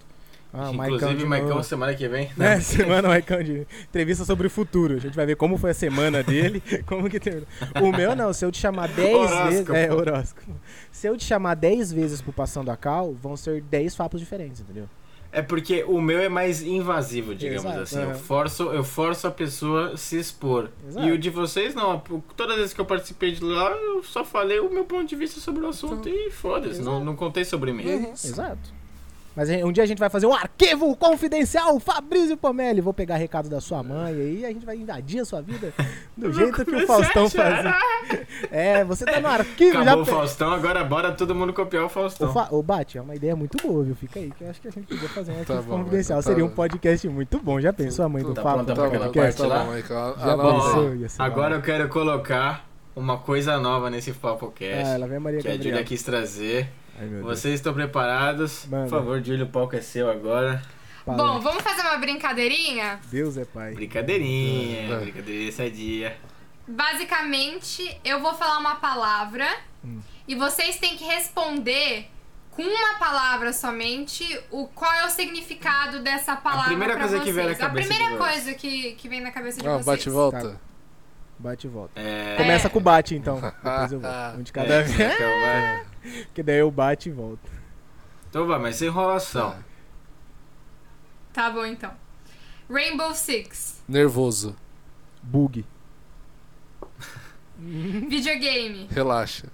Ah, 0.52 0.72
Inclusive, 0.74 1.24
o 1.24 1.28
Maicão 1.28 1.62
semana 1.62 1.94
que 1.94 2.08
vem. 2.08 2.32
É, 2.40 2.60
semana 2.60 3.08
Maicão 3.10 3.44
de 3.44 3.68
entrevista 3.84 4.26
sobre 4.26 4.48
o 4.48 4.50
futuro. 4.50 4.96
A 4.96 5.00
gente 5.00 5.14
vai 5.16 5.28
ver 5.28 5.36
como 5.36 5.58
foi 5.60 5.70
a 5.72 5.74
semana 5.76 6.24
dele, 6.24 6.64
como 6.88 7.08
que 7.08 7.20
terminou. 7.20 7.48
O 7.84 7.92
meu 7.96 8.16
não, 8.16 8.34
se 8.34 8.44
eu 8.44 8.52
te 8.52 8.58
chamar 8.58 8.88
10 8.88 9.16
Horóscopo. 9.16 9.50
vezes. 9.50 9.70
É, 9.70 9.94
horóscopo. 9.94 10.52
Se 10.92 11.06
eu 11.06 11.16
te 11.18 11.24
chamar 11.26 11.54
10 11.54 11.92
vezes 11.92 12.20
pro 12.22 12.34
Passando 12.34 12.72
a 12.72 12.78
Cal, 12.78 13.14
vão 13.22 13.38
ser 13.38 13.62
10 13.62 13.94
papos 13.96 14.20
diferentes, 14.20 14.62
entendeu? 14.62 14.90
É 15.32 15.42
porque 15.42 15.84
o 15.84 16.00
meu 16.02 16.20
é 16.20 16.30
mais 16.30 16.62
invasivo, 16.62 17.36
digamos 17.36 17.66
Exato, 17.66 17.82
assim. 17.82 18.02
Eu 18.02 18.10
aham. 18.10 18.16
forço, 18.16 18.64
eu 18.64 18.84
forço 18.84 19.28
a 19.28 19.32
pessoa 19.32 19.94
a 19.94 19.98
se 19.98 20.18
expor. 20.18 20.70
Exato. 20.88 21.08
E 21.08 21.12
o 21.12 21.18
de 21.18 21.30
vocês 21.30 21.76
não. 21.76 22.00
Todas 22.36 22.54
as 22.54 22.60
vezes 22.60 22.74
que 22.74 22.82
eu 22.82 22.86
participei 22.86 23.32
de 23.32 23.44
lá, 23.44 23.72
eu 23.72 24.04
só 24.04 24.24
falei 24.24 24.60
o 24.60 24.70
meu 24.70 24.86
ponto 24.86 25.06
de 25.06 25.16
vista 25.16 25.40
sobre 25.40 25.66
o 25.66 25.70
assunto 25.70 26.08
e 26.08 26.32
foda-se. 26.32 26.82
Não, 26.82 27.04
não 27.04 27.16
contei 27.16 27.44
sobre 27.44 27.72
mim. 27.74 28.12
Exato. 28.12 28.77
Mas 29.38 29.50
um 29.64 29.72
dia 29.72 29.84
a 29.84 29.86
gente 29.86 30.00
vai 30.00 30.10
fazer 30.10 30.26
um 30.26 30.34
arquivo 30.34 30.96
confidencial, 30.96 31.80
Fabrício 31.80 32.36
Pomelli. 32.36 32.82
Vou 32.82 32.92
pegar 32.92 33.18
recado 33.18 33.48
da 33.48 33.62
sua 33.62 33.84
mãe 33.84 34.12
aí, 34.12 34.44
a 34.44 34.48
gente 34.48 34.66
vai 34.66 34.76
invadir 34.76 35.20
a 35.20 35.26
sua 35.26 35.42
vida 35.44 35.72
do 36.18 36.34
jeito 36.34 36.66
que 36.66 36.76
o 36.76 36.88
Faustão 36.88 37.30
fazia. 37.30 37.76
É, 38.52 38.84
você 38.84 39.06
tá 39.06 39.20
no 39.20 39.28
arquivo 39.28 39.78
Acabou 39.78 40.02
o 40.02 40.06
já. 40.06 40.12
pe- 40.12 40.18
Faustão, 40.18 40.52
agora 40.52 40.84
bora 40.84 41.12
todo 41.12 41.36
mundo 41.36 41.54
copiar 41.54 41.84
o 41.84 41.86
Ô, 41.86 41.90
Faustão. 41.90 42.34
Fa... 42.34 42.48
Ô, 42.50 42.64
Bate, 42.64 42.98
é 42.98 43.02
uma 43.02 43.14
ideia 43.16 43.36
muito 43.36 43.58
boa, 43.62 43.84
viu? 43.84 43.94
Fica 43.96 44.18
aí, 44.20 44.32
que 44.36 44.44
eu 44.44 44.50
acho 44.50 44.60
que 44.60 44.70
a 44.70 44.72
gente 44.72 44.88
podia 44.88 45.10
fazer 45.10 45.32
um 45.32 45.40
arquivo 45.40 45.62
bom, 45.62 45.78
confidencial. 45.84 46.18
tá 46.18 46.24
Seria 46.24 46.44
um 46.44 46.48
bom. 46.48 46.56
podcast 46.56 47.08
muito 47.08 47.38
bom. 47.40 47.62
Já 47.62 47.72
pensou 47.72 48.06
a 48.06 48.10
mãe 48.10 48.24
do 48.24 48.34
Tá 48.34 48.42
podcast? 48.42 49.14
parte 49.14 49.42
lá? 49.44 49.64
Michael. 49.66 50.16
Já 50.18 50.36
Bom, 50.36 50.54
pensou? 50.54 50.96
Ia 50.96 51.10
ser 51.10 51.22
agora 51.22 51.56
eu 51.58 51.62
quero 51.62 51.88
colocar 51.90 52.68
uma 52.96 53.20
coisa 53.20 53.60
nova 53.60 53.92
nesse 53.92 54.12
Papo 54.14 54.50
Cast. 54.50 54.84
Ah, 54.90 54.94
ela 54.96 55.06
vem 55.08 55.18
a 55.18 55.20
Maria 55.20 55.42
que 55.42 55.48
a 55.48 55.52
Gabriela. 55.52 55.76
Julia 55.78 55.86
quis 55.88 56.02
trazer. 56.02 56.68
Ai, 56.98 57.06
meu 57.06 57.24
Deus. 57.24 57.40
Vocês 57.40 57.56
estão 57.56 57.74
preparados? 57.74 58.66
Manda. 58.66 58.84
Por 58.90 58.90
favor, 58.98 59.24
Júlio, 59.24 59.46
o 59.46 59.50
palco 59.50 59.76
é 59.76 59.82
seu 59.82 60.10
agora. 60.10 60.62
Bom, 61.06 61.40
vamos 61.40 61.64
fazer 61.64 61.82
uma 61.82 61.98
brincadeirinha? 61.98 63.00
Deus 63.10 63.38
é 63.38 63.46
pai. 63.46 63.74
Brincadeirinha, 63.74 64.94
É. 64.94 65.00
brincadeirinha 65.00 65.52
sadia. 65.52 66.18
Basicamente, 66.68 67.98
eu 68.04 68.20
vou 68.20 68.34
falar 68.34 68.58
uma 68.60 68.76
palavra 68.76 69.48
Hum. 69.86 70.00
e 70.28 70.36
vocês 70.36 70.78
têm 70.78 70.98
que 70.98 71.06
responder 71.06 72.10
com 72.52 72.62
uma 72.64 72.96
palavra 73.00 73.54
somente 73.54 74.24
o 74.52 74.68
qual 74.68 74.92
é 74.94 75.06
o 75.06 75.10
significado 75.10 76.00
dessa 76.00 76.36
palavra 76.36 76.66
primeira 76.70 76.94
pra 76.96 77.04
coisa 77.04 77.18
vocês. 77.20 77.24
que 77.30 77.32
vem 77.34 77.46
na 77.46 77.52
a 77.52 77.56
cabeça 77.56 77.88
primeira 77.88 78.12
de 78.14 78.18
coisa 78.20 78.54
que, 78.56 78.92
que 78.94 79.08
vem 79.08 79.22
na 79.22 79.32
cabeça 79.32 79.62
de 79.62 79.68
Ah, 79.68 79.72
vocês. 79.74 79.86
bate 79.86 80.10
e 80.10 80.12
volta. 80.12 80.50
Tá. 80.52 80.56
Bate 81.40 81.68
e 81.68 81.70
volta. 81.70 81.92
É... 82.02 82.36
Começa 82.36 82.70
com 82.70 82.80
o 82.80 82.82
bate, 82.82 83.16
então. 83.16 83.40
Depois 83.64 83.92
eu 83.94 84.00
volto. 84.00 84.38
Um 84.40 84.42
de 84.44 84.52
cada 84.52 84.74
É, 84.74 84.82
vez. 84.84 84.98
vai. 85.20 85.86
Porque 86.26 86.44
daí 86.44 86.60
eu 86.60 86.72
bate 86.72 87.10
e 87.10 87.12
volto. 87.12 87.50
Então 88.30 88.46
vai, 88.46 88.60
mas 88.60 88.76
sem 88.76 88.88
enrolação. 88.88 89.58
Tá 91.34 91.50
bom, 91.50 91.66
então. 91.66 91.94
Rainbow 92.70 93.14
Six. 93.14 93.82
Nervoso. 93.88 94.56
Bug. 95.22 95.66
Videogame. 97.58 98.88
Relaxa. 98.92 99.48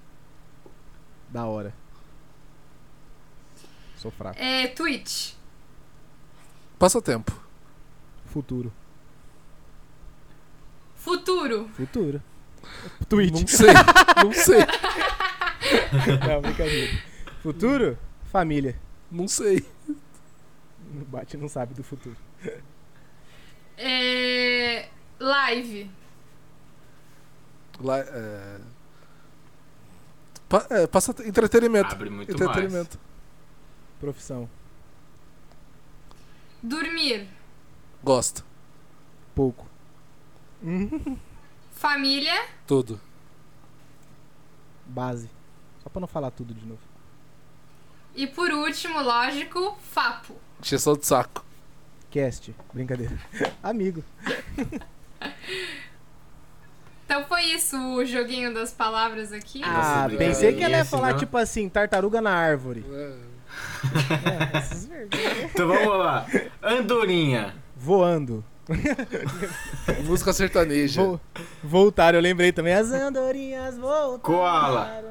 Da 1.30 1.46
hora. 1.46 1.74
Sou 3.96 4.12
fraco. 4.12 4.38
É, 4.40 4.68
Twitch. 4.68 5.34
Passatempo. 6.78 7.32
Futuro. 8.26 8.74
Futuro. 10.96 11.70
Futuro. 11.76 12.22
Twitch. 13.08 13.32
Não 13.32 13.48
sei. 13.48 13.74
não 14.24 14.34
sei. 14.34 14.60
Não, 16.27 16.41
brincadeira. 16.41 16.91
Futuro? 17.41 17.98
Família. 18.31 18.76
Não 19.11 19.27
sei. 19.27 19.65
O 19.88 21.06
Bate 21.06 21.38
não 21.38 21.48
sabe 21.48 21.73
do 21.73 21.84
futuro. 21.84 22.15
É, 23.77 24.88
live. 25.19 25.90
Lá, 27.80 27.99
é... 27.99 28.60
Pa- 30.48 30.68
é, 30.69 30.88
passa 30.88 31.11
entretenimento. 31.26 31.94
Abre 31.94 32.10
muito 32.10 32.31
entretenimento. 32.31 32.99
Profissão. 33.99 34.49
Dormir. 36.61 37.27
Gosto. 38.03 38.45
Pouco. 39.35 39.65
Família. 41.72 42.48
Tudo. 42.68 42.99
Base. 44.85 45.30
Só 45.84 45.89
pra 45.89 45.99
não 45.99 46.07
falar 46.07 46.31
tudo 46.31 46.53
de 46.53 46.65
novo. 46.65 46.80
E 48.15 48.27
por 48.27 48.49
último, 48.51 49.01
lógico, 49.01 49.77
Fapo. 49.91 50.35
Encheção 50.61 50.95
de 50.95 51.05
saco. 51.05 51.43
Cast. 52.11 52.53
Brincadeira. 52.73 53.18
Amigo. 53.61 54.03
Então 57.05 57.26
foi 57.26 57.43
isso 57.43 57.77
o 57.77 58.03
joguinho 58.05 58.53
das 58.53 58.72
palavras 58.72 59.31
aqui. 59.31 59.61
Ah, 59.64 60.07
pensei 60.18 60.53
que 60.53 60.64
ela 60.64 60.77
ia 60.77 60.85
falar 60.85 61.07
senão- 61.07 61.19
tipo 61.19 61.38
assim, 61.38 61.69
tartaruga 61.69 62.22
na 62.22 62.31
árvore. 62.31 62.84
É. 62.89 64.57
Essas. 64.57 64.89
Então 65.43 65.68
vamos 65.68 65.99
lá. 65.99 66.26
Andorinha. 66.61 67.53
Voando. 67.76 68.43
Música 70.05 70.34
sertaneja. 70.34 71.03
Vo 71.03 71.19
voltaram, 71.64 72.18
eu 72.18 72.23
lembrei 72.23 72.51
também. 72.51 72.73
As 72.73 72.89
andorinhas 72.91 73.77
voltaram. 73.77 74.19
Koala. 74.22 75.03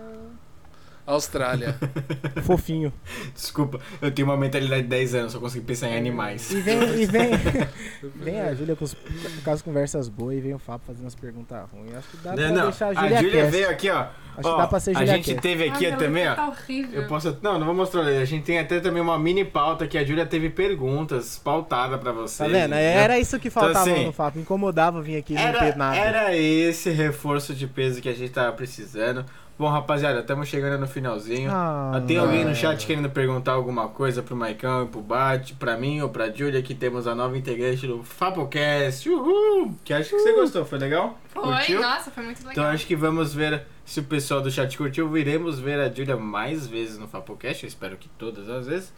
Austrália. 1.06 1.74
Fofinho. 2.42 2.92
Desculpa, 3.34 3.80
eu 4.00 4.10
tenho 4.10 4.28
uma 4.28 4.36
mentalidade 4.36 4.82
de 4.82 4.88
10 4.88 5.14
anos, 5.14 5.32
só 5.32 5.40
consigo 5.40 5.64
pensar 5.64 5.88
em 5.88 5.96
animais. 5.96 6.50
E 6.50 6.60
vem, 6.60 6.78
e 7.02 7.06
vem, 7.06 7.30
vem 8.16 8.40
a 8.40 8.54
Júlia 8.54 8.76
com, 8.76 8.84
os- 8.84 8.96
com 9.44 9.50
as 9.50 9.62
conversas 9.62 10.08
boas 10.08 10.36
e 10.36 10.40
vem 10.40 10.54
o 10.54 10.58
Fábio 10.58 10.86
fazendo 10.86 11.06
as 11.06 11.14
perguntas 11.14 11.58
ruins. 11.70 11.94
Acho 11.96 12.08
que 12.08 12.16
dá 12.18 12.32
pra 12.32 12.48
Não, 12.48 12.54
não. 12.54 12.62
deixar 12.64 12.86
a 12.86 12.90
A 12.90 12.94
Júlia 12.94 13.16
Júlia 13.18 13.32
cast. 13.42 13.50
veio 13.50 13.70
aqui, 13.70 13.90
ó. 13.90 14.06
Acho 14.34 14.48
Ó, 14.48 14.52
que 14.54 14.60
dá 14.62 14.66
pra 14.66 14.80
ser 14.80 14.90
A 14.90 14.94
Júlia 15.00 15.14
gente 15.16 15.24
cast. 15.26 15.40
teve 15.42 15.68
aqui 15.68 15.86
Ai, 15.86 15.96
também, 15.96 16.28
ó. 16.28 16.34
Tá 16.34 16.48
horrível. 16.48 17.02
Eu 17.02 17.08
posso. 17.08 17.36
Não, 17.42 17.58
não 17.58 17.66
vou 17.66 17.74
mostrar. 17.74 18.02
A 18.02 18.24
gente 18.24 18.44
tem 18.44 18.58
até 18.58 18.80
também 18.80 19.02
uma 19.02 19.18
mini 19.18 19.44
pauta 19.44 19.86
que 19.86 19.98
a 19.98 20.04
Júlia 20.04 20.24
teve 20.24 20.48
perguntas 20.50 21.38
pautada 21.38 21.98
pra 21.98 22.12
vocês. 22.12 22.36
Tá 22.38 22.46
vendo? 22.46 22.74
Era 22.74 23.18
isso 23.18 23.38
que 23.38 23.50
faltava 23.50 23.90
assim, 23.90 24.06
no 24.06 24.12
Fábio. 24.12 24.40
Incomodava 24.40 25.02
vir 25.02 25.16
aqui 25.18 25.34
e 25.34 25.36
não 25.36 25.52
ter 25.58 25.76
nada. 25.76 25.96
era 25.96 26.36
esse 26.36 26.90
reforço 26.90 27.54
de 27.54 27.66
peso 27.66 28.00
que 28.00 28.08
a 28.08 28.14
gente 28.14 28.30
tava 28.32 28.52
precisando. 28.52 29.24
Bom, 29.58 29.68
rapaziada, 29.68 30.20
estamos 30.20 30.48
chegando 30.48 30.80
no 30.80 30.88
finalzinho. 30.88 31.50
Ah, 31.52 32.02
Tem 32.06 32.16
alguém 32.18 32.44
no 32.44 32.54
chat 32.54 32.84
querendo 32.86 33.08
perguntar 33.10 33.52
alguma 33.52 33.86
coisa 33.86 34.22
pro 34.22 34.34
Maicão 34.34 34.84
e 34.84 34.88
pro 34.88 35.00
Bate, 35.00 35.54
pra 35.54 35.76
mim 35.76 36.00
ou 36.00 36.08
pra 36.08 36.30
Júlia, 36.30 36.60
que 36.62 36.74
temos 36.74 37.06
a 37.06 37.14
nova 37.14 37.36
integrante 37.38 37.86
do 37.86 38.02
Fapocast. 38.02 39.08
Uhul! 39.08 39.76
Que 39.84 39.92
acho 39.92 40.10
que 40.10 40.18
você 40.18 40.32
gostou, 40.32 40.64
foi 40.64 40.78
legal? 40.78 41.16
Foi, 41.28 41.42
Curtiu? 41.42 41.80
nossa, 41.80 42.10
foi 42.10 42.24
muito 42.24 42.38
legal. 42.38 42.52
Então 42.52 42.64
acho 42.64 42.86
que 42.86 42.96
vamos 42.96 43.32
ver 43.34 43.62
se 43.84 44.00
o 44.00 44.04
pessoal 44.04 44.40
do 44.40 44.50
chat 44.50 44.76
curtiu. 44.76 45.16
Iremos 45.16 45.60
ver 45.60 45.78
a 45.78 45.88
Júlia 45.88 46.16
mais 46.16 46.66
vezes 46.66 46.98
no 46.98 47.06
Fapocast. 47.06 47.62
Eu 47.62 47.68
espero 47.68 47.96
que 47.96 48.08
todas 48.18 48.48
as 48.48 48.66
vezes. 48.66 48.92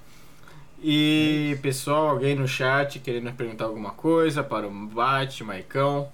E 0.83 1.59
pessoal, 1.63 2.09
alguém 2.09 2.35
no 2.37 2.47
chat 2.49 3.01
querendo 3.01 3.31
perguntar 3.33 3.65
alguma 3.67 3.91
coisa 3.91 4.43
para 4.43 4.67
o 4.67 4.71
Bate, 4.71 5.43
Maicão. 5.45 6.09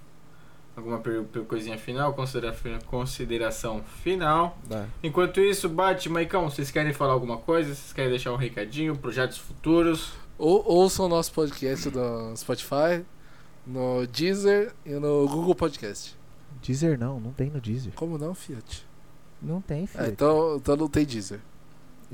Alguma 0.76 0.98
per- 0.98 1.24
per- 1.24 1.42
coisinha 1.44 1.76
final, 1.76 2.14
considera 2.14 2.54
consideração 2.86 3.82
final. 4.02 4.56
Dá. 4.68 4.86
Enquanto 5.02 5.40
isso, 5.40 5.68
Bate, 5.68 6.08
Maicão, 6.08 6.48
vocês 6.48 6.70
querem 6.70 6.92
falar 6.92 7.12
alguma 7.12 7.36
coisa? 7.36 7.74
Vocês 7.74 7.92
querem 7.92 8.10
deixar 8.10 8.32
um 8.32 8.36
recadinho, 8.36 8.96
projetos 8.96 9.36
futuros? 9.36 10.12
Ou, 10.38 10.64
ouçam 10.66 11.06
o 11.06 11.08
nosso 11.08 11.32
podcast 11.32 11.90
no 11.90 12.34
Spotify, 12.36 13.04
no 13.66 14.06
Deezer 14.06 14.72
e 14.86 14.90
no 14.90 15.28
Google 15.28 15.54
Podcast. 15.54 16.16
Deezer 16.62 16.98
não, 16.98 17.20
não 17.20 17.32
tem 17.32 17.50
no 17.50 17.60
Deezer. 17.60 17.92
Como 17.94 18.16
não, 18.16 18.34
Fiat? 18.34 18.86
Não 19.42 19.60
tem, 19.60 19.84
Ah, 19.84 19.86
filho. 19.86 20.06
então, 20.12 20.56
então 20.56 20.76
não 20.76 20.88
tem 20.88 21.04
Deezer. 21.04 21.40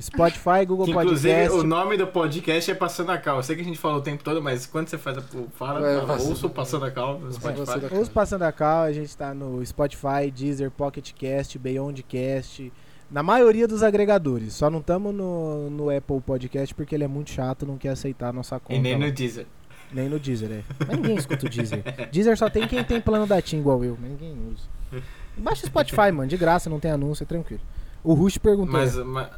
Spotify, 0.00 0.66
Google 0.66 0.84
Que, 0.84 0.90
inclusive, 0.92 1.34
Podcast. 1.34 1.58
o 1.58 1.62
nome 1.66 1.96
do 1.96 2.06
podcast 2.06 2.70
é 2.70 2.74
Passando 2.74 3.10
a 3.12 3.18
Cal. 3.18 3.38
Eu 3.38 3.42
sei 3.42 3.56
que 3.56 3.62
a 3.62 3.64
gente 3.64 3.78
falou 3.78 3.98
o 3.98 4.02
tempo 4.02 4.22
todo, 4.22 4.42
mas 4.42 4.66
quando 4.66 4.88
você 4.88 4.98
faz 4.98 5.16
a 5.16 5.22
fala, 5.54 5.78
É, 5.88 5.94
fala, 5.96 6.06
Passando- 6.06 6.28
ouça 6.30 6.46
o 6.46 6.50
Passando 6.50 6.84
a 6.84 6.90
Cal 6.90 7.18
no 7.18 7.32
Spotify. 7.32 7.64
Passando 7.66 7.84
a 7.96 8.00
Os 8.00 8.08
Passando 8.08 8.42
a 8.42 8.52
Cal, 8.52 8.82
a 8.84 8.92
gente 8.92 9.16
tá 9.16 9.32
no 9.32 9.64
Spotify, 9.64 10.30
Deezer, 10.34 10.70
Pocket 10.70 11.12
Cast, 11.12 11.58
Beyond 11.58 12.02
Cast. 12.02 12.72
Na 13.10 13.22
maioria 13.22 13.66
dos 13.68 13.82
agregadores. 13.82 14.52
Só 14.54 14.68
não 14.68 14.80
estamos 14.80 15.14
no, 15.14 15.70
no 15.70 15.96
Apple 15.96 16.20
Podcast 16.20 16.74
porque 16.74 16.94
ele 16.94 17.04
é 17.04 17.08
muito 17.08 17.30
chato, 17.30 17.64
não 17.64 17.78
quer 17.78 17.90
aceitar 17.90 18.28
a 18.28 18.32
nossa 18.32 18.58
conta. 18.60 18.74
E 18.74 18.78
nem 18.82 18.94
lá. 18.98 19.06
no 19.06 19.12
Deezer. 19.12 19.46
Nem 19.92 20.08
no 20.08 20.18
Deezer, 20.18 20.50
é. 20.50 20.62
Mas 20.80 20.96
ninguém 20.98 21.16
escuta 21.16 21.46
o 21.46 21.48
Deezer. 21.48 21.82
Deezer 22.10 22.36
só 22.36 22.50
tem 22.50 22.66
quem 22.66 22.82
tem 22.82 23.00
plano 23.00 23.26
da 23.26 23.40
TIM 23.40 23.60
igual 23.60 23.82
eu, 23.84 23.96
mas 24.00 24.10
ninguém 24.10 24.36
usa. 24.52 25.02
Baixa 25.38 25.62
o 25.62 25.66
Spotify, 25.68 26.10
mano, 26.12 26.26
de 26.26 26.36
graça, 26.36 26.68
não 26.68 26.80
tem 26.80 26.90
anúncio, 26.90 27.22
é 27.22 27.26
tranquilo. 27.26 27.62
O 28.02 28.12
Rush 28.14 28.38
perguntou. 28.38 28.72
Mas, 28.72 28.96
ma- 28.96 29.30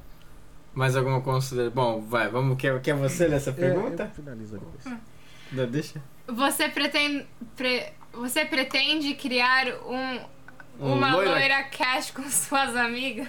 mais 0.78 0.96
alguma 0.96 1.20
consideração? 1.20 1.74
Bom, 1.74 2.00
vai, 2.00 2.28
vamos. 2.28 2.56
Quer, 2.56 2.80
quer 2.80 2.94
você 2.94 3.28
nessa 3.28 3.50
É, 3.50 3.52
pergunta? 3.52 4.04
eu 4.04 4.10
finalizo 4.10 4.58
depois. 4.58 4.98
Não, 5.52 5.66
deixa. 5.66 6.00
Você 6.26 6.68
pretende, 6.68 7.26
pre- 7.56 7.92
você 8.12 8.44
pretende 8.44 9.14
criar 9.14 9.66
um, 9.86 10.20
Um 10.80 10.92
uma 10.94 11.14
loira- 11.14 11.30
loira 11.32 11.62
cast 11.64 12.12
com 12.12 12.22
suas 12.30 12.76
amigas? 12.76 13.28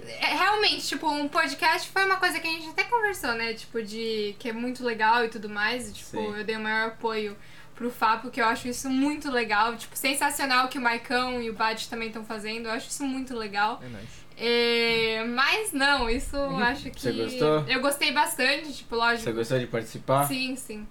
É, 0.00 0.34
realmente, 0.34 0.86
tipo, 0.88 1.08
um 1.08 1.28
podcast 1.28 1.88
foi 1.90 2.04
uma 2.04 2.16
coisa 2.16 2.38
que 2.40 2.46
a 2.46 2.50
gente 2.50 2.68
até 2.68 2.84
conversou, 2.84 3.34
né? 3.34 3.54
Tipo, 3.54 3.82
de 3.82 4.34
que 4.38 4.48
é 4.48 4.52
muito 4.52 4.84
legal 4.84 5.24
e 5.24 5.28
tudo 5.28 5.48
mais. 5.48 5.88
e, 5.88 5.92
Tipo, 5.94 6.10
Sim. 6.10 6.34
eu 6.38 6.44
dei 6.44 6.56
o 6.56 6.60
maior 6.60 6.88
apoio 6.88 7.36
pro 7.74 7.90
Fá, 7.90 8.16
porque 8.18 8.40
eu 8.40 8.46
acho 8.46 8.68
isso 8.68 8.90
muito 8.90 9.30
legal. 9.30 9.76
Tipo, 9.76 9.96
sensacional 9.96 10.68
que 10.68 10.76
o 10.78 10.80
Maicão 10.80 11.40
e 11.40 11.48
o 11.50 11.54
Bad 11.54 11.88
também 11.88 12.08
estão 12.08 12.24
fazendo. 12.24 12.66
Eu 12.66 12.72
acho 12.72 12.88
isso 12.88 13.04
muito 13.04 13.36
legal. 13.36 13.80
É 13.82 13.88
nice. 13.88 14.21
É, 14.36 15.24
mas 15.24 15.72
não, 15.72 16.08
isso 16.08 16.36
eu 16.36 16.56
acho 16.56 16.90
que. 16.90 17.00
Você 17.00 17.12
gostou? 17.12 17.64
Eu 17.68 17.80
gostei 17.80 18.12
bastante, 18.12 18.72
tipo, 18.72 18.96
lógico. 18.96 19.24
Você 19.24 19.32
gostou 19.32 19.58
de 19.58 19.66
participar? 19.66 20.26
Sim, 20.26 20.56
sim. 20.56 20.86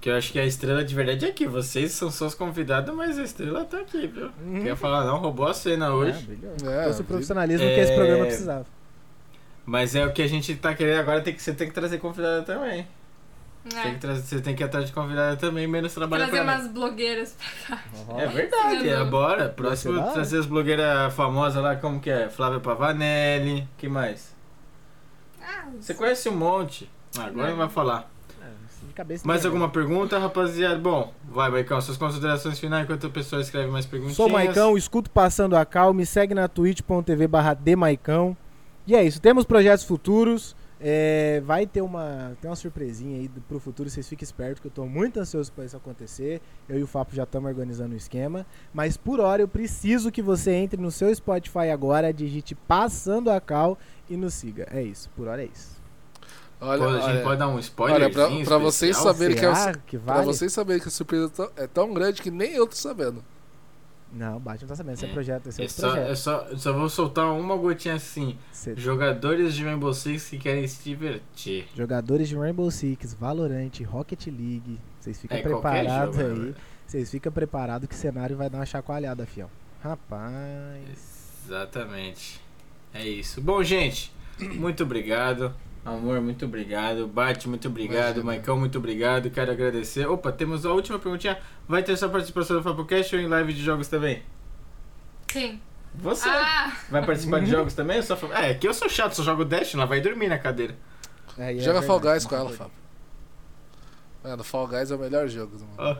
Que 0.00 0.08
eu 0.08 0.16
acho 0.16 0.32
que 0.32 0.38
a 0.40 0.46
estrela 0.46 0.82
de 0.82 0.94
verdade 0.94 1.26
é 1.26 1.28
aqui. 1.28 1.46
Vocês 1.46 1.92
são 1.92 2.10
só 2.10 2.26
os 2.26 2.34
convidados, 2.34 2.94
mas 2.94 3.18
a 3.18 3.22
estrela 3.22 3.64
tá 3.66 3.80
aqui, 3.80 4.06
viu? 4.06 4.30
Uhum. 4.42 4.62
Quer 4.62 4.74
falar 4.76 5.04
não, 5.04 5.18
roubou 5.18 5.46
a 5.46 5.52
cena 5.52 5.86
É, 5.86 5.90
hoje. 5.90 6.38
É, 6.64 6.82
Trouxe 6.84 7.00
o 7.02 7.04
profissionalismo 7.04 7.66
É. 7.66 7.74
que 7.74 7.80
esse 7.80 7.94
programa 7.94 8.24
precisava. 8.24 8.66
Mas 9.66 9.94
é 9.94 10.04
o 10.06 10.12
que 10.12 10.22
a 10.22 10.26
gente 10.26 10.56
tá 10.56 10.74
querendo 10.74 11.00
agora, 11.00 11.20
tem 11.20 11.34
que, 11.34 11.42
você 11.42 11.52
tem 11.52 11.68
que 11.68 11.74
trazer 11.74 11.98
convidada 11.98 12.42
também. 12.42 12.86
É. 13.64 13.82
Tem 13.82 13.94
que 13.94 14.00
trazer, 14.00 14.22
você 14.22 14.40
tem 14.40 14.54
que 14.54 14.62
ir 14.62 14.66
atrás 14.66 14.86
de 14.86 14.92
convidada 14.92 15.36
também, 15.36 15.66
menos 15.66 15.92
trabalho 15.92 16.24
Trazer 16.24 16.44
pra 16.44 16.54
umas 16.54 16.68
blogueiras 16.68 17.36
pra 17.66 17.76
cá. 17.76 17.82
É 18.18 18.26
verdade, 18.26 18.88
é, 18.88 19.04
bora. 19.04 19.48
Próximo, 19.50 20.02
trazer 20.12 20.38
as 20.38 20.46
blogueiras 20.46 21.12
famosas 21.14 21.62
lá, 21.62 21.76
como 21.76 22.00
que 22.00 22.08
é? 22.08 22.30
Flávia 22.30 22.58
Pavanelli, 22.58 23.68
que 23.76 23.86
mais? 23.88 24.34
Ah, 25.42 25.66
Você 25.78 25.92
conhece 25.92 26.28
um 26.28 26.36
monte. 26.36 26.90
Ah, 27.18 27.24
agora 27.24 27.50
não 27.50 27.56
vai 27.56 27.68
falar. 27.68 28.10
De 28.86 28.94
cabeça 28.94 29.26
Mais 29.26 29.44
alguma 29.44 29.68
pergunta, 29.68 30.18
rapaziada? 30.18 30.78
Bom, 30.78 31.12
vai, 31.28 31.50
Maicão, 31.50 31.78
suas 31.82 31.98
considerações 31.98 32.58
finais 32.58 32.84
enquanto 32.84 33.04
o 33.04 33.10
pessoal 33.10 33.42
escreve 33.42 33.70
mais 33.70 33.84
perguntinhas. 33.84 34.16
Sou 34.16 34.28
Maicão, 34.28 34.76
escuto 34.76 35.10
Passando 35.10 35.54
a 35.54 35.66
Cal, 35.66 35.92
me 35.92 36.06
segue 36.06 36.34
na 36.34 36.48
twitch.tv 36.48 37.28
barra 37.28 37.52
Demaicão. 37.52 38.34
E 38.86 38.96
é 38.96 39.04
isso, 39.04 39.20
temos 39.20 39.44
projetos 39.44 39.84
futuros. 39.84 40.56
É, 40.80 41.42
vai 41.44 41.66
ter 41.66 41.82
uma, 41.82 42.36
tem 42.40 42.50
uma 42.50 42.56
surpresinha 42.56 43.18
aí 43.18 43.28
do- 43.28 43.40
pro 43.42 43.60
futuro, 43.60 43.90
vocês 43.90 44.08
fiquem 44.08 44.24
espertos 44.24 44.60
que 44.60 44.66
eu 44.66 44.70
tô 44.70 44.86
muito 44.86 45.20
ansioso 45.20 45.52
pra 45.52 45.64
isso 45.64 45.76
acontecer. 45.76 46.40
Eu 46.68 46.78
e 46.78 46.82
o 46.82 46.86
Fapo 46.86 47.14
já 47.14 47.24
estamos 47.24 47.48
organizando 47.50 47.92
o 47.94 47.96
esquema. 47.96 48.46
Mas 48.72 48.96
por 48.96 49.20
hora 49.20 49.42
eu 49.42 49.48
preciso 49.48 50.10
que 50.10 50.22
você 50.22 50.52
entre 50.52 50.80
no 50.80 50.90
seu 50.90 51.14
Spotify 51.14 51.70
agora, 51.70 52.12
digite 52.12 52.54
Passando 52.54 53.30
a 53.30 53.40
Cal 53.40 53.78
e 54.08 54.16
nos 54.16 54.34
siga. 54.34 54.66
É 54.70 54.82
isso, 54.82 55.10
por 55.16 55.28
hora 55.28 55.42
é 55.42 55.46
isso. 55.52 55.78
Olha, 56.62 56.78
Pô, 56.82 56.88
a 56.88 56.92
gente 57.00 57.04
olha, 57.04 57.22
pode 57.22 57.38
dar 57.38 57.48
um 57.48 57.58
spoiler? 57.58 57.96
olha 57.96 58.10
pra, 58.10 58.28
pra 58.44 58.58
vocês 58.58 58.94
saberem 58.96 59.34
que, 59.36 59.46
é, 59.46 59.72
que 59.86 59.98
pra 59.98 60.14
vale? 60.14 60.26
vocês 60.26 60.52
saberem 60.52 60.80
que 60.82 60.88
a 60.88 60.90
surpresa 60.90 61.28
tão- 61.30 61.50
é 61.56 61.66
tão 61.66 61.94
grande 61.94 62.20
que 62.20 62.30
nem 62.30 62.52
eu 62.52 62.66
tô 62.66 62.76
sabendo. 62.76 63.24
Não, 64.12 64.38
o 64.38 64.40
não 64.40 64.56
tá 64.68 64.74
sabendo, 64.76 64.94
esse 64.94 65.04
é 65.06 65.08
É. 65.08 65.12
projeto, 65.12 65.46
esse 65.48 65.62
é 65.62 65.64
É 65.64 65.68
só, 65.68 65.90
projeto. 65.92 66.10
é 66.10 66.14
só, 66.16 66.56
só 66.56 66.72
vou 66.72 66.88
soltar 66.88 67.26
uma 67.32 67.56
gotinha 67.56 67.94
assim. 67.94 68.36
Cê- 68.52 68.74
Jogadores 68.76 69.54
de 69.54 69.64
Rainbow 69.64 69.94
Six 69.94 70.28
que 70.30 70.38
querem 70.38 70.66
se 70.66 70.82
divertir. 70.82 71.66
Jogadores 71.76 72.28
de 72.28 72.36
Rainbow 72.36 72.68
Six, 72.70 73.14
Valorant, 73.14 73.70
Rocket 73.86 74.26
League. 74.26 74.78
Vocês 75.00 75.20
ficam 75.20 75.38
É, 75.38 75.42
preparados 75.42 76.18
aí. 76.18 76.24
né? 76.34 76.54
Vocês 76.86 77.08
ficam 77.10 77.30
preparados 77.32 77.88
que 77.88 77.94
o 77.94 77.98
cenário 77.98 78.36
vai 78.36 78.50
dar 78.50 78.58
uma 78.58 78.66
chacoalhada, 78.66 79.24
fião. 79.26 79.48
Rapaz. 79.80 81.42
Exatamente. 81.46 82.40
É 82.92 83.06
isso. 83.06 83.40
Bom, 83.40 83.62
gente, 83.62 84.12
muito 84.56 84.82
obrigado. 84.82 85.54
Amor, 85.84 86.20
muito 86.20 86.44
obrigado. 86.44 87.06
Bate, 87.08 87.48
muito 87.48 87.66
obrigado. 87.68 88.16
Imagina. 88.20 88.24
Maicão, 88.24 88.58
muito 88.58 88.76
obrigado. 88.78 89.30
Quero 89.30 89.50
agradecer. 89.50 90.06
Opa, 90.06 90.30
temos 90.30 90.66
a 90.66 90.72
última 90.72 90.98
perguntinha. 90.98 91.38
Vai 91.66 91.82
ter 91.82 91.96
sua 91.96 92.08
participação 92.08 92.56
no 92.56 92.62
Fapocast 92.62 93.14
ou 93.16 93.20
em 93.22 93.26
live 93.26 93.52
de 93.54 93.62
jogos 93.62 93.88
também? 93.88 94.22
Sim. 95.32 95.60
Você 95.94 96.28
Ah, 96.28 96.72
vai 96.90 97.04
participar 97.04 97.40
de 97.40 97.46
jogos 97.50 97.74
também? 97.74 97.96
Eu 97.96 98.02
só 98.02 98.16
É, 98.34 98.54
que 98.54 98.68
eu 98.68 98.74
sou 98.74 98.88
chato, 98.88 99.14
só 99.14 99.22
jogo 99.22 99.44
Dash, 99.44 99.74
ela 99.74 99.86
vai 99.86 100.00
dormir 100.00 100.28
na 100.28 100.38
cadeira. 100.38 100.76
É, 101.38 101.54
é 101.56 101.58
Joga 101.58 101.80
Fall 101.82 101.98
verdade, 101.98 102.20
Guys 102.20 102.26
com 102.26 102.36
ela. 102.36 102.50
Fábio. 102.50 102.72
Mano, 104.22 104.44
Fall 104.44 104.68
Guys 104.68 104.90
é 104.90 104.94
o 104.94 104.98
melhor 104.98 105.26
jogo 105.28 105.56
do 105.56 105.64
mundo. 105.64 105.76
Ó. 105.78 105.96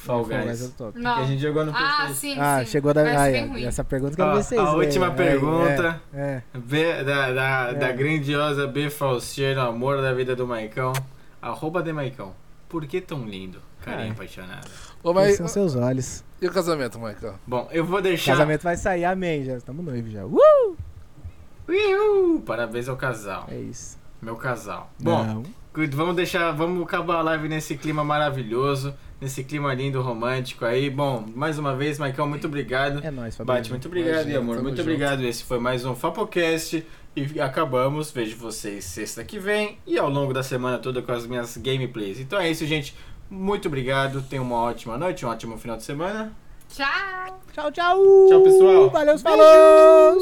Fall 0.00 0.24
Fall 0.24 0.38
Guys. 0.44 0.62
é 0.62 0.64
o 0.64 0.70
top. 0.70 0.92
Que 0.92 0.98
a 0.98 1.02
não. 1.16 1.26
gente 1.26 1.42
jogou 1.42 1.64
no 1.66 1.72
Ah, 1.74 2.04
PC. 2.08 2.14
sim, 2.14 2.36
Ah, 2.38 2.60
sim. 2.60 2.70
chegou 2.70 2.94
da. 2.94 3.02
Ah, 3.02 3.30
é, 3.30 3.64
essa 3.64 3.84
pergunta 3.84 4.14
que 4.16 4.20
eu 4.22 4.26
ver 4.34 4.42
vocês. 4.42 4.60
a 4.60 4.72
última 4.72 5.06
É, 5.06 5.10
pergunta. 5.10 6.00
É, 6.12 6.42
é. 6.54 6.58
B, 6.58 7.04
da, 7.04 7.32
da, 7.32 7.68
É. 7.70 7.74
da 7.74 7.92
grandiosa 7.92 8.66
B 8.66 8.88
Falciano, 8.90 9.60
amor 9.60 10.00
da 10.00 10.12
vida 10.12 10.34
do 10.34 10.46
Maicão. 10.46 10.92
Arroba 11.42 11.82
de 11.82 11.92
Maicão. 11.92 12.32
Por 12.68 12.86
que 12.86 13.00
tão 13.00 13.24
lindo? 13.26 13.60
Carinha 13.82 14.08
É. 14.08 14.10
apaixonada. 14.10 14.68
Ô, 15.02 15.12
Quais 15.12 15.28
mas, 15.28 15.36
são 15.38 15.48
seus 15.48 15.74
olhos. 15.74 16.22
e 16.40 16.46
o 16.46 16.52
casamento, 16.52 16.98
Michael? 16.98 17.34
Bom, 17.46 17.66
eu 17.72 17.84
vou 17.84 17.98
O 17.98 18.02
deixar. 18.02 18.32
casamento 18.32 18.62
vai 18.62 18.76
sair, 18.76 19.04
amém. 19.06 19.44
Já 19.44 19.56
estamos 19.56 19.84
noivos 19.84 20.12
já. 20.12 20.24
Uh! 20.26 20.76
Uhul! 21.68 22.42
Parabéns 22.42 22.88
ao 22.88 22.96
casal. 22.96 23.46
É 23.50 23.56
isso. 23.56 23.98
Meu 24.20 24.36
casal. 24.36 24.90
Bom, 25.00 25.24
Não. 25.24 25.42
Vamos 25.88 26.16
deixar. 26.16 26.52
Vamos 26.52 26.82
acabar 26.82 27.16
a 27.16 27.22
live 27.22 27.48
nesse 27.48 27.76
clima 27.76 28.04
maravilhoso. 28.04 28.94
Nesse 29.20 29.44
clima 29.44 29.74
lindo, 29.74 30.00
romântico 30.00 30.64
aí. 30.64 30.88
Bom, 30.88 31.24
mais 31.34 31.58
uma 31.58 31.76
vez, 31.76 31.98
Maicão, 31.98 32.26
muito 32.26 32.46
obrigado. 32.46 33.04
É 33.04 33.10
nóis, 33.10 33.36
Fabrício. 33.36 33.44
Bate, 33.44 33.70
muito 33.70 33.86
obrigado, 33.86 34.14
Imagina, 34.22 34.38
amor. 34.38 34.62
Muito 34.62 34.76
junto. 34.78 34.82
obrigado. 34.82 35.22
Esse 35.24 35.44
foi 35.44 35.58
mais 35.58 35.84
um 35.84 35.94
Fapocast. 35.94 36.84
E 37.14 37.40
acabamos. 37.40 38.10
Vejo 38.10 38.36
vocês 38.36 38.84
sexta 38.84 39.22
que 39.24 39.38
vem 39.38 39.78
e 39.86 39.98
ao 39.98 40.08
longo 40.08 40.32
da 40.32 40.42
semana 40.42 40.78
toda 40.78 41.02
com 41.02 41.12
as 41.12 41.26
minhas 41.26 41.56
gameplays. 41.56 42.18
Então 42.20 42.40
é 42.40 42.50
isso, 42.50 42.64
gente. 42.66 42.96
Muito 43.28 43.68
obrigado. 43.68 44.22
Tenham 44.22 44.44
uma 44.44 44.56
ótima 44.56 44.96
noite, 44.96 45.26
um 45.26 45.28
ótimo 45.28 45.58
final 45.58 45.76
de 45.76 45.82
semana. 45.82 46.32
Tchau! 46.68 47.40
Tchau, 47.52 47.70
tchau. 47.72 47.98
Tchau, 48.28 48.42
pessoal. 48.42 48.90
Valeu, 48.90 49.18
falou. 49.18 50.20